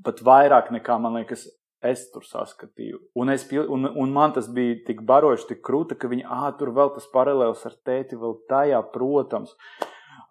pat 0.05 0.23
vairāk 0.25 0.71
nekā, 0.75 0.97
man 1.03 1.19
liekas, 1.21 1.47
es 1.85 2.07
tur 2.13 2.25
saskatīju. 2.27 3.01
Un, 3.21 3.33
es, 3.33 3.47
un, 3.53 3.89
un 3.89 4.13
man 4.13 4.35
tas 4.37 4.49
bija 4.53 4.81
tik 4.87 5.01
baroši, 5.09 5.49
tik 5.53 5.63
krūta, 5.67 5.97
ka 5.99 6.11
viņa, 6.13 6.27
ah, 6.29 6.51
tur 6.59 6.75
vēl 6.77 6.93
tas 6.97 7.09
paralēls 7.13 7.65
ar 7.69 7.79
tēti, 7.87 8.19
vēl 8.21 8.37
tajā, 8.51 8.83
protams. 8.95 9.57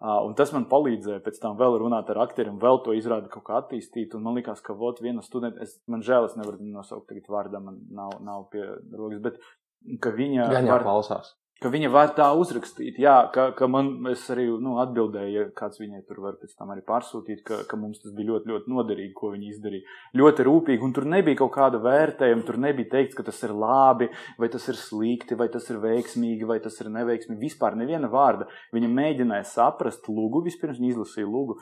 Uh, 0.00 0.22
un 0.24 0.32
tas 0.32 0.48
man 0.54 0.64
palīdzēja 0.70 1.20
pēc 1.24 1.42
tam 1.42 1.58
vēl 1.58 1.74
runāt 1.82 2.08
ar 2.08 2.22
aktieriem, 2.22 2.56
vēl 2.62 2.80
to 2.86 2.94
izrādi 2.96 3.28
kaut 3.32 3.44
kā 3.50 3.58
attīstīt. 3.60 4.14
Un 4.16 4.24
man 4.24 4.38
liekas, 4.38 4.62
ka 4.64 4.76
vot 4.78 5.02
viena 5.04 5.20
studenta, 5.26 5.60
es, 5.66 5.76
man 5.90 6.04
žēl, 6.06 6.30
es 6.30 6.38
nevaru 6.40 6.62
nosaukt 6.64 7.10
tagad 7.10 7.28
vārdā, 7.28 7.60
man 7.60 7.82
nav, 7.92 8.16
nav 8.24 8.46
pie 8.54 8.64
rokas, 8.96 9.20
bet 9.26 10.00
ka 10.00 10.14
viņa. 10.16 10.48
Gan 10.54 10.70
jau 10.70 10.78
var... 10.78 10.86
klausās 10.86 11.34
ka 11.60 11.68
viņa 11.68 11.90
var 11.92 12.12
tā 12.16 12.26
uzrakstīt. 12.40 12.96
Jā, 13.02 13.16
ka, 13.34 13.50
ka 13.56 13.66
man 13.68 13.90
arī 14.08 14.46
nu, 14.62 14.78
atbildēja, 14.80 15.30
ja 15.34 15.42
kāds 15.56 15.80
viņai 15.80 16.00
tur 16.08 16.22
var 16.24 16.38
pēc 16.40 16.54
tam 16.56 16.72
arī 16.72 16.80
pārsūtīt, 16.86 17.42
ka, 17.44 17.58
ka 17.68 17.76
mums 17.80 18.00
tas 18.00 18.14
bija 18.16 18.32
ļoti, 18.32 18.48
ļoti 18.48 18.72
noderīgi, 18.72 19.12
ko 19.16 19.32
viņi 19.34 19.50
izdarīja. 19.52 19.96
Ļoti 20.16 20.46
rūpīgi, 20.48 20.84
un 20.86 20.94
tur 20.96 21.08
nebija 21.12 21.40
kaut 21.42 21.52
kāda 21.58 21.82
vērtējuma, 21.84 22.46
tur 22.48 22.60
nebija 22.64 22.92
teikts, 22.94 23.18
ka 23.18 23.26
tas 23.26 23.42
ir 23.44 23.52
labi, 23.52 24.08
vai 24.40 24.48
tas 24.52 24.64
ir 24.72 24.80
slikti, 24.80 25.36
vai 25.36 25.50
tas 25.52 25.68
ir 25.68 25.82
veiksmīgi, 25.84 26.48
vai 26.48 26.56
tas 26.64 26.80
ir 26.80 26.88
neveiksmīgi. 26.94 27.42
Vispār 27.44 27.76
neviena 27.76 28.08
vārda. 28.12 28.48
Viņa 28.76 28.90
mēģināja 28.96 29.48
saprast 29.52 30.08
lūgu, 30.08 30.40
vispirms 30.48 30.80
viņa 30.80 30.94
izlasīja 30.94 31.28
lūgu. 31.28 31.58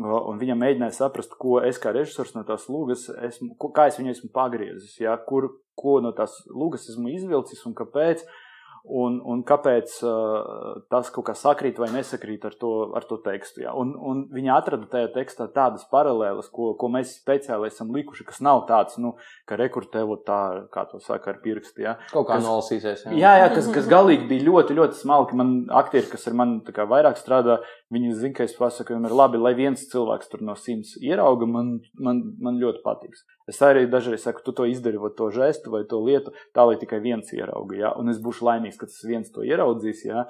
Un 0.00 0.40
viņa 0.40 0.56
mēģināja 0.58 0.96
saprast, 0.96 1.36
ko 1.38 1.58
es 1.62 1.76
kā 1.78 1.92
režisors 1.94 2.32
no 2.34 2.42
tās 2.48 2.64
lūgas, 2.72 3.04
esmu, 3.28 3.52
kā 3.76 3.84
es 3.90 4.00
viņu 4.00 4.10
esmu 4.14 4.32
pagriezis, 4.34 4.96
ja, 4.98 5.12
kur, 5.28 5.50
ko 5.78 6.00
no 6.02 6.10
tās 6.16 6.40
lūgas 6.48 6.88
esmu 6.90 7.12
izvilcis 7.12 7.60
un 7.68 7.76
kāpēc. 7.78 8.24
Uh, 8.24 8.40
un, 8.84 9.16
un 9.24 9.40
kāpēc 9.48 9.94
uh, 10.04 10.82
tas 10.92 11.08
kaut 11.12 11.24
kā 11.30 11.34
sakrīt 11.38 11.78
vai 11.80 11.88
nesakrīt 11.94 12.44
ar 12.44 12.56
to, 12.60 12.72
ar 12.96 13.06
to 13.08 13.16
tekstu. 13.24 13.62
Ja? 13.64 13.72
Un, 13.80 13.94
un 13.96 14.24
viņa 14.32 14.58
atrada 14.58 14.88
tajā 14.90 15.08
tekstā 15.14 15.46
tādas 15.54 15.86
paralēlas, 15.92 16.50
ko, 16.52 16.74
ko 16.80 16.90
mēs 16.92 17.14
speciāli 17.22 17.70
esam 17.70 17.94
likuši, 17.96 18.26
kas 18.28 18.42
nav 18.44 18.66
tāds, 18.68 18.98
nu, 19.00 19.14
ka 19.48 19.56
rekurtēvo 19.60 20.18
tā, 20.26 20.40
kā 20.74 20.84
to 20.90 21.00
saka 21.04 21.32
ar 21.32 21.40
pirkstu. 21.44 21.86
Ja? 21.86 21.96
Kaut 22.12 22.28
kā 22.28 22.36
kas, 22.36 22.44
nolasīsies. 22.44 23.06
Jā, 23.08 23.16
jā, 23.16 23.32
jā 23.44 23.48
kas, 23.56 23.70
kas 23.78 23.88
galīgi 23.90 24.28
bija 24.30 24.48
ļoti, 24.50 24.76
ļoti 24.76 25.00
smalki. 25.00 25.40
Man 25.40 25.54
aktieri, 25.72 26.10
kas 26.12 26.28
ar 26.28 26.36
mani 26.42 26.60
vairāk 26.94 27.20
strādā, 27.20 27.62
viņi 27.94 28.12
zina, 28.18 28.34
ka 28.36 28.44
es 28.48 28.54
pasaku, 28.58 28.96
ir 28.98 29.14
labi, 29.14 29.38
lai 29.40 29.54
viens 29.58 29.86
cilvēks 29.90 30.30
tur 30.32 30.42
no 30.46 30.56
simts 30.58 30.94
ierauga, 31.00 31.46
man, 31.48 31.70
man, 31.94 32.20
man 32.42 32.58
ļoti 32.60 32.82
patiks. 32.84 33.22
Es 33.50 33.60
arī 33.64 33.86
dažreiz 33.90 34.26
saku, 34.26 34.42
tu 34.44 34.54
to 34.56 34.66
izdari, 34.70 35.00
vai 35.00 35.12
to 35.16 35.30
žestu, 35.34 35.72
vai 35.74 35.84
to 35.88 36.00
lietu, 36.04 36.34
tā 36.56 36.66
lai 36.68 36.76
tikai 36.80 37.00
viens 37.04 37.32
ierauga. 37.36 37.78
Ja? 37.78 37.94
Un 38.00 38.12
es 38.12 38.20
būšu 38.24 38.48
laimīgs, 38.48 38.80
ka 38.80 38.90
tas 38.90 39.00
viens 39.08 39.32
to 39.34 39.46
ieraudzīs, 39.46 40.04
ja? 40.08 40.26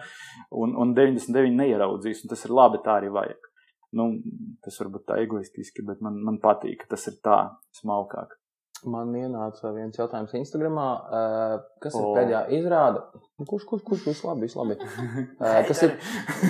un, 0.52 0.76
un 0.78 0.94
99 0.96 1.58
neieraudzīs, 1.58 2.24
un 2.24 2.34
tas 2.34 2.46
ir 2.46 2.54
labi, 2.54 2.82
tā 2.84 3.00
arī 3.00 3.12
vajag. 3.14 3.50
Nu, 3.94 4.08
tas 4.64 4.78
varbūt 4.82 5.06
tā 5.10 5.20
egoistiski, 5.22 5.84
bet 5.86 6.00
man, 6.02 6.18
man 6.26 6.40
patīk, 6.42 6.82
ka 6.82 6.96
tas 6.96 7.06
ir 7.10 7.20
tā 7.24 7.38
smalkāk. 7.78 8.34
Man 8.84 9.14
ienāca 9.16 9.70
viens 9.72 9.96
jautājums 9.96 10.34
Instagramā, 10.36 10.88
kas 11.80 11.94
ir 11.96 12.08
pēdējā 12.18 12.42
izrāde. 12.58 13.00
Nu, 13.40 13.46
kurš, 13.48 13.64
kurš, 13.70 13.84
kurš, 13.86 14.02
viss 14.10 14.26
labi, 14.26 14.44
viss 14.44 14.58
labi. 14.58 14.76
kas, 15.70 15.80
ir, 15.86 15.94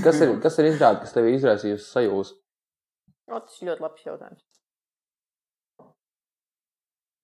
kas, 0.02 0.18
ir, 0.24 0.34
kas 0.42 0.58
ir 0.58 0.72
izrāde, 0.72 1.04
kas 1.04 1.14
tev 1.14 1.30
izraisījusi 1.30 1.86
sajūsmu? 1.92 2.40
Tas 3.30 3.62
ir 3.62 3.70
ļoti 3.70 3.86
labs 3.86 4.08
jautājums 4.08 4.42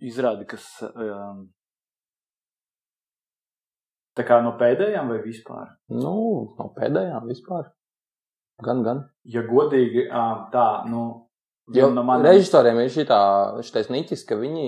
izrādi, 0.01 0.47
kas 0.49 0.67
um, 0.89 1.45
tā 4.17 4.25
kā 4.29 4.41
no 4.45 4.55
pēdējām 4.61 5.13
vai 5.13 5.21
vispār? 5.25 5.75
Nu, 5.93 6.15
no 6.57 6.71
pēdējām 6.77 7.29
vispār. 7.31 7.71
Gan, 8.65 8.83
gan. 8.85 9.05
Ja 9.25 9.45
godīgi, 9.47 10.09
tā, 10.53 10.69
nu. 10.91 11.05
Man... 11.71 12.25
režisoriem 12.25 12.81
ir 12.83 12.91
šis 12.91 13.91
niķis, 13.93 14.25
ka 14.27 14.39
viņi 14.41 14.65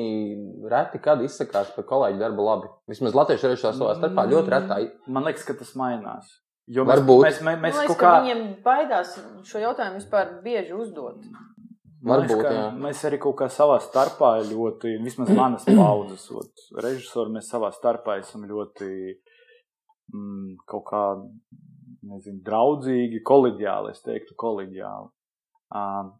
reti 0.70 1.00
kad 1.02 1.22
izsakās 1.24 1.72
par 1.74 1.86
kolēģi 1.88 2.20
darbu 2.20 2.44
labi. 2.46 2.70
Vismaz 2.90 3.16
latviešu 3.18 3.50
režisori 3.50 3.78
savā 3.80 3.96
starpā 3.98 4.26
ļoti 4.30 4.52
retai. 4.52 4.82
Man 5.10 5.26
liekas, 5.26 5.46
ka 5.48 5.56
tas 5.58 5.72
mainās. 5.78 6.30
Jo 6.70 6.84
mēs, 6.86 7.00
Varbūt. 7.00 7.24
Mēs, 7.26 7.40
mēs, 7.42 7.58
mēs 7.64 7.74
Man 7.74 7.82
liekas, 7.82 7.98
kā... 7.98 8.12
Viņiem 8.22 8.44
baidās 8.62 9.16
šo 9.48 9.64
jautājumu 9.64 9.98
vispār 9.98 10.30
bieži 10.44 10.76
uzdot. 10.78 11.26
Varbūt, 12.06 12.36
liekas, 12.38 12.78
mēs 12.82 13.02
arī 13.06 13.18
kaut 13.22 13.36
kā 13.42 13.50
savā 13.50 13.80
starpā 13.82 14.32
ļoti, 14.46 14.96
vismaz 15.02 15.34
manas 15.34 15.66
paudzes, 15.66 16.30
režisori, 16.82 17.34
mēs 17.34 17.50
savā 17.50 17.70
starpā 17.74 18.20
esam 18.22 18.46
ļoti 18.46 18.88
mm, 20.14 20.56
kaut 20.70 20.86
kā, 20.88 21.04
nezinu, 22.14 22.40
draudzīgi, 22.46 23.22
kolēģiāli, 23.26 23.94
es 23.94 24.02
teiktu, 24.06 24.38
kolēģiāli. 24.38 25.10
Uh, 25.72 26.10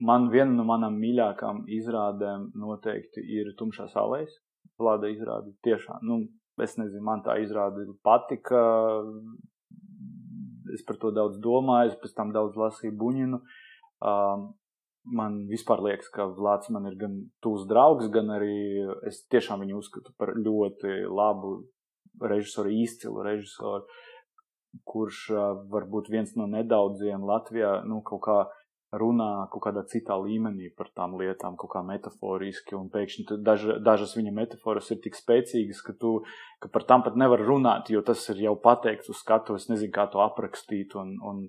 man 0.00 0.28
viena 0.32 0.52
no 0.54 0.66
manām 0.68 0.98
mīļākām 1.00 1.64
izrādēm 1.78 2.50
noteikti 2.58 3.24
ir 3.38 3.52
Tumšā 3.58 3.88
salēs. 3.92 4.38
Vlada 4.80 5.10
izrāde 5.12 5.52
tiešām, 5.66 6.00
nu, 6.08 6.22
es 6.64 6.78
nezinu, 6.80 7.04
man 7.04 7.20
tā 7.24 7.36
izrāde 7.42 7.84
patika. 8.04 8.62
Es 10.72 10.84
par 10.86 10.96
to 11.02 11.10
daudz 11.12 11.40
domāju, 11.42 11.98
pēc 12.00 12.14
tam 12.16 12.32
daudz 12.32 12.56
lasīju 12.56 12.96
Buņinu. 12.96 13.40
Um, 14.00 14.46
man 15.04 15.44
vispār 15.50 15.82
liekas, 15.84 16.08
ka 16.12 16.28
Vlads 16.36 16.70
man 16.72 16.86
ir 16.90 16.96
gan 17.00 17.16
tūs 17.44 17.66
draugs, 17.68 18.08
gan 18.12 18.30
arī 18.36 18.86
es 19.08 19.22
tiešām 19.32 19.64
viņu 19.64 19.80
uzskatu 19.80 20.14
par 20.18 20.34
ļoti 20.36 21.04
labu 21.08 21.56
režisoru, 22.20 22.72
izcilu 22.84 23.24
režisoru, 23.24 23.86
kurš 24.86 25.26
varbūt 25.72 26.10
viens 26.12 26.32
no 26.38 26.46
nedaudziem 26.50 27.24
Latvijā, 27.26 27.80
nu, 27.88 28.02
kaut 28.06 28.22
kā 28.26 28.38
runā 28.92 29.46
kaut 29.52 29.62
kādā 29.68 29.84
citā 29.86 30.16
līmenī 30.18 30.70
par 30.76 30.88
tām 30.96 31.14
lietām, 31.20 31.56
kaut 31.60 31.70
kā 31.74 31.82
metaforiski, 31.86 32.78
pēkšņi 32.94 33.38
daž, 33.46 33.66
dažas 33.86 34.16
viņa 34.18 34.32
metaforas 34.34 34.90
ir 34.90 34.98
tik 35.04 35.18
spēcīgas, 35.18 35.82
ka 35.86 35.94
tu 36.00 36.16
ka 36.60 36.70
par 36.72 36.86
tām 36.88 37.04
pat 37.06 37.16
nevar 37.16 37.42
runāt, 37.46 37.92
jo 37.94 38.02
tas 38.02 38.24
ir 38.32 38.42
jau 38.48 38.56
pateikts 38.58 39.12
uz 39.12 39.20
skatu, 39.22 39.56
es 39.56 39.68
nezinu, 39.70 39.92
kā 39.94 40.08
to 40.10 40.22
aprakstīt, 40.24 40.96
un, 40.98 41.16
un 41.22 41.46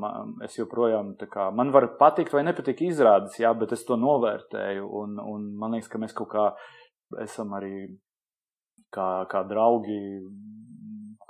man, 0.00 0.36
es 0.46 0.56
joprojām, 0.58 1.14
kā, 1.30 1.50
man 1.54 1.70
var 1.74 1.92
patikt 2.00 2.32
vai 2.34 2.42
nepatikt 2.46 2.82
izrādes, 2.88 3.38
jā, 3.38 3.52
bet 3.54 3.76
es 3.76 3.84
to 3.86 3.98
novērtēju, 4.00 4.88
un, 5.02 5.18
un 5.20 5.50
man 5.60 5.76
liekas, 5.76 5.90
ka 5.92 6.00
mēs 6.02 6.16
kaut 6.16 6.32
kā 6.32 6.46
esam 7.22 7.52
arī 7.58 7.74
kā, 8.94 9.26
kā 9.30 9.44
draugi 9.46 10.00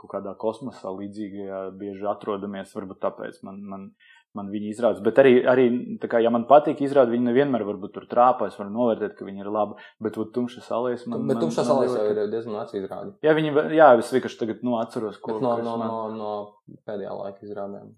kaut 0.00 0.14
kādā 0.14 0.32
kosmosā 0.40 0.88
līdzīgajā 0.96 1.60
bieži 1.76 2.06
atrodamies, 2.08 2.72
varbūt 2.72 3.02
tāpēc 3.02 3.42
man, 3.44 3.60
man, 3.68 3.90
man 4.38 4.50
viņi 4.52 4.70
izrādes. 4.74 5.00
Bet 5.02 5.18
arī, 5.22 5.32
arī 5.44 5.64
kā, 6.04 6.20
ja 6.22 6.30
man 6.30 6.44
patīk 6.50 6.82
izrādi, 6.86 7.14
viņi 7.16 7.28
nevienmēr 7.30 7.64
varbūt 7.66 7.94
tur 7.96 8.06
trāpā, 8.10 8.46
es 8.50 8.58
varu 8.60 8.70
novērtēt, 8.74 9.16
ka 9.18 9.24
viņi 9.26 9.42
ir 9.44 9.50
labi, 9.50 9.78
bet 10.00 10.16
vat, 10.20 10.30
tumša 10.36 10.62
salēs 10.68 11.06
man. 11.10 11.26
Bet 11.30 11.40
tumša 11.42 11.64
salēs 11.66 11.96
jau 11.96 12.04
ir 12.12 12.22
diezgan 12.30 12.60
veci 12.60 12.78
izrādi. 12.82 13.16
Jā, 13.26 13.34
viņi, 13.34 13.54
jā, 13.76 13.88
es 13.98 14.12
vienkārši 14.14 14.38
tagad, 14.44 14.62
nu, 14.62 14.78
atceros, 14.82 15.18
ko. 15.18 15.38
Bet 15.38 15.42
no, 15.48 15.56
no, 15.64 15.74
man... 15.80 15.88
no, 15.88 16.06
no 16.14 16.78
pēdējā 16.86 17.16
laika 17.24 17.44
izrādēm. 17.48 17.90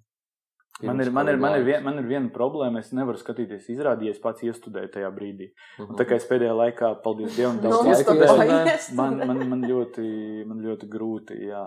Man 0.82 0.98
ir, 1.04 1.10
man, 1.14 1.28
ir, 1.28 1.36
man, 1.38 1.52
ir 1.60 1.62
vien, 1.66 1.82
man 1.84 1.98
ir 2.00 2.06
viena 2.08 2.30
problēma. 2.32 2.80
Es 2.80 2.88
nevaru 2.96 3.20
skatīties 3.20 3.68
izrādi, 3.70 4.08
ja 4.08 4.14
pats 4.22 4.42
iestudēju 4.42 4.88
tajā 4.94 5.10
brīdī. 5.14 5.50
Un 5.78 5.84
Mhm. 5.84 5.98
tā 6.00 6.06
kā 6.08 6.16
es 6.16 6.24
pēdējā 6.26 6.54
laikā, 6.58 6.88
paldies 7.04 7.36
Dievam, 7.36 7.60
daudz 7.62 7.84
laika 7.84 7.92
iestudēju, 7.92 8.38
iestudēju. 8.72 8.96
man, 8.96 9.18
man, 9.28 9.42
man, 9.52 9.62
ļoti, 9.68 10.06
man 10.48 10.64
ļoti 10.64 10.88
grūti. 10.90 11.38
Jā. 11.46 11.62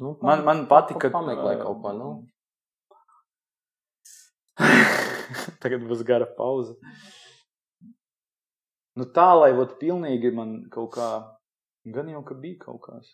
Nu, 0.00 0.12
Man, 0.22 0.44
man 0.44 0.66
patīk, 0.70 1.00
ka. 1.00 1.10
Pameklē 1.16 1.56
kaut 1.64 1.80
ko, 1.82 1.92
nu. 1.96 2.10
Tagad 5.62 5.84
būs 5.88 6.04
gara 6.06 6.28
pauze. 6.38 6.76
Nu 8.94 9.08
tā, 9.10 9.32
lai 9.34 9.50
būt 9.56 9.78
pilnīgi 9.80 10.30
man 10.34 10.56
kaut 10.72 10.94
kā. 10.94 11.10
Gan 11.94 12.08
jau, 12.08 12.22
ka 12.24 12.36
bija 12.38 12.60
kaut 12.62 12.80
kas. 12.86 13.10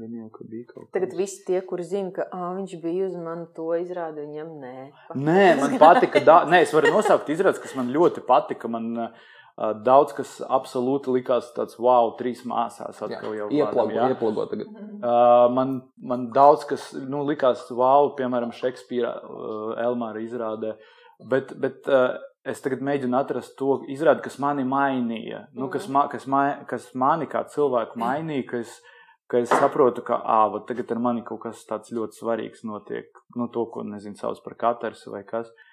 Gan 0.00 0.12
jau, 0.16 0.28
ka 0.34 0.44
bija 0.48 0.66
kaut 0.68 0.88
kas. 0.88 0.92
Tagad 0.96 1.14
visi 1.16 1.44
tie, 1.46 1.60
kuri 1.66 1.86
zina, 1.86 2.10
ka 2.16 2.26
ā, 2.28 2.50
viņš 2.58 2.74
bija 2.82 3.06
uz 3.06 3.14
mani 3.20 3.46
to 3.56 3.68
izrādi, 3.78 4.26
viņam 4.26 4.50
nē. 4.64 4.74
Nē, 5.14 5.44
man 5.60 5.76
patika. 5.80 6.22
Da... 6.26 6.40
Nē, 6.50 6.64
es 6.66 6.74
varu 6.74 6.92
nosaukt 6.96 7.30
izrādes, 7.32 7.62
kas 7.62 7.76
man 7.78 7.92
ļoti 7.94 8.24
patika. 8.26 8.68
Man 8.72 8.90
uh, 9.06 9.30
daudz 9.58 10.14
kas 10.16 10.36
absolūti 10.48 11.12
likās 11.12 11.50
tāds, 11.56 11.76
wow, 11.82 12.14
trīs 12.18 12.42
māsās 12.48 13.00
atkal 13.04 13.34
jau 13.36 13.48
Ieplago, 13.52 13.88
kādam, 13.88 13.96
jā. 13.96 14.08
ieplago 14.14 14.46
tagad. 14.50 14.70
Uh, 14.70 15.46
man, 15.52 15.74
man 16.00 16.28
daudz 16.34 16.64
kas 16.68 16.90
nu, 16.96 17.22
likās, 17.28 17.66
wow, 17.74 18.12
piemēram, 18.18 18.54
Šekspīra 18.56 19.12
uh, 19.20 19.72
Elmāra 19.84 20.22
izrādē. 20.24 20.76
Bet, 21.28 21.52
bet 21.60 21.88
uh, 21.92 22.14
es 22.48 22.62
tagad 22.64 22.80
mēģinu 22.86 23.18
atrast 23.20 23.56
to 23.58 23.82
izrādi, 23.92 24.24
kas 24.24 24.38
mani 24.40 24.64
mainīja. 24.68 25.44
Nu, 25.52 25.68
kas, 25.72 25.90
ma, 25.92 26.06
kas, 26.12 26.24
ma, 26.30 26.44
kas 26.68 26.88
mani 26.96 27.28
kā 27.30 27.44
cilvēku 27.52 28.00
mainīja, 28.00 28.46
ka 28.48 28.62
es, 28.64 28.78
ka 29.28 29.42
es 29.44 29.52
saprotu, 29.52 30.06
ka 30.06 30.22
ā, 30.24 30.44
vat 30.54 30.64
tagad 30.70 30.94
ar 30.94 31.02
mani 31.10 31.26
kaut 31.26 31.44
kas 31.44 31.66
tāds 31.68 31.92
ļoti 31.92 32.22
svarīgs 32.22 32.64
notiek. 32.64 33.12
Nu, 33.36 33.50
to, 33.52 33.66
ko 33.74 33.84
nezinu, 33.84 34.16
sauc 34.16 34.40
par 34.46 34.56
katarsi 34.64 35.12
vai 35.12 35.26
kas. 35.28 35.52
Uh, 35.52 35.66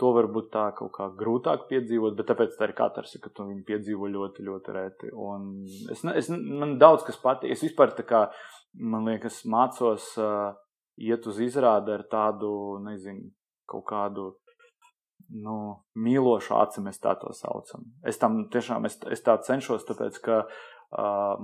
to 0.00 0.12
varbūt 0.16 0.48
tā 0.54 0.64
kaut 0.76 0.92
kā 0.94 1.08
grūtāk 1.18 1.66
piedzīvot, 1.68 2.16
bet 2.18 2.30
tāpēc 2.30 2.56
tā 2.56 2.70
ir 2.70 2.74
katrs, 2.78 3.16
ka 3.22 3.30
tu 3.34 3.44
viņu 3.50 3.62
piedzīvo 3.68 4.08
ļoti, 4.10 4.46
ļoti 4.46 4.76
reti. 4.76 5.10
Un 5.12 5.50
es, 5.92 6.02
es, 6.16 6.30
man 6.32 6.78
daudz 6.80 7.04
kas 7.06 7.20
patīk. 7.20 7.52
Es 7.54 7.64
vispār 7.66 7.92
tā 7.94 8.06
kā, 8.08 8.24
man 8.80 9.06
liekas, 9.10 9.42
mācos 9.44 10.08
uh, 10.18 10.56
iet 10.96 11.28
uz 11.28 11.42
izrādi 11.44 11.92
ar 11.94 12.06
tādu, 12.10 12.52
nezinu, 12.86 13.30
kaut 13.70 13.86
kādu 13.92 14.30
nu, 15.30 15.56
mīlošu 16.00 16.56
aci, 16.60 16.82
mēs 16.84 17.00
tā 17.02 17.14
to 17.20 17.32
saucam. 17.36 17.86
Es 18.06 18.20
tam 18.20 18.44
tiešām 18.52 18.88
es, 18.88 18.98
es 19.12 19.24
tā 19.24 19.36
cenšos, 19.44 19.86
tāpēc 19.88 20.20
ka 20.24 20.42
uh, 20.44 20.70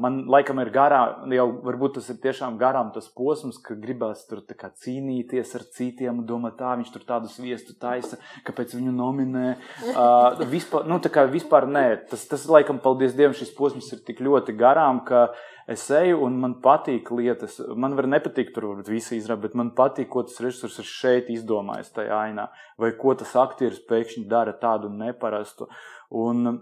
man 0.03 0.23
laikam 0.33 0.61
ir 0.63 0.71
garām, 0.75 1.27
jau 1.35 1.47
varbūt 1.67 1.97
tas 1.99 2.09
ir 2.13 2.21
tiešām 2.23 2.59
garām 2.61 2.93
tas 2.95 3.09
posms, 3.15 3.59
ka 3.63 3.77
gribās 3.79 4.25
tur 4.29 4.43
cīnīties 4.43 5.55
ar 5.59 5.67
citiem, 5.77 6.25
domāt, 6.29 6.59
tā 6.61 6.75
viņš 6.79 6.93
tur 6.95 7.05
tādu 7.09 7.31
sviestu 7.33 7.77
taisa, 7.81 8.19
kāpēc 8.47 8.77
viņu 8.79 8.95
nominē. 8.97 9.57
Uh, 9.93 10.43
vispār, 10.51 10.87
nu, 10.91 11.01
tā 11.03 11.13
kā 11.13 11.27
vispār 11.31 11.69
nē, 11.71 11.87
tas, 12.11 12.27
tas 12.31 12.49
laikam, 12.51 12.81
paldies 12.83 13.15
Dievam, 13.19 13.37
šis 13.37 13.55
posms 13.57 13.93
ir 13.95 14.03
tik 14.07 14.25
ļoti 14.25 14.57
garām, 14.59 15.05
ka 15.07 15.29
es 15.67 15.83
eju 15.91 16.21
un 16.23 16.39
man 16.41 16.59
patīk 16.63 17.11
lietas. 17.11 17.59
Man 17.75 17.97
var 17.99 18.07
nepatikt 18.11 18.55
tur 18.55 18.83
visi 18.87 19.19
izrādi, 19.19 19.49
bet 19.49 19.57
man 19.59 19.73
patīk, 19.79 20.09
ko 20.13 20.23
tas 20.27 20.39
režisors 20.43 20.79
ir 20.83 20.87
šeit 20.91 21.31
izdomājis 21.35 21.91
tajā 21.97 22.21
ainā, 22.29 22.47
vai 22.79 22.93
ko 22.99 23.17
tas 23.19 23.35
aktieris 23.43 23.83
pēkšņi 23.89 24.27
dara 24.31 24.46
tādu 24.55 24.91
neparastu. 24.93 25.67
Un, 26.11 26.59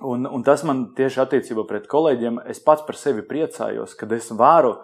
un, 0.00 0.28
un 0.28 0.44
tas 0.44 0.64
man 0.68 0.90
tieši 0.98 1.22
attiecībā 1.24 1.64
pret 1.68 1.88
kolēģiem, 1.88 2.42
es 2.52 2.60
pats 2.60 2.84
par 2.86 2.98
sevi 3.00 3.24
priecājos, 3.26 3.96
kad 3.96 4.12
es 4.12 4.28
varu 4.34 4.76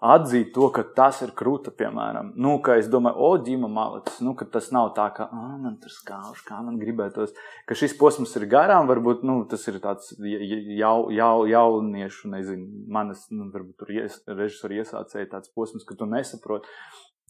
atzīt 0.00 0.54
to, 0.56 0.70
ka 0.72 0.82
tas 0.96 1.20
ir 1.20 1.34
krūta, 1.36 1.72
piemēram. 1.76 2.32
Nu, 2.40 2.54
ka 2.64 2.78
es 2.80 2.88
domāju, 2.92 3.20
o, 3.20 3.30
ģima 3.44 3.68
malicis, 3.68 4.20
nu, 4.24 4.32
ka 4.38 4.46
tas 4.48 4.70
nav 4.72 4.94
tā, 4.96 5.10
ka, 5.16 5.26
man 5.32 5.76
tur 5.82 5.92
skauž, 5.92 6.40
kā 6.46 6.60
man 6.64 6.78
gribētos, 6.80 7.34
ka 7.68 7.76
šis 7.76 7.94
posms 8.00 8.32
ir 8.40 8.48
garām, 8.50 8.88
varbūt, 8.88 9.26
nu, 9.28 9.42
tas 9.50 9.66
ir 9.68 9.76
tāds 9.84 10.14
jau, 10.16 10.96
jau, 11.12 11.34
jauniešu, 11.52 12.32
nezinu, 12.32 12.86
manas, 12.88 13.26
nu, 13.34 13.50
varbūt 13.52 13.76
tur 13.82 13.92
ies, 13.98 14.22
režisori 14.28 14.80
iesācēja 14.80 15.34
tāds 15.36 15.52
posms, 15.52 15.84
ka 15.84 15.98
tu 16.00 16.08
nesaproti, 16.08 16.72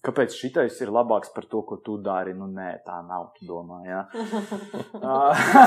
kāpēc 0.06 0.34
šitais 0.36 0.80
ir 0.80 0.92
labāks 0.94 1.32
par 1.34 1.46
to, 1.50 1.62
ko 1.68 1.80
tu 1.84 1.98
dari. 2.02 2.34
Nu, 2.36 2.48
nē, 2.50 2.72
tā 2.86 3.00
nav, 3.06 3.30
domā, 3.46 3.82
jā. 3.88 4.02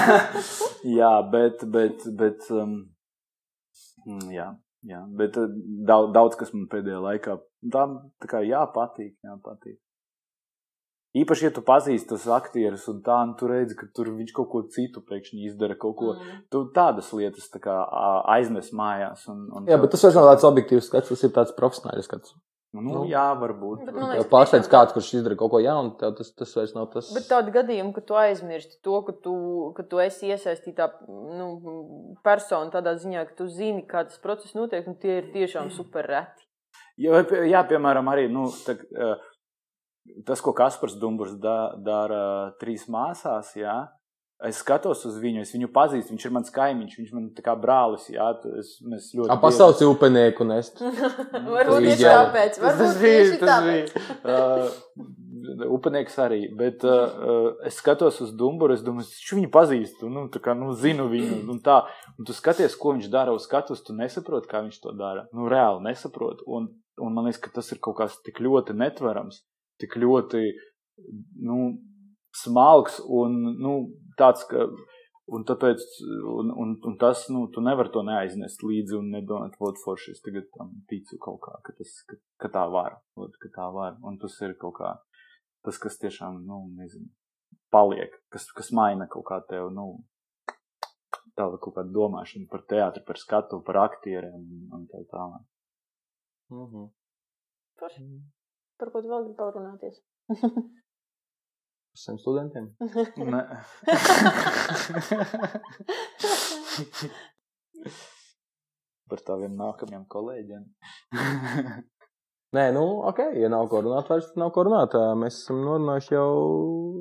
jā, 0.99 1.13
bet, 1.31 1.65
bet, 1.73 2.05
bet, 2.19 2.45
um, 2.51 2.77
mm, 4.07 4.29
jā. 4.33 4.51
Jā, 4.83 4.99
bet 5.15 5.37
uh, 5.39 5.47
daudz, 5.87 6.09
daudz 6.11 6.35
kas 6.35 6.51
man 6.51 6.67
pēdējā 6.67 6.99
laikā 6.99 7.37
tā, 7.71 7.85
tā 8.19 8.27
kā 8.27 8.41
jā, 8.43 8.65
patīk, 8.75 9.13
jā, 9.23 9.37
patīk. 9.45 9.77
Īpaši, 11.13 11.45
ja 11.45 11.51
tu 11.53 11.61
pazīsti 11.61 12.09
tos 12.09 12.23
aktierus, 12.33 12.87
un 12.89 12.99
tā, 13.05 13.19
un 13.21 13.35
tu 13.37 13.47
redzi, 13.47 13.77
ka 13.77 13.85
tur 13.93 14.09
viņš 14.15 14.31
kaut 14.33 14.49
ko 14.49 14.63
citu 14.73 15.03
pēkšņi 15.05 15.45
izdara, 15.45 15.77
kaut 15.79 15.95
ko 15.99 16.15
Mm. 16.17 16.39
tu 16.49 16.63
tādas 16.73 17.11
lietas 17.13 17.51
tā 17.53 17.61
kā 17.61 17.75
aiznes 18.33 18.71
mājās. 18.73 19.27
Un, 19.29 19.45
un 19.53 19.69
Jā, 19.69 19.77
bet 19.77 19.93
tas 19.93 20.03
vairs 20.03 20.17
nav 20.17 20.31
tāds 20.31 20.47
objektīvs 20.49 20.89
skats, 20.89 21.13
tas 21.13 21.23
ir 21.23 21.29
tāds 21.29 21.53
profesionāls 21.55 22.09
skats. 22.09 22.33
Nu, 22.73 22.81
nu. 22.81 23.01
jā, 23.05 23.27
varbūt. 23.37 23.83
Bet, 23.85 23.93
man 23.93 24.07
Tev 24.07 24.15
liekas, 24.15 24.29
pārsteidz 24.31 24.69
kāds, 24.71 24.93
kurš 24.95 25.11
izdara 25.19 25.35
kaut 25.37 25.51
ko 25.53 25.59
jaunu, 25.61 25.91
tev 25.99 26.15
tas, 26.17 26.31
tas 26.33 26.53
vairs 26.57 26.71
nav 26.73 26.87
tas. 26.93 27.11
Bet 27.13 27.27
tādi 27.29 27.53
gadījumi, 27.53 27.93
ka 27.93 28.01
tu 28.07 28.17
aizmirsti 28.17 28.79
to, 28.85 28.95
ka 29.05 29.13
tu, 29.25 29.33
ka 29.77 29.85
tu 29.91 30.01
esi 30.01 30.31
iesaistītā 30.33 30.87
nu, 31.05 31.51
persona 32.25 32.73
tādā 32.73 32.95
ziņā, 32.97 33.27
ka 33.29 33.37
tu 33.37 33.45
zini, 33.45 33.83
kā 33.89 34.01
tas 34.09 34.17
process 34.23 34.57
notiek, 34.57 34.89
un 34.89 34.97
tie 34.97 35.19
ir 35.19 35.29
tiešām 35.35 35.69
super 35.75 36.09
reti. 36.09 36.47
Jā, 36.97 37.21
jā 37.45 37.61
piemēram, 37.69 38.09
arī 38.09 38.25
nu, 38.33 38.47
tā, 38.65 38.79
ā, 38.97 39.13
tas, 40.25 40.41
ko 40.41 40.55
Kaspars 40.57 40.97
Dumburs 40.97 41.37
da, 41.41 41.75
dara 41.77 42.23
trīs 42.57 42.87
māsās, 42.89 43.53
jā, 43.59 43.83
es 44.47 44.59
skatos 44.59 45.03
uz 45.07 45.17
viņu, 45.21 45.43
es 45.45 45.53
viņu 45.55 45.69
pazīstu, 45.73 46.13
viņš 46.13 46.25
ir 46.27 46.33
mans 46.35 46.53
kaimiņš, 46.53 46.95
viņš 46.99 47.11
man 47.15 47.27
tā 47.37 47.43
kā 47.45 47.53
brālis, 47.59 48.09
jā, 48.11 48.25
es, 48.59 48.75
mēs 48.83 49.11
ļoti 49.15 49.29
bieži- 49.29 49.41
pasaules 49.43 49.83
upenieku 49.87 50.47
nest. 50.47 50.81
Varbūt 51.53 51.87
tieši 51.87 52.07
tāpēc. 52.07 52.59
Varbūt 52.63 52.83
tas 52.83 52.97
bija. 53.03 53.37
Tas 53.39 53.67
bija. 53.67 54.03
Uh, 54.23 55.69
upenieks 55.77 56.17
arī. 56.23 56.41
Bet 56.59 56.83
uh, 56.87 57.05
uh, 57.07 57.47
es 57.67 57.79
skatos 57.79 58.19
uz 58.25 58.33
Dumburu, 58.39 58.75
es 58.75 58.83
domāju, 58.85 59.07
es 59.07 59.31
viņu 59.31 59.51
pazīstu, 59.53 60.11
nu, 60.11 60.25
tā 60.33 60.43
kā, 60.43 60.57
nu, 60.57 60.73
zinu 60.75 61.07
viņu. 61.11 61.39
Un, 61.53 61.61
tā. 61.63 61.83
un 62.17 62.27
tu 62.27 62.35
skaties, 62.35 62.75
ko 62.79 62.97
viņš 62.97 63.09
dara 63.13 63.35
uz 63.35 63.47
skatuves, 63.47 63.83
tu 63.85 63.95
nesaproti, 63.97 64.51
kā 64.51 64.63
viņš 64.65 64.83
to 64.83 64.95
dara. 64.99 65.27
Nu, 65.35 65.47
reāli 65.51 65.85
nesaproti. 65.87 66.45
Un, 66.47 66.69
un 66.99 67.15
man 67.15 67.29
liekas, 67.29 67.41
ka 67.43 67.53
tas 67.61 67.71
ir 67.73 67.81
kaut 67.83 67.99
kas 68.01 68.19
tik 68.25 68.43
ļoti 68.43 68.75
netverams, 68.77 69.41
tik 69.81 69.97
ļoti 69.99 70.45
nu, 71.43 71.73
smalks 72.43 72.99
un 73.05 73.35
nu, 73.61 73.73
tāds, 74.19 74.45
ka. 74.49 74.67
Un 75.33 75.45
tāpēc, 75.47 75.79
un, 76.27 76.49
un, 76.59 76.71
un 76.83 76.95
tas, 76.99 77.21
nu, 77.31 77.45
tu 77.55 77.61
nevari 77.63 77.93
to 77.93 78.01
neaiznest 78.03 78.59
līdzi 78.67 78.97
un 78.97 79.05
nedomāt, 79.13 79.53
vot, 79.55 79.77
forši, 79.79 80.17
es 80.17 80.19
tagad 80.25 80.49
tam 80.51 80.73
ticu 80.91 81.15
kaut 81.23 81.39
kā, 81.45 81.53
ka, 81.63 81.75
tas, 81.77 81.93
ka, 82.09 82.17
ka 82.43 82.49
tā 82.51 82.63
var, 82.73 82.97
vot, 83.15 83.37
ka 83.39 83.51
tā 83.55 83.69
var. 83.71 83.95
Un 84.03 84.19
tas 84.19 84.35
ir 84.43 84.57
kaut 84.59 84.75
kā, 84.81 84.91
tas, 85.63 85.79
kas 85.79 85.95
tiešām, 86.01 86.41
nu, 86.43 86.65
nezinu, 86.75 87.07
paliek, 87.71 88.19
kas, 88.35 88.49
kas 88.57 88.73
maina 88.75 89.07
kaut 89.15 89.23
kā 89.29 89.39
tev, 89.47 89.71
nu, 89.71 89.87
tāda 91.39 91.55
kaut 91.63 91.77
kāda 91.77 91.95
domāšana 91.95 92.49
par 92.51 92.67
teātru, 92.69 93.07
par 93.07 93.19
skatu, 93.21 93.63
par 93.65 93.79
aktieriem 93.87 94.35
un, 94.43 94.67
un 94.75 94.85
tā 94.91 95.01
tālāk. 95.07 95.47
Mhm. 96.53 96.87
Forši. 97.79 98.07
Par 98.79 98.91
ko 98.91 99.01
tu 99.01 99.11
vēl 99.11 99.27
gribi 99.29 99.39
parunāties? 99.39 100.03
Saviem 101.93 102.19
studentiem. 102.19 102.65
Ne. 103.29 103.41
par 109.13 109.21
taviem 109.27 109.57
nākamajiem 109.59 110.05
kolēģiem. 110.09 110.63
Nē, 112.53 112.67
nu, 112.69 112.81
ok, 113.09 113.19
ja 113.41 113.47
nav 113.49 113.65
ko 113.71 113.79
runāt, 113.81 114.09
vairs 114.11 114.27
nav 114.37 114.51
ko 114.53 114.61
runāt. 114.67 114.93
Mēs 115.17 115.39
esam 115.39 115.63
norunājuši 115.65 116.13
jau 116.13 116.33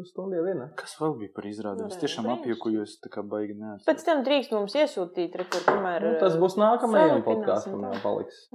stundu 0.08 0.38
jau 0.38 0.44
vienu. 0.46 0.68
Kas 0.80 0.94
vēl 0.96 1.12
bija 1.20 1.32
par 1.36 1.48
izrādēm? 1.50 1.90
Es 1.90 1.98
Nu, 1.98 2.00
tiešām 2.00 2.28
apjuku, 2.38 2.72
jo 2.72 2.86
es 2.88 2.94
tā 3.04 3.12
kā 3.12 3.20
baigi 3.20 3.58
neesmu. 3.58 3.84
Pēc 3.84 4.04
tam 4.06 4.22
drīkst 4.24 4.54
mums 4.56 4.76
iesūtīt, 4.80 5.36
re, 5.36 5.44
kur 5.52 5.66
tomēr. 5.66 6.06
Nu, 6.08 6.14
tas 6.22 6.38
būs 6.40 6.56
nākamajam 6.56 7.20
podkāstam, 7.28 7.84
jau 7.84 8.00
paliks. 8.00 8.46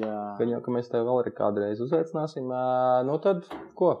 Jā. 0.00 0.16
Gan 0.40 0.54
jau, 0.56 0.62
ka 0.64 0.76
mēs 0.78 0.88
tev 0.88 1.04
vēl 1.10 1.20
arī 1.26 1.34
kādreiz 1.36 1.84
uzaicināsim. 1.84 2.48
Nu, 3.04 3.20
tad 3.20 3.44
ko? 3.76 3.92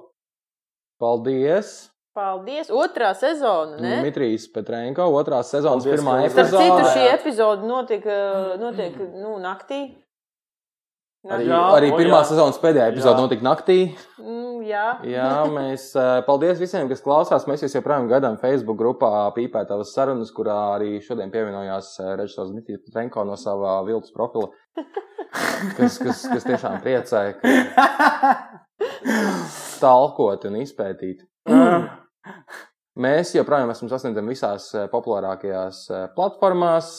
Paldies! 1.00 1.88
Paldies! 2.12 2.68
Otrā 2.74 3.14
sezona, 3.16 3.78
ne? 3.80 3.96
Dmitrijs 4.02 4.44
Petrenko, 4.52 5.06
otrās 5.16 5.48
sezonas 5.54 5.86
Paldies, 5.86 6.00
pirmā 6.02 6.18
ka 6.26 6.30
Starp 6.34 6.50
citu, 6.50 6.62
epizode. 6.66 6.92
šī 6.92 7.04
epizode 7.14 7.68
notiek, 7.70 8.06
eh, 8.06 8.54
notiek 8.60 8.98
nu, 9.16 9.38
naktī. 9.40 9.80
Arī, 11.20 11.50
Jā, 11.50 11.60
arī 11.76 11.90
o, 11.92 11.96
pirmā 12.00 12.22
jā. 12.22 12.28
sezonas 12.30 12.56
pēdējā 12.62 12.86
epizode 12.94 13.20
Jā. 13.20 13.24
notika 13.26 13.44
naktī. 13.44 13.76
Nu, 14.24 14.62
jā. 14.64 14.84
Jā, 15.04 15.32
mēs 15.52 15.90
ā, 15.92 16.22
paldies 16.24 16.56
visiem, 16.60 16.88
kas 16.88 17.04
klausās. 17.04 17.44
Mēs 17.48 17.60
jūs 17.64 17.76
joprojām 17.76 18.08
gaidām 18.08 18.38
Facebook 18.40 18.78
grupā 18.80 19.10
Pīpētavas 19.36 19.92
sarunas, 19.92 20.32
kurā 20.32 20.56
arī 20.78 20.94
šodien 21.04 21.28
pievienojās 21.32 21.92
ā, 22.00 22.14
režisors 22.22 22.54
Dmitrijs 22.54 22.80
Petrenko 22.86 23.26
no 23.28 23.36
savā 23.36 23.76
viltus 23.84 24.16
profila, 24.16 24.48
kas, 25.76 26.00
kas, 26.00 26.24
kas 26.32 26.48
tiešām 26.48 26.80
priecē. 26.80 27.24
Ka... 27.36 28.64
talkot 29.82 30.46
un 30.48 30.60
izpētīt. 30.62 31.26
Mēs 33.00 33.34
joprojām 33.36 33.70
esam 33.72 33.88
sasniedzami 33.88 34.34
visās 34.34 34.66
eh, 34.74 34.88
populārākajās 34.92 35.84
eh, 35.94 36.08
platformās. 36.16 36.90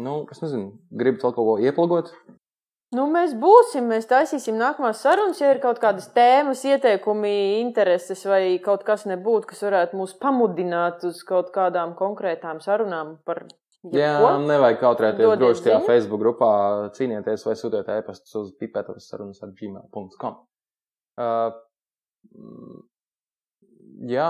Nu, 0.00 0.22
es 0.32 0.40
nezinu, 0.40 0.70
gribat 0.88 1.26
vēl 1.26 1.34
kaut 1.36 1.48
ko 1.48 1.56
ieplagot? 1.60 2.12
Nu, 2.92 3.06
mēs 3.08 3.32
būsim, 3.40 3.86
mēs 3.88 4.04
taisīsim 4.08 4.58
nākamās 4.60 5.00
sarunas, 5.04 5.40
ja 5.40 5.54
ir 5.54 5.60
kaut 5.62 5.78
kādas 5.80 6.10
tēmas, 6.12 6.60
ieteikumi, 6.68 7.60
intereses 7.62 8.24
vai 8.28 8.58
kaut 8.64 8.84
kas 8.88 9.06
nebūtu, 9.08 9.48
kas 9.48 9.64
varētu 9.64 9.96
mūs 9.96 10.12
pamudināt 10.20 11.04
uz 11.08 11.22
kaut 11.28 11.48
kādām 11.54 11.94
konkrētām 11.96 12.60
sarunām 12.64 13.16
par 13.24 13.46
Jā, 13.82 14.12
jebko. 14.12 14.34
nevajag 14.46 14.78
kautrēties 14.84 15.34
droši 15.40 15.64
tajā. 15.66 15.80
Facebook 15.88 16.20
grupā, 16.22 16.52
cīnieties 16.94 17.48
vai 17.48 17.56
sūtiet 17.58 17.88
e-pastus 17.96 18.36
uz 18.38 18.52
pipētavas 18.60 19.08
sarunas 19.08 19.42
ar 19.42 19.56
gmail.com. 19.56 20.36
Uh, 21.18 21.52
mm, 22.32 22.78
jā, 24.12 24.28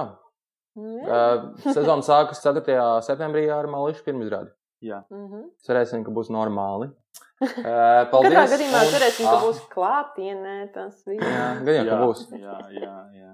jā. 0.77 1.05
uh, 1.07 1.45
sezona 1.73 2.03
sākas 2.03 2.43
4. 2.43 2.75
septembrī 3.07 3.47
ar 3.55 3.69
Mališu 3.71 4.03
pirmizrādi. 4.09 4.51
Mhm. 4.83 5.45
Cerēsim, 5.63 6.03
ka 6.05 6.11
būs 6.11 6.31
normāli. 6.35 6.89
Uh, 7.43 7.49
Katrā 7.59 8.11
paldies! 8.11 8.51
gadījumā 8.55 8.81
un- 8.83 8.91
cerēsim, 8.95 9.27
ka 9.31 9.37
būs 9.45 9.61
klātienē 9.71 10.57
tas 10.75 11.05
viss. 11.07 11.23
Jā, 11.23 11.47
gan 11.67 11.75
jau, 11.75 11.85
ka 11.91 12.01
būs. 12.03 12.25
Jā, 12.39 12.59
jā, 12.75 12.97
jā. 13.19 13.33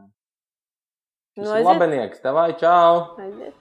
Nu, 1.39 1.51
aiziet. 1.55 1.67
labenieks, 1.69 2.21
tev 2.25 2.35
vai 2.35 2.53
čau! 2.59 3.15
Aiziet. 3.23 3.55